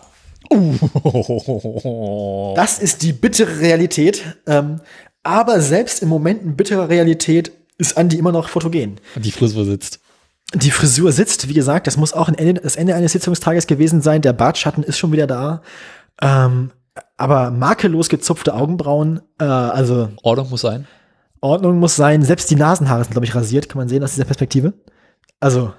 [2.56, 4.24] Das ist die bittere Realität.
[4.46, 4.82] Ähm,
[5.24, 9.00] aber selbst im Moment in bitterer Realität ist Andi immer noch fotogen.
[9.16, 10.00] Die Frisur sitzt.
[10.54, 14.02] Die Frisur sitzt, wie gesagt, das muss auch ein Ende, das Ende eines Sitzungstages gewesen
[14.02, 14.22] sein.
[14.22, 15.62] Der Bartschatten ist schon wieder da.
[16.22, 16.72] Ähm,
[17.18, 20.88] aber makellos gezupfte Augenbrauen, äh, also Ordnung muss sein.
[21.42, 22.24] Ordnung muss sein.
[22.24, 24.74] Selbst die Nasenhaare sind, glaube ich, rasiert, kann man sehen aus dieser Perspektive.
[25.40, 25.74] Also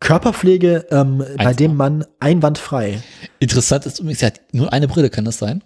[0.00, 3.02] Körperpflege ähm, bei dem Mann einwandfrei.
[3.38, 5.64] Interessant ist übrigens, er hat nur eine Brille, kann das sein?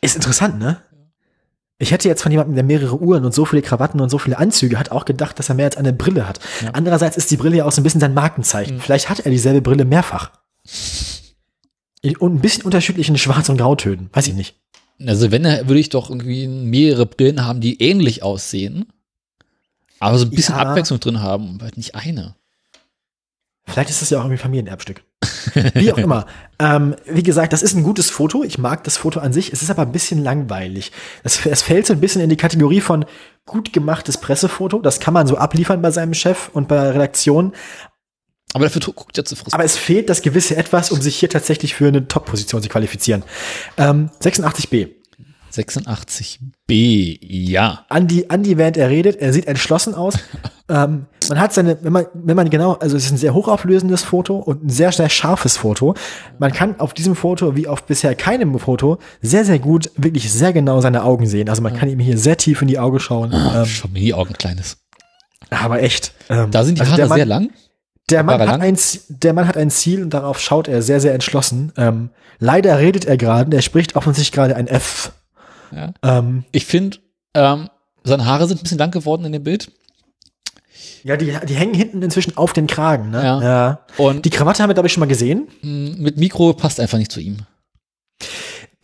[0.00, 0.82] Ist interessant, ne?
[1.80, 4.36] Ich hätte jetzt von jemandem, der mehrere Uhren und so viele Krawatten und so viele
[4.36, 6.40] Anzüge hat, auch gedacht, dass er mehr als eine Brille hat.
[6.60, 6.70] Ja.
[6.72, 8.76] Andererseits ist die Brille ja auch so ein bisschen sein Markenzeichen.
[8.76, 8.80] Mhm.
[8.80, 10.32] Vielleicht hat er dieselbe Brille mehrfach.
[12.20, 14.08] Und ein bisschen unterschiedlichen Schwarz- und Grautönen.
[14.12, 14.56] Weiß ich nicht.
[15.06, 18.86] Also wenn, würde ich doch irgendwie mehrere Brillen haben, die ähnlich aussehen,
[20.00, 20.62] aber so ein bisschen Ja.
[20.62, 22.34] Abwechslung drin haben, und halt nicht eine.
[23.66, 25.02] Vielleicht ist es ja auch irgendwie Familienerbstück.
[25.74, 26.26] Wie auch immer.
[26.60, 28.42] Ähm, wie gesagt, das ist ein gutes Foto.
[28.42, 29.52] Ich mag das Foto an sich.
[29.52, 30.90] Es ist aber ein bisschen langweilig.
[31.22, 33.04] Es, es fällt so ein bisschen in die Kategorie von
[33.46, 34.80] gut gemachtes Pressefoto.
[34.80, 37.52] Das kann man so abliefern bei seinem Chef und bei der Redaktion.
[38.58, 39.54] Aber dafür guckt er zu frustriert.
[39.54, 43.22] Aber es fehlt das gewisse Etwas, um sich hier tatsächlich für eine Top-Position zu qualifizieren.
[43.76, 44.88] Ähm, 86b.
[45.52, 47.84] 86b, ja.
[47.88, 50.18] Andi, Andi, während er redet, er sieht entschlossen aus.
[50.68, 54.02] ähm, man hat seine, wenn man, wenn man genau, also es ist ein sehr hochauflösendes
[54.02, 55.94] Foto und ein sehr, sehr scharfes Foto.
[56.38, 60.52] Man kann auf diesem Foto, wie auf bisher keinem Foto, sehr, sehr gut, wirklich sehr
[60.52, 61.48] genau seine Augen sehen.
[61.48, 63.32] Also man kann ihm hier sehr tief in die Augen schauen.
[63.32, 64.78] Ähm, Schau mir die Augen kleines.
[65.50, 66.12] aber echt.
[66.28, 67.50] Ähm, Da sind die also Haare Mann, sehr lang.
[68.10, 68.78] Der Mann, hat ein,
[69.08, 71.72] der Mann hat ein Ziel und darauf schaut er sehr, sehr entschlossen.
[71.76, 75.12] Ähm, leider redet er gerade, er spricht offensichtlich gerade ein F.
[75.70, 75.92] Ja.
[76.02, 76.98] Ähm, Ich finde,
[77.34, 77.68] ähm,
[78.04, 79.70] seine Haare sind ein bisschen lang geworden in dem Bild.
[81.04, 83.10] ja, die, die hängen hinten inzwischen auf den Kragen.
[83.10, 83.22] Ne?
[83.22, 83.42] Ja.
[83.42, 83.80] ja.
[83.98, 85.48] Und Die Krawatte haben wir, glaube ich, schon mal gesehen.
[85.62, 87.38] mh, mit Mikro passt einfach nicht zu ihm.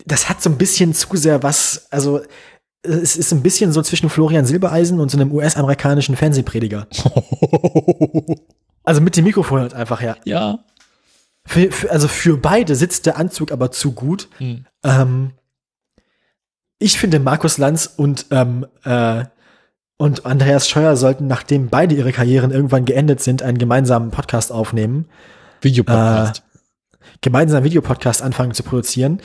[0.05, 2.21] Das hat so ein bisschen zu sehr was, also
[2.83, 6.85] es ist ein bisschen so zwischen Florian Silbereisen und so einem US-amerikanischen Fernsehprediger.
[8.85, 10.15] Also mit dem Mikrofon halt einfach, ja.
[10.25, 10.59] ja.
[11.45, 14.29] Für, für, also für beide sitzt der Anzug aber zu gut.
[14.37, 14.65] Hm.
[14.83, 15.31] Ähm,
[16.79, 19.25] ich finde, Markus Lanz und, ähm, äh,
[19.97, 25.07] und Andreas Scheuer sollten, nachdem beide ihre Karrieren irgendwann geendet sind, einen gemeinsamen Podcast aufnehmen.
[25.61, 26.43] Videopodcast.
[27.21, 29.21] gemeinsamen Videopodcast anfangen zu produzieren.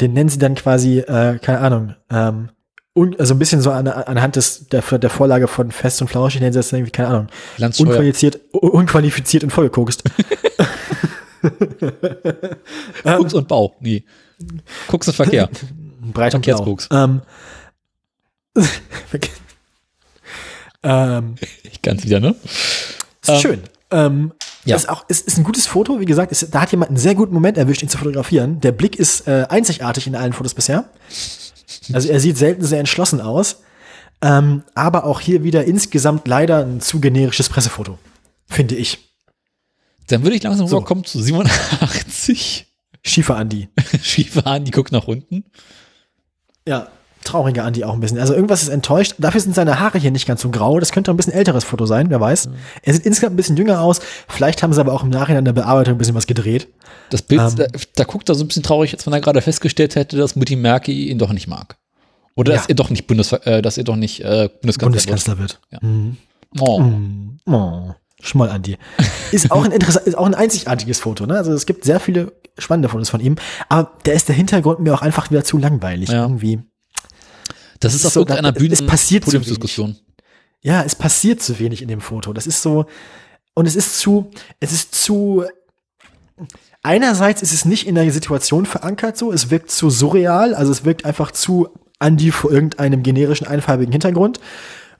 [0.00, 2.50] Den nennen sie dann quasi, äh, keine Ahnung, ähm,
[2.94, 6.40] un, also ein bisschen so an, anhand des, der, der Vorlage von Fest und Flauschig
[6.40, 7.26] nennen sie das irgendwie, keine Ahnung,
[7.88, 10.02] unqualifiziert, un- unqualifiziert und vollgekokst.
[13.02, 13.74] Koks und Bau.
[13.80, 14.04] Nee.
[14.88, 15.48] Koks und Verkehr.
[16.12, 16.44] Breit und.
[16.44, 16.88] Verkehrskoks.
[16.90, 17.20] Ähm,
[20.82, 21.34] ähm,
[21.70, 22.34] Ich kann's wieder, ne?
[22.44, 23.60] ist Ähm, schön.
[23.90, 24.32] Ähm,
[24.64, 24.76] ja.
[24.76, 27.14] Ist auch, ist, ist ein gutes Foto, wie gesagt, ist, da hat jemand einen sehr
[27.14, 28.60] guten Moment erwischt, ihn zu fotografieren.
[28.60, 30.84] Der Blick ist äh, einzigartig in allen Fotos bisher.
[31.92, 33.62] Also er sieht selten sehr entschlossen aus.
[34.22, 37.98] Ähm, aber auch hier wieder insgesamt leider ein zu generisches Pressefoto.
[38.46, 38.98] Finde ich.
[40.08, 40.76] Dann würde ich langsam So.
[40.76, 42.66] rüberkommen zu 87.
[43.02, 43.68] Schiefer Andi.
[44.02, 45.44] Schiefe an, die guckt nach unten.
[46.68, 46.88] Ja,
[47.24, 48.18] trauriger Andi auch ein bisschen.
[48.18, 49.14] Also irgendwas ist enttäuscht.
[49.18, 50.80] Dafür sind seine Haare hier nicht ganz so grau.
[50.80, 52.48] Das könnte ein bisschen älteres Foto sein, wer weiß.
[52.82, 54.00] Er sieht insgesamt ein bisschen jünger aus.
[54.28, 56.68] Vielleicht haben sie aber auch im Nachhinein in der Bearbeitung ein bisschen was gedreht.
[57.10, 57.56] Das Bild, Ähm.
[57.56, 57.66] da,
[57.96, 60.56] da guckt er so ein bisschen traurig, als wenn er gerade festgestellt hätte, dass Mutti
[60.56, 61.76] Merkel ihn doch nicht mag.
[62.36, 62.58] Oder Ja.
[62.58, 65.60] dass er doch nicht Bundes, äh, dass er doch nicht äh, Bundeskanzler, Bundeskanzler wird.
[65.70, 65.78] Ja.
[65.82, 66.16] Mhm.
[66.52, 66.60] wird.
[66.68, 66.80] Oh.
[66.80, 67.90] Mm, Oh,
[68.22, 68.76] Schmoll Andi.
[69.32, 71.36] Ist auch ein interessant, ist auch ein einzigartiges Foto, ne?
[71.36, 73.36] Also es gibt sehr viele spannende Fotos von ihm,
[73.68, 76.22] aber der ist der Hintergrund mir auch einfach wieder zu langweilig Ja.
[76.22, 76.60] irgendwie.
[77.80, 79.96] Das ist auf so, irgendeiner Bühne es passiert zu Podiumsdiskussion.
[80.62, 82.32] Ja, es passiert zu wenig in dem Foto.
[82.32, 82.86] Das ist so
[83.54, 85.44] und es ist zu es ist zu
[86.82, 90.84] einerseits ist es nicht in der Situation verankert so, es wirkt zu surreal, also es
[90.84, 91.68] wirkt einfach zu
[91.98, 94.40] Andi vor irgendeinem generischen einfarbigen Hintergrund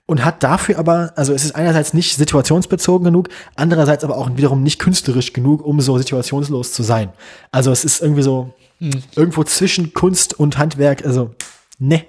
[0.06, 4.62] und hat dafür aber, also es ist einerseits nicht situationsbezogen genug, andererseits aber auch wiederum
[4.62, 7.10] nicht künstlerisch genug, um so situationslos zu sein.
[7.52, 8.52] Also es ist irgendwie so
[9.14, 11.34] irgendwo zwischen Kunst und Handwerk, also
[11.78, 12.04] ne.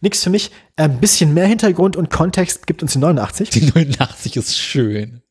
[0.00, 0.50] Nix für mich.
[0.76, 3.50] Ein bisschen mehr Hintergrund und Kontext gibt uns die 89.
[3.50, 5.22] Die 89 ist schön.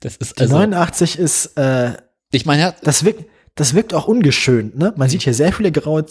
[0.00, 1.92] Das ist Die also, 89 ist, äh,
[2.32, 3.24] ich meine, ja, das wirkt,
[3.56, 4.94] das wirkt auch ungeschönt, ne?
[4.96, 6.06] Man sieht hier sehr viele graue,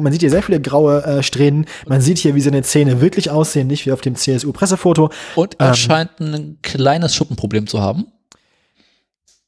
[0.00, 1.66] man sieht hier sehr viele graue äh, Strähnen.
[1.86, 5.10] Man sieht hier, wie seine Zähne wirklich aussehen, nicht wie auf dem CSU-Pressefoto.
[5.34, 5.74] und er Ähm.
[5.74, 8.06] scheint ein kleines Schuppenproblem zu haben.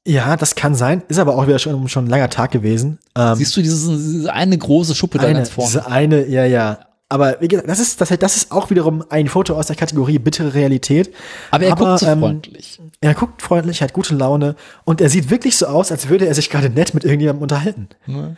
[0.07, 1.03] Ja, das kann sein.
[1.09, 2.99] Ist aber auch wieder schon, schon ein langer Tag gewesen.
[3.17, 5.69] Ähm, Siehst du diese, diese eine große Schuppe da eine, ganz vorne?
[5.69, 6.86] diese eine, ja, ja.
[7.09, 10.19] Aber wie gesagt, das ist, das, das ist auch wiederum ein Foto aus der Kategorie
[10.19, 11.15] bittere Realität.
[11.53, 12.81] Aber er guckt so ähm, freundlich.
[13.01, 16.35] Er guckt freundlich, hat gute Laune und er sieht wirklich so aus, als würde er
[16.35, 17.89] sich gerade nett mit irgendjemandem unterhalten.
[18.07, 18.37] Ne?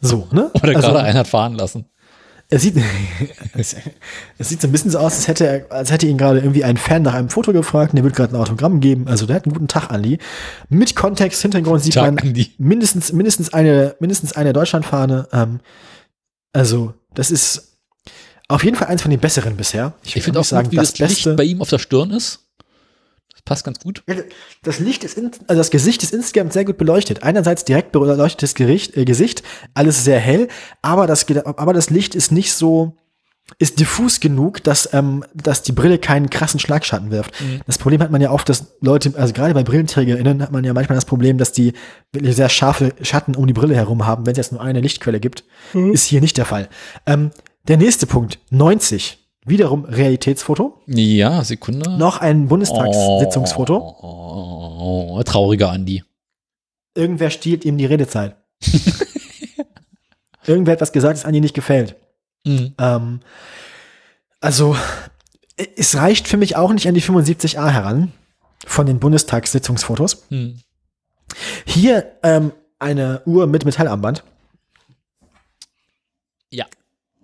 [0.00, 0.50] So, ne?
[0.62, 1.86] Oder Also, gerade einen hat fahren lassen.
[2.50, 2.76] er sieht,
[3.54, 3.74] es,
[4.36, 6.64] es sieht so ein bisschen so aus, als hätte er, als hätte ihn gerade irgendwie
[6.64, 9.08] ein Fan nach einem Foto gefragt und der wird gerade ein Autogramm geben.
[9.08, 10.18] Also der hat einen guten Tag, Andi.
[10.68, 12.52] Mit Kontext, Hintergrund sieht Tag, man Andi.
[12.58, 15.26] mindestens, mindestens eine, mindestens eine Deutschlandfahne.
[15.32, 15.60] Ähm,
[16.52, 17.69] also, das ist
[18.50, 19.94] auf jeden Fall eins von den besseren bisher.
[20.02, 21.34] Ich würde finde auch sagen, gut, wie das, das, Licht Beste.
[21.34, 22.40] bei ihm auf der Stirn ist.
[23.32, 24.02] Das passt ganz gut.
[24.08, 24.16] Ja,
[24.62, 27.22] Das Licht ist, in, also das Gesicht ist insgesamt sehr gut beleuchtet.
[27.22, 29.42] Einerseits direkt beleuchtetes Gericht, äh, Gesicht,
[29.74, 30.48] alles sehr hell,
[30.82, 32.96] aber das, aber das Licht ist nicht so,
[33.58, 37.34] ist diffus genug, dass, ähm, dass die Brille keinen krassen Schlagschatten wirft.
[37.66, 40.72] Das Problem hat man ja oft, dass Leute, also gerade bei BrillenträgerInnen hat man ja
[40.72, 41.72] manchmal das Problem, dass die
[42.12, 45.18] wirklich sehr scharfe Schatten um die Brille herum haben, wenn es jetzt nur eine Lichtquelle
[45.20, 45.44] gibt.
[45.72, 46.68] Ist hier nicht der Fall.
[47.06, 47.30] Ähm,
[47.68, 49.18] der nächste Punkt, 90.
[49.46, 50.82] Wiederum Realitätsfoto.
[50.86, 51.90] Ja, Sekunde.
[51.90, 53.76] Noch ein Bundestagssitzungsfoto.
[53.78, 56.04] Oh, oh, trauriger Andi.
[56.94, 58.36] Irgendwer stiehlt ihm die Redezeit.
[60.46, 61.96] Irgendwer hat was gesagt, das Andi nicht gefällt.
[62.44, 62.74] Mhm.
[62.78, 63.20] Ähm,
[64.40, 64.76] also,
[65.76, 68.12] es reicht für mich auch nicht an die 75a heran
[68.66, 70.26] von den Bundestagssitzungsfotos.
[70.28, 70.60] Hm.
[71.66, 74.24] Hier ähm, eine Uhr mit Metallarmband.
[76.50, 76.66] Ja.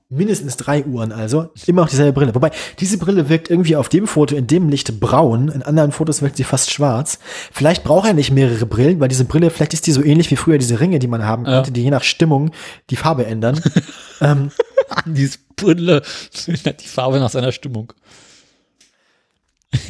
[0.08, 1.50] Mindestens drei Uhren also.
[1.66, 2.32] Immer auch dieselbe Brille.
[2.34, 5.48] Wobei, diese Brille wirkt irgendwie auf dem Foto in dem Licht braun.
[5.48, 7.18] In anderen Fotos wirkt sie fast schwarz.
[7.52, 10.36] Vielleicht braucht er nicht mehrere Brillen, weil diese Brille, vielleicht ist die so ähnlich wie
[10.36, 11.56] früher diese Ringe, die man haben Ja.
[11.56, 12.52] konnte, die je nach Stimmung
[12.90, 13.60] die Farbe ändern.
[14.20, 14.52] ähm,
[14.90, 16.02] Andis Brille
[16.46, 17.92] ändert die Farbe nach seiner Stimmung.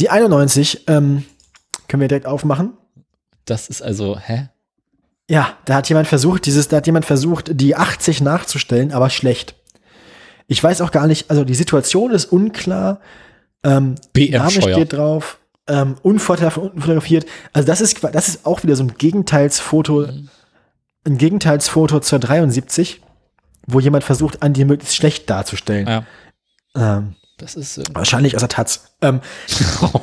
[0.01, 1.25] die 91 ähm,
[1.89, 2.73] können wir direkt aufmachen.
[3.45, 4.49] Das ist also, hä?
[5.29, 9.55] Ja, da hat jemand versucht, dieses, da hat jemand versucht, die 80 nachzustellen, aber schlecht.
[10.49, 13.01] Ich weiß auch gar nicht, also die Situation ist unklar.
[13.65, 14.75] Ähm, BR Name Scheuer.
[14.75, 15.39] steht drauf.
[15.69, 17.27] Ähm, unvorteilhaft von unten fotografiert.
[17.53, 20.07] Also das ist, das ist auch wieder so ein Gegenteilsfoto,
[21.05, 23.01] ein Gegenteilsfoto zur 73,
[23.67, 25.89] wo jemand versucht, Andi möglichst schlecht darzustellen.
[25.89, 26.05] Ja,
[26.77, 28.97] Ähm, das ist irgendwie- wahrscheinlich aus der Taz.
[29.03, 29.21] Ähm,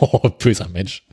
[0.01, 1.05] oh, böser Mensch.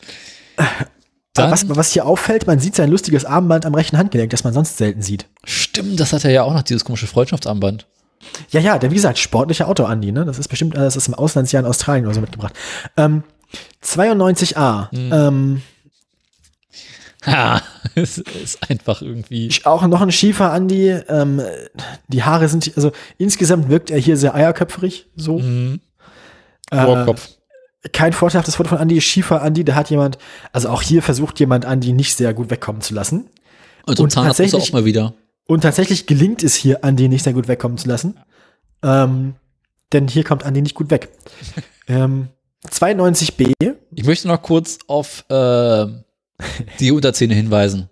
[1.35, 4.53] Dann, was, was hier auffällt, man sieht sein lustiges Armband am rechten Handgelenk, das man
[4.53, 5.27] sonst selten sieht.
[5.45, 7.87] stimmt, das hat er ja auch noch, dieses komische Freundschaftsarmband.
[8.51, 10.25] Ja, ja, der, wie gesagt, sportlicher Auto, Andi, ne?
[10.25, 12.55] Das ist bestimmt, äh, das ist im Auslandsjahr in Australien oder so mitgebracht.
[12.97, 13.25] Ähm,
[13.83, 14.89] 92a.
[14.93, 15.63] Ähm,
[17.27, 17.61] Ha,
[17.95, 19.53] es ist einfach irgendwie.
[19.65, 20.89] auch noch ein schiefer Andi.
[20.89, 21.43] Ähm,
[22.09, 25.39] die Haare sind, also insgesamt wirkt er hier sehr eierköpferig, so.
[25.39, 25.81] Mhm.
[26.71, 27.29] Äh, Rohrkopf.
[27.93, 30.19] kein vorteilhaftes Foto von Andi, schiefer Andi, da hat jemand,
[30.53, 33.29] also auch hier versucht jemand Andi nicht sehr gut wegkommen zu lassen.
[33.87, 35.15] Und so ein und Zahnarzt muss er auch mal wieder.
[35.51, 38.17] Und tatsächlich gelingt es hier, Andi nicht sehr gut wegkommen zu lassen.
[38.85, 39.35] Ähm,
[39.93, 41.09] denn hier kommt Andi nicht gut weg.
[41.89, 42.29] ähm,
[42.69, 43.55] 92b,
[43.97, 45.87] Ich möchte noch kurz auf äh,
[46.79, 47.91] die Unterzähne hinweisen.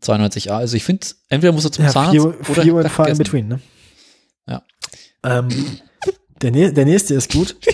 [0.00, 0.50] 92a.
[0.50, 3.18] Also ich finde, entweder muss er zum ja, Zahnarzt vier, oder vier und far in
[3.18, 3.60] between, ne?
[4.46, 4.62] Ja.
[5.24, 5.48] Ähm,
[6.40, 7.56] der, nä- der nächste ist gut.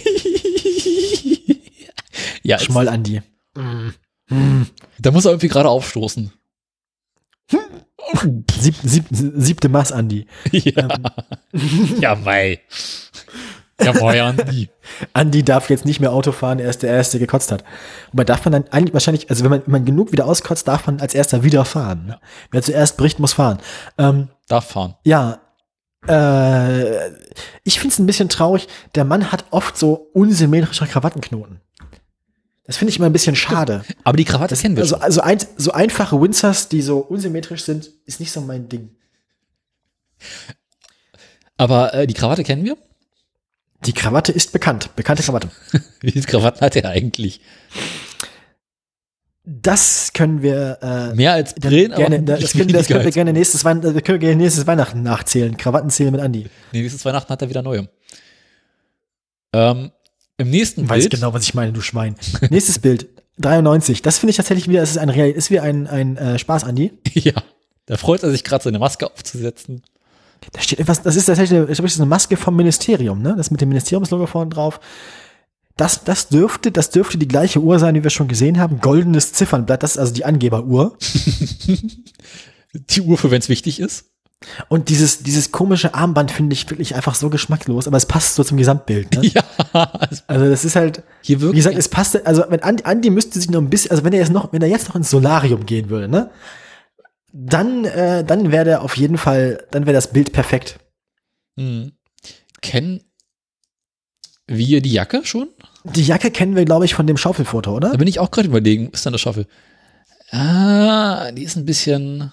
[2.42, 3.20] ja, Schmoll Andi.
[4.98, 6.32] da muss er irgendwie gerade aufstoßen.
[8.58, 10.26] Sieb, sieb, siebte Maß Andi.
[10.50, 10.88] ja.
[12.00, 12.60] ja, mei.
[13.82, 14.68] Ja, moin, Andi.
[15.12, 17.64] Andi darf jetzt nicht mehr Auto fahren, er ist der Erste, der gekotzt hat.
[18.12, 20.86] Wobei darf man dann eigentlich wahrscheinlich, also wenn man, wenn man genug wieder auskotzt, darf
[20.86, 22.06] man als Erster wieder fahren.
[22.06, 22.20] Ne?
[22.50, 23.58] Wer zuerst bricht, muss fahren.
[23.98, 24.94] Ähm, Darf fahren.
[25.04, 25.40] ja,
[26.06, 27.08] äh,
[27.64, 31.60] ich finde es ein bisschen traurig, der Mann hat oft so unsymmetrische Krawattenknoten.
[32.66, 33.84] Das finde ich immer ein bisschen schade.
[34.04, 37.90] Aber die Krawatte kennen wir Also, also ein, so einfache Windsors, die so unsymmetrisch sind,
[38.06, 38.90] ist nicht so mein Ding.
[41.58, 42.76] Aber äh, die Krawatte kennen wir.
[43.84, 44.96] Die Krawatte ist bekannt.
[44.96, 45.50] Bekannte Krawatte.
[46.00, 47.40] Wie viele Krawatten hat er eigentlich?
[49.46, 53.10] Das können wir äh, Mehr als Brillen, gerne, aber das, können, das können wir weniger
[53.10, 55.54] gerne nächstes, Wein, das können wir nächstes Weihnachten nachzählen.
[55.58, 56.48] Krawattenzählen mit Andi.
[56.72, 57.86] Nee, nächstes Weihnachten hat er wieder neue.
[59.52, 59.90] Ähm,
[60.36, 61.12] Im nächsten Weiß Bild.
[61.12, 62.16] genau, was ich meine, du Schwein.
[62.50, 63.08] Nächstes Bild.
[63.38, 64.02] 93.
[64.02, 66.64] Das finde ich tatsächlich wieder, es ist ein Real, ist wie ein, ein äh, Spaß,
[66.64, 66.92] Andi.
[67.14, 67.32] Ja.
[67.86, 69.82] Da freut er sich gerade, seine Maske aufzusetzen.
[70.52, 73.34] Da steht etwas, das ist tatsächlich eine, das ist eine Maske vom Ministerium, ne?
[73.36, 74.80] Das mit dem Ministeriumslogo vorne drauf.
[75.76, 78.80] Das, das dürfte, das dürfte die gleiche Uhr sein, wie wir schon gesehen haben.
[78.80, 80.96] Goldenes Ziffernblatt, das ist also die Angeberuhr.
[82.90, 84.06] Die Uhr für, wenn es wichtig ist.
[84.68, 88.44] Und dieses, dieses komische Armband finde ich wirklich einfach so geschmacklos, aber es passt so
[88.44, 89.14] zum Gesamtbild.
[89.14, 89.22] Ne?
[89.34, 89.42] Ja.
[90.26, 91.64] Also das ist halt, Hier wie wirklich.
[91.64, 94.20] gesagt, es passt, also wenn Andi, Andi müsste sich noch ein bisschen, also wenn er
[94.20, 96.30] jetzt noch, wenn er jetzt noch ins Solarium gehen würde, ne?
[97.32, 100.78] Dann, äh, dann wäre der auf jeden Fall, dann wäre das Bild perfekt.
[101.58, 101.92] Hm.
[102.62, 103.00] Kennen
[104.46, 105.48] wir die Jacke schon?
[105.84, 107.90] Die Jacke kennen wir, glaube ich, von dem Schaufelfoto, oder?
[107.90, 109.46] Da bin ich auch gerade überlegen, ist da eine Schaufel?
[110.30, 112.32] Ah, die ist ein bisschen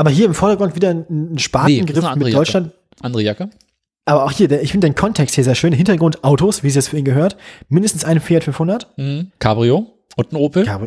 [0.00, 2.36] Aber hier im Vordergrund wieder ein, ein Nee, Spatengriff andere mit Jacke.
[2.38, 2.72] Deutschland.
[3.02, 3.50] andere Jacke.
[4.06, 5.74] Aber auch hier, der, ich finde den Kontext hier sehr schön.
[5.74, 7.36] Hintergrund Autos, wie es jetzt für ihn gehört.
[7.68, 8.88] Mindestens ein Fiat 500.
[8.96, 9.30] Mhm.
[9.38, 10.64] Cabrio und ein Opel.
[10.64, 10.80] Ja,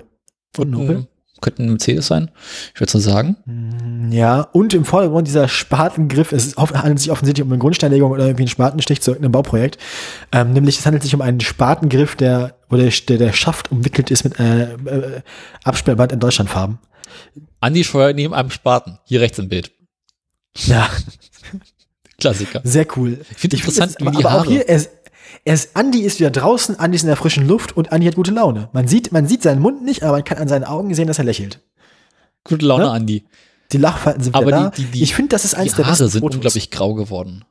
[0.58, 0.98] und ein Opel.
[0.98, 1.08] Mhm.
[1.42, 2.32] Könnte ein Mercedes sein,
[2.74, 4.10] ich würde so sagen.
[4.10, 8.44] Ja, und im Vordergrund dieser Spatengriff, es handelt sich offensichtlich um eine Grundsteinlegung oder irgendwie
[8.44, 9.78] einen Spatenstich zu irgendeinem Bauprojekt.
[10.32, 14.10] Ähm, nämlich es handelt sich um einen Spatengriff, der, wo der, der, der Schaft umwickelt
[14.10, 15.22] ist mit äh, äh,
[15.66, 16.80] Absperrband in Deutschlandfarben.
[17.60, 19.72] Andi Scheuer neben einem Spaten, hier rechts im Bild.
[20.56, 20.90] Ja,
[22.20, 22.62] Klassiker.
[22.64, 23.20] Sehr cool.
[23.32, 24.50] Ich finde interessant, aber, wie die aber auch Haare.
[24.52, 24.92] hier, er, ist-
[25.46, 28.16] er ist, Andi ist wieder draußen, Andi ist in der frischen Luft und Andi hat
[28.16, 28.70] gute Laune.
[28.72, 31.18] Man sieht, man sieht seinen Mund nicht, aber man kann an seinen Augen sehen, dass
[31.18, 31.60] er lächelt.
[32.44, 32.92] Gute Laune, Ne?
[32.92, 33.24] Andi.
[33.72, 34.70] Die Lachfalten sind Aber wieder da.
[34.70, 36.36] die- die- die- ich finde, das ist eins Die der Haare besten sind Fotos.
[36.38, 37.44] unglaublich grau geworden.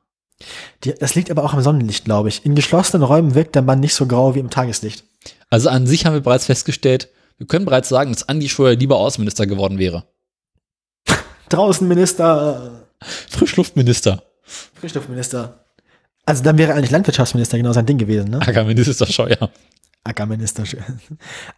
[0.84, 2.44] Die, das liegt aber auch am Sonnenlicht, glaube ich.
[2.47, 5.05] In geschlossenen Räumen wirkt der Mann nicht so grau wie im Tageslicht.
[5.50, 7.08] Also an sich haben wir bereits festgestellt,
[7.39, 10.05] wir können bereits sagen, dass Andi Scheuer lieber Außenminister geworden wäre.
[11.49, 12.86] Draußen Minister,
[13.28, 14.23] Frischluftminister.
[14.75, 15.65] Frischluftminister.
[16.25, 18.41] Also dann wäre eigentlich Landwirtschaftsminister genau sein Ding gewesen, ne?
[18.41, 19.51] Ackerminister Scheuer.
[20.05, 20.65] Ackerminister.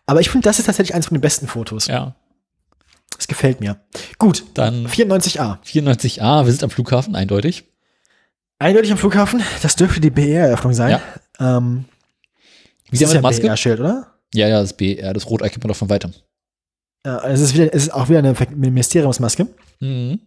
[0.06, 1.86] Aber ich finde, das ist tatsächlich eins von den besten Fotos.
[1.86, 2.14] Ja.
[3.16, 3.76] Das gefällt mir.
[4.18, 5.58] Gut, Dann 94a.
[5.64, 7.64] 94a, wir sind am Flughafen, eindeutig.
[8.58, 11.00] Eindeutig am Flughafen, das dürfte die BR-Eröffnung sein.
[11.38, 11.84] Ähm,
[12.90, 13.42] Wie das sehen ist wir ja Maske?
[13.42, 14.13] BR-Schild, oder?
[14.34, 16.12] Ja, ja, das BR, das Rot erkennt man doch von weitem.
[17.06, 19.46] Ja, es ist, wieder, es ist auch wieder eine Ministeriumsmaske.
[19.80, 20.20] Mhm.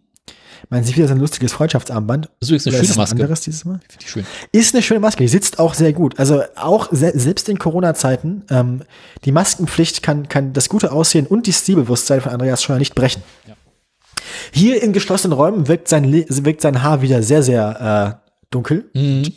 [0.70, 2.28] Man sieht wieder so ein lustiges Freundschaftsarmband.
[2.40, 3.14] Das ist eine Oder ist schöne ein Maske.
[3.22, 3.80] anderes dieses Mal?
[3.88, 4.26] Finde ich schön.
[4.50, 6.18] Ist eine schöne Maske, die sitzt auch sehr gut.
[6.18, 8.82] Also auch se selbst in Corona-Zeiten, ähm,
[9.24, 13.22] die Maskenpflicht kann, kann das gute Aussehen und die Stilbewusstsein von Andreas Scheuer nicht brechen.
[13.46, 13.54] Ja.
[14.52, 18.90] Hier in geschlossenen Räumen wirkt sein, Le wirkt sein Haar wieder sehr, sehr äh, dunkel,
[18.94, 19.32] Mhm.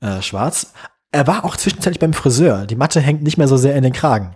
[0.00, 0.72] äh, schwarz.
[1.14, 2.66] Er war auch zwischenzeitlich beim Friseur.
[2.66, 4.34] Die Matte hängt nicht mehr so sehr in den Kragen.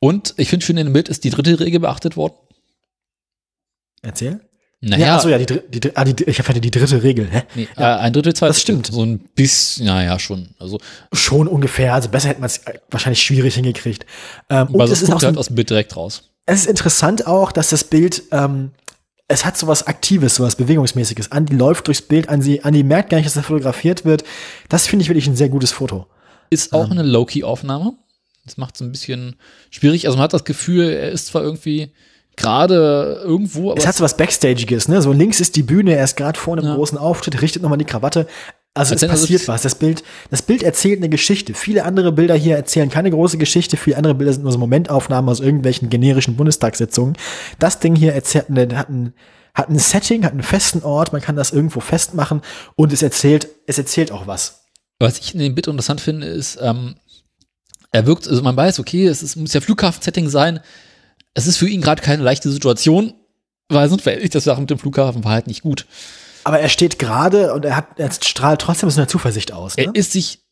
[0.00, 2.32] Und ich finde schön, in dem Bild ist die dritte Regel beachtet worden.
[4.00, 4.40] Erzähl.
[4.80, 7.28] Naja, Ja, achso, ja, die, die, ah, die, ich hatte die dritte Regel.
[7.30, 7.42] Hä?
[7.54, 8.86] nee, äh, ein Drittel, zwei Das stimmt.
[8.86, 10.54] So ein bisschen, naja, schon.
[10.58, 10.78] Also,
[11.12, 11.92] Schon ungefähr.
[11.92, 14.06] Also besser hätte man es wahrscheinlich schwierig hingekriegt.
[14.48, 16.30] Ähm, und es ist, auch halt aus dem Bild direkt raus.
[16.46, 18.70] es ist interessant auch, dass das Bild, ähm,
[19.28, 21.32] es hat sowas Aktives, sowas Bewegungsmäßiges.
[21.32, 24.24] Andi läuft durchs Bild, Andi, Andi merkt gar nicht, dass er fotografiert wird.
[24.68, 26.06] Das finde ich wirklich ein sehr gutes Foto.
[26.50, 26.78] Ist Ähm.
[26.78, 27.94] auch eine Low-Key-Aufnahme.
[28.44, 29.36] Das macht es ein bisschen
[29.70, 30.06] schwierig.
[30.06, 31.92] Also man hat das Gefühl, er ist zwar irgendwie
[32.36, 35.00] gerade irgendwo, aber Es hat so was Backstagiges, ne?
[35.02, 36.74] So links ist die Bühne, er ist gerade vor einem Ja.
[36.74, 38.26] großen Auftritt, richtet nochmal die Krawatte.
[38.74, 39.62] Also Als es er passiert das- was.
[39.62, 41.52] Das Bild, das Bild erzählt eine Geschichte.
[41.52, 43.76] Viele andere Bilder hier erzählen keine große Geschichte.
[43.76, 47.14] Viele andere Bilder sind nur so Momentaufnahmen aus irgendwelchen generischen Bundestagssitzungen.
[47.58, 49.12] Das Ding hier erzählt, hat ein,
[49.54, 51.12] hat ein Setting, hat einen festen Ort.
[51.12, 52.40] Man kann das irgendwo festmachen
[52.74, 54.62] und es erzählt, es erzählt auch was.
[54.98, 56.94] was ich in dem Bild interessant finde, ist, ähm,
[57.90, 60.60] er wirkt, also man weiß, okay, es ist, muss ja Flughafen-Setting sein.
[61.34, 63.12] Es ist für ihn gerade keine leichte Situation,
[63.68, 65.86] weil sonst verhält sich das Sache mit dem Flughafen war halt nicht gut.
[66.44, 69.76] Aber er steht gerade und er hat, er strahlt trotzdem so eine Zuversicht aus.
[69.76, 69.84] Ne?
[69.84, 70.42] Er ist sich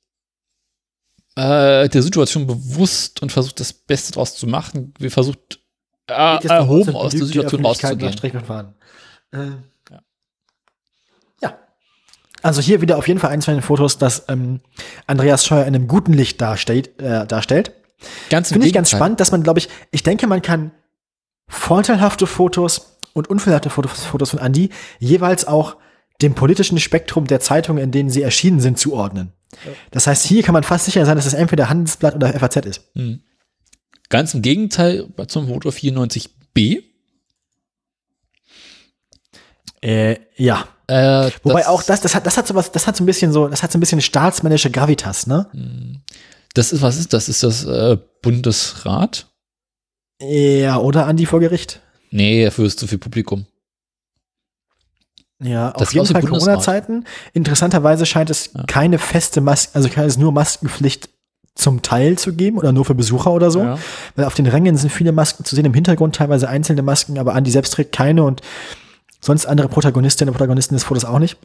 [1.36, 4.94] äh, der Situation bewusst und versucht das Beste draus zu machen.
[4.98, 5.60] Wir versucht
[6.06, 8.12] äh, erhoben aus der Situation rauszugehen.
[9.32, 9.38] Äh,
[9.90, 10.02] Ja.
[11.40, 11.58] ja.
[12.42, 14.60] Also hier wieder auf jeden Fall eins von den Fotos, das ähm,
[15.06, 17.00] Andreas Scheuer in einem guten Licht darstellt.
[17.00, 17.72] Äh, darstellt.
[18.28, 20.72] Ganz Finde ich ganz spannend, dass man, glaube ich, ich denke, man kann
[21.48, 25.76] vorteilhafte Fotos und unvorteilhafte Fotos, Fotos von Andy jeweils auch
[26.22, 29.32] dem politischen Spektrum der Zeitungen, in denen sie erschienen sind, zuordnen.
[29.90, 32.94] Das heißt, hier kann man fast sicher sein, dass es entweder Handelsblatt oder FAZ ist.
[32.94, 33.22] Mhm.
[34.08, 36.82] Ganz im Gegenteil zum Foto 94b.
[39.82, 40.68] Äh, ja.
[40.86, 43.32] Äh, Wobei auch das, das hat, das hat so was, das hat so ein bisschen
[43.32, 45.46] so, das hat so ein bisschen staatsmännische Gravitas, ne?
[46.54, 47.28] Das ist, was ist das?
[47.28, 49.28] Ist das äh, Bundesrat?
[50.20, 51.80] Ja, oder Andi vor Gericht.
[52.10, 53.46] Nee, dafür ist zu viel Publikum.
[55.42, 56.22] Ja, Das auf jeden Fall.
[56.22, 57.04] Corona-Zeiten.
[57.32, 58.64] Interessanterweise scheint es Ja.
[58.64, 61.08] keine feste Maske, also keine es nur Maskenpflicht
[61.54, 63.60] zum Teil zu geben oder nur für Besucher oder so.
[63.62, 63.78] Ja.
[64.16, 67.34] Weil auf den Rängen sind viele Masken zu sehen, im Hintergrund teilweise einzelne Masken, aber
[67.34, 68.42] Andi selbst trägt keine und
[69.20, 71.38] sonst andere Protagonistinnen und Protagonisten des Fotos auch nicht.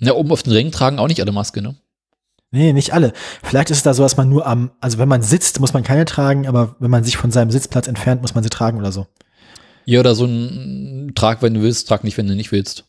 [0.00, 1.76] Ja, oben auf den Rängen tragen auch nicht alle Maske, ne?
[2.50, 3.12] Nee, nicht alle.
[3.42, 5.82] Vielleicht ist es da so, dass man nur am, also wenn man sitzt, muss man
[5.82, 8.92] keine tragen, aber wenn man sich von seinem Sitzplatz entfernt, muss man sie tragen oder
[8.92, 9.06] so.
[9.84, 12.84] Ja, oder so ein Trag, wenn du willst, trag nicht, wenn du nicht willst.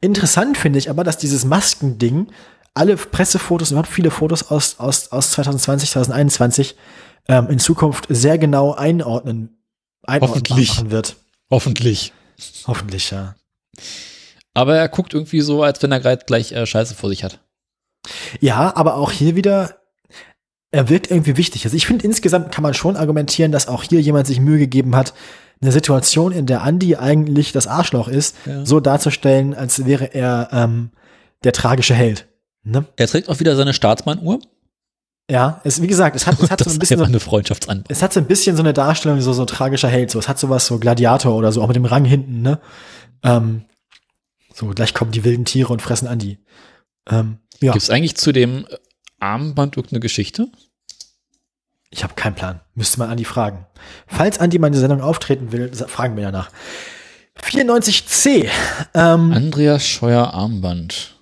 [0.00, 2.28] Interessant finde ich aber, dass dieses Maskending
[2.74, 6.76] alle Pressefotos, überhaupt viele Fotos aus, aus, aus 2020, 2021
[7.28, 9.58] ähm, in Zukunft sehr genau einordnen,
[10.04, 10.68] einordnen Hoffentlich.
[10.68, 11.16] machen wird.
[11.50, 12.12] Hoffentlich.
[12.66, 13.34] Hoffentlich, ja.
[14.54, 17.40] Aber er guckt irgendwie so, als wenn er gerade gleich äh, Scheiße vor sich hat.
[18.40, 19.80] Ja, aber auch hier wieder,
[20.70, 21.64] er wirkt irgendwie wichtig.
[21.64, 24.94] Also ich finde, insgesamt kann man schon argumentieren, dass auch hier jemand sich Mühe gegeben
[24.94, 25.14] hat,
[25.60, 28.64] eine Situation, in der Andy eigentlich das Arschloch ist, Ja.
[28.64, 30.90] so darzustellen, als wäre er ähm,
[31.44, 32.28] der tragische Held.
[32.62, 32.84] Ne?
[32.96, 34.40] Er trägt auch wieder seine Staatsmannuhr.
[35.30, 37.84] Ja, es, wie gesagt, es hat, es hat so ein bisschen eine Freundschaftsanbau.
[37.88, 40.10] es hat so ein bisschen so eine Darstellung, so, so tragischer Held.
[40.10, 42.60] So, es hat sowas so Gladiator oder so, auch mit dem Rang hinten, ne?
[43.22, 43.64] Ähm,
[44.54, 46.38] so, gleich kommen die wilden Tiere und fressen Andi.
[47.10, 48.66] Ähm, ja, Gibt es eigentlich zu dem
[49.20, 50.48] Armband irgendeine Geschichte?
[51.90, 52.60] Ich habe keinen Plan.
[52.74, 53.66] Müsste man Andi fragen.
[54.06, 56.50] Falls Andi mal in der Sendung auftreten will, fragen wir danach.
[57.42, 58.48] 94C.
[58.94, 61.14] Ähm, Andreas Scheuer Armband.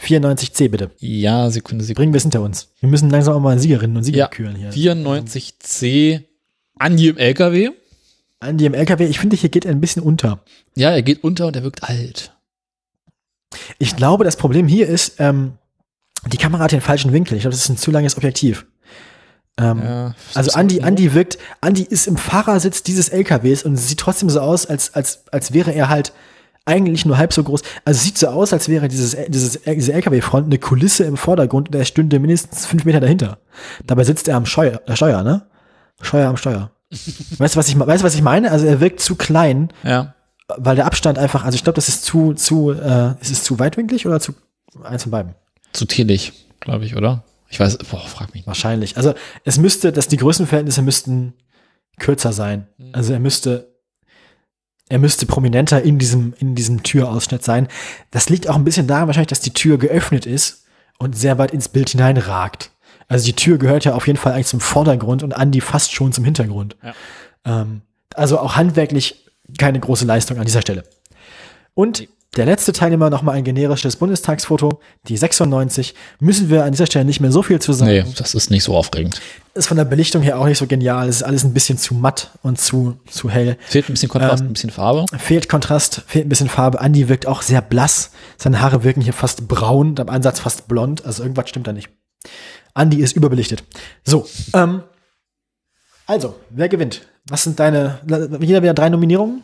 [0.00, 0.90] 94C, bitte.
[0.98, 2.00] Ja, Sekunde, Sekunde.
[2.00, 2.72] Bringen wir es hinter uns.
[2.80, 4.72] Wir müssen langsam auch mal Siegerinnen und Sieger Ja, küren hier.
[4.72, 6.24] 94C.
[6.78, 7.70] Andi im LKW.
[8.40, 10.40] Andi im LKW, ich finde, hier geht er ein bisschen unter.
[10.74, 12.32] Ja, er geht unter und er wirkt alt.
[13.78, 15.52] Ich glaube, das Problem hier ist, ähm,
[16.32, 17.36] die Kamera hat den falschen Winkel.
[17.36, 18.66] Ich glaube, das ist ein zu langes Objektiv.
[19.58, 24.30] Ähm, Ja, also Andi, Andi wirkt, Andi ist im Fahrersitz dieses LKWs und sieht trotzdem
[24.30, 26.12] so aus, als, als, als wäre er halt
[26.66, 27.62] eigentlich nur halb so groß.
[27.84, 31.74] Also sieht so aus, als wäre dieses, dieses, diese LKW-Front eine Kulisse im Vordergrund und
[31.74, 33.38] er stünde mindestens fünf Meter dahinter.
[33.86, 35.46] Dabei sitzt er am Steuer, äh, Steuer ne?
[36.00, 36.70] Steuer am Steuer.
[37.38, 38.50] weißt du, was ich, weißt was ich meine?
[38.50, 40.14] Also er wirkt zu klein, Ja.
[40.56, 43.58] weil der Abstand einfach, also ich glaube, das ist zu, zu, äh, ist es zu
[43.58, 44.32] weitwinklig oder zu
[44.82, 45.34] eins von beiden?
[45.74, 47.22] Zu telig, glaube ich, oder?
[47.50, 48.46] Ich weiß, boah, frag mich.
[48.46, 48.96] Wahrscheinlich.
[48.96, 51.34] Also es müsste, dass die Größenverhältnisse müssten
[51.98, 52.66] kürzer sein.
[52.92, 53.68] Also er müsste,
[54.88, 57.68] er müsste prominenter in diesem, in diesem Türausschnitt sein.
[58.10, 60.64] Das liegt auch ein bisschen daran wahrscheinlich, dass die Tür geöffnet ist
[60.98, 62.70] und sehr weit ins Bild hineinragt.
[63.08, 66.12] Also die Tür gehört ja auf jeden Fall eigentlich zum Vordergrund und Andi fast schon
[66.12, 66.76] zum Hintergrund.
[66.82, 66.94] Ja.
[67.44, 67.82] Ähm,
[68.14, 69.26] also auch handwerklich
[69.58, 70.84] keine große Leistung an dieser Stelle.
[71.74, 75.94] Und der letzte Teilnehmer nochmal ein generisches Bundestagsfoto, die 96.
[76.20, 77.90] Müssen wir an dieser Stelle nicht mehr so viel zu sagen.
[77.90, 79.20] Nee, das ist nicht so aufregend.
[79.54, 81.08] Ist von der Belichtung her auch nicht so genial.
[81.08, 83.56] Es ist alles ein bisschen zu matt und zu, zu hell.
[83.66, 85.06] Fehlt ein bisschen Kontrast, Ähm, ein bisschen Farbe.
[85.16, 86.80] Fehlt Kontrast, fehlt ein bisschen Farbe.
[86.80, 88.10] Andi wirkt auch sehr blass.
[88.36, 91.04] Seine Haare wirken hier fast braun, am Ansatz fast blond.
[91.06, 91.88] Also irgendwas stimmt da nicht.
[92.74, 93.62] Andi ist überbelichtet.
[94.04, 94.82] So, ähm,
[96.06, 97.02] also, wer gewinnt?
[97.28, 98.00] Was sind deine,
[98.40, 99.42] jeder wieder drei Nominierungen?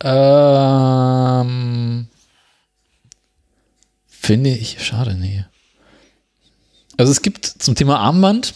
[0.00, 1.66] Ähm,
[4.06, 5.44] finde ich schade, nee.
[6.96, 8.54] Also es gibt zum Thema Armband.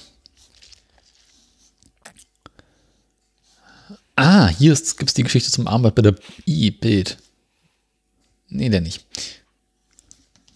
[4.16, 6.14] Ah, hier gibt es die Geschichte zum Armband bei der
[6.46, 7.16] I-Bild.
[8.48, 9.06] Nee, der nicht.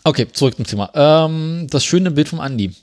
[0.02, 0.90] Okay, zurück zum Thema.
[0.94, 2.74] Ähm, das schöne Bild vom Andi.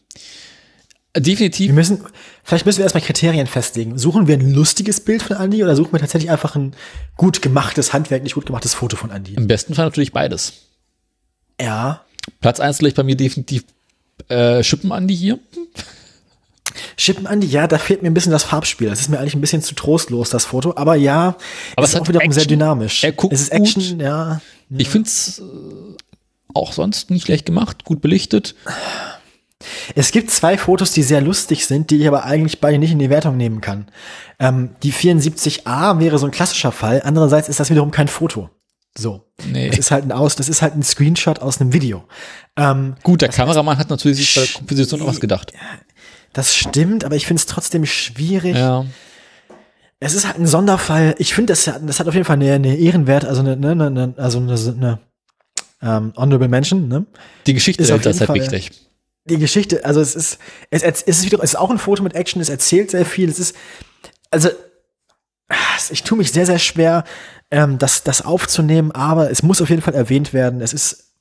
[1.16, 2.06] Definitiv Wir müssen,
[2.44, 3.98] vielleicht müssen wir erstmal Kriterien festlegen.
[3.98, 6.74] Suchen wir ein lustiges Bild von Andi oder suchen wir tatsächlich einfach ein
[7.18, 9.34] gut gemachtes, handwerklich gut gemachtes Foto von Andi?
[9.34, 10.54] im besten Fall natürlich beides.
[11.60, 12.06] Ja.
[12.40, 13.66] Platz 1 liegt bei mir definitiv
[14.30, 15.40] äh, Schippen Andi hier.
[16.96, 18.88] Schippen Andi, ja, da fehlt mir ein bisschen das Farbspiel.
[18.90, 20.74] Das ist mir eigentlich ein bisschen zu trostlos, das Foto.
[20.78, 21.36] Aber ja,
[21.76, 22.58] Aber es ist auch wiederum sehr Action.
[22.60, 23.04] dynamisch.
[23.04, 23.68] Er guckt es ist gut.
[23.68, 24.42] Action, ja.
[24.78, 25.44] Ich finde es äh,
[26.54, 28.56] auch sonst nicht schlecht gemacht, gut belichtet.
[29.96, 33.00] Es gibt zwei Fotos, die sehr lustig sind, die ich aber eigentlich beide nicht in
[33.00, 33.88] die Wertung nehmen kann.
[34.40, 37.02] Ähm, die 74a wäre so ein klassischer Fall.
[37.04, 38.50] Andererseits ist das wiederum kein Foto.
[38.98, 39.26] So.
[39.46, 39.70] Nee.
[39.70, 42.04] Das ist halt ein Aus, das ist halt ein Screenshot aus einem Video.
[42.58, 45.54] Ähm, Gut, der Kameramann hat natürlich sich bei der Komposition auch was gedacht.
[46.34, 48.56] das stimmt, aber ich finde es trotzdem schwierig.
[48.58, 48.86] Ja.
[50.02, 51.16] Es ist halt ein Sonderfall.
[51.20, 53.86] Ich finde, das, hat- das hat auf jeden Fall eine, eine Ehrenwert, also eine, eine,
[53.88, 55.00] eine also eine, eine
[55.84, 57.06] ähm, Honorable Mention, ne?
[57.48, 58.72] Die Geschichte Ist ist halt Fall- wichtig.
[59.26, 62.16] Die Geschichte, also es ist, es, es, ist wieder, es ist auch ein Foto mit
[62.16, 63.56] Action, es erzählt sehr viel, es ist,
[64.32, 64.50] also,
[65.90, 67.04] ich tue mich sehr, sehr schwer,
[67.52, 70.62] ähm, das, das aufzunehmen, aber es muss auf jeden Fall erwähnt werden.
[70.62, 71.12] Es ist,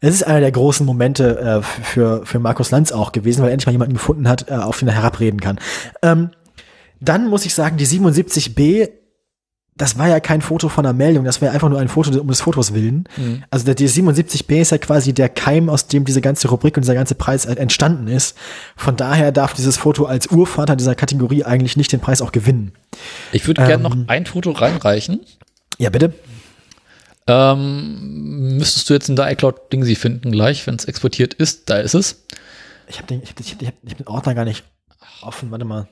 [0.00, 3.52] es ist einer der großen Momente äh, für, für Markus Lanz auch gewesen, weil er
[3.52, 5.58] endlich mal jemanden gefunden hat, äh, auf den er herabreden kann.
[6.02, 6.30] Ähm,
[7.00, 8.90] dann muss ich sagen, die 77b,
[9.76, 12.16] das war ja kein Foto von einer Meldung, das war ja einfach nur ein Foto
[12.20, 13.08] um des Fotos willen.
[13.50, 16.82] Also der, die 77b ist ja quasi der Keim, aus dem diese ganze Rubrik und
[16.84, 18.36] dieser ganze Preis entstanden ist.
[18.76, 22.72] Von daher darf dieses Foto als Urvater dieser Kategorie eigentlich nicht den Preis auch gewinnen.
[23.32, 23.82] Ich würde gerne Ähm.
[23.82, 25.20] noch ein Foto reinreichen.
[25.78, 26.14] Ja, bitte.
[27.26, 31.70] Ähm, müsstest du jetzt in der iCloud-Ding sie finden gleich, wenn es exportiert ist.
[31.70, 32.24] Da ist es.
[32.86, 34.62] Ich habe den, ich hab, ich hab, ich hab den Ordner gar nicht
[35.22, 35.50] offen.
[35.50, 35.88] Warte mal.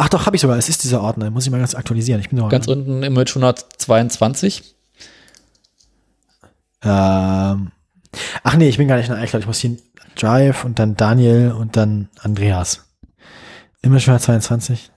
[0.00, 0.56] Ach doch, habe ich sogar.
[0.56, 1.28] Es ist dieser Ordner.
[1.30, 2.20] Muss ich mal ganz aktualisieren.
[2.20, 4.62] Ich bin noch Ganz unten Image 122.
[6.82, 7.72] Ähm,
[8.44, 9.42] ach nee, ich bin gar nicht in der iCloud.
[9.42, 9.76] Ich muss hier
[10.14, 12.84] Drive und dann Daniel und dann Andreas.
[13.82, 14.90] Immer schon 22.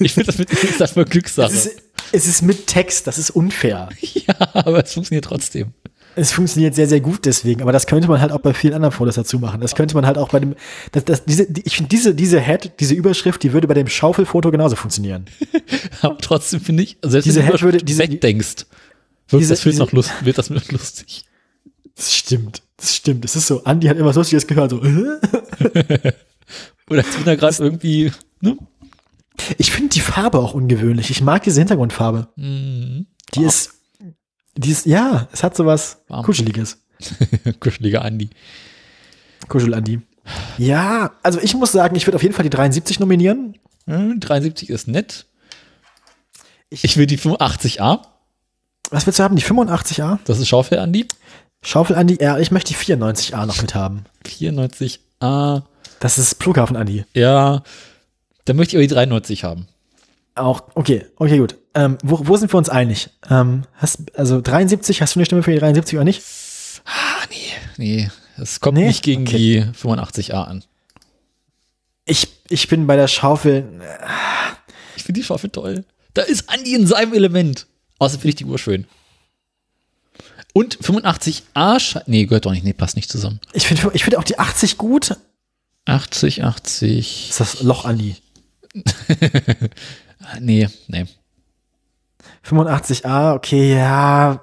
[0.00, 1.52] Ich finde das mit ist einfach Glückssache.
[1.52, 3.88] Es ist, es ist mit Text, das ist unfair.
[4.00, 5.72] ja, aber es funktioniert trotzdem.
[6.20, 8.92] Es funktioniert sehr, sehr gut deswegen, aber das könnte man halt auch bei vielen anderen
[8.92, 9.60] Fotos dazu machen.
[9.60, 10.54] Das könnte man halt auch bei dem,
[10.92, 13.88] das, das, diese, die, ich finde diese, diese Head, diese Überschrift, die würde bei dem
[13.88, 15.26] Schaufelfoto genauso funktionieren.
[16.02, 18.66] Aber trotzdem finde ich, selbst Diese wenn du Head würde- diese- wegdenkst,
[19.28, 21.24] wird diese- das Bild diese- noch lust, wird das mit lustig.
[21.96, 23.24] Das stimmt, das stimmt.
[23.24, 24.80] Das ist so, Andi hat immer was Lustiges gehört, so?
[26.90, 28.56] Oder als wenn er gerade irgendwie, ne?
[29.56, 31.10] Ich finde die Farbe auch ungewöhnlich.
[31.10, 32.28] Ich mag diese Hintergrundfarbe.
[32.36, 33.06] Mhm.
[33.34, 33.74] Die ist,
[34.58, 36.24] die ist, ja, es hat sowas Warm.
[36.24, 36.78] Kuscheliges.
[37.60, 38.30] Kuscheliger Andi.
[39.48, 40.00] Kuschel Andi.
[40.58, 43.56] Ja, also ich muss sagen, ich würde auf jeden Fall die 73 nominieren.
[43.86, 45.26] Hm, 73 ist nett.
[46.70, 48.00] Ich will die 85a.
[48.90, 49.36] Was willst du haben?
[49.36, 50.18] Die 85a?
[50.24, 51.06] Das ist Schaufel Andi.
[51.62, 54.04] Schaufel Andi, ja, ich möchte die 94a noch mit haben.
[54.26, 55.62] 94a.
[56.00, 57.04] Das ist Flughafen Andi.
[57.14, 57.62] Ja.
[58.44, 59.68] Dann möchte ich aber die 93 haben.
[60.34, 61.56] Auch, okay, okay, gut.
[61.78, 63.10] Ähm, wo, wo sind wir uns einig?
[63.30, 66.22] Ähm, hast, also 73, hast du eine Stimme für die 73 oder nicht?
[66.84, 67.36] Ah, nee,
[67.76, 68.10] nee.
[68.36, 68.86] Das kommt Nee?
[68.88, 69.36] nicht gegen Okay.
[69.36, 70.64] die 85a an.
[72.04, 73.80] Ich, ich bin bei der Schaufel.
[74.96, 75.84] Ich finde die Schaufel toll.
[76.14, 77.66] Da ist Andi in seinem Element.
[77.98, 78.86] Außerdem finde ich die Uhr schön.
[80.54, 81.42] Und 85a,
[81.78, 83.38] sche- nee, gehört doch nicht, nee, passt nicht zusammen.
[83.52, 85.16] Ich finde ich finde auch die 80 gut.
[85.84, 88.16] 80, 80, Das ist das Loch Andi.
[90.40, 91.06] nee, nee.
[92.46, 94.40] 85a, okay, ja.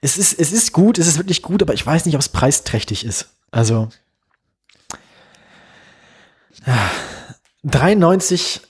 [0.00, 2.28] Es ist, es ist gut, es ist wirklich gut, aber ich weiß nicht, ob es
[2.28, 3.28] preisträchtig ist.
[3.50, 3.88] Also.
[6.66, 6.90] Ja.
[7.64, 8.60] 93.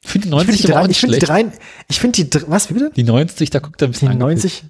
[0.00, 1.52] Ich finde die Ich finde 90 die, aber auch drei- nicht ich finde die, drei-
[1.88, 2.90] ich finde die, was, wie bitte?
[2.94, 4.64] Die 90, da guckt er ein Die bisschen 90,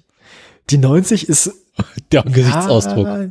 [0.69, 1.51] die 90 ist,
[2.11, 3.07] Der Gesichtsausdruck.
[3.07, 3.25] Ja,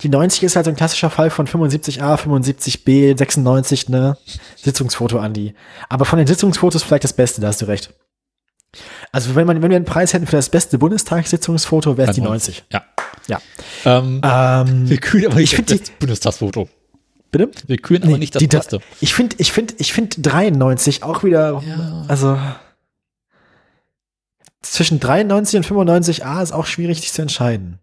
[0.00, 4.16] die 90 ist halt so ein klassischer Fall von 75a, 75b, 96, ne?
[4.56, 5.54] Sitzungsfoto, Andi.
[5.90, 7.92] Aber von den Sitzungsfotos vielleicht das Beste, da hast du recht.
[9.12, 12.20] Also wenn man, wenn wir einen Preis hätten für das beste Bundestagssitzungsfoto, wäre es die
[12.22, 12.64] 90.
[12.72, 12.82] Ja.
[13.26, 13.40] Ja.
[13.84, 16.68] Ähm, Ähm, wir kühlen aber nicht ich find das Bundestagsfoto.
[17.30, 17.50] bitte?
[17.66, 18.80] Wir kühlen aber nicht das die, Beste.
[19.00, 22.04] Ich finde, ich finde, ich finde 93 auch wieder, Ja.
[22.08, 22.38] also
[24.62, 27.78] zwischen 93 und 95a ist auch schwierig, sich zu entscheiden.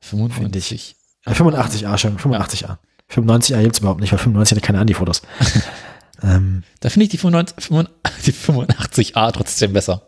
[0.00, 0.96] 95.
[1.26, 2.78] Äh, 85a schon, 85a.
[3.10, 5.22] 95a gibt's überhaupt nicht, weil 95 hatte keine Andi-Fotos.
[6.22, 10.02] ähm, Da finde ich die 95, 85, die 85a trotzdem besser.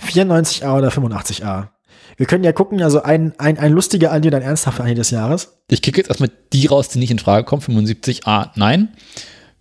[0.00, 1.68] 94a oder 85a.
[2.16, 5.10] Wir können ja gucken, also ein, ein, ein lustiger Andi und ein ernsthafter Andi des
[5.10, 5.56] Jahres.
[5.68, 7.62] Ich kicke jetzt erstmal die raus, die nicht in Frage kommen.
[7.62, 8.90] 75a, nein.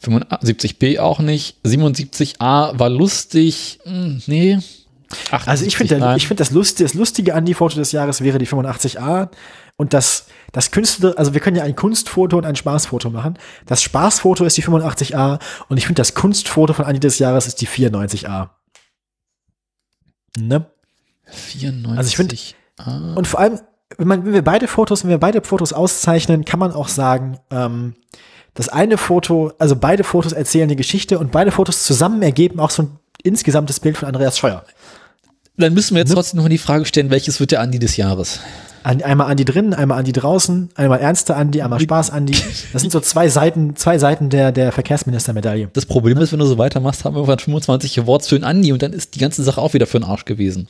[0.04, 1.58] 75b auch nicht.
[1.66, 3.80] 77a war lustig.
[3.84, 4.60] Hm, nee.
[5.32, 8.48] Also ich 78, finde, ich finde das lustige, das lustige Andi-Foto des Jahres wäre die
[8.48, 9.30] 85a
[9.80, 13.40] und das, das Künstler, also wir können ja ein Kunstfoto und ein Spaßfoto machen.
[13.66, 17.61] Das Spaßfoto ist die 85a und ich finde das Kunstfoto von Andi des Jahres ist
[17.61, 18.49] die 94a.
[20.38, 20.66] Ne?
[21.32, 21.98] 94.
[21.98, 22.35] Also ich finde-
[23.16, 23.59] Und vor allem,
[23.98, 27.40] wenn, man, wenn wir beide Fotos, wenn wir beide Fotos auszeichnen, kann man auch sagen,
[27.49, 27.95] ähm,
[28.56, 32.69] das eine Foto, also beide Fotos erzählen eine Geschichte und beide Fotos zusammen ergeben auch
[32.72, 34.66] so ein insgesamtes Bild von Andreas Scheuer.
[35.62, 36.16] Dann müssen wir jetzt ne?
[36.16, 38.40] trotzdem noch mal die Frage stellen, welches wird der Andi des Jahres?
[38.84, 42.38] An- Einmal Andi drinnen, einmal Andi draußen, einmal ernster Andi, einmal Spaß Andi.
[42.74, 45.70] Das sind so zwei Seiten, zwei Seiten der, der Verkehrsministermedaille.
[45.74, 48.72] Das Problem ist, wenn du so weitermachst, haben wir irgendwann 25 Awards für den Andi
[48.72, 50.70] und dann ist die ganze Sache auch wieder für den Arsch gewesen.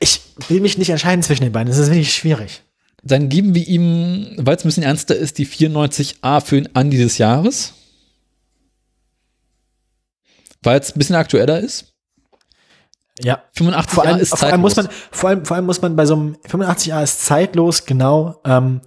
[0.00, 1.68] Ich will mich nicht entscheiden zwischen den beiden.
[1.68, 2.62] Das ist wirklich schwierig.
[3.04, 6.98] Dann geben wir ihm, weil es ein bisschen ernster ist, die 94a für den Andi
[6.98, 7.74] des Jahres.
[10.62, 11.91] Weil es ein bisschen aktueller ist.
[13.20, 13.42] Ja.
[13.56, 14.52] 85a Vor allem, ist vor zeitlos.
[14.52, 17.84] allem muss man, vor allem, vor allem muss man bei so einem 85a ist zeitlos,
[17.84, 18.40] genau.
[18.44, 18.80] Ähm,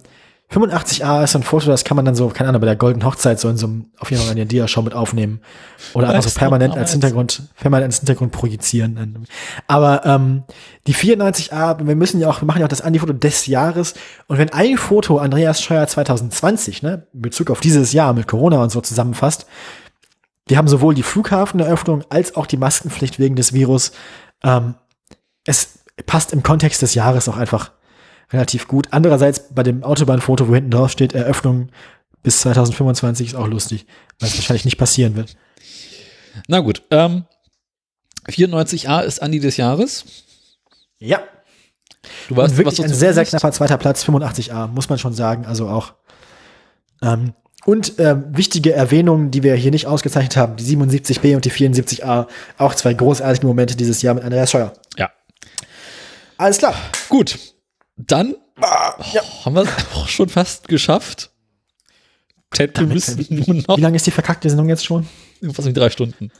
[0.52, 3.04] 85a ist so ein Foto, das kann man dann so, keine Ahnung, bei der Golden
[3.04, 5.40] Hochzeit so in so einem, auf jeden Fall in der Dia-Show mit aufnehmen.
[5.92, 9.26] Oder einfach so permanent als Hintergrund, permanent als Hintergrund projizieren.
[9.66, 10.44] Aber ähm,
[10.86, 13.94] die 94a, wir müssen ja auch, wir machen ja auch das Andi-Foto des Jahres.
[14.28, 18.62] Und wenn ein Foto Andreas Scheuer 2020, ne, in Bezug auf dieses Jahr mit Corona
[18.62, 19.46] und so zusammenfasst,
[20.46, 23.92] wir haben sowohl die Flughafeneröffnung als auch die Maskenpflicht wegen des Virus.
[24.42, 24.74] Ähm,
[25.44, 27.72] es passt im Kontext des Jahres auch einfach
[28.32, 28.88] relativ gut.
[28.90, 31.70] Andererseits bei dem Autobahnfoto, wo hinten drauf steht, Eröffnung
[32.22, 33.86] bis 2025 ist auch lustig,
[34.18, 35.36] weil es wahrscheinlich nicht passieren wird.
[36.48, 37.24] Na gut, ähm,
[38.28, 40.04] 94a ist Andi des Jahres.
[40.98, 41.20] Ja.
[42.28, 45.12] Du Und weißt, wirklich du ein sehr, sehr knapper zweiter Platz, 85a, muss man schon
[45.12, 45.46] sagen.
[45.46, 45.94] Also auch.
[47.02, 47.34] Ähm,
[47.66, 52.28] und ähm, wichtige Erwähnungen, die wir hier nicht ausgezeichnet haben, die 77b und die 74a,
[52.58, 54.72] auch zwei großartige Momente dieses Jahr mit Andreas Scheuer.
[54.96, 55.10] Ja.
[56.38, 56.74] Alles klar.
[57.08, 57.38] Gut,
[57.96, 58.36] dann
[59.12, 59.22] ja.
[59.44, 61.32] haben wir es auch schon fast geschafft.
[62.52, 65.06] Ted, wir müssen nur noch Wie lange ist die verkackte Sendung jetzt schon?
[65.40, 66.30] mit drei Stunden.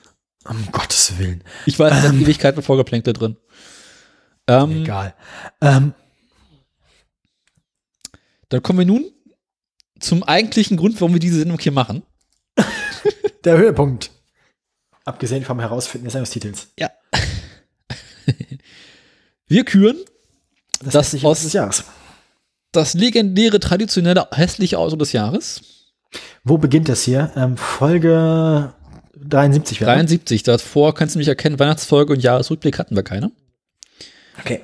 [0.49, 1.43] Um Gottes Willen.
[1.67, 3.37] Ich weiß, da ist Ewigkeit mit Vorgeplänkel drin.
[4.47, 5.15] Ähm, Egal.
[5.61, 5.93] Ähm,
[8.49, 9.11] dann kommen wir nun
[10.01, 12.03] zum eigentlichen Grund, warum wir diese Sendung hier machen.
[13.45, 14.11] der Höhepunkt.
[15.05, 16.69] Abgesehen vom Herausfinden des Sendungstitels.
[16.79, 16.91] Ja.
[19.47, 19.97] wir küren
[20.83, 21.85] Das, Das hässliche aus- des Jahres.
[22.73, 25.63] das legendäre, traditionelle, hässliche Auto des Jahres.
[26.45, 27.33] Wo beginnt das hier?
[27.37, 28.73] Ähm, Folge
[29.17, 29.93] 73 wäre.
[29.93, 30.43] 73.
[30.43, 33.33] Davor kannst du mich erkennen, Weihnachtsfolge und Jahresrückblick hatten wir keine.
[34.39, 34.63] Okay.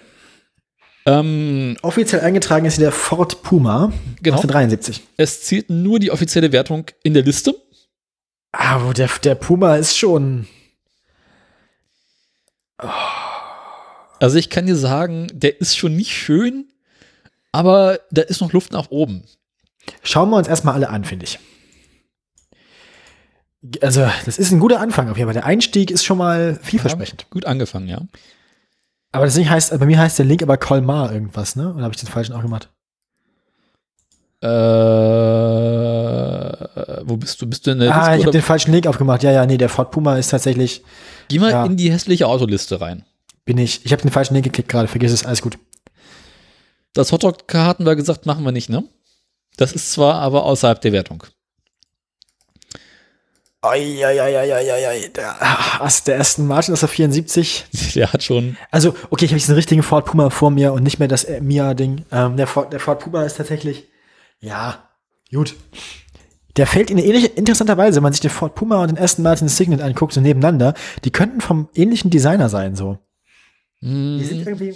[1.04, 4.36] Ähm, Offiziell eingetragen ist der Ford Puma Genau.
[4.36, 5.02] 1973.
[5.16, 7.54] es zählt nur die offizielle Wertung in der Liste.
[8.52, 10.46] Aber der, der Puma ist schon.
[14.20, 16.66] Also ich kann dir sagen, der ist schon nicht schön,
[17.50, 19.24] aber da ist noch Luft nach oben.
[20.02, 21.38] Schauen wir uns erstmal alle an, finde ich.
[23.80, 25.32] Also, das ist ein guter Anfang Fall.
[25.32, 27.26] Der Einstieg ist schon mal vielversprechend.
[27.30, 28.00] Gut angefangen, ja.
[29.12, 31.72] Aber das nicht heißt, bei mir heißt der Link aber Colmar irgendwas, ne?
[31.72, 32.70] Oder habe ich den falschen auch gemacht?
[34.40, 34.48] Äh,
[37.04, 37.46] wo bist du?
[37.46, 38.26] Bist du in der ah, ich Liste?
[38.26, 39.22] habe den falschen Link aufgemacht.
[39.22, 40.82] Ja, ja, nee, der Ford Puma ist tatsächlich,
[41.28, 41.64] Geh mal ja.
[41.64, 43.04] in die hässliche Autoliste rein.
[43.44, 43.84] bin ich.
[43.84, 45.58] Ich habe den falschen Link geklickt gerade, vergiss es, alles gut.
[46.94, 48.84] Das Hotdog-Car hatten wir gesagt, machen wir nicht, ne?
[49.56, 51.24] Das ist zwar aber außerhalb der Wertung.
[53.62, 55.36] Eieieiei, der,
[55.78, 57.66] was, der ersten Martin ist auf 74.
[57.94, 58.56] Der hat schon.
[58.72, 61.22] Also, okay, ich habe jetzt einen richtigen Ford Puma vor mir und nicht mehr das
[61.22, 62.04] äh, Mia-Ding.
[62.10, 63.86] Ähm, der, Ford, der Ford Puma ist tatsächlich,
[64.40, 64.88] ja,
[65.32, 65.54] gut.
[66.56, 69.22] Der fällt in eine ähnliche, interessanterweise, wenn man sich den Ford Puma und den Aston
[69.22, 70.74] Martin Signet anguckt, so nebeneinander,
[71.04, 72.98] die könnten vom ähnlichen Designer sein, so.
[73.80, 74.74] Die sind irgendwie,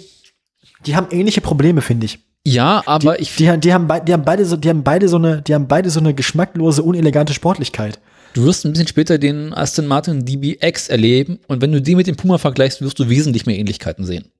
[0.85, 2.19] die haben ähnliche Probleme, finde ich.
[2.45, 3.35] Ja, aber die, ich.
[3.35, 5.89] die, die, haben, die haben beide so, die haben beide so eine, die haben beide
[5.89, 7.99] so eine geschmacklose, unelegante Sportlichkeit.
[8.37, 12.05] Du wirst ein bisschen später den Aston Martin DBX erleben und wenn du den mit
[12.05, 14.31] dem Puma vergleichst, wirst du wesentlich mehr Ähnlichkeiten sehen.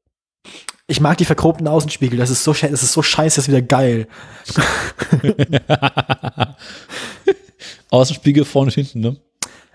[0.86, 3.64] Ich mag die verchromten Außenspiegel, das ist so, das ist so scheiße, das ist wieder
[3.64, 4.08] geil.
[7.90, 9.18] Außenspiegel vorne und hinten, ne?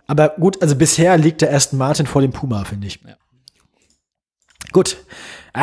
[0.07, 3.01] Aber gut, also bisher liegt der Aston Martin vor dem Puma, finde ich.
[3.05, 3.17] Ja.
[4.71, 4.99] Gut.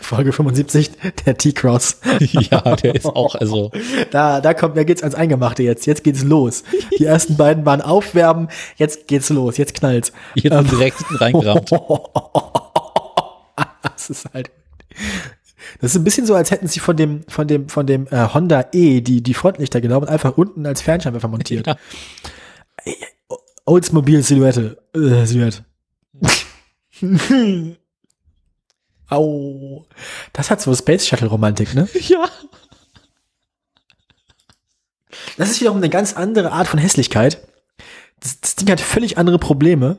[0.00, 0.90] Folge 75,
[1.24, 2.00] der T-Cross.
[2.20, 3.70] ja, der ist auch, also.
[4.10, 5.86] Da, da kommt, da geht's ans Eingemachte jetzt.
[5.86, 6.62] Jetzt geht's los.
[6.98, 10.12] Die ersten beiden waren aufwärmen, jetzt geht's los, jetzt knallt's.
[10.34, 11.72] Jetzt Ähm, direkt reingerammt.
[13.82, 14.50] das ist halt.
[15.80, 18.28] Das ist ein bisschen so, als hätten sie von dem, von dem, von dem äh,
[18.32, 21.66] Honda E die, die Frontlichter genommen und einfach unten als Fernscheinwerfer montiert.
[21.66, 21.76] Ja.
[23.64, 24.78] Oldsmobile Silhouette.
[24.94, 25.64] Äh, Silhouette.
[29.08, 29.86] Au.
[30.32, 31.88] Das hat so Space Shuttle Romantik, ne?
[32.00, 32.24] ja.
[35.36, 37.46] Das ist wiederum eine ganz andere Art von Hässlichkeit.
[38.20, 39.98] Das, das Ding hat völlig andere Probleme.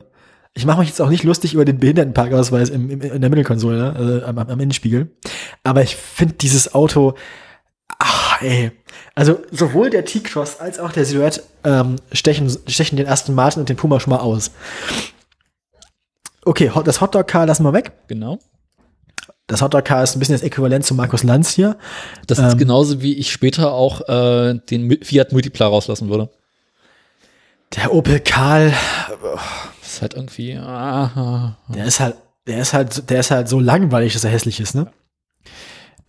[0.54, 3.76] Ich mache mich jetzt auch nicht lustig über den Behindertenparkausweis im, im, in der Mittelkonsole,
[3.76, 3.94] ne?
[3.96, 5.10] also am, am Innenspiegel.
[5.62, 7.14] Aber ich finde dieses Auto,
[7.98, 8.72] ach ey,
[9.14, 13.68] also sowohl der T-Cross als auch der Silhouette ähm, stechen, stechen den ersten Martin und
[13.68, 14.50] den Puma schon mal aus.
[16.48, 17.92] Okay, das Hotdog-Car lassen wir weg.
[18.06, 18.38] Genau.
[19.48, 21.76] Das Hotdog-Car ist ein bisschen das Äquivalent zu Markus Lanz hier.
[22.26, 26.30] Das ist genauso, wie ich später auch äh, den Fiat Multipla rauslassen würde.
[27.76, 28.72] Der Opel Karl,
[29.82, 30.56] Das ist halt irgendwie.
[30.56, 34.58] Ah, Der ist halt, der ist halt, der ist halt so langweilig, dass er hässlich
[34.58, 34.90] ist, ne?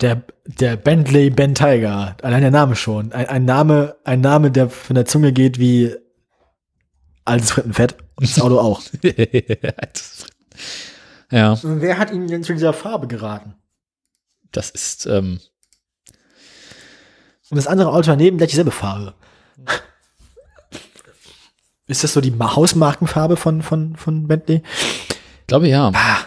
[0.00, 3.12] Der, der Bentley Ben Tiger, allein der Name schon.
[3.12, 5.94] Ein, ein Name, ein Name, der von der Zunge geht wie
[7.26, 7.96] altes Frittenfett.
[8.16, 8.80] Und das Auto auch.
[11.30, 13.54] Ja, Und wer hat Ihnen denn zu dieser Farbe geraten?
[14.52, 15.06] das ist.
[15.06, 15.38] Ähm,
[17.50, 19.14] Und das andere Auto daneben gleich dieselbe Farbe.
[21.86, 24.62] Ist das so die Ma- Hausmarkenfarbe von, von, von Bentley?
[25.40, 25.90] ich glaube ja.
[25.94, 26.18] Ah,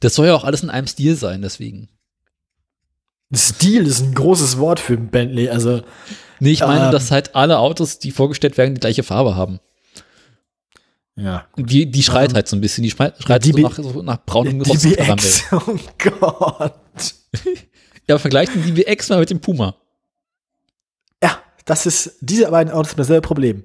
[0.00, 1.88] Das soll ja auch alles in einem Stil sein, deswegen.
[3.34, 5.48] Stil ist ein großes Wort für Bentley.
[5.48, 5.82] Also,
[6.42, 6.92] Nee, ich meine, Ähm.
[6.92, 9.60] dass halt alle Autos, die vorgestellt werden, die gleiche Farbe haben.
[11.20, 11.46] Ja.
[11.56, 12.82] Die, die schreit halt so ein bisschen.
[12.82, 14.58] Die schreit, schreit die so, nach, so nach braunem.
[14.58, 16.74] BX, oh Gott.
[18.08, 19.76] Ja, vergleicht die BX mal mit dem Puma.
[21.22, 23.62] Ja, das ist, diese beiden Autos haben dasselbe Problem.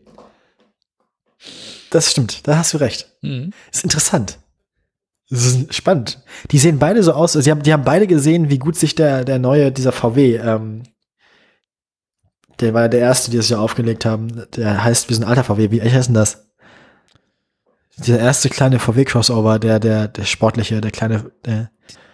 [1.89, 3.09] Das stimmt, da hast du recht.
[3.23, 3.49] Mhm.
[3.71, 4.37] Das ist interessant.
[5.31, 6.21] Das ist spannend.
[6.51, 9.25] Die sehen beide so aus, sie haben, die haben beide gesehen, wie gut sich der,
[9.25, 10.83] der neue, dieser VW, ähm,
[12.59, 14.45] der war ja der erste, die das ja aufgelegt haben.
[14.55, 16.44] Der heißt, wir sind alter VW, wie heißt denn das?
[17.97, 21.69] Dieser erste kleine VW-Crossover, der, der, der sportliche, der kleine, der,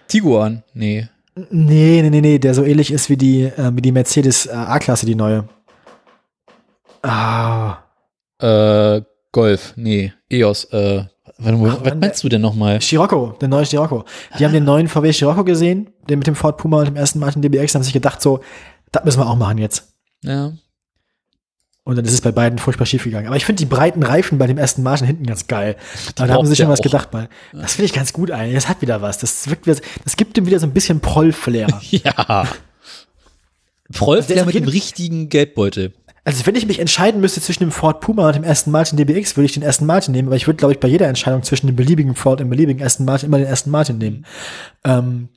[0.07, 0.63] Tiguan?
[0.73, 1.07] Nee.
[1.35, 4.51] Nee, nee, nee, nee, der so ähnlich ist wie die, äh, wie die Mercedes äh,
[4.51, 5.47] A-Klasse, die neue.
[7.01, 7.77] Ah,
[8.41, 9.01] Äh,
[9.31, 9.73] Golf?
[9.75, 10.13] Nee.
[10.29, 10.65] EOS.
[10.65, 11.05] Äh,
[11.37, 12.81] warte mal, was Mann, meinst du denn nochmal?
[12.81, 14.03] Scirocco, der neue Scirocco.
[14.37, 17.19] Die haben den neuen VW Scirocco gesehen, den mit dem Ford Puma und dem ersten
[17.19, 18.41] Martin DBX, haben sich gedacht so,
[18.91, 19.93] das müssen wir auch machen jetzt.
[20.23, 20.51] Ja.
[21.83, 23.25] Und dann ist es bei beiden furchtbar schief gegangen.
[23.27, 25.75] Aber ich finde die breiten Reifen bei dem ersten Martin hinten ganz geil.
[26.15, 26.83] Da haben sie sich schon was auch.
[26.83, 27.27] gedacht mal.
[27.53, 28.53] Das finde ich ganz gut eigentlich.
[28.55, 29.17] Das hat wieder was.
[29.17, 31.67] Das wirkt wieder, das gibt ihm wieder so ein bisschen Proll-Flair.
[31.89, 32.47] Ja.
[33.93, 35.93] Prollflair mit dem richtigen Geldbeutel.
[36.23, 39.35] Also wenn ich mich entscheiden müsste zwischen dem Ford Puma und dem Aston Martin DBX,
[39.35, 41.65] würde ich den Aston Martin nehmen, aber ich würde, glaube ich, bei jeder Entscheidung zwischen
[41.67, 44.25] dem beliebigen Ford und dem beliebigen Aston Martin immer den Aston Martin nehmen.
[44.85, 45.29] Ähm,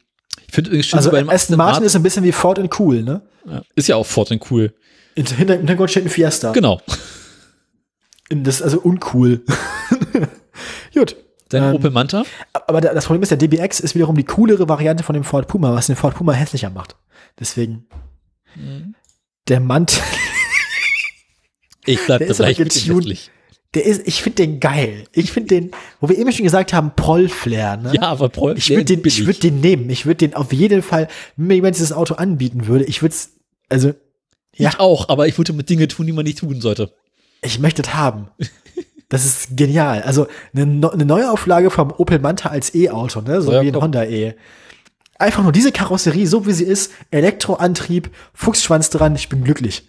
[0.46, 2.78] Ich finde übrigens schön, also bei dem Aston Martin ist ein bisschen wie Ford und
[2.78, 3.22] cool, ne?
[3.48, 4.74] ja, ist ja auch Ford und cool.
[5.14, 6.52] Im Hintergrund steht ein Fiesta.
[6.52, 6.80] Genau.
[8.30, 9.44] Das ist also uncool.
[10.94, 11.16] Gut.
[11.50, 12.24] Dein Ähm, Opel Manta?
[12.52, 15.46] Aber da- das Problem ist, der DBX ist wiederum die coolere Variante von dem Ford
[15.46, 16.96] Puma, was den Ford Puma hässlicher macht.
[17.38, 17.86] Deswegen.
[18.56, 18.94] Mhm.
[19.48, 20.00] Der Mantel,
[21.84, 23.30] Ich bleib der da gleich hässlich.
[23.74, 25.04] der ist, ich finde den geil.
[25.12, 25.70] Ich finde den,
[26.00, 27.92] wo wir eben schon gesagt haben, Prollflair, ne?
[27.94, 29.90] Ja, aber Proll Ich würde den, ich würde den nehmen.
[29.90, 33.14] Ich würde den auf jeden Fall, wenn mir jemand dieses Auto anbieten würde, ich würde
[33.14, 33.32] es,
[33.68, 33.92] also,
[34.56, 36.92] ja, Ich auch, aber ich würde mit Dinge tun, die man nicht tun sollte.
[37.42, 38.28] ich möchte es haben.
[39.08, 40.02] Das ist genial.
[40.02, 43.42] Also eine, eine Neuauflage vom Opel Manta als E-Auto, ne?
[43.42, 43.82] so Ja, wie ein komm.
[43.84, 44.34] Honda E.
[45.18, 49.88] Einfach nur diese Karosserie, so wie sie ist, Elektroantrieb, Fuchsschwanz dran, ich bin glücklich.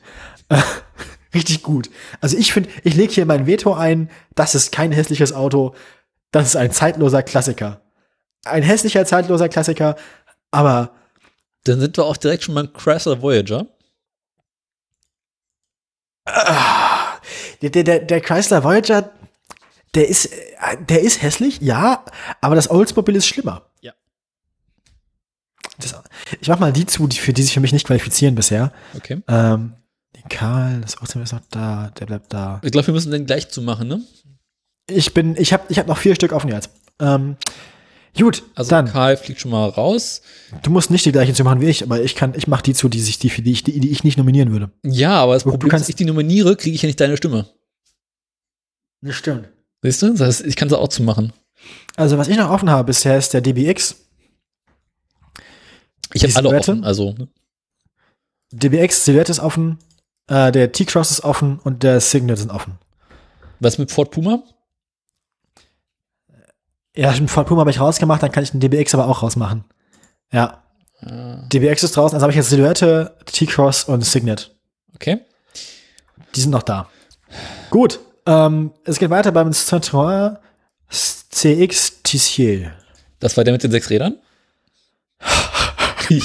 [1.33, 1.89] Richtig gut.
[2.21, 5.73] Also ich finde, ich lege hier mein Veto ein, das ist kein hässliches Auto,
[6.31, 7.81] das ist ein zeitloser Klassiker.
[8.45, 9.95] Ein hässlicher, zeitloser Klassiker,
[10.51, 10.91] aber
[11.63, 13.65] Dann sind wir auch direkt schon beim Chrysler Voyager.
[17.61, 19.11] Der, der, der, der Chrysler Voyager,
[19.93, 22.03] der ist, äh, der ist hässlich, ja,
[22.41, 23.63] aber das Oldsmobile ist schlimmer.
[23.81, 23.93] Ja.
[25.79, 25.95] Das,
[26.41, 28.71] ich mach mal die zu, die, für die sich für mich nicht qualifizieren bisher.
[28.95, 29.21] Okay.
[29.27, 29.73] Ähm,
[30.15, 32.59] den Karl, das Oldsmobile ist noch da, der bleibt da.
[32.63, 34.01] Ich glaube, wir müssen den gleich zumachen, ne?
[34.87, 36.69] Ich bin, ich habe ich hab noch vier Stück offen jetzt.
[36.99, 37.37] Ähm,
[38.23, 40.21] gut, Also dann, Karl fliegt schon mal raus.
[40.63, 42.73] du musst nicht die gleichen zu machen wie ich, aber ich kann, ich mach die
[42.73, 44.71] zu, die sich, die, die ich, die, die ich nicht nominieren würde.
[44.83, 46.87] Ja, aber das Du- du Problem ist, kannst- wenn ich die nominiere, kriege ich ja
[46.87, 47.47] nicht deine Stimme.
[49.01, 49.49] Das stimmt.
[49.81, 50.11] Siehst du?
[50.11, 51.33] Das heißt, ich kann sie auch zumachen.
[51.95, 53.95] Also, was ich noch offen habe bisher ist der DBX.
[56.13, 56.71] Ich habe alle Silhouette?
[56.71, 57.27] offen, also ne?
[58.51, 59.79] DBX Silhouette ist offen,
[60.27, 62.77] äh, der T-Cross ist offen und der Signet sind offen.
[63.59, 64.43] was mit Ford Puma?
[66.95, 69.63] Ja, den Ford Puma habe ich rausgemacht, dann kann ich den DBX aber auch rausmachen.
[70.31, 70.61] Ja.
[71.01, 74.55] DBX ist draußen, also habe ich jetzt Silhouette, T-Cross und Signet.
[74.95, 75.19] Okay.
[76.35, 76.87] Die sind noch da.
[77.69, 77.99] Gut.
[78.25, 80.37] Ähm, es geht weiter beim Citroën
[80.89, 82.71] CX Tissier.
[83.19, 84.15] Das war der mit den sechs Rädern?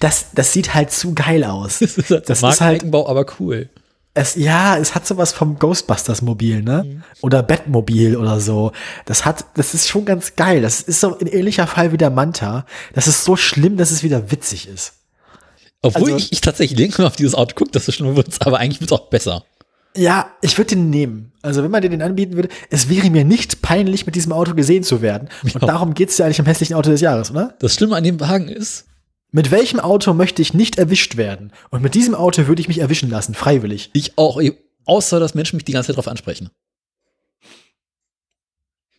[0.00, 1.78] Das, das sieht halt zu geil aus.
[1.80, 3.70] Das ist halt, Das das ist halt- Eigenbau, aber cool.
[4.16, 7.02] Es, ja, es hat sowas vom Ghostbusters-Mobil, ne?
[7.20, 8.70] Oder Batmobil oder so.
[9.06, 10.62] Das hat, das ist schon ganz geil.
[10.62, 12.64] Das ist so ein ähnlicher Fall wie der Manta.
[12.94, 14.92] Das ist so schlimm, dass es wieder witzig ist.
[15.82, 18.58] Obwohl Also- ich, ich tatsächlich länger auf dieses Auto gucke, dass es schlimmer wird, aber
[18.60, 19.42] eigentlich wird es auch besser.
[19.96, 21.32] Ja, ich würde den nehmen.
[21.42, 24.54] Also wenn man dir den anbieten würde, es wäre mir nicht peinlich, mit diesem Auto
[24.54, 25.28] gesehen zu werden.
[25.42, 25.60] Und Ja.
[25.60, 27.54] darum geht's ja eigentlich am hässlichen Auto des Jahres, oder?
[27.60, 28.86] Das Schlimme an dem Wagen ist,
[29.34, 31.52] Mit welchem Auto möchte ich nicht erwischt werden?
[31.70, 33.90] Und mit diesem Auto würde ich mich erwischen lassen, freiwillig.
[33.92, 34.40] ich auch,
[34.84, 36.50] außer dass Menschen mich die ganze Zeit drauf ansprechen.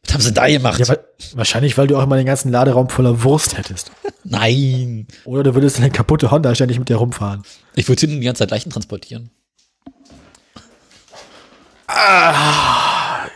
[0.03, 0.77] Was haben sie da gemacht?
[0.77, 0.99] Ja, weil,
[1.35, 3.91] wahrscheinlich, weil du auch immer den ganzen Laderaum voller Wurst hättest.
[4.25, 5.07] Nein.
[5.23, 7.43] Oder du würdest eine kaputte Honda ständig mit dir rumfahren.
[7.73, 9.31] Ich würde hinten die ganze Zeit Leichen transportieren.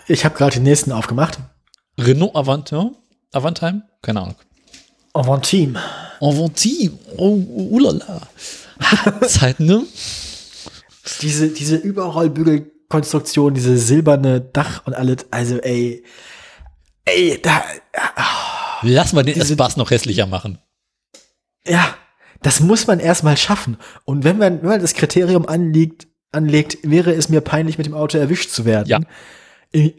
[0.10, 1.40] Ich habe gerade den nächsten aufgemacht.
[1.98, 2.94] Renault Avantin?
[3.32, 3.84] Avantheim?
[4.02, 4.36] Keine Ahnung.
[5.14, 5.80] Avantime.
[6.20, 6.92] Avanti.
[7.18, 7.36] Oh,
[7.72, 8.22] ulala.
[9.28, 9.84] Zeit, ne?
[11.22, 15.26] Diese, diese Überrollbügelkonstruktion, diese silberne Dach und alles.
[15.32, 16.04] Also, ey.
[17.06, 17.64] Ey, da.
[18.82, 20.60] Lass mal den Espace noch hässlicher machen.
[21.66, 21.96] Ja,
[22.42, 23.78] das muss man erstmal schaffen.
[24.06, 27.94] Und wenn man, wenn man das Kriterium anlegt, anlegt, wäre es mir peinlich, mit dem
[27.94, 28.88] Auto erwischt zu werden.
[28.88, 29.00] Ja.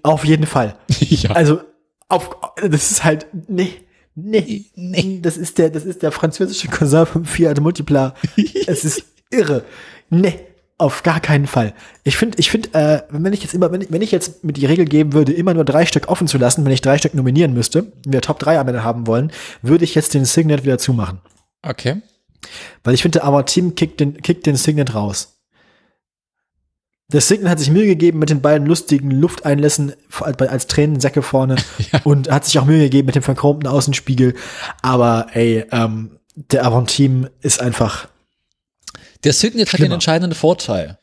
[0.03, 0.77] Auf jeden Fall.
[1.01, 1.31] ja.
[1.31, 1.61] Also,
[2.09, 3.73] auf, das ist halt, nee,
[4.15, 5.21] nee, Nee.
[5.23, 8.15] Das ist der, das ist der französische Cousin vom Fiat Multipla.
[8.67, 9.65] es ist irre.
[10.11, 10.41] Nee,
[10.79, 11.75] auf gar keinen Fall.
[12.05, 14.57] Ich finde, ich finde, äh, wenn ich jetzt immer, wenn ich, wenn ich jetzt mit
[14.57, 17.15] die Regel geben würde, immer nur drei Stück offen zu lassen, wenn ich drei Stück
[17.15, 19.31] nominieren müsste, wir Top 3 am Ende haben wollen,
[19.61, 21.21] würde ich jetzt den Signet wieder zumachen.
[21.63, 22.01] Okay.
[22.83, 25.40] Weil ich finde, aber Team kickt den, kickt den Signet raus.
[27.13, 31.57] Der Signet hat sich Mühe gegeben mit den beiden lustigen Lufteinlässen als Tränensäcke vorne
[31.93, 32.01] Ja.
[32.05, 34.35] und hat sich auch Mühe gegeben mit dem verchromten Außenspiegel.
[34.83, 38.09] Aber ey, ähm, der Avantime ist einfach,
[39.25, 40.99] Der Signet hat den entscheidenden Vorteil.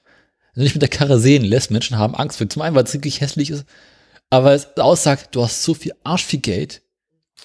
[0.54, 2.50] Wenn du dich mit der Karre sehen lässt, Menschen haben Angst vor.
[2.50, 3.66] Zum einen, weil es wirklich hässlich ist,
[4.30, 6.82] aber es aussagt, du hast so viel Arsch viel Geld,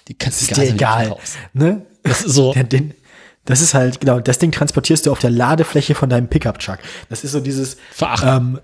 [0.09, 1.09] die kannst du ist dir egal.
[1.09, 1.35] raus.
[1.53, 1.85] Ne?
[2.05, 2.53] Das ist so.
[2.55, 2.95] Der, den,
[3.45, 6.79] das ist halt, genau, das Ding transportierst du auf der Ladefläche von deinem Pickup-Truck.
[7.09, 7.77] Das ist so dieses,
[8.25, 8.61] ähm,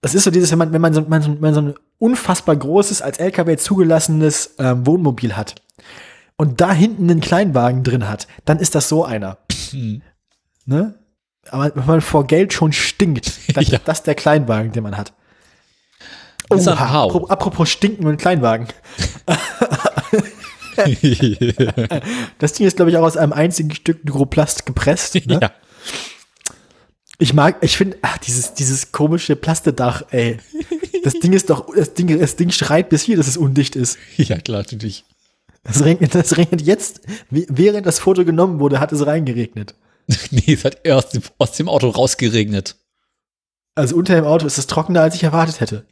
[0.00, 2.56] das ist so dieses, wenn man, wenn man so, man so, man so ein unfassbar
[2.56, 5.56] großes, als LKW zugelassenes ähm, Wohnmobil hat
[6.36, 9.38] und da hinten einen Kleinwagen drin hat, dann ist das so einer.
[9.70, 10.02] Hm.
[10.64, 10.94] Ne?
[11.50, 13.78] aber wenn man vor Geld schon stinkt, dann Ja.
[13.78, 15.12] ist das der Kleinwagen, den man hat.
[16.50, 18.68] Oha, apropos Stinken und Kleinwagen.
[22.38, 25.14] Das Ding ist, glaube ich, auch aus einem einzigen Stück Duroplast gepresst.
[25.26, 25.38] Ne?
[25.40, 25.52] ja.
[27.18, 30.38] Ich mag, ich finde, ach, dieses, dieses komische Plastedach, ey.
[31.04, 33.98] Das Ding ist doch, das Ding, das Ding schreit bis hier, dass es undicht ist.
[34.16, 35.04] ja, klar, natürlich.
[35.64, 39.74] Das regnet, das regnet jetzt, während das Foto genommen wurde, hat es reingeregnet.
[40.30, 42.76] nee, es hat erst aus dem, aus dem Auto rausgeregnet.
[43.74, 45.86] Also unter dem Auto ist es trockener, als ich erwartet hätte.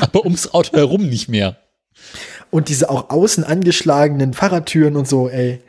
[0.00, 1.58] Aber ums Auto herum nicht mehr.
[2.50, 5.60] Und diese auch außen angeschlagenen Fahrradtüren und so, ey.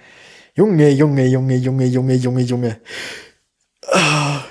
[0.56, 2.78] Junge, Junge, Junge, Junge, Junge, Junge, Junge.
[3.92, 4.44] Ah.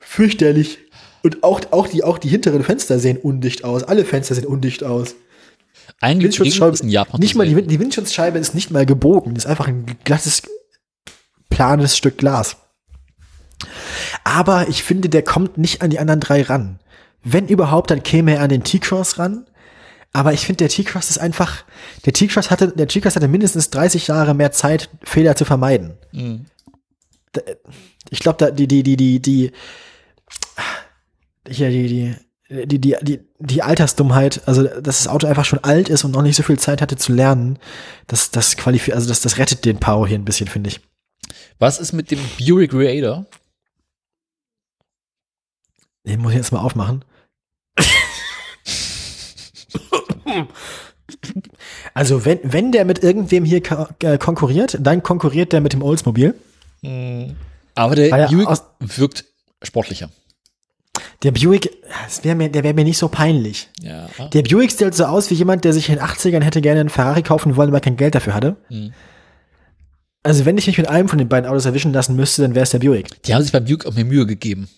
[0.00, 0.78] Fürchterlich.
[1.22, 3.84] Und auch, auch, die, auch die hinteren Fenster sehen undicht aus.
[3.84, 5.14] Alle Fenster sehen undicht aus.
[6.00, 9.34] Eigentlich Windschutzscheibe, ist in Japan nicht mal die, die Windschutzscheibe ist nicht mal gebogen.
[9.34, 10.42] Das ist einfach ein glattes,
[11.48, 12.56] planes Stück Glas.
[14.24, 16.80] Aber ich finde, der kommt nicht an die anderen drei ran.
[17.22, 19.46] Wenn überhaupt, dann käme er an den T-Cross ran.
[20.12, 21.64] Aber ich finde, der T-Cross ist einfach,
[22.04, 25.94] der T-Cross hatte, der T-Cross hatte mindestens 30 Jahre mehr Zeit, Fehler zu vermeiden.
[26.12, 26.46] Mhm.
[28.10, 29.52] Ich glaube, da, die, die, die, die, die,
[31.48, 35.88] hier, die, die, die, die, die, die Altersdummheit, also, dass das Auto einfach schon alt
[35.88, 37.58] ist und noch nicht so viel Zeit hatte zu lernen,
[38.06, 40.80] das, das qualifiziert, also, das, das rettet den Pau hier ein bisschen, finde ich.
[41.58, 43.24] Was ist mit dem Buick Raider?
[46.04, 47.02] Den muss ich jetzt mal aufmachen.
[51.94, 53.60] Also, wenn, wenn der mit irgendwem hier
[54.00, 56.34] äh, konkurriert, dann konkurriert der mit dem Oldsmobile.
[57.74, 58.48] Aber der er Buick
[58.80, 59.24] wirkt
[59.62, 60.08] sportlicher.
[61.22, 61.70] Der Buick,
[62.22, 63.68] wär mir, der wäre mir nicht so peinlich.
[63.80, 64.08] Ja.
[64.32, 66.88] Der Buick sieht so aus wie jemand, der sich in den 80ern hätte gerne einen
[66.88, 68.56] Ferrari kaufen wollen, aber kein Geld dafür hatte.
[68.68, 68.92] Mhm.
[70.24, 72.64] Also wenn ich mich mit einem von den beiden Autos erwischen lassen müsste, dann wäre
[72.64, 73.22] es der Buick.
[73.22, 74.68] Die haben sich beim Buick auch mehr Mühe gegeben.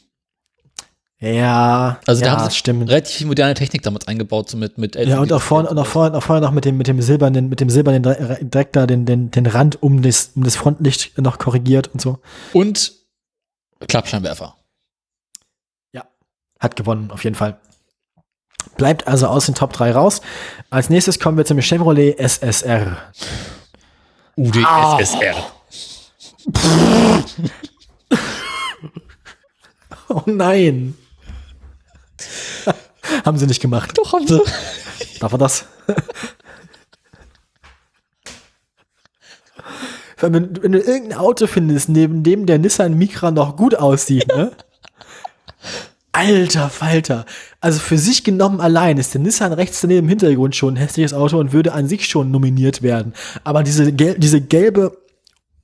[1.21, 2.91] Ja, Also ja, da haben sie stimmt.
[2.91, 6.17] relativ moderne Technik damals eingebaut, so mit, mit Ja, und auch vorne, und auch vorne,
[6.19, 8.03] auch vorne noch mit dem, mit dem silbernen, mit dem silbernen
[8.51, 12.19] Dreck da den, den, den Rand um das, um das Frontlicht noch korrigiert und so.
[12.53, 12.93] Und
[13.87, 14.55] Klappscheinwerfer.
[16.61, 17.59] Hat gewonnen, auf jeden Fall.
[18.79, 20.23] Bleibt also aus den Top 3 raus.
[20.71, 22.97] Als nächstes kommen wir zum Chevrolet SSR.
[24.37, 24.99] UD Ah.
[24.99, 25.35] SSR.
[30.09, 30.97] Oh nein.
[33.25, 33.93] Haben sie nicht gemacht.
[33.97, 34.41] Doch, haben sie.
[35.21, 35.65] Darf er das?
[40.21, 44.29] Wenn, du- wenn du irgendein Auto findest, neben dem der Nissan Micra noch gut aussieht,
[44.29, 44.53] ne?
[46.13, 47.27] Alter Falter.
[47.61, 51.13] Also für sich genommen allein ist der Nissan rechts daneben im Hintergrund schon ein hässliches
[51.13, 53.15] Auto und würde an sich schon nominiert werden.
[53.43, 54.97] Aber diese, gel diese gelbe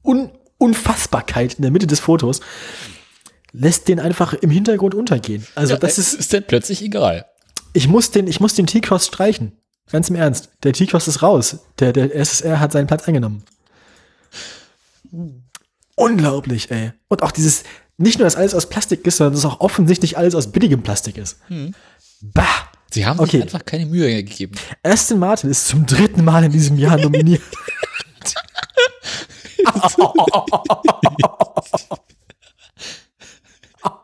[0.04, 2.40] Un Unfassbarkeit in der Mitte des Fotos
[3.52, 5.46] lässt den einfach im Hintergrund untergehen.
[5.54, 7.26] Also das ist, ist dann plötzlich egal.
[7.72, 9.52] ich muss den, ich muss den T-Cross streichen.
[9.90, 10.50] Ganz im Ernst.
[10.62, 11.58] Der T-Cross ist raus.
[11.80, 13.42] Der, der SSR hat seinen Platz eingenommen.
[15.96, 16.92] Unglaublich, ey.
[17.08, 17.64] Und auch dieses,
[17.98, 21.18] nicht nur, dass alles aus Plastik ist, sondern dass auch offensichtlich alles aus billigem Plastik
[21.18, 21.38] ist.
[22.20, 22.44] Bah!
[22.92, 23.32] Sie haben Okay.
[23.38, 24.54] sich einfach keine Mühe gegeben.
[24.82, 27.42] Aston Martin ist zum dritten Mal in diesem Jahr nominiert.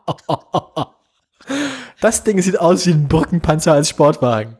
[2.01, 4.57] Das Ding sieht aus wie ein Brückenpanzer als Sportwagen.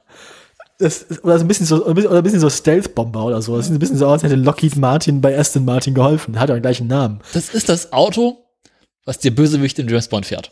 [0.80, 3.56] Das ist, oder so ein bisschen so, oder ein bisschen- so Stealth-Bomber oder so.
[3.58, 6.40] Das sieht ein bisschen so aus, als hätte Lockheed Martin bei Aston Martin geholfen.
[6.40, 7.20] Hat ja den gleichen Namen.
[7.34, 8.38] Das ist das Auto,
[9.06, 10.52] was der Bösewicht in James Bond fährt.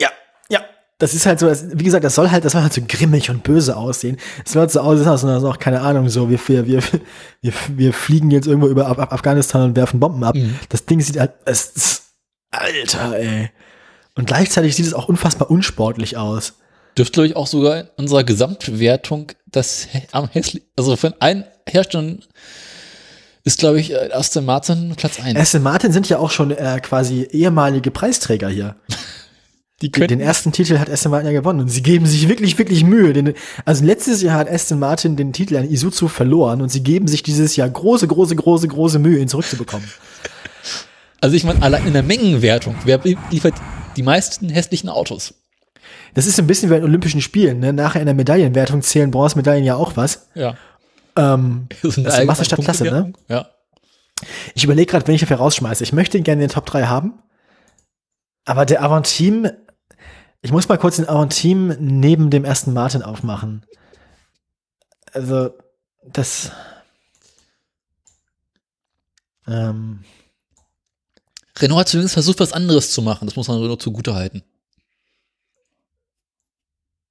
[0.00, 0.10] Ja,
[0.48, 0.60] ja.
[0.98, 3.28] Das ist halt so, das, wie gesagt, das soll halt, das soll halt so grimmig
[3.30, 4.18] und böse aussehen.
[4.44, 6.82] Es soll halt so aussehen, als auch keine Ahnung, so, wir, wir, wir,
[7.40, 10.34] wir, wir fliegen jetzt irgendwo über Af Af- Afghanistan und werfen Bomben ab.
[10.36, 10.58] Mhm.
[10.68, 12.02] Das Ding sieht halt, es
[12.50, 13.50] Alter, ey.
[14.14, 16.54] Und gleichzeitig sieht es auch unfassbar unsportlich aus.
[16.96, 22.22] Dürfte, glaube ich, auch sogar in unserer Gesamtbewertung das am hässlich, also von allen Herstellern
[23.44, 25.38] ist, glaube ich, äh, Aston Martin Platz 1.
[25.38, 28.76] Aston Martin sind ja auch schon äh, quasi ehemalige Preisträger hier.
[29.80, 32.56] Die Den, den ersten Titel hat Aston Martin ja gewonnen und sie geben sich wirklich,
[32.56, 33.12] wirklich Mühe.
[33.12, 33.34] Den,
[33.64, 37.24] also letztes Jahr hat Aston Martin den Titel an Isuzu verloren und sie geben sich
[37.24, 39.88] dieses Jahr große, große, große, große Mühe, ihn zurückzubekommen.
[41.22, 42.98] Also ich meine, allein in der Mengenwertung, wer
[43.30, 43.54] liefert
[43.96, 45.34] die meisten hässlichen Autos?
[46.14, 47.60] Das ist ein bisschen wie bei den Olympischen Spielen.
[47.60, 47.72] Ne?
[47.72, 50.28] Nachher in der Medaillenwertung zählen Bronzemedaillen ja auch was.
[50.34, 50.56] Ja.
[51.16, 53.12] Ähm, Das ist, Das ist Masse statt Klasse, ne?
[53.28, 53.48] Ja.
[54.54, 55.84] ich überlege gerade, wenn ich dafür rausschmeiße.
[55.84, 57.22] Ich möchte ihn gerne in den Top 3 haben.
[58.44, 59.48] Aber der Avantim,
[60.40, 63.64] ich muss mal kurz den Avantim neben dem ersten Martin aufmachen.
[65.12, 65.50] Also,
[66.02, 66.50] das.
[69.46, 70.02] Ähm,
[71.58, 73.26] Renault hat zumindest versucht, was anderes zu machen.
[73.26, 74.42] Das muss man Renault zugute halten.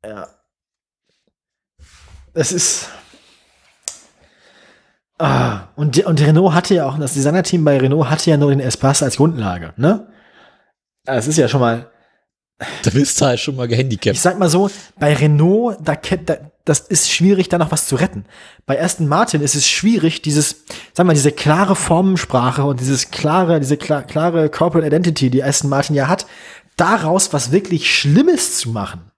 [0.06, 0.28] Ja.
[2.34, 2.90] Es ist.
[5.20, 8.60] Ah, und, und Renault hatte ja auch, das Designer-Team bei Renault hatte ja nur den
[8.60, 10.08] Espace als Grundlage, ne?
[11.06, 11.92] Es ist ja schon mal,
[12.84, 14.16] Da bist du halt schon mal gehandicapt.
[14.16, 17.88] ich sag mal so, bei Renault, da, kennt- da, das ist schwierig, da noch was
[17.88, 18.26] zu retten.
[18.66, 23.60] Bei Aston Martin ist es schwierig, dieses, sag mal, diese klare Formensprache und dieses klare,
[23.60, 26.26] diese klar, klare Corporate Identity, die Aston Martin ja hat,
[26.78, 29.12] daraus was wirklich Schlimmes zu machen.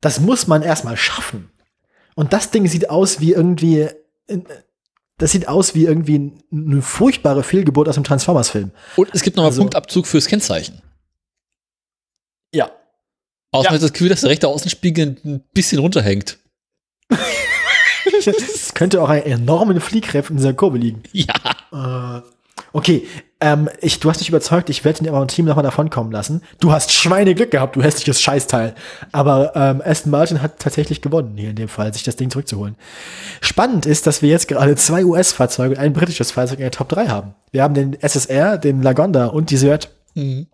[0.00, 1.50] Das muss man erstmal schaffen.
[2.14, 3.88] Und das Ding sieht aus wie irgendwie,
[5.18, 8.70] das sieht aus wie irgendwie eine furchtbare Fehlgeburt aus dem Transformers-Film.
[8.96, 10.82] Und es gibt nochmal Also- Punktabzug fürs Kennzeichen.
[12.52, 12.70] Ja.
[13.54, 13.78] Außer Ja.
[13.78, 16.38] das Gefühl, dass der rechte Außenspiegel ein bisschen runterhängt.
[18.26, 21.02] Es könnte auch einen enormen Fliehkräften in dieser Kurve liegen.
[21.12, 21.34] Ja.
[21.72, 22.22] Äh,
[22.72, 23.06] okay,
[23.40, 26.42] ähm, ich, du hast dich überzeugt, ich werde den Team nochmal davonkommen lassen.
[26.60, 28.74] Du hast Schweineglück gehabt, du hässliches Scheißteil.
[29.12, 32.76] Aber ähm, Aston Martin hat tatsächlich gewonnen, hier in dem Fall, sich das Ding zurückzuholen.
[33.40, 36.88] Spannend ist, dass wir jetzt gerade zwei US-Fahrzeuge und ein britisches Fahrzeug in der Top
[36.90, 37.34] 3 haben.
[37.52, 39.90] Wir haben den SSR, den Lagonda und die Seat.
[40.14, 40.46] Mhm.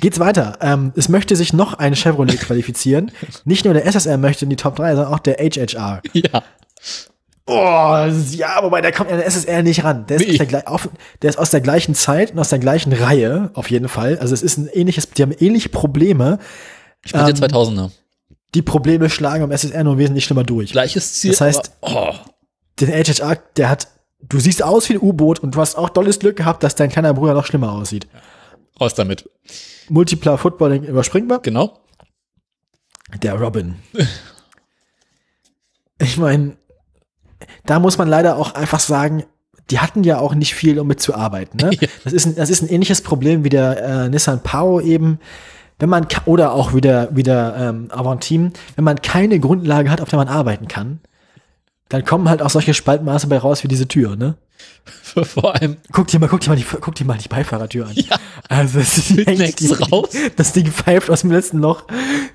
[0.00, 0.58] Geht's weiter.
[0.60, 3.10] Ähm, es möchte sich noch ein Chevrolet qualifizieren.
[3.44, 6.02] Nicht nur der SSR möchte in die Top 3, sondern auch der HHR.
[6.12, 6.42] Ja.
[7.50, 10.04] Oh, ja, wobei der kommt an der SSR nicht ran.
[10.06, 10.38] Der ist, Nee.
[10.40, 10.88] aus der, auf,
[11.22, 14.18] der ist aus der gleichen Zeit und aus der gleichen Reihe, auf jeden Fall.
[14.18, 16.38] Also es ist ein ähnliches, die haben ähnliche Probleme.
[17.04, 17.90] Ich bin der Ähm, 2000er.
[18.54, 20.72] Die Probleme schlagen am SSR nur wesentlich schlimmer durch.
[20.72, 21.30] Gleiches Ziel.
[21.30, 22.14] das heißt- aber, oh,
[22.80, 23.88] Den HHR, der hat,
[24.20, 26.90] du siehst aus wie ein U-Boot und du hast auch dolles Glück gehabt, dass dein
[26.90, 28.06] kleiner Bruder noch schlimmer aussieht.
[28.80, 29.28] Raus damit.
[29.88, 31.38] Multiplar Footballing überspringen wir.
[31.40, 31.78] Genau.
[33.22, 33.76] Der Robin.
[36.00, 36.56] Ich meine,
[37.64, 39.24] da muss man leider auch einfach sagen,
[39.70, 41.60] die hatten ja auch nicht viel, um mitzuarbeiten.
[41.60, 41.76] Ne?
[41.80, 41.88] Ja.
[42.04, 45.18] Das, ist ein, das ist ein ähnliches Problem wie der äh, Nissan Pao eben.
[45.78, 50.18] Wenn man, oder auch wieder, wieder ähm, Avantim, wenn man keine Grundlage hat, auf der
[50.18, 51.00] man arbeiten kann,
[51.88, 54.36] dann kommen halt auch solche Spaltmaße bei raus wie diese Tür, ne?
[55.24, 57.92] Vor allem Guck dir mal, guck dir mal die, guck dir mal die Beifahrertür an.
[57.96, 58.16] Ja.
[58.48, 60.10] Also es ist echt- raus.
[60.36, 61.84] Das Ding pfeift aus dem letzten Loch.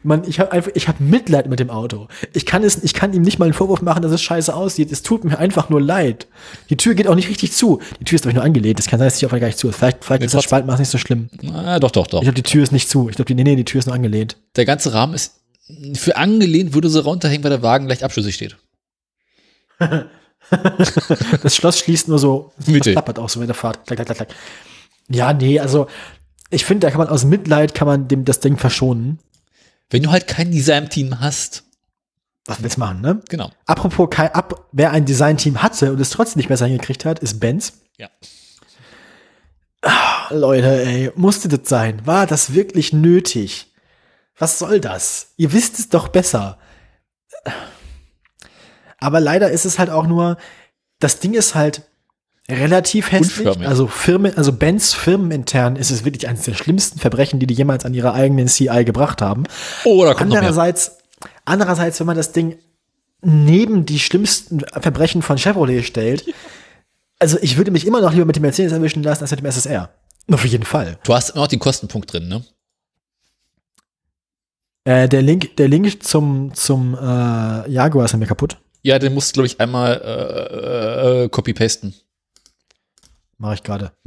[0.03, 2.07] Man, ich habe einfach, ich habe Mitleid mit dem Auto.
[2.33, 4.91] Ich kann es, ich kann ihm nicht mal einen Vorwurf machen, dass es scheiße aussieht.
[4.91, 6.27] Es tut mir einfach nur leid.
[6.69, 7.79] Die Tür geht auch nicht richtig zu.
[7.99, 8.77] Die Tür ist doch nur angelehnt.
[8.79, 9.77] Das kann sein, dass die auf gar nicht zu ist.
[9.77, 10.43] Vielleicht, vielleicht Nee, ist das.
[10.43, 11.29] Spaltmaß nicht so schlimm.
[11.41, 12.19] Na, doch, doch, doch.
[12.19, 13.09] Ich glaube, die Tür ist nicht zu.
[13.09, 14.37] Ich glaube, die, nee, nee, die Tür ist nur angelehnt.
[14.55, 15.35] Der ganze Rahmen ist
[15.93, 18.57] für angelehnt, würde sie runterhängen, weil der Wagen leicht abschüssig steht.
[21.41, 23.85] Das Schloss schließt nur so, klappert auch so in der Fahrt.
[23.87, 24.35] Klack, klack, klack.
[25.09, 25.87] Ja, nee, also,
[26.49, 29.19] ich finde, da kann man aus Mitleid, kann man dem das Ding verschonen.
[29.89, 31.63] Wenn du halt kein Design-Team hast.
[32.45, 33.21] Was willst du machen, ne?
[33.29, 33.51] Genau.
[33.65, 37.39] Apropos, kein, ab, wer ein Designteam hatte und es trotzdem nicht besser hingekriegt hat, ist
[37.39, 37.73] Benz.
[37.97, 38.09] Ja.
[40.29, 42.05] Leute, ey, musste das sein?
[42.05, 43.71] War das wirklich nötig?
[44.37, 45.27] Was soll das?
[45.37, 46.57] Ihr wisst es doch besser.
[49.03, 50.37] Aber leider ist es halt auch nur,
[50.99, 51.81] das Ding ist halt
[52.49, 53.47] relativ hässlich.
[53.47, 53.67] Unförmig.
[53.67, 57.83] Also Firmen, also Benz firmenintern ist es wirklich eines der schlimmsten Verbrechen, die die jemals
[57.85, 59.43] an ihrer eigenen CI gebracht haben.
[59.83, 60.33] Oh, da kommt.
[60.33, 60.99] Andererseits,
[61.43, 62.57] andererseits, wenn man das Ding
[63.21, 66.25] neben die schlimmsten Verbrechen von Chevrolet stellt,
[67.19, 69.47] also ich würde mich immer noch lieber mit dem Mercedes erwischen lassen als mit dem
[69.47, 69.89] SSR.
[70.31, 70.97] Auf jeden Fall.
[71.03, 72.43] Du hast immer noch den Kostenpunkt drin, ne?
[74.85, 78.57] Äh, der Link, der Link zum, zum äh, Jaguar ist mir kaputt.
[78.83, 81.93] Ja, den musst du, glaube ich, einmal äh, äh, copy-pasten.
[83.37, 83.91] Mache ich gerade.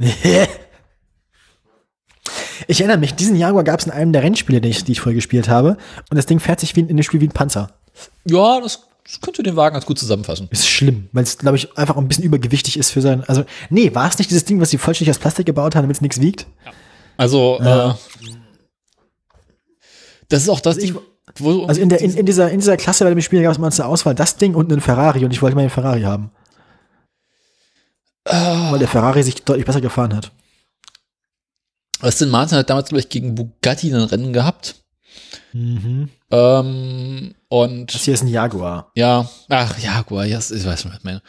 [2.67, 4.99] ich erinnere mich, diesen Jaguar gab es in einem der Rennspiele, die ich, die ich
[5.01, 5.77] vorher gespielt habe.
[6.09, 7.71] Und das Ding fährt sich wie in, in dem Spiel wie ein Panzer.
[8.25, 10.47] Ja, das, das könnte den Wagen ganz gut zusammenfassen.
[10.51, 13.23] Ist schlimm, weil es, glaube ich, einfach ein bisschen übergewichtig ist für sein.
[13.23, 15.97] Also, nee, war es nicht dieses Ding, was sie vollständig aus Plastik gebaut haben, damit
[15.97, 16.45] es nichts wiegt?
[17.17, 17.91] Also, Ja.
[17.91, 17.95] äh,
[20.29, 21.01] das ist auch das ich- Ding,
[21.39, 23.57] wo Also in, der, in, in, dieser, in dieser Klasse bei dem Spiel gab es
[23.57, 26.31] mal zur Auswahl das Ding und einen Ferrari und ich wollte mal den Ferrari haben.
[28.25, 30.31] Weil der Ferrari sich deutlich besser gefahren hat.
[32.01, 34.75] Aston Martin hat damals, glaube ich, gegen Bugatti ein Rennen gehabt.
[35.53, 36.09] Mhm.
[36.29, 38.91] Ähm, und Das hier ist ein Jaguar.
[38.95, 41.21] ja, ach, Jaguar, ja, ich weiß was ich meine.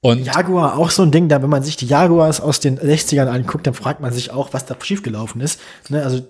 [0.00, 3.26] Und Jaguar auch so ein Ding, da wenn man sich die Jaguars aus den 60ern
[3.26, 5.58] anguckt, dann fragt man sich auch, was da schiefgelaufen ist.
[5.88, 6.22] Ne, also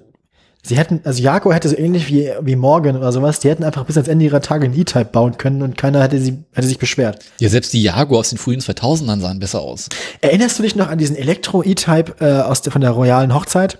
[0.62, 3.84] sie hätten, also Jaguar hätte so ähnlich wie, wie Morgan oder sowas, die hätten einfach
[3.84, 6.78] bis ans Ende ihrer Tage einen E-Type bauen können und keiner hätte sie, hätte sich
[6.78, 7.24] beschwert.
[7.38, 9.88] ja, selbst die Jaguar aus den frühen 2000ern sahen besser aus.
[10.20, 13.78] Erinnerst du dich noch an diesen Elektro-E-Type äh, aus der, von der royalen Hochzeit?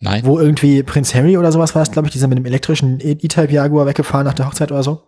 [0.00, 0.24] Nein.
[0.24, 3.86] wo irgendwie Prinz Harry oder sowas war glaube ich, dieser mit dem elektrischen E-Type Jaguar
[3.86, 5.02] weggefahren nach der Hochzeit oder so.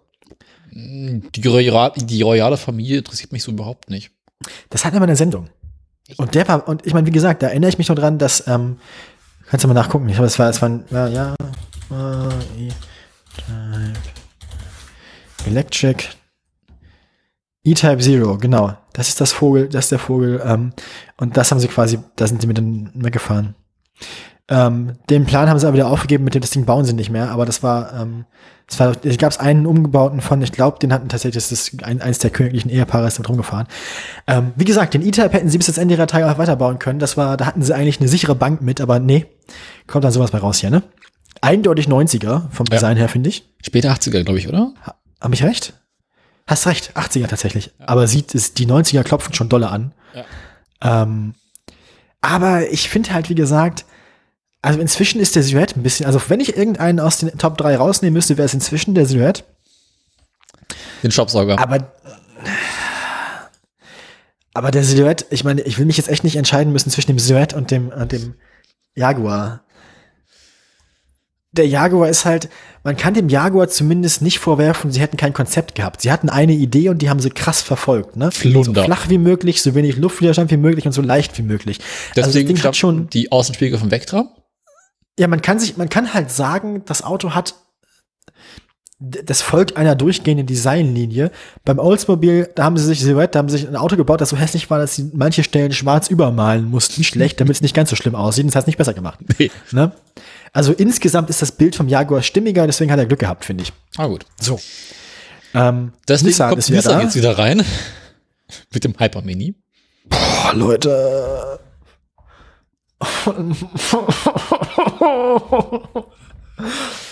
[0.72, 4.10] Die, Royal, die royale Familie interessiert mich so überhaupt nicht.
[4.68, 5.48] Das hat immer eine Sendung.
[6.16, 8.46] Und der war, und ich meine, wie gesagt, da erinnere ich mich noch dran, dass,
[8.48, 8.78] ähm,
[9.50, 11.34] kannst du mal nachgucken, ich glaube, es war, es war, ein, ja, ja,
[11.90, 13.98] äh, E-Type,
[15.44, 16.04] Electric,
[17.64, 18.76] E-Type Zero, genau.
[18.92, 20.72] Das ist das Vogel, das ist der Vogel, ähm,
[21.16, 23.56] und das haben sie quasi, da sind sie mit mehr gefahren.
[24.48, 27.10] Ähm, den Plan haben sie aber wieder aufgegeben, mit dem das Ding bauen sie nicht
[27.10, 28.26] mehr, aber das war, ähm,
[28.70, 32.00] das war, es gab einen umgebauten von, ich glaube, den hatten tatsächlich, das ist ein,
[32.00, 33.66] eins der königlichen Ehepaare ist damit rumgefahren.
[34.26, 36.98] Ähm, wie gesagt, den E-Type hätten sie bis das Ende ihrer Tage auch weiterbauen können.
[37.00, 39.26] Das war, da hatten sie eigentlich eine sichere Bank mit, aber nee,
[39.86, 40.82] kommt dann sowas bei raus hier, ne?
[41.42, 42.76] Eindeutig 90er vom Ja.
[42.76, 43.44] Design her, finde ich.
[43.62, 44.72] Später 80er, glaube ich, oder?
[44.86, 45.74] Ha- Hab ich recht?
[46.46, 47.72] Hast recht, 80er tatsächlich.
[47.78, 49.92] Aber sieht es, die 90er klopfen schon dolle an.
[50.14, 51.02] Ja.
[51.02, 51.34] Ähm,
[52.20, 53.84] aber ich finde halt, wie gesagt,
[54.62, 57.76] also inzwischen ist der Silhouette ein bisschen, also wenn ich irgendeinen aus den Top 3
[57.76, 59.44] rausnehmen müsste, wäre es inzwischen der Silhouette.
[61.02, 61.58] Den Staubsauger.
[61.58, 61.92] Aber,
[64.52, 67.18] aber der Silhouette, ich meine, ich will mich jetzt echt nicht entscheiden müssen zwischen dem
[67.18, 68.34] Silhouette und dem, und dem
[68.94, 69.64] Jaguar.
[71.52, 72.48] Der Jaguar ist halt,
[72.84, 76.02] man kann dem Jaguar zumindest nicht vorwerfen, sie hätten kein Konzept gehabt.
[76.02, 78.30] Sie hatten eine Idee und die haben sie krass verfolgt, ne?
[78.30, 78.82] Flunder.
[78.82, 81.78] So flach wie möglich, so wenig Luftwiderstand wie möglich und so leicht wie möglich.
[82.14, 84.28] Deswegen also das Ding hat schon, die Außenspiegel vom Vectra.
[85.20, 87.54] Ja, man kann sich, man kann halt sagen, das Auto hat,
[88.98, 91.30] das folgt einer durchgehenden Designlinie.
[91.62, 94.30] Beim Oldsmobile, da haben sie sich Silhouette, da haben sie sich ein Auto gebaut, das
[94.30, 97.90] so hässlich war, dass sie manche Stellen schwarz übermalen mussten, schlecht, damit es nicht ganz
[97.90, 98.46] so schlimm aussieht.
[98.46, 99.18] Das hat es nicht besser gemacht.
[99.38, 99.50] Nee.
[99.72, 99.92] Ne?
[100.54, 103.74] Also insgesamt ist das Bild vom Jaguar stimmiger, deswegen hat er Glück gehabt, finde ich.
[103.98, 104.24] Ah, gut.
[104.40, 104.58] So.
[105.52, 107.02] Ähm, Deswegen Nissan kommt ist wieder Nissan da.
[107.02, 107.62] jetzt wieder rein.
[108.72, 109.54] Mit dem Hyper Mini.
[110.08, 111.60] Boah, Leute.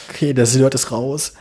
[0.08, 1.32] Okay, der Silhouette ist raus.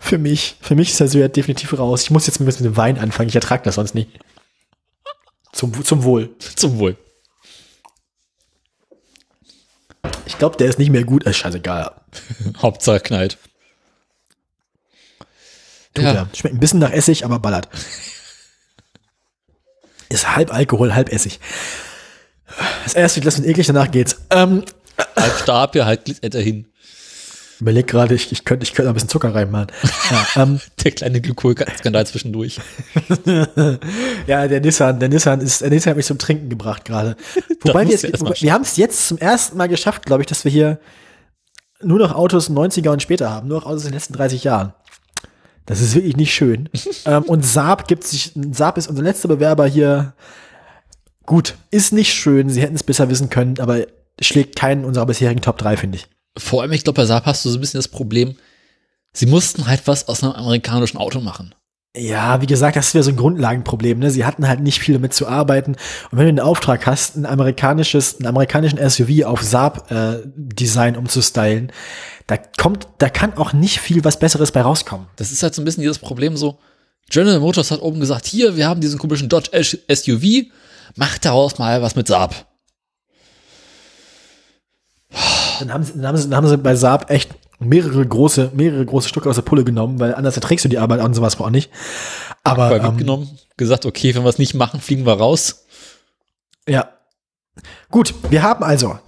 [0.00, 2.02] für mich, für mich ist der Silhouette definitiv raus.
[2.02, 4.10] Ich muss jetzt ein bisschen mit dem Wein anfangen, ich ertrage das sonst nicht.
[5.52, 6.30] Zum, zum Wohl.
[6.38, 6.96] Zum Wohl.
[10.26, 11.24] Ich glaube, der ist nicht mehr gut.
[11.24, 11.92] Ist scheißegal.
[12.62, 13.38] Hauptsache knallt.
[15.94, 16.12] Tut Ja.
[16.12, 16.28] er.
[16.34, 17.68] Schmeckt ein bisschen nach Essig, aber ballert.
[20.08, 21.40] Ist halb Alkohol, halb Essig.
[22.84, 24.16] Das erste Glas wird eklig, danach geht's.
[24.30, 24.62] Ähm,
[25.16, 26.66] Halb Stab, ja, halt glitt er hin.
[27.60, 29.68] überleg gerade, ich, ich könnte ich könnte noch ein bisschen Zucker reinmachen.
[30.10, 32.60] Ja, ähm, Der kleine Glykolskandal zwischendurch.
[34.26, 37.16] ja, der Nissan, der Nissan ist, der Nissan hat mich zum Trinken gebracht gerade.
[37.62, 40.50] Wobei wir, wobei, wir haben es jetzt zum ersten Mal geschafft, glaube ich, dass wir
[40.52, 40.78] hier
[41.82, 44.74] nur noch Autos 90er und später haben, nur noch Autos in den letzten 30 Jahren.
[45.66, 46.68] Das ist wirklich nicht schön.
[47.06, 50.14] ähm, und Saab gibt sich, Saab ist unser letzter Bewerber hier.
[51.26, 53.86] Gut, ist nicht schön, sie hätten es besser wissen können, aber
[54.20, 56.06] schlägt keinen unserer bisherigen Top 3, finde ich.
[56.36, 58.36] Vor allem, ich glaube, bei Saab hast du so ein bisschen das Problem,
[59.12, 61.54] sie mussten halt was aus einem amerikanischen Auto machen.
[61.94, 63.98] Ja, wie gesagt, das ist wieder so ein Grundlagenproblem.
[63.98, 64.10] Ne?
[64.10, 65.72] Sie hatten halt nicht viel damit zu arbeiten.
[66.10, 71.70] Und wenn du den Auftrag hast, ein amerikanisches, einen amerikanischen SUV auf Saab-Design umzustylen,
[72.26, 75.06] da kommt, da kann auch nicht viel was Besseres bei rauskommen.
[75.16, 76.58] Das ist halt so ein bisschen dieses Problem so,
[77.10, 80.46] General Motors hat oben gesagt, hier, wir haben diesen komischen Dodge SUV,
[80.96, 82.46] macht daraus mal was mit Saab.
[85.60, 88.84] Dann haben sie, dann haben sie, dann haben sie bei Saab echt mehrere große, mehrere
[88.84, 91.50] große Stücke aus der Pulle genommen, weil anders erträgst du die Arbeit an sowas auch
[91.50, 91.70] nicht.
[92.42, 95.66] Aber Bei ähm, mitgenommen, gesagt, okay, wenn wir es nicht machen, fliegen wir raus.
[96.68, 96.88] Ja.
[97.90, 98.98] Gut, wir haben also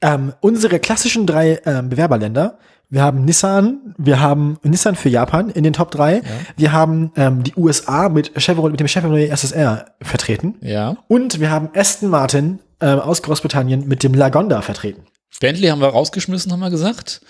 [0.00, 2.58] ähm, unsere klassischen drei ähm, Bewerberländer.
[2.92, 6.20] Wir haben Nissan, wir haben Nissan für Japan in den Top 3.
[6.58, 10.56] Wir haben ähm, die USA mit Chevrolet, mit dem Chevrolet SSR vertreten.
[10.60, 10.98] Ja.
[11.08, 15.06] Und wir haben Aston Martin ähm, aus Großbritannien mit dem Lagonda vertreten.
[15.40, 17.22] Bentley haben wir rausgeschmissen, haben wir gesagt.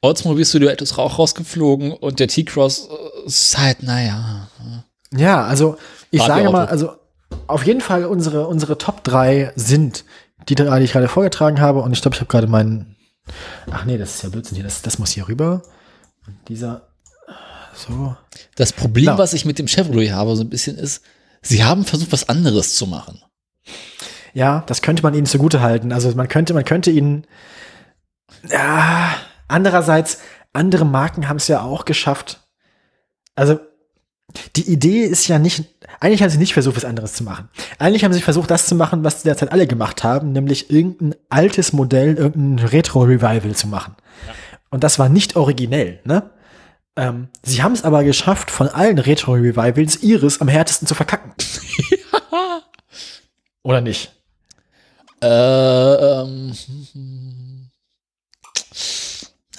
[0.00, 4.48] Oldsmobile Studio ist auch rausgeflogen und der T-Cross äh, ist halt, naja.
[5.12, 5.76] Ja, also
[6.12, 6.92] ich sage mal, also
[7.48, 10.04] auf jeden Fall unsere, unsere Top 3 sind
[10.48, 11.80] die drei, die ich gerade vorgetragen habe.
[11.80, 12.89] Und ich glaube, ich habe gerade meinen.
[13.70, 14.64] Ach nee, das ist ja Blödsinn hier.
[14.64, 15.62] Das, das muss hier rüber.
[16.26, 16.88] Und dieser.
[17.74, 18.16] So.
[18.56, 19.18] Das Problem, Klar.
[19.18, 21.02] was ich mit dem Chevrolet habe, so ein bisschen ist,
[21.40, 23.22] sie haben versucht, was anderes zu machen.
[24.32, 25.92] Ja, das könnte man ihnen zugute halten.
[25.92, 27.26] Also man könnte, man könnte ihnen.
[28.48, 29.14] Ja,
[29.48, 30.18] andererseits,
[30.52, 32.40] andere Marken haben es ja auch geschafft.
[33.34, 33.58] Also
[34.56, 35.64] die Idee ist ja nicht,
[36.00, 37.50] eigentlich haben sie nicht versucht, was anderes zu machen.
[37.78, 41.74] Eigentlich haben sie versucht, das zu machen, was derzeit alle gemacht haben, nämlich irgendein altes
[41.74, 43.94] Modell, irgendein Retro-Revival zu machen.
[44.70, 46.30] Und das war nicht originell, ne?
[46.96, 51.32] Ähm, sie haben es aber geschafft, von allen Retro-Revivals ihres am härtesten zu verkacken.
[53.62, 54.12] Oder nicht?
[55.22, 56.52] Äh, ähm,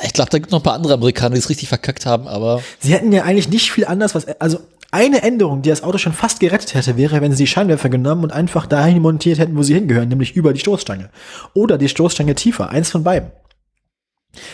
[0.04, 2.28] Ich glaube, da gibt es noch ein paar andere Amerikaner, die es richtig verkackt haben,
[2.28, 2.62] aber.
[2.80, 4.60] Sie hätten ja eigentlich nicht viel anders, was, also
[4.92, 8.26] eine Änderung, die das Auto schon fast gerettet hätte, wäre, wenn sie die Scheinwerfer genommen
[8.26, 11.10] und einfach dahin montiert hätten, wo sie hingehören, nämlich über die Stoßstange.
[11.54, 13.32] Oder die Stoßstange tiefer, eins von beiden.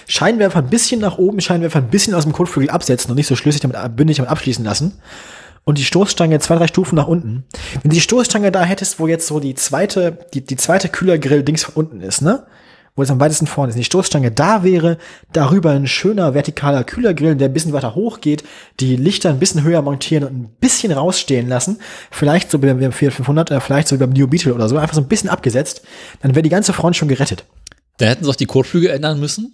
[0.07, 3.35] Scheinwerfer ein bisschen nach oben, Scheinwerfer ein bisschen aus dem Kotflügel absetzen und nicht so
[3.35, 5.01] schlüssig damit, bündig damit abschließen lassen.
[5.63, 7.43] Und die Stoßstange zwei, drei Stufen nach unten.
[7.73, 11.65] Wenn du die Stoßstange da hättest, wo jetzt so die zweite, die, die zweite Kühlergrill-Dings
[11.65, 12.45] von unten ist, ne?
[12.97, 14.97] Wo es am weitesten vorne ist, die Stoßstange da wäre,
[15.31, 18.43] darüber ein schöner vertikaler Kühlergrill, der ein bisschen weiter hoch geht,
[18.79, 21.79] die Lichter ein bisschen höher montieren und ein bisschen rausstehen lassen.
[22.09, 25.01] Vielleicht so beim Fiat 500, äh, vielleicht so beim Neo Beetle oder so, einfach so
[25.01, 25.83] ein bisschen abgesetzt.
[26.23, 27.45] Dann wäre die ganze Front schon gerettet.
[27.97, 29.53] Da hätten sie auch die Kotflügel ändern müssen.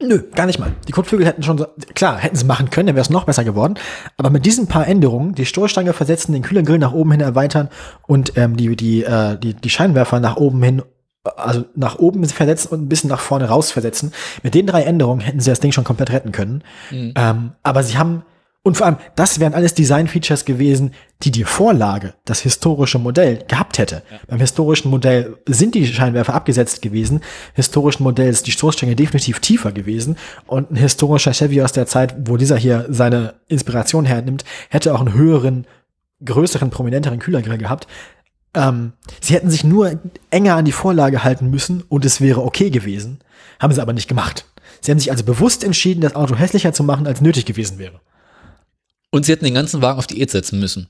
[0.00, 0.72] Nö, gar nicht mal.
[0.86, 3.42] Die Kotflügel hätten schon so, klar, hätten sie machen können, dann wäre es noch besser
[3.42, 3.74] geworden.
[4.16, 7.68] Aber mit diesen paar Änderungen, die Stoßstange versetzen, den Kühlergrill nach oben hin erweitern
[8.06, 10.82] und ähm, die, die, äh, die, die Scheinwerfer nach oben hin,
[11.24, 14.12] also nach oben versetzen und ein bisschen nach vorne raus versetzen.
[14.42, 16.62] Mit den drei Änderungen hätten sie das Ding schon komplett retten können.
[16.90, 17.12] Mhm.
[17.16, 18.22] Ähm, aber sie haben
[18.68, 23.78] und vor allem, das wären alles Design-Features gewesen, die die Vorlage, das historische Modell, gehabt
[23.78, 24.02] hätte.
[24.10, 24.18] Ja.
[24.26, 27.22] Beim historischen Modell sind die Scheinwerfer abgesetzt gewesen.
[27.54, 30.16] Historischen Modell ist die Stoßstange definitiv tiefer gewesen.
[30.46, 35.00] Und ein historischer Chevy aus der Zeit, wo dieser hier seine Inspiration hernimmt, hätte auch
[35.00, 35.66] einen höheren,
[36.22, 37.86] größeren, prominenteren Kühlergrill gehabt.
[38.54, 42.70] Ähm, sie hätten sich nur enger an die Vorlage halten müssen und es wäre okay
[42.70, 43.20] gewesen.
[43.60, 44.44] Haben sie aber nicht gemacht.
[44.80, 48.00] Sie haben sich also bewusst entschieden, das Auto hässlicher zu machen, als nötig gewesen wäre.
[49.10, 50.88] Und sie hätten den ganzen Wagen auf Diät setzen müssen.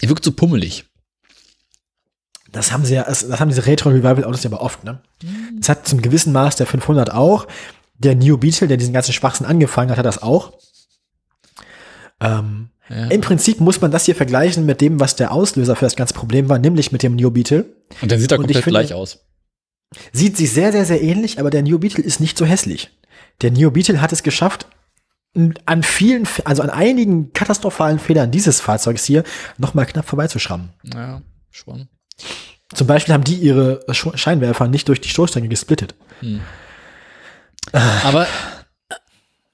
[0.00, 0.84] Er wirkt so pummelig.
[2.50, 5.00] Das haben sie ja, das haben diese Retro-Revival-Autos ja aber oft, ne?
[5.58, 7.46] Das hat zum gewissen Maß der 500 auch.
[7.94, 10.52] Der New Beetle, der diesen ganzen Schwachsinn angefangen hat, hat das auch.
[12.20, 13.06] Ähm, ja.
[13.08, 16.14] Im Prinzip muss man das hier vergleichen mit dem, was der Auslöser für das ganze
[16.14, 17.64] Problem war, nämlich mit dem New Beetle.
[18.00, 19.20] Und der sieht da komplett finde, gleich aus.
[20.12, 22.90] Sieht sich sehr, sehr, sehr ähnlich, aber der New Beetle ist nicht so hässlich.
[23.40, 24.66] Der New Beetle hat es geschafft,
[25.64, 29.24] an vielen, also an einigen katastrophalen Fehlern dieses Fahrzeugs hier
[29.56, 30.70] noch mal knapp vorbeizuschrammen.
[30.82, 31.88] Ja, schon.
[32.74, 35.94] Zum Beispiel haben die ihre Scheinwerfer nicht durch die Stoßstange gesplittet.
[36.20, 36.40] Hm.
[37.72, 38.26] Aber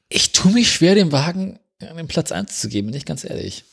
[0.08, 3.64] ich tue mich schwer, dem Wagen den Platz 1 zu geben, bin ich ganz ehrlich.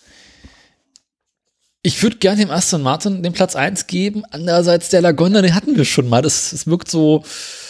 [1.82, 4.24] Ich würde gerne dem Aston Martin den Platz 1 geben.
[4.32, 6.22] Andererseits der Lagonda, den hatten wir schon mal.
[6.22, 7.24] Das, das wirkt so.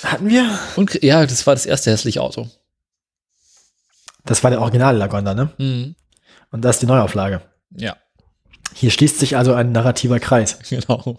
[0.03, 0.57] Hatten wir?
[1.01, 2.49] ja, das war das erste hässliche Auto.
[4.23, 5.51] Das war der originale Lagonda, ne?
[5.57, 5.95] Mhm.
[6.51, 7.41] Und das ist die Neuauflage.
[7.71, 7.97] Ja.
[8.73, 10.59] Hier schließt sich also ein narrativer Kreis.
[10.69, 11.17] Genau.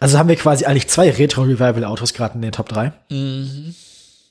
[0.00, 2.92] Also haben wir quasi eigentlich zwei Retro-Revival-Autos gerade in den Top 3.
[3.10, 3.74] Mhm.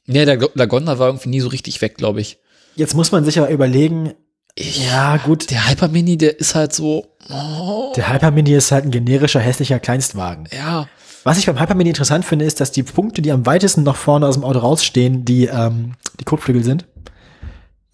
[0.05, 2.37] Ja, der Lagonda war irgendwie nie so richtig weg, glaube ich.
[2.75, 4.13] Jetzt muss man sich aber überlegen,
[4.55, 5.49] ich, ja, gut.
[5.49, 7.07] Der Hyper Mini, der ist halt so.
[7.29, 7.91] Oh.
[7.95, 10.47] Der Hyper Mini ist halt ein generischer, hässlicher Kleinstwagen.
[10.55, 10.87] Ja.
[11.23, 13.95] Was ich beim Hyper Mini interessant finde, ist, dass die Punkte, die am weitesten noch
[13.95, 16.85] vorne aus dem Auto rausstehen, die, ähm, die Kotflügel sind.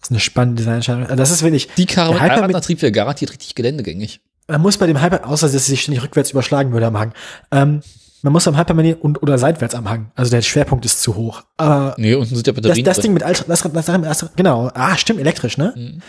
[0.00, 1.04] Das ist eine spannende Designentscheidung.
[1.04, 1.68] Also das ist wirklich.
[1.76, 4.20] Die Karre mit Allradantrieb wäre garantiert richtig geländegängig.
[4.48, 7.14] Man muss bei dem Hyper, außer dass sie sich ständig rückwärts überschlagen würde am Hang,
[7.52, 7.82] ähm,
[8.22, 10.10] man muss am Hypermini und oder seitwärts am Hang.
[10.14, 11.42] Also der Schwerpunkt ist zu hoch.
[11.56, 12.84] Aber nee, unten sind ja Batterien.
[12.84, 14.70] Das, das Ding mit Ultra, das, das, das, genau.
[14.74, 15.72] Ah, stimmt, elektrisch, ne?
[15.76, 16.02] Mhm.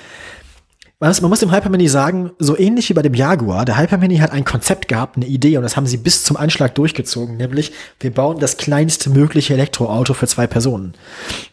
[0.99, 4.17] Man, muss, man muss dem Hypermini sagen, so ähnlich wie bei dem Jaguar, der Hypermini
[4.17, 7.71] hat ein Konzept gehabt, eine Idee und das haben sie bis zum Anschlag durchgezogen, nämlich
[7.99, 10.93] wir bauen das kleinste mögliche Elektroauto für zwei Personen.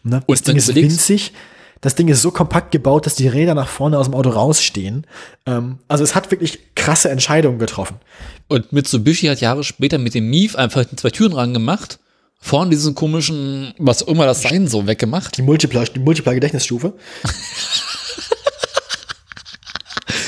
[0.03, 0.21] Ne?
[0.27, 1.33] Und das Ding ist winzig,
[1.81, 5.07] das Ding ist so kompakt gebaut, dass die Räder nach vorne aus dem Auto rausstehen.
[5.45, 7.97] Ähm, also es hat wirklich krasse Entscheidungen getroffen.
[8.47, 11.99] Und Mitsubishi hat Jahre später mit dem Mief einfach zwei Türen rangemacht.
[12.41, 15.37] Vorne diesen komischen, was immer das sein soll, weggemacht.
[15.37, 16.93] Die Multipler, die Multipler-Gedächtnisstufe.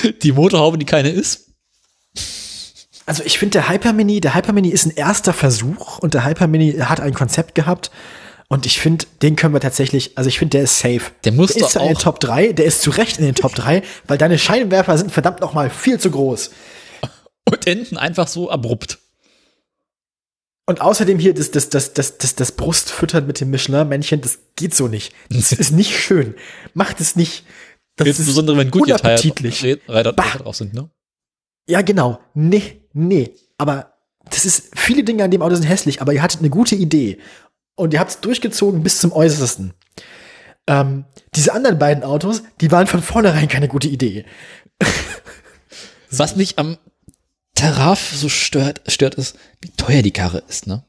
[0.21, 1.47] die Motorhaube, die keine ist.
[3.05, 6.99] Also ich finde der Hypermini, der Hypermini ist ein erster Versuch und der Hypermini hat
[6.99, 7.91] ein Konzept gehabt,
[8.51, 11.03] und ich finde, den können wir tatsächlich, also ich finde, der ist safe.
[11.23, 13.33] Der muss der ist auch in den Top 3, der ist zu Recht in den
[13.33, 16.51] Top 3, weil deine Scheinwerfer sind verdammt noch mal viel zu groß.
[17.45, 18.99] Und enden einfach so abrupt.
[20.65, 24.75] Und außerdem hier das, das, das, das, das, das Brustfüttern mit dem Michelin-Männchen, das geht
[24.75, 25.13] so nicht.
[25.29, 26.35] Das ist nicht schön.
[26.73, 27.45] Macht es nicht.
[27.95, 29.61] Das Insbesondere wenn gut unappetitlich.
[30.39, 30.89] Drauf sind, ne?
[31.69, 32.19] Ja, genau.
[32.33, 33.33] Nee, nee.
[33.57, 33.93] Aber
[34.29, 37.17] das ist, viele Dinge an dem Auto sind hässlich, aber ihr hattet eine gute Idee
[37.75, 39.73] und ihr habt es durchgezogen bis zum Äußersten.
[40.67, 44.25] Ähm, diese anderen beiden Autos, die waren von vornherein keine gute Idee.
[46.11, 46.77] Was mich am
[47.55, 50.83] Terrav so stört, stört ist, wie teuer die Karre ist, ne?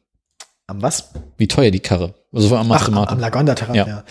[0.66, 1.10] Am was?
[1.36, 2.14] Wie teuer die Karre.
[2.32, 4.04] Also am Ach, am, am Lagonda Terrav, ja.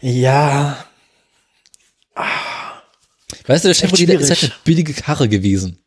[0.00, 0.84] Ja.
[3.46, 5.83] Weißt du, der Chevrolet ist halt eine billige Karre gewesen.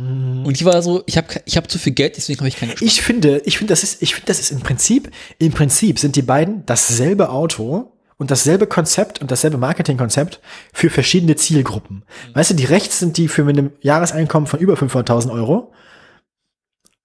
[0.00, 2.72] Und ich war so, ich habe ich hab zu viel Geld, deswegen habe ich keine
[2.72, 2.88] Geschmack.
[2.88, 6.16] Ich finde, ich finde, das ist, ich finde, das ist im Prinzip, im Prinzip sind
[6.16, 10.40] die beiden dasselbe Auto und dasselbe Konzept und dasselbe Marketingkonzept
[10.72, 12.04] für verschiedene Zielgruppen.
[12.34, 15.72] Weißt du, die rechts sind die für mit einem Jahreseinkommen von über 500.000 Euro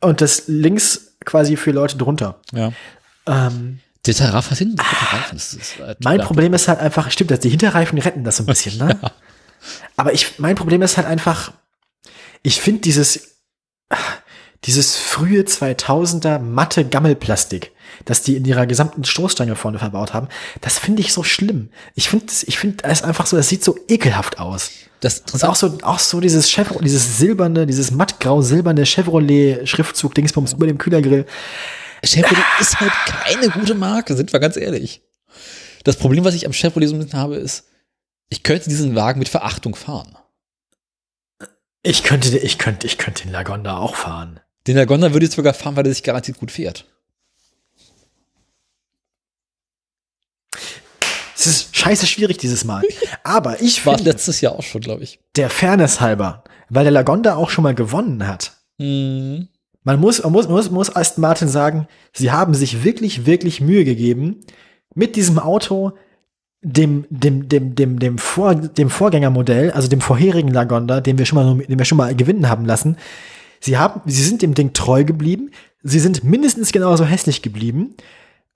[0.02, 2.40] und das links quasi für Leute drunter.
[2.54, 2.72] Ja.
[3.28, 7.32] Ähm, Der Taraf hat hinten, Reifen, das ist, äh, mein Problem ist halt einfach, stimmt,
[7.32, 9.00] dass die Hinterreifen retten das so ein bisschen, ne?
[9.98, 11.54] Aber ich, mein Problem ist halt einfach,
[12.46, 13.40] ich finde dieses,
[14.66, 17.72] dieses frühe 2000er matte Gammelplastik,
[18.06, 20.28] das die in ihrer gesamten Stoßstange vorne verbaut haben,
[20.62, 21.70] das finde ich so schlimm.
[21.96, 24.70] Ich finde, ich finde es einfach so, es sieht so ekelhaft aus.
[25.00, 30.78] Das Und auch so, auch so dieses Chevrolet, dieses silberne, dieses mattgrau-silberne Chevrolet-Schriftzug-Dingsbums über dem
[30.78, 31.26] Kühlergrill.
[32.04, 35.02] Chevrolet ist halt keine gute Marke, sind wir ganz ehrlich.
[35.84, 37.66] Das Problem, was ich am Chevrolet so ein bisschen habe, ist,
[38.30, 40.16] ich könnte diesen Wagen mit Verachtung fahren.
[41.88, 44.40] Ich könnte, ich könnte, ich könnte den Lagonda auch fahren.
[44.66, 46.86] Den Lagonda würde ich sogar fahren, weil er sich garantiert gut fährt.
[51.38, 52.82] Es ist scheiße schwierig dieses Mal.
[53.24, 55.20] Aber ich War finde, letztes Jahr auch schon, glaube ich.
[55.36, 58.54] der Fairness halber, weil der Lagonda auch schon mal gewonnen hat.
[58.80, 59.48] Hm.
[59.84, 63.62] Man muss, man muss, man muss, muss Aston Martin sagen, sie haben sich wirklich, wirklich
[63.62, 64.42] Mühe gegeben,
[64.96, 65.96] mit diesem Auto
[66.66, 71.36] dem, dem, dem, dem, dem, Vor, dem Vorgängermodell, also dem vorherigen Lagonda, den wir schon
[71.36, 72.98] mal, den wir schon mal gewinnen haben lassen.
[73.60, 75.52] Sie haben, sie sind dem Ding treu geblieben.
[75.84, 77.94] Sie sind mindestens genauso hässlich geblieben.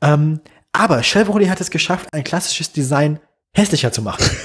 [0.02, 0.40] Ähm,
[0.72, 3.20] aber Chevrolet hat es geschafft, ein klassisches Design
[3.54, 4.26] hässlicher zu machen.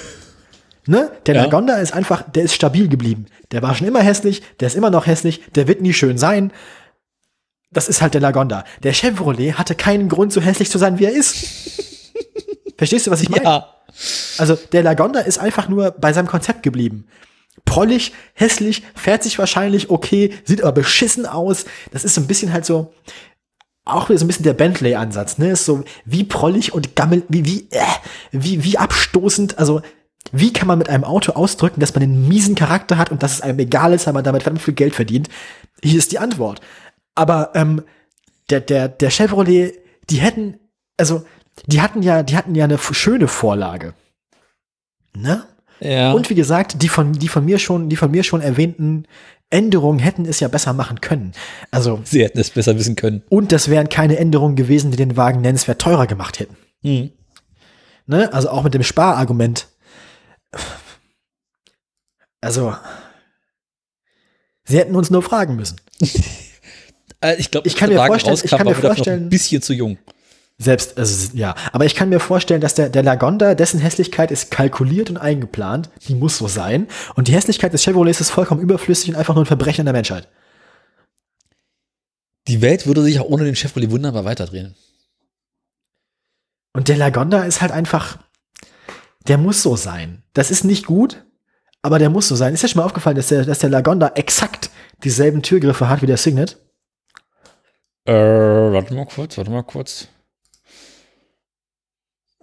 [0.86, 1.10] Ne?
[1.25, 1.44] Der Ja.
[1.44, 3.25] Lagonda ist einfach, der ist stabil geblieben.
[3.52, 6.52] Der war schon immer hässlich, der ist immer noch hässlich, der wird nie schön sein.
[7.73, 8.65] Das ist halt der Lagonda.
[8.83, 11.91] Der Chevrolet hatte keinen Grund, so hässlich zu sein, wie er ist.
[12.77, 13.44] Verstehst du, was ich meine?
[13.44, 13.69] Ja.
[14.39, 17.07] Also der Lagonda ist einfach nur bei seinem Konzept geblieben.
[17.65, 21.67] Prollig, hässlich, fährt sich wahrscheinlich okay, sieht aber beschissen aus.
[21.93, 22.93] Das ist so ein bisschen halt so,
[23.85, 25.51] auch wieder so ein bisschen der Bentley-Ansatz, ne?
[25.51, 27.85] Ist so wie prollig und gammel, wie, wie, äh,
[28.33, 29.59] wie, wie abstoßend.
[29.59, 29.83] Also,
[30.33, 33.35] wie kann man mit einem Auto ausdrücken, dass man einen miesen Charakter hat und dass
[33.35, 35.28] es einem egal ist, weil man damit verdammt viel Geld verdient?
[35.83, 36.61] Hier ist die Antwort.
[37.15, 37.83] Aber ähm,
[38.51, 39.75] der, der, der Chevrolet,
[40.09, 40.59] die hätten,
[40.97, 41.25] also,
[41.66, 43.94] die hatten ja, die hatten ja eine schöne Vorlage.
[45.16, 45.44] Ne?
[45.81, 46.12] Ja.
[46.12, 49.07] Und wie gesagt, die von, die von mir schon, die von mir schon erwähnten
[49.50, 51.33] Änderungen hätten es ja besser machen können.
[51.70, 53.23] Also, Sie hätten es besser wissen können.
[53.28, 56.57] und das wären keine Änderungen gewesen, die den Wagen nennenswert teurer gemacht hätten.
[56.83, 57.10] Hm.
[58.07, 58.33] Ne?
[58.33, 59.68] Also auch mit dem Sparargument.
[62.41, 62.74] Also,
[64.65, 65.81] sie hätten uns nur fragen müssen.
[67.20, 69.97] Äh, ich glaube, Ich kann mir vorstellen- ich kann mir vorstellen- ein bisschen zu jung.
[70.57, 71.55] Selbst, also, ja.
[71.73, 75.91] Aber ich kann mir vorstellen, dass der, der Lagonda, dessen Hässlichkeit ist kalkuliert und eingeplant.
[76.07, 76.86] Die muss so sein.
[77.16, 79.94] Und die Hässlichkeit des Chevrolets ist vollkommen überflüssig und einfach nur ein Verbrechen an der
[79.94, 80.28] Menschheit.
[82.47, 84.76] Die Welt würde sich auch ohne den Chevrolet wunderbar weiterdrehen.
[86.73, 88.18] Und der Lagonda ist halt einfach,
[89.26, 90.23] der muss so sein.
[90.34, 91.24] Das ist nicht gut,
[91.83, 92.55] aber der muss so sein.
[92.55, 94.70] Ist ja schon mal aufgefallen, dass der, dass der Lagonda exakt
[95.02, 96.58] dieselben Türgriffe hat wie der Signet?
[98.07, 100.08] Äh, warte mal kurz, warte mal kurz.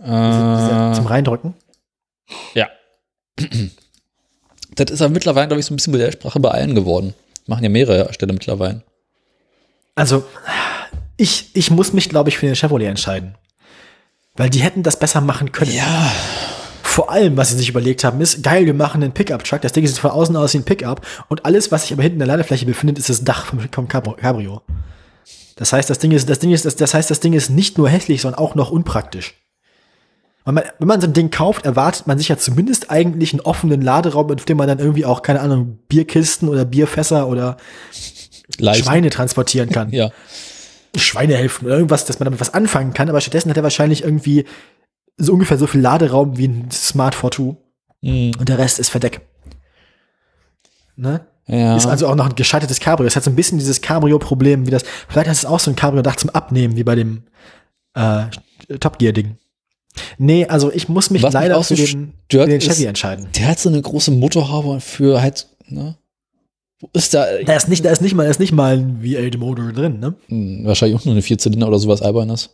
[0.03, 1.53] Diese, zum Äh, Reindrücken.
[2.55, 2.67] ja.
[4.75, 7.13] Das ist aber mittlerweile, glaube ich, so ein bisschen Modellsprache bei allen geworden.
[7.47, 8.83] Machen ja mehrere Hersteller mittlerweile.
[9.95, 10.23] Also,
[11.17, 13.35] ich, ich muss mich, glaube ich, für den Chevrolet entscheiden.
[14.35, 15.73] Weil die hätten das besser machen können.
[15.73, 16.09] Ja.
[16.83, 19.61] Vor allem, was sie sich überlegt haben, ist, geil, wir machen einen Pickup-Truck.
[19.61, 21.05] Das Ding sieht von außen aus wie ein Pickup.
[21.27, 23.87] Und alles, was sich aber hinten in der Ladefläche befindet, ist das Dach vom, vom
[23.87, 24.61] Cabrio- Cabrio.
[25.57, 27.77] Das heißt, das Ding ist, das Ding ist, das, das heißt, das Ding ist nicht
[27.77, 29.35] nur hässlich, sondern auch noch unpraktisch.
[30.45, 33.41] Wenn man, wenn man so ein Ding kauft, erwartet man sich ja zumindest eigentlich einen
[33.41, 37.57] offenen Laderaum, auf dem man dann irgendwie auch, keine Ahnung, Bierkisten oder Bierfässer oder
[38.57, 38.83] Leicht.
[38.83, 39.91] Schweine transportieren kann.
[39.91, 40.09] Ja.
[40.95, 44.45] Schweinehälften oder irgendwas, dass man damit was anfangen kann, aber stattdessen hat er wahrscheinlich irgendwie
[45.17, 47.55] so ungefähr so viel Laderaum wie ein Smart 42
[48.03, 48.31] Hm.
[48.39, 49.21] und der Rest ist Verdeck.
[50.95, 51.21] Ne?
[51.47, 51.75] Ja.
[51.75, 53.07] Ist also auch noch ein gescheitertes Cabrio.
[53.07, 55.75] Es hat so ein bisschen dieses Cabrio-Problem, wie das, vielleicht ist es auch so ein
[55.75, 57.23] Cabrio-Dach zum Abnehmen, wie bei dem
[57.93, 58.23] äh,
[58.79, 59.37] Top Gear-Ding.
[60.17, 62.65] Nee, also ich muss mich Was mich leider auch so für den, für den ist-
[62.67, 63.27] Chevy entscheiden.
[63.37, 65.97] Der hat so eine große Motorhaube für halt, ne?
[66.79, 67.25] Wo ist da?
[67.45, 70.15] Da ist nicht, da ist nicht mal, da ist nicht mal ein V8-Motor drin, ne?
[70.29, 72.49] Hm, wahrscheinlich auch nur eine Vierzylinder oder sowas Albernes.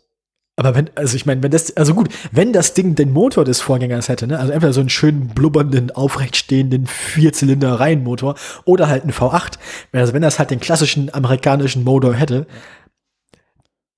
[0.59, 3.61] Aber wenn, also ich meine, wenn das, also gut, wenn das Ding den Motor des
[3.61, 8.33] Vorgängers hätte, ne, also entweder so einen schönen blubbernden, aufrechtstehenden Vierzylinder-Reihenmotor
[8.66, 9.59] oder halt ein V8,
[9.91, 12.48] also wenn das halt den klassischen amerikanischen Motor hätte,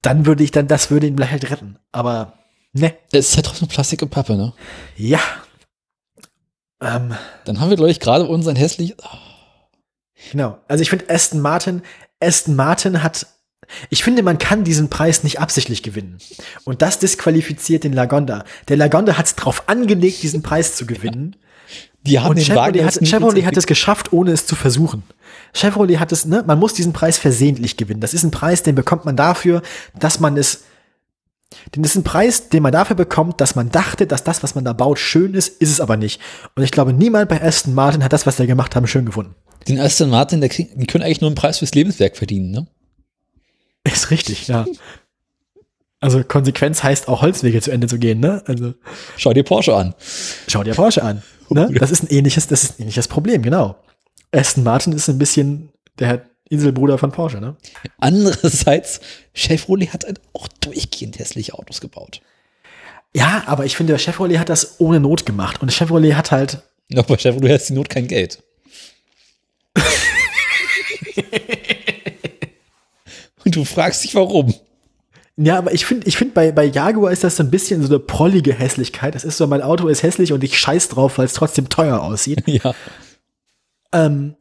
[0.01, 1.77] dann würde ich dann, das würde ihn vielleicht halt retten.
[1.93, 2.33] Aber,
[2.73, 4.53] ne, Es ist halt trotzdem Plastik und Pappe, ne?
[4.95, 5.19] ja.
[6.81, 8.95] Ähm, Dann haben wir, glaube ich, gerade unseren hässlich.
[10.31, 10.57] Genau.
[10.67, 11.81] Also ich finde Aston Martin,
[12.21, 13.27] Aston Martin hat,
[13.89, 16.17] ich finde, man kann diesen Preis nicht absichtlich gewinnen.
[16.63, 18.45] Und das disqualifiziert den Lagonda.
[18.69, 21.35] Der Lagonda hat es drauf angelegt, diesen Preis zu gewinnen.
[22.03, 25.03] Die haben Und den Chevrolet, Wagen hat, Chevrolet hat es geschafft, ohne es zu versuchen.
[25.53, 27.99] Chevrolet hat es, ne, man muss diesen Preis versehentlich gewinnen.
[27.99, 29.61] Das ist ein Preis, den bekommt man dafür,
[29.99, 30.63] dass man es,
[31.75, 34.55] denn das ist ein Preis, den man dafür bekommt, dass man dachte, dass das, was
[34.55, 36.21] man da baut, schön ist, ist es aber nicht.
[36.55, 39.35] Und ich glaube, niemand bei Aston Martin hat das, was sie gemacht haben, schön gefunden.
[39.67, 42.67] Den Aston Martin, der krieg, die können eigentlich nur einen Preis fürs Lebenswerk verdienen, ne?
[43.83, 44.65] Ist richtig, ja.
[45.99, 48.43] Also Konsequenz heißt auch Holzwege zu Ende zu gehen, ne?
[48.45, 48.73] Also
[49.17, 49.95] Schau dir Porsche an.
[50.47, 51.23] schau dir Porsche an.
[51.49, 51.69] Ne?
[51.79, 53.75] Das ist ein ähnliches, das ist ein ähnliches Problem, genau.
[54.31, 57.55] Aston Martin ist ein bisschen der Inselbruder von Porsche, ne?
[57.99, 58.99] Andererseits,
[59.33, 62.21] Chevrolet hat halt auch durchgehend hässliche Autos gebaut.
[63.15, 65.61] Ja, aber ich finde, Chevrolet hat das ohne Not gemacht.
[65.61, 68.41] Und Chevrolet hat halt, Noch bei Chevrolet hast die Not kein Geld.
[73.45, 74.53] Und du fragst dich, warum.
[75.37, 77.87] ja, aber ich finde, ich finde, bei, bei Jaguar ist das so ein bisschen so
[77.87, 79.15] eine prollige Hässlichkeit.
[79.15, 82.01] Das ist so, mein Auto ist hässlich und ich scheiß drauf, weil es trotzdem teuer
[82.01, 82.43] aussieht.
[82.47, 82.73] Ja.
[83.91, 84.35] Ähm,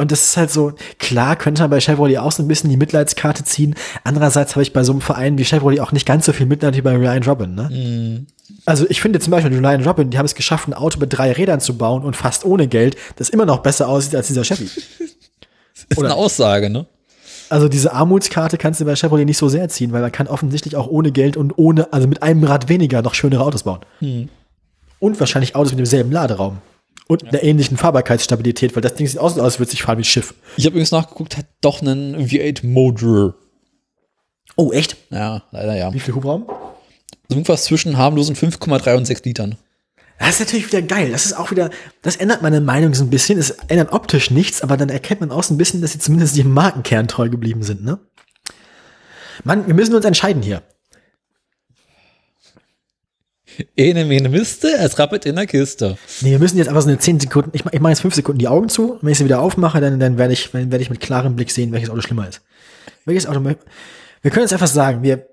[0.00, 2.76] und das ist halt so, klar könnte man bei Chevrolet auch so ein bisschen die
[2.76, 3.74] Mitleidskarte ziehen.
[4.02, 6.74] Andererseits habe ich bei so einem Verein wie Chevrolet auch nicht ganz so viel Mitleid
[6.76, 8.26] wie bei Ryan Robin, ne?
[8.64, 11.32] Also ich finde zum Beispiel, Ryan Robin, die haben es geschafft, ein Auto mit drei
[11.32, 14.64] Rädern zu bauen und fast ohne Geld, das immer noch besser aussieht als dieser Chevy.
[15.88, 16.86] Ist Oder- eine Aussage, ne?
[17.50, 20.76] Also diese Armutskarte kannst du bei Chevrolet nicht so sehr ziehen, weil man kann offensichtlich
[20.76, 23.80] auch ohne Geld und ohne, also mit einem Rad weniger noch schönere Autos bauen.
[25.00, 26.58] Und wahrscheinlich Autos mit demselben Laderaum.
[27.10, 30.04] Und einer ähnlichen Fahrbarkeitsstabilität, weil das Ding sieht aus, als würde sich fahren wie ein
[30.04, 30.32] Schiff.
[30.56, 33.34] Ich habe übrigens nachgeguckt, hat doch einen V8 Motor.
[34.54, 34.96] Oh, echt?
[35.10, 35.92] Ja, leider ja.
[35.92, 36.44] Wie viel Hubraum?
[36.46, 39.56] So Irgendwas zwischen harmlosen 5,3 und 6 Litern.
[40.20, 41.10] Das ist natürlich wieder geil.
[41.10, 41.70] Das ist auch wieder,
[42.02, 43.40] das ändert meine Meinung so ein bisschen.
[43.40, 46.38] Es ändert optisch nichts, aber dann erkennt man auch so ein bisschen, dass sie zumindest
[46.38, 47.98] dem Markenkern treu geblieben sind, ne?
[49.42, 50.62] Mann, wir müssen uns entscheiden hier.
[53.76, 55.96] Ene mene Miste, es rappelt in der Kiste.
[56.20, 58.38] Nee, wir müssen jetzt einfach so eine 10 Sekunden, ich, ich mache jetzt 5 Sekunden
[58.38, 58.92] die Augen zu.
[58.92, 61.50] Und wenn ich sie wieder aufmache, dann, dann werde ich, werde ich mit klarem Blick
[61.50, 62.42] sehen, welches Auto schlimmer ist.
[63.04, 65.26] Welches Auto, wir können jetzt einfach sagen, wir,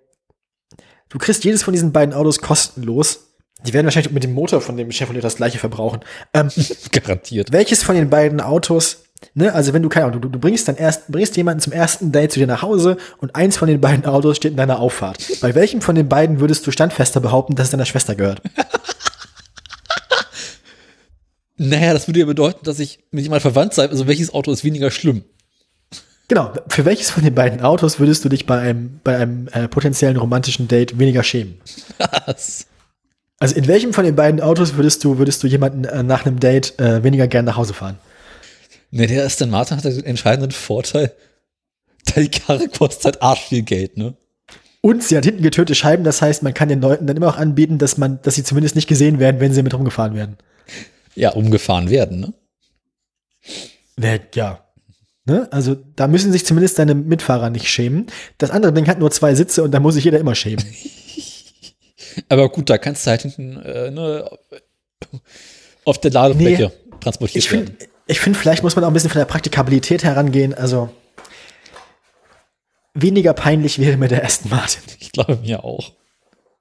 [1.10, 3.28] du kriegst jedes von diesen beiden Autos kostenlos.
[3.66, 6.02] Die werden wahrscheinlich mit dem Motor von dem Chevrolet das gleiche verbrauchen.
[6.34, 6.50] Ähm,
[6.92, 7.52] Garantiert.
[7.52, 10.76] welches von den beiden Autos, ne, also wenn du, keine Ahnung, du, du bringst dann
[10.76, 14.06] erst, bringst jemanden zum ersten Date zu dir nach Hause und eins von den beiden
[14.06, 15.18] Autos steht in deiner Auffahrt.
[15.42, 18.42] Bei welchem von den beiden würdest du standfester behaupten, dass es deiner Schwester gehört?
[21.58, 23.90] Naja, das würde ja bedeuten, dass ich mit jemandem verwandt sei.
[23.90, 25.24] Also welches Auto ist weniger schlimm?
[26.28, 29.68] Genau, für welches von den beiden Autos würdest du dich bei einem, bei einem äh,
[29.68, 31.60] potenziellen romantischen Date weniger schämen?
[32.26, 32.68] Was?
[33.40, 36.40] Also in welchem von den beiden Autos würdest du, würdest du jemanden äh, nach einem
[36.40, 37.98] Date äh, weniger gern nach Hause fahren?
[38.92, 41.14] Ne, der Aston Martin hat den entscheidenden Vorteil.
[42.16, 44.16] Die Karre kostet halt arsch viel Geld, ne?
[44.82, 47.36] Und sie hat hinten getönte Scheiben, das heißt, man kann den Leuten dann immer auch
[47.38, 50.38] anbieten, dass man, dass sie zumindest nicht gesehen werden, wenn sie mit rumgefahren werden.
[51.16, 52.34] Ja, umgefahren werden, ne?
[53.98, 54.64] Wer- Ja.
[55.26, 55.46] Ne?
[55.52, 58.06] Also da müssen sich zumindest deine Mitfahrer nicht schämen.
[58.38, 60.64] Das andere Ding hat nur zwei Sitze und da muss sich jeder immer schämen.
[62.30, 64.30] Aber gut, da kannst du halt hinten, äh, ne,
[65.84, 67.90] auf der Ladefläche transportiert Ich finde, werden.
[68.08, 70.54] Ich finde, vielleicht muss man auch ein bisschen von der Praktikabilität herangehen.
[70.54, 70.90] Also
[72.94, 74.82] weniger peinlich wäre mir der Aston Martin.
[75.00, 75.94] Ich glaube mir auch.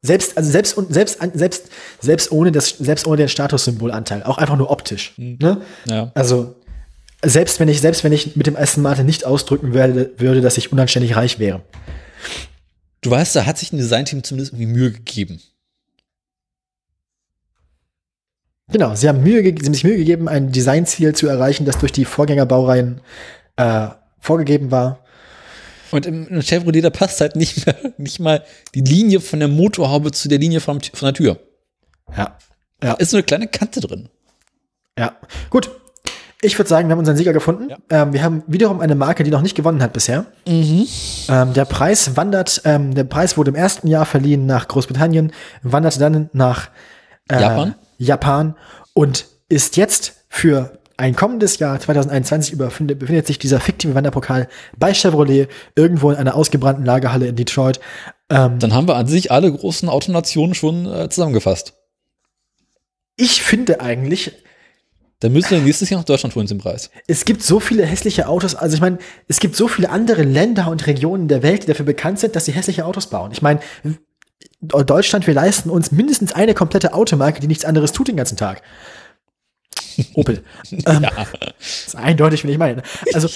[0.02, 1.68] Selbst, also selbst, selbst, selbst,
[2.00, 5.14] selbst ohne das, selbst ohne den Statussymbolanteil, auch einfach nur optisch.
[5.16, 5.62] Ne?
[5.86, 6.12] Ja.
[6.14, 6.54] Also,
[7.22, 10.58] selbst wenn ich, selbst wenn ich mit dem Aston Martin nicht ausdrücken werde, würde, dass
[10.58, 11.62] ich unanständig reich wäre.
[13.00, 15.40] Du weißt, da hat sich ein Designteam zumindest irgendwie Mühe gegeben.
[18.70, 21.92] Genau, sie haben Mühe, sie haben sich Mühe gegeben, ein Designziel zu erreichen, das durch
[21.92, 23.00] die Vorgängerbaureihen
[23.56, 23.88] äh,
[24.18, 25.04] vorgegeben war.
[25.92, 28.42] Und im, Chevrolet, da passt halt nicht mehr, nicht mal
[28.74, 31.38] die Linie von der Motorhaube zu der Linie vom, von der Tür.
[32.16, 32.36] Ja.
[32.82, 32.94] Ja.
[32.94, 34.08] Ist so eine kleine Kante drin.
[34.98, 35.12] Ja.
[35.50, 35.70] Gut.
[36.42, 37.70] Ich würde sagen, wir haben unseren Sieger gefunden.
[37.70, 37.78] Ja.
[37.88, 40.26] Ähm, wir haben wiederum eine Marke, die noch nicht gewonnen hat bisher.
[41.30, 45.98] Ähm, der Preis wandert, ähm, der Preis wurde im ersten Jahr verliehen nach Großbritannien, wanderte
[45.98, 46.68] dann nach
[47.30, 47.74] äh, Japan?
[47.98, 48.56] Japan
[48.94, 54.48] und ist jetzt für ein kommendes Jahr 2021 überfindet, befindet sich dieser fiktive Wanderpokal
[54.78, 57.80] bei Chevrolet irgendwo in einer ausgebrannten Lagerhalle in Detroit.
[58.30, 61.74] Ähm, Dann haben wir an sich alle großen Autonationen schon äh, zusammengefasst.
[63.16, 64.32] ich finde eigentlich,
[65.20, 66.90] Dann müssen wir nächstes Jahr nach Deutschland holen zum Preis.
[67.06, 68.54] es gibt so viele hässliche Autos.
[68.54, 68.98] Also ich meine,
[69.28, 72.46] es gibt so viele andere Länder und Regionen der Welt, die dafür bekannt sind, dass
[72.46, 73.32] sie hässliche Autos bauen.
[73.32, 73.60] Ich meine,
[74.60, 78.62] Deutschland, wir leisten uns mindestens eine komplette Automarke, die nichts anderes tut den ganzen Tag.
[80.14, 80.44] Opel.
[80.72, 82.82] ähm, Das ist eindeutig, will ich meinen.
[83.14, 83.28] Also,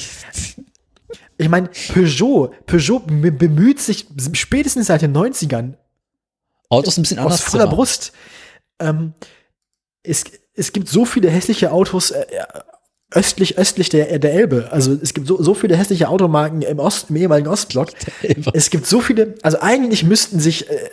[1.39, 5.75] ich meine, Peugeot, Peugeot be- bemüht sich spätestens seit den 90ern
[6.69, 7.67] Autos ein bisschen anders aus voller.
[7.67, 8.13] Brust.
[8.79, 9.15] Ähm,
[10.03, 10.25] es,
[10.55, 12.27] es gibt so viele hässliche Autos äh,
[13.11, 14.69] östlich, östlich der, der Elbe.
[14.71, 17.91] Also es gibt so, so viele hässliche Automarken im Ost, im ehemaligen Ostblock.
[18.53, 20.91] Es gibt so viele, also eigentlich müssten sich, äh,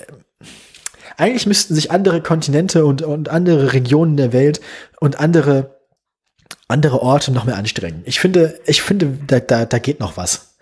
[1.18, 4.62] eigentlich müssten sich andere Kontinente und, und andere Regionen der Welt
[5.00, 5.78] und andere,
[6.68, 8.02] andere Orte noch mehr anstrengen.
[8.06, 10.56] Ich finde, ich finde, da, da, da geht noch was.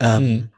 [0.00, 0.48] Ähm, Mhm.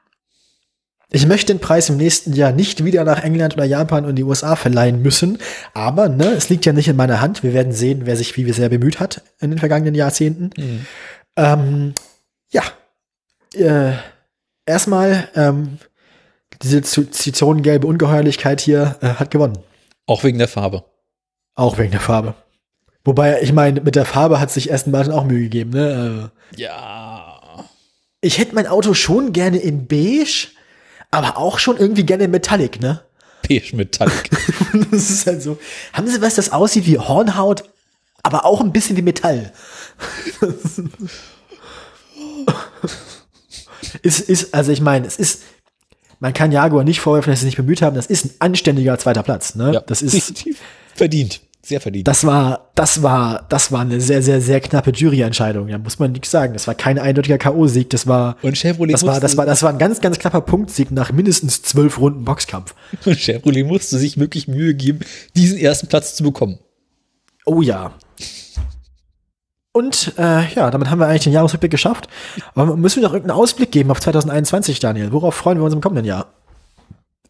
[1.10, 4.24] Ich möchte den Preis im nächsten Jahr nicht wieder nach England oder Japan und die
[4.24, 5.38] USA verleihen müssen,
[5.72, 7.42] aber ne, es liegt ja nicht in meiner Hand.
[7.42, 10.50] Wir werden sehen, wer sich wie sehr bemüht hat in den vergangenen Jahrzehnten.
[10.56, 10.86] Mhm.
[11.36, 11.94] Ähm,
[12.52, 12.62] ja,
[13.54, 13.92] äh,
[14.66, 15.78] erstmal ähm,
[16.62, 19.58] diese zitronengelbe Ungeheuerlichkeit hier äh, hat gewonnen,
[20.06, 20.84] Auch wegen der Farbe.
[21.54, 22.34] auch wegen der Farbe.
[23.04, 25.70] Wobei, ich meine, mit der Farbe hat sich Aston Martin auch Mühe gegeben.
[25.70, 26.30] Ne?
[26.56, 27.32] Äh, Ja.
[28.20, 30.48] Ich hätte mein Auto schon gerne in beige,
[31.10, 33.02] aber auch schon irgendwie gerne Metallic, ne?
[33.48, 34.30] Beige Metallic.
[34.90, 35.58] Das ist halt so.
[35.92, 37.64] Haben Sie was, das aussieht wie Hornhaut,
[38.22, 39.52] aber auch ein bisschen wie Metall?
[44.02, 45.42] ist, ist, also ich meine, es ist,
[46.20, 47.96] man kann Jaguar nicht vorwerfen, dass sie sich nicht bemüht haben.
[47.96, 49.74] Das ist ein anständiger zweiter Platz, ne?
[49.74, 50.58] ja, das ist, definitiv
[50.94, 51.40] verdient.
[51.66, 52.06] Sehr verdient.
[52.06, 55.66] das war, das war, das war eine sehr, sehr, sehr knappe Juryentscheidung.
[55.66, 56.52] Da muss man nichts sagen.
[56.52, 57.88] Das war kein eindeutiger K.O.-Sieg.
[57.90, 60.92] Das war, Und Chevrolet das war, das war, das war ein ganz, ganz knapper Punktsieg
[60.92, 62.72] nach mindestens zwölf Runden Boxkampf.
[63.04, 65.00] Und Chevrolet musste sich wirklich Mühe geben,
[65.34, 66.60] diesen ersten Platz zu bekommen.
[67.46, 67.94] Oh ja.
[69.72, 72.08] Und äh, ja, damit haben wir eigentlich den Jahresrückblick geschafft.
[72.54, 75.10] Aber müssen wir noch irgendeinen Ausblick geben auf 2021, Daniel?
[75.10, 76.26] Worauf freuen wir uns im kommenden Jahr?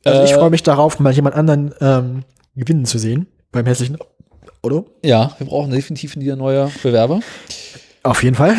[0.05, 2.25] Also ich Äh, freue mich darauf, mal jemand anderen ähm,
[2.55, 3.97] gewinnen zu sehen beim hässlichen
[4.67, 4.87] Auto.
[5.05, 7.21] Ja, wir brauchen definitiv wieder neue Bewerber.
[8.03, 8.57] Auf jeden Fall.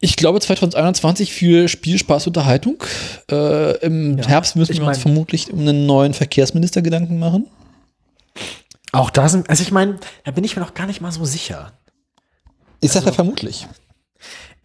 [0.00, 2.82] Ich glaube 2021 für Spiel, Spaß, Unterhaltung.
[3.30, 7.46] Äh, Im Ja, Herbst müssen ich wir uns vermutlich um einen neuen Verkehrsminister Gedanken machen.
[8.92, 11.24] Auch da sind, also ich meine, da bin ich mir noch gar nicht mal so
[11.24, 11.72] sicher.
[12.80, 13.66] Ich sage ja vermutlich.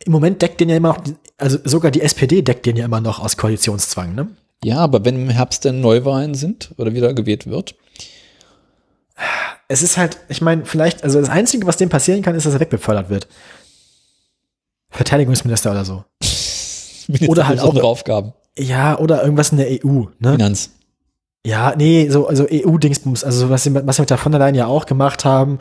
[0.03, 1.03] Im Moment deckt den ja immer noch,
[1.37, 4.27] also sogar die SPD deckt den ja immer noch aus Koalitionszwang, ne?
[4.63, 7.75] Ja, aber wenn im Herbst dann Neuwahlen sind oder wieder gewählt wird,
[9.67, 12.53] Es ist halt, ich meine, vielleicht, also das Einzige, was dem passieren kann, ist, dass
[12.53, 13.27] er wegbefördert wird.
[14.89, 16.03] Verteidigungsminister oder so.
[17.27, 18.33] Oder halt auch- andere Aufgaben.
[18.59, 20.31] Ja, oder irgendwas in der EU, ne?
[20.31, 20.71] Finanz.
[21.45, 24.31] Ja, nee, so, also EU-Dingsbums, also so was sie, mit- was sie mit der von
[24.33, 25.59] der Leyen ja auch gemacht haben.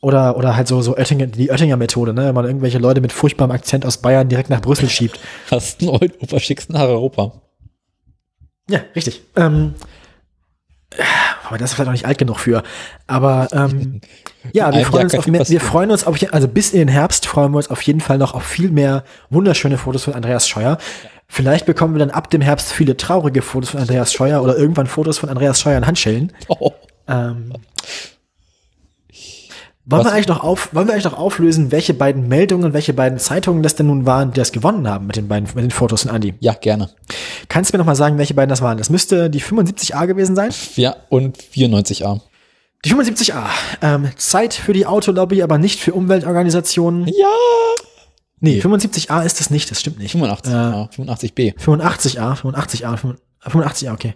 [0.00, 2.26] Oder, oder halt so, so Oettinger, die Oettinger-Methode, ne?
[2.26, 5.18] Wenn man irgendwelche Leute mit furchtbarem Akzent aus Bayern direkt nach Brüssel schiebt.
[5.50, 7.32] Hast einen Europa, schickst nach Europa.
[8.70, 9.20] Ja, richtig.
[9.36, 9.74] Ähm,
[11.50, 12.62] aber das ist vielleicht auch nicht alt genug für.
[13.08, 14.00] Aber ähm,
[14.52, 17.26] ja, wir freuen, uns auf mehr, wir freuen uns auf, also bis in den Herbst
[17.26, 20.78] freuen wir uns auf jeden Fall noch auf viel mehr wunderschöne Fotos von Andreas Scheuer.
[21.26, 24.86] Vielleicht bekommen wir dann ab dem Herbst viele traurige Fotos von Andreas Scheuer oder irgendwann
[24.86, 26.32] Fotos von Andreas Scheuer in Handschellen.
[26.48, 26.72] Oh.
[27.08, 27.52] Ähm,
[29.86, 33.18] wollen wir, eigentlich noch auf, wollen wir eigentlich noch auflösen, welche beiden Meldungen, welche beiden
[33.18, 36.02] Zeitungen das denn nun waren, die das gewonnen haben mit den beiden mit den Fotos
[36.02, 36.34] von Andi?
[36.40, 36.90] Ja, gerne.
[37.48, 38.78] Kannst du mir noch mal sagen, welche beiden das waren?
[38.78, 40.50] Das müsste die 75a gewesen sein.
[40.76, 42.20] Ja, und 94a.
[42.84, 43.44] Die 75a.
[43.82, 47.06] Ähm, Zeit für die Autolobby, aber nicht für Umweltorganisationen.
[47.08, 47.26] Ja.
[48.40, 50.12] Nee, 75a ist das nicht, das stimmt nicht.
[50.12, 51.58] 85, Äh, ja, 85b.
[51.58, 54.14] 85a, 85a, 85a, okay.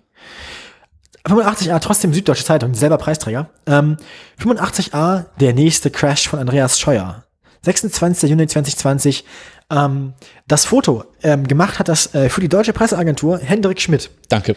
[1.27, 3.49] 85a, trotzdem Süddeutsche Zeitung, selber Preisträger.
[3.67, 3.97] Ähm,
[4.41, 7.25] 85a, der nächste Crash von Andreas Scheuer.
[7.63, 8.31] 26.
[8.31, 9.25] Juni 2020.
[9.71, 10.13] Ähm,
[10.47, 14.11] das Foto ähm, gemacht hat das äh, für die Deutsche Presseagentur Hendrik Schmidt.
[14.29, 14.57] Danke.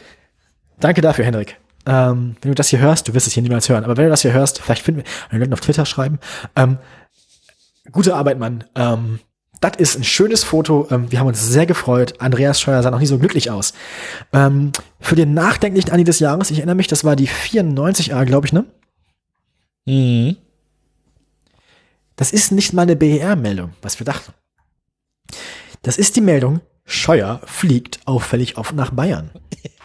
[0.80, 1.58] Danke dafür, Hendrik.
[1.86, 4.10] Ähm, wenn du das hier hörst, du wirst es hier niemals hören, aber wenn du
[4.10, 6.20] das hier hörst, vielleicht finden wir, wir werden auf Twitter schreiben.
[6.58, 6.78] Ähm,
[7.94, 8.66] gute Arbeit, Mann.
[8.76, 9.20] Ähm,
[9.60, 10.88] das ist ein schönes Foto.
[10.92, 12.16] Ähm, wir haben uns sehr gefreut.
[12.20, 13.74] Andreas Scheuer sah noch nie so glücklich aus.
[14.34, 18.48] Ähm, für den nachdenklichen Andi des Jahres, ich erinnere mich, das war die 94a, glaube
[18.48, 18.66] ich, ne?
[19.86, 20.38] Mhm.
[22.16, 24.34] Das ist nicht mal eine BER-Meldung, was wir dachten.
[25.84, 29.30] Das ist die Meldung, Scheuer fliegt auffällig oft nach Bayern.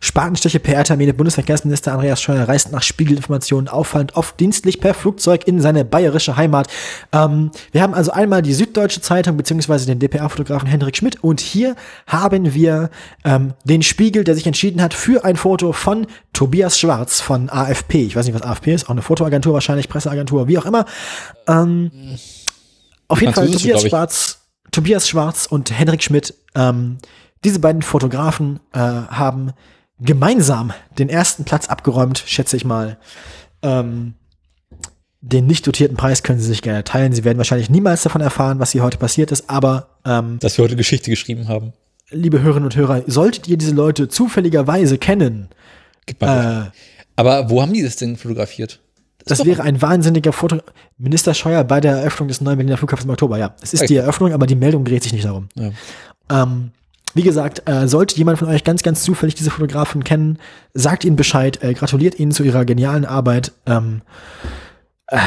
[0.00, 1.14] Spatenstiche PR-Termine.
[1.14, 6.68] Bundesverkehrsminister Andreas Scheuer reist nach Spiegelinformationen auffallend oft dienstlich per Flugzeug in seine bayerische Heimat.
[7.12, 11.76] Ähm, wir haben also einmal die Süddeutsche Zeitung beziehungsweise den DPA-Fotografen Hendrik Schmidt und hier
[12.06, 12.90] haben wir
[13.24, 18.04] ähm, den Spiegel, der sich entschieden hat für ein Foto von Tobias Schwarz von AFP.
[18.04, 20.84] Ich weiß nicht, was AFP ist, auch eine Fotoagentur wahrscheinlich, Presseagentur, wie auch immer.
[21.46, 21.90] Ähm,
[23.08, 23.82] auf jeden Fall Tobias.
[23.82, 24.38] Schwarz,
[24.70, 26.98] Tobias Schwarz und Henrik Schmidt, ähm,
[27.44, 29.52] diese beiden Fotografen äh, haben
[30.00, 32.98] gemeinsam den ersten Platz abgeräumt, schätze ich mal,
[33.62, 34.14] ähm,
[35.20, 37.12] Den nicht dotierten Preis können Sie sich gerne teilen.
[37.14, 40.64] Sie werden wahrscheinlich niemals davon erfahren, was hier heute passiert ist, aber ähm, Dass wir
[40.64, 41.72] heute Geschichte geschrieben haben.
[42.10, 45.48] liebe Hörerinnen und Hörer, solltet ihr diese Leute zufälligerweise kennen,
[46.20, 46.64] äh,
[47.16, 48.80] Aber wo haben die das denn fotografiert?
[49.26, 50.58] das doch- wäre ein wahnsinniger Foto.
[50.98, 53.54] Minister Scheuer bei der Eröffnung des neuen Berliner Flughafens im Oktober, ja.
[53.62, 53.86] Es ist Okay.
[53.88, 55.48] die Eröffnung, aber die Meldung dreht sich nicht darum.
[55.54, 55.70] Ja.
[56.30, 56.72] Ähm,
[57.14, 60.38] wie gesagt, äh, sollte jemand von euch ganz, ganz zufällig diese Fotografen kennen,
[60.74, 64.02] sagt ihnen Bescheid, äh, gratuliert ihnen zu ihrer genialen Arbeit, ähm,
[65.06, 65.18] äh,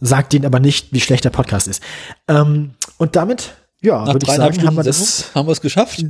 [0.00, 1.82] sagt ihnen aber nicht, wie schlecht der Podcast ist.
[2.28, 5.60] Ähm, und damit, ja, würde ich sagen, haben wir Stunden das, Sendung haben wir es
[5.60, 6.04] geschafft.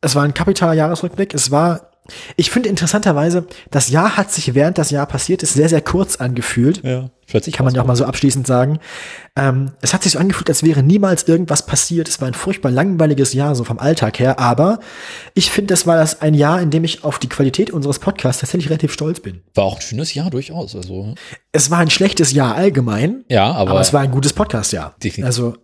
[0.00, 1.34] es war ein kapitaler Jahresrückblick.
[1.34, 1.89] Es war,
[2.36, 6.16] ich finde interessanterweise, das Jahr hat sich während das Jahr passiert ist sehr, sehr kurz
[6.16, 6.82] angefühlt.
[6.82, 8.78] Ja, plötzlich Kann man ja auch mal so abschließend sagen.
[9.36, 12.08] Ähm, es hat sich so angefühlt, als wäre niemals irgendwas passiert.
[12.08, 14.38] Es war ein furchtbar langweiliges Jahr, so vom Alltag her.
[14.38, 14.80] Aber
[15.34, 18.40] ich finde, das war das ein Jahr, in dem ich auf die Qualität unseres Podcasts
[18.40, 19.42] tatsächlich relativ stolz bin.
[19.54, 20.74] War auch ein schönes Jahr durchaus.
[20.74, 21.14] Also,
[21.52, 24.94] Es war ein schlechtes Jahr allgemein, ja, aber, aber, es war ein gutes Podcast-Jahr.
[25.02, 25.24] Definitiv.
[25.24, 25.54] Also,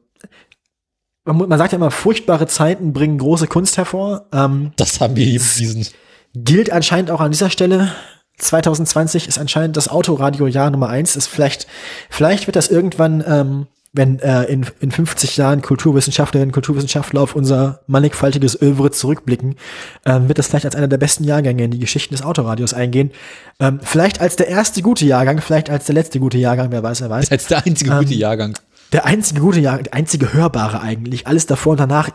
[1.24, 4.26] man, man sagt ja immer, furchtbare Zeiten bringen große Kunst hervor.
[4.32, 5.86] Ähm, das haben wir hier bewiesen.
[6.34, 7.92] Gilt anscheinend auch an dieser Stelle.
[8.38, 11.16] 2020 ist anscheinend das Autoradio-Jahr Nummer eins.
[11.16, 11.66] Ist vielleicht,
[12.10, 17.34] vielleicht wird das irgendwann, ähm, wenn äh, in, in 50 Jahren Kulturwissenschaftlerinnen und Kulturwissenschaftler auf
[17.34, 19.56] unser mannigfaltiges Övre zurückblicken,
[20.04, 23.10] ähm, wird das vielleicht als einer der besten Jahrgänge in die Geschichten des Autoradios eingehen.
[23.58, 27.00] Ähm, vielleicht als der erste gute Jahrgang, vielleicht als der letzte gute Jahrgang, wer weiß,
[27.00, 27.30] wer weiß.
[27.30, 28.58] Als der einzige Ähm, gute Jahrgang.
[28.92, 31.26] Der einzige gute Jahrgang, der einzige hörbare eigentlich.
[31.26, 32.10] Alles davor und danach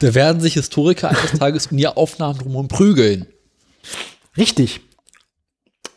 [0.00, 3.26] Da werden sich Historiker eines Tages in ihr Aufnahmen drumherum prügeln.
[4.36, 4.80] Richtig.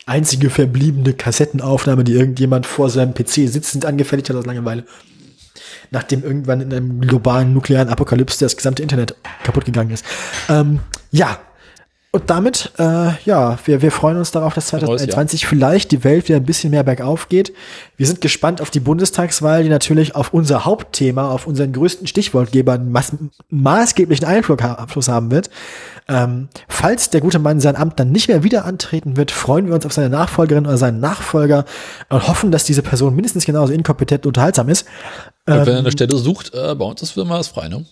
[0.06, 4.84] Einzige verbliebene Kassettenaufnahme, die irgendjemand vor seinem PC sitzend angefertigt hat aus Langeweile.
[5.90, 10.04] Nachdem irgendwann in einem globalen nuklearen Apokalypse das gesamte Internet kaputt gegangen ist.
[10.48, 11.40] Ähm, ja.
[12.10, 14.88] Und damit, äh, ja, wir, wir freuen uns darauf, dass Neues Jahr.
[14.96, 17.52] 2021 vielleicht die Welt wieder ein bisschen mehr bergauf geht.
[17.98, 22.72] Wir sind gespannt auf die Bundestagswahl, die natürlich auf unser Hauptthema, auf unseren größten Stichwortgeber
[22.72, 23.12] einen maß
[23.50, 25.50] maßgeblichen Einfluss ha- Einfluss haben wird.
[26.08, 29.74] Ähm, falls der gute Mann sein Amt dann nicht mehr wieder antreten wird, freuen wir
[29.74, 31.66] uns auf seine Nachfolgerin oder seinen Nachfolger
[32.08, 34.86] und hoffen, dass diese Person mindestens genauso inkompetent und unterhaltsam ist.
[35.46, 37.84] Und wenn Ähm, er eine Stelle sucht, äh, bei uns ist immer das frei, ne?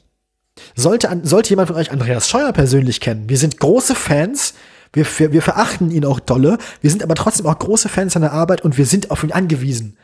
[0.75, 4.55] Sollte, an- sollte jemand von euch Andreas Scheuer persönlich kennen, wir sind große Fans,
[4.93, 8.33] wir, wir, wir verachten ihn auch dolle, wir sind aber trotzdem auch große Fans seiner
[8.33, 9.97] Arbeit und wir sind auf ihn angewiesen.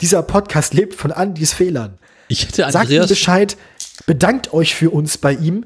[0.00, 1.98] Dieser Podcast lebt von Andys Fehlern.
[2.28, 3.56] Ich hätte Sagt ihm Andreas, Bescheid,
[4.06, 5.64] bedankt euch für uns bei ihm,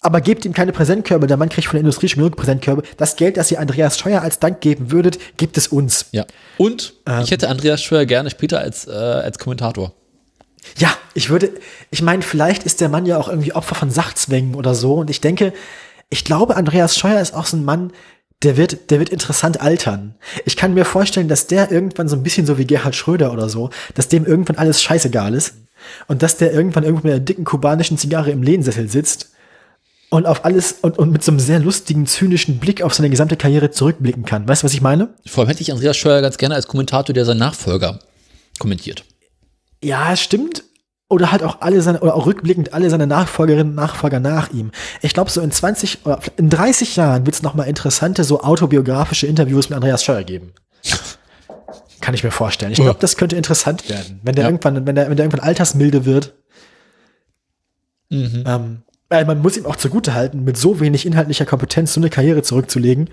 [0.00, 2.82] aber gebt ihm keine Präsentkörbe, der Mann kriegt von der Industrie schon genug Präsentkörbe.
[2.98, 6.06] Das Geld, das ihr Andreas Scheuer als Dank geben würdet, gebt es uns.
[6.12, 6.24] ja.
[6.56, 7.22] Und Ähm.
[7.24, 9.94] ich hätte Andreas Scheuer gerne später als, äh, als Kommentator.
[10.76, 11.50] Ja, ich würde,
[11.90, 14.94] ich meine, vielleicht ist der Mann ja auch irgendwie Opfer von Sachzwängen oder so.
[14.94, 15.52] Und ich denke,
[16.10, 17.92] ich glaube, Andreas Scheuer ist auch so ein Mann,
[18.42, 20.14] der wird, der wird interessant altern.
[20.44, 23.48] Ich kann mir vorstellen, dass der irgendwann so ein bisschen so wie Gerhard Schröder oder
[23.48, 25.54] so, dass dem irgendwann alles scheißegal ist.
[26.06, 29.30] Und dass der irgendwann irgendwo mit einer dicken kubanischen Zigarre im Lehnsessel sitzt
[30.10, 33.36] und auf alles und, und mit so einem sehr lustigen, zynischen Blick auf seine gesamte
[33.36, 34.48] Karriere zurückblicken kann.
[34.48, 35.14] Weißt du, was ich meine?
[35.26, 38.00] Vor allem hätte ich Andreas Scheuer ganz gerne als Kommentator, der seinen Nachfolger
[38.58, 39.04] kommentiert.
[39.82, 40.64] Ja, stimmt.
[41.10, 44.72] Oder halt auch alle seine, oder auch rückblickend alle seine Nachfolgerinnen und Nachfolger nach ihm.
[45.00, 49.26] Ich glaube, so in 20 oder in 30 Jahren wird es nochmal interessante, so autobiografische
[49.26, 50.52] Interviews mit Andreas Scheuer geben.
[52.00, 52.72] Kann ich mir vorstellen.
[52.72, 54.50] Ich glaube, das könnte interessant werden, wenn der Ja.
[54.50, 56.34] irgendwann, wenn der, wenn der irgendwann altersmilde wird.
[58.10, 58.44] Mhm.
[58.46, 62.10] Ähm, weil man muss ihm auch zugute halten, mit so wenig inhaltlicher Kompetenz so eine
[62.10, 63.10] Karriere zurückzulegen.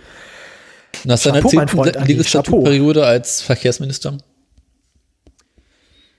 [1.04, 4.18] Nach seiner zehnten Legislaturperiode als Verkehrsminister.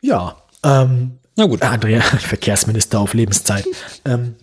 [0.06, 0.36] Ja.
[0.62, 1.62] Ähm, Na gut.
[1.62, 3.66] Ah, Andrea, Verkehrsminister auf Lebenszeit.
[4.04, 4.36] ähm,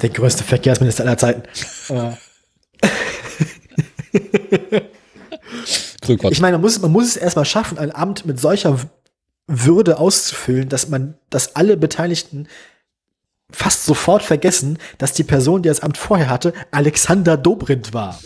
[0.00, 1.42] der größte Verkehrsminister aller Zeiten.
[1.90, 2.12] Äh,
[6.30, 8.78] ich meine, man muss, man muss es erstmal schaffen, ein Amt mit solcher
[9.46, 12.48] Würde auszufüllen, dass man, dass alle Beteiligten
[13.50, 18.18] fast sofort vergessen, dass die Person, die das Amt vorher hatte, Alexander Dobrindt war.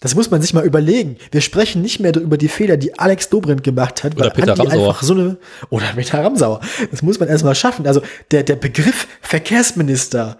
[0.00, 1.16] Das muss man sich mal überlegen.
[1.30, 4.62] Wir sprechen nicht mehr über die Fehler, die Alex Dobrindt gemacht hat, Oder Peter Andi
[4.66, 4.88] Ramsauer.
[4.88, 5.38] einfach so eine
[5.70, 6.60] oder Peter Ramsauer.
[6.90, 7.86] Das muss man erstmal schaffen.
[7.86, 10.38] Also der der Begriff Verkehrsminister,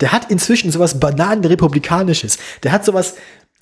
[0.00, 2.36] der hat inzwischen sowas bananenrepublikanisches.
[2.62, 3.14] Der hat sowas,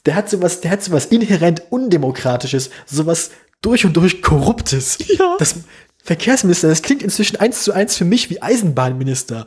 [0.06, 4.98] der hat sowas, der hat sowas inhärent undemokratisches, sowas durch und durch korruptes.
[5.06, 5.36] Ja.
[5.38, 5.54] Das
[6.02, 9.46] Verkehrsminister, das klingt inzwischen eins zu eins für mich wie Eisenbahnminister.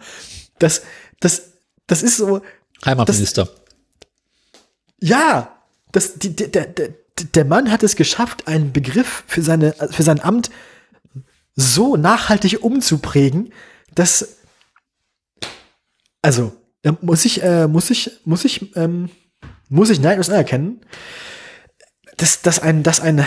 [0.57, 0.83] Das
[1.19, 1.51] das
[1.87, 2.41] das ist so
[2.85, 3.49] Heimatminister.
[5.01, 5.51] ja,
[5.95, 6.90] das, die, der, der,
[7.33, 10.49] der- Mann hat es geschafft, einen Begriff für, seine, für sein Amt
[11.56, 13.53] so nachhaltig umzuprägen,
[13.93, 14.38] dass,
[16.22, 19.09] also, da muss ich, äh, muss ich, muss ich, ähm,
[19.69, 20.82] muss ich neidlos anerkennen.
[22.17, 23.25] dass, dass ein, dass ein,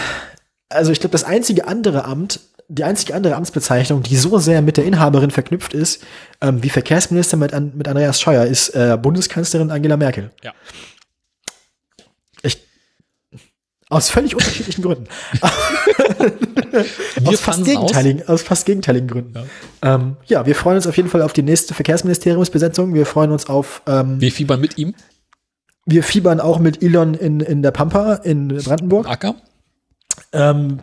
[0.69, 4.77] also ich glaube, das einzige andere Amt, die einzige andere Amtsbezeichnung, die so sehr mit
[4.77, 6.03] der Inhaberin verknüpft ist,
[6.43, 10.31] ähm, wie Verkehrsminister mit, mit Andreas Scheuer, ist äh, Bundeskanzlerin Angela Merkel.
[10.43, 10.53] Ja.
[13.91, 15.07] Aus völlig unterschiedlichen Gründen.
[17.25, 17.67] Aus, fast fanden aus.
[17.67, 19.35] gegenteiligen, aus fast gegenteiligen Gründen.
[19.83, 19.95] Ja.
[19.95, 22.95] Ähm, ja, wir freuen uns auf jeden Fall auf die nächste Verkehrsministeriumsbesetzung.
[22.95, 24.95] Wir freuen uns auf, ähm, Wir fiebern mit ihm.
[25.87, 29.09] wir fiebern auch mit Elon in, in der Pampa in Brandenburg.
[29.09, 29.35] Acker.
[30.33, 30.81] Ähm,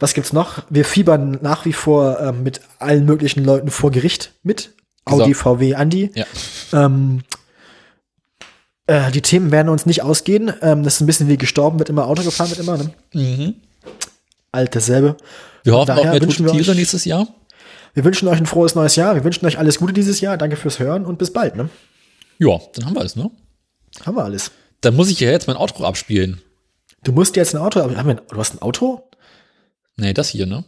[0.00, 0.64] was gibt's noch?
[0.70, 4.72] Wir fiebern nach wie vor ähm, mit allen möglichen Leuten vor Gericht mit.
[5.04, 5.40] Audi, So.
[5.40, 6.10] VW, Andi.
[6.14, 6.24] Ja.
[6.72, 7.22] Ähm,
[8.90, 10.52] äh, die Themen werden uns nicht ausgehen.
[10.62, 12.76] Ähm, das ist ein bisschen wie gestorben wird immer, Auto gefahren wird immer.
[12.78, 12.90] Ne?
[13.14, 13.54] Mhm.
[14.52, 15.16] Alt dasselbe.
[15.64, 17.26] Wir hoffen auf mehr wünschen tote wir Tiere euch- nächstes Jahr.
[17.94, 19.14] Wir wünschen euch ein frohes neues Jahr.
[19.14, 20.36] Wir wünschen euch alles Gute dieses Jahr.
[20.38, 21.56] Danke fürs Hören und bis bald.
[21.56, 21.68] Ne?
[22.38, 23.30] Ja, dann haben wir es, ne?
[24.06, 24.50] Haben wir alles.
[24.80, 26.40] Dann muss ich ja jetzt mein Outro abspielen.
[27.02, 27.80] Du musst jetzt ein Auto.
[27.80, 29.08] Haben wir, du hast ein Auto?
[29.96, 30.64] Nee, das hier, ne?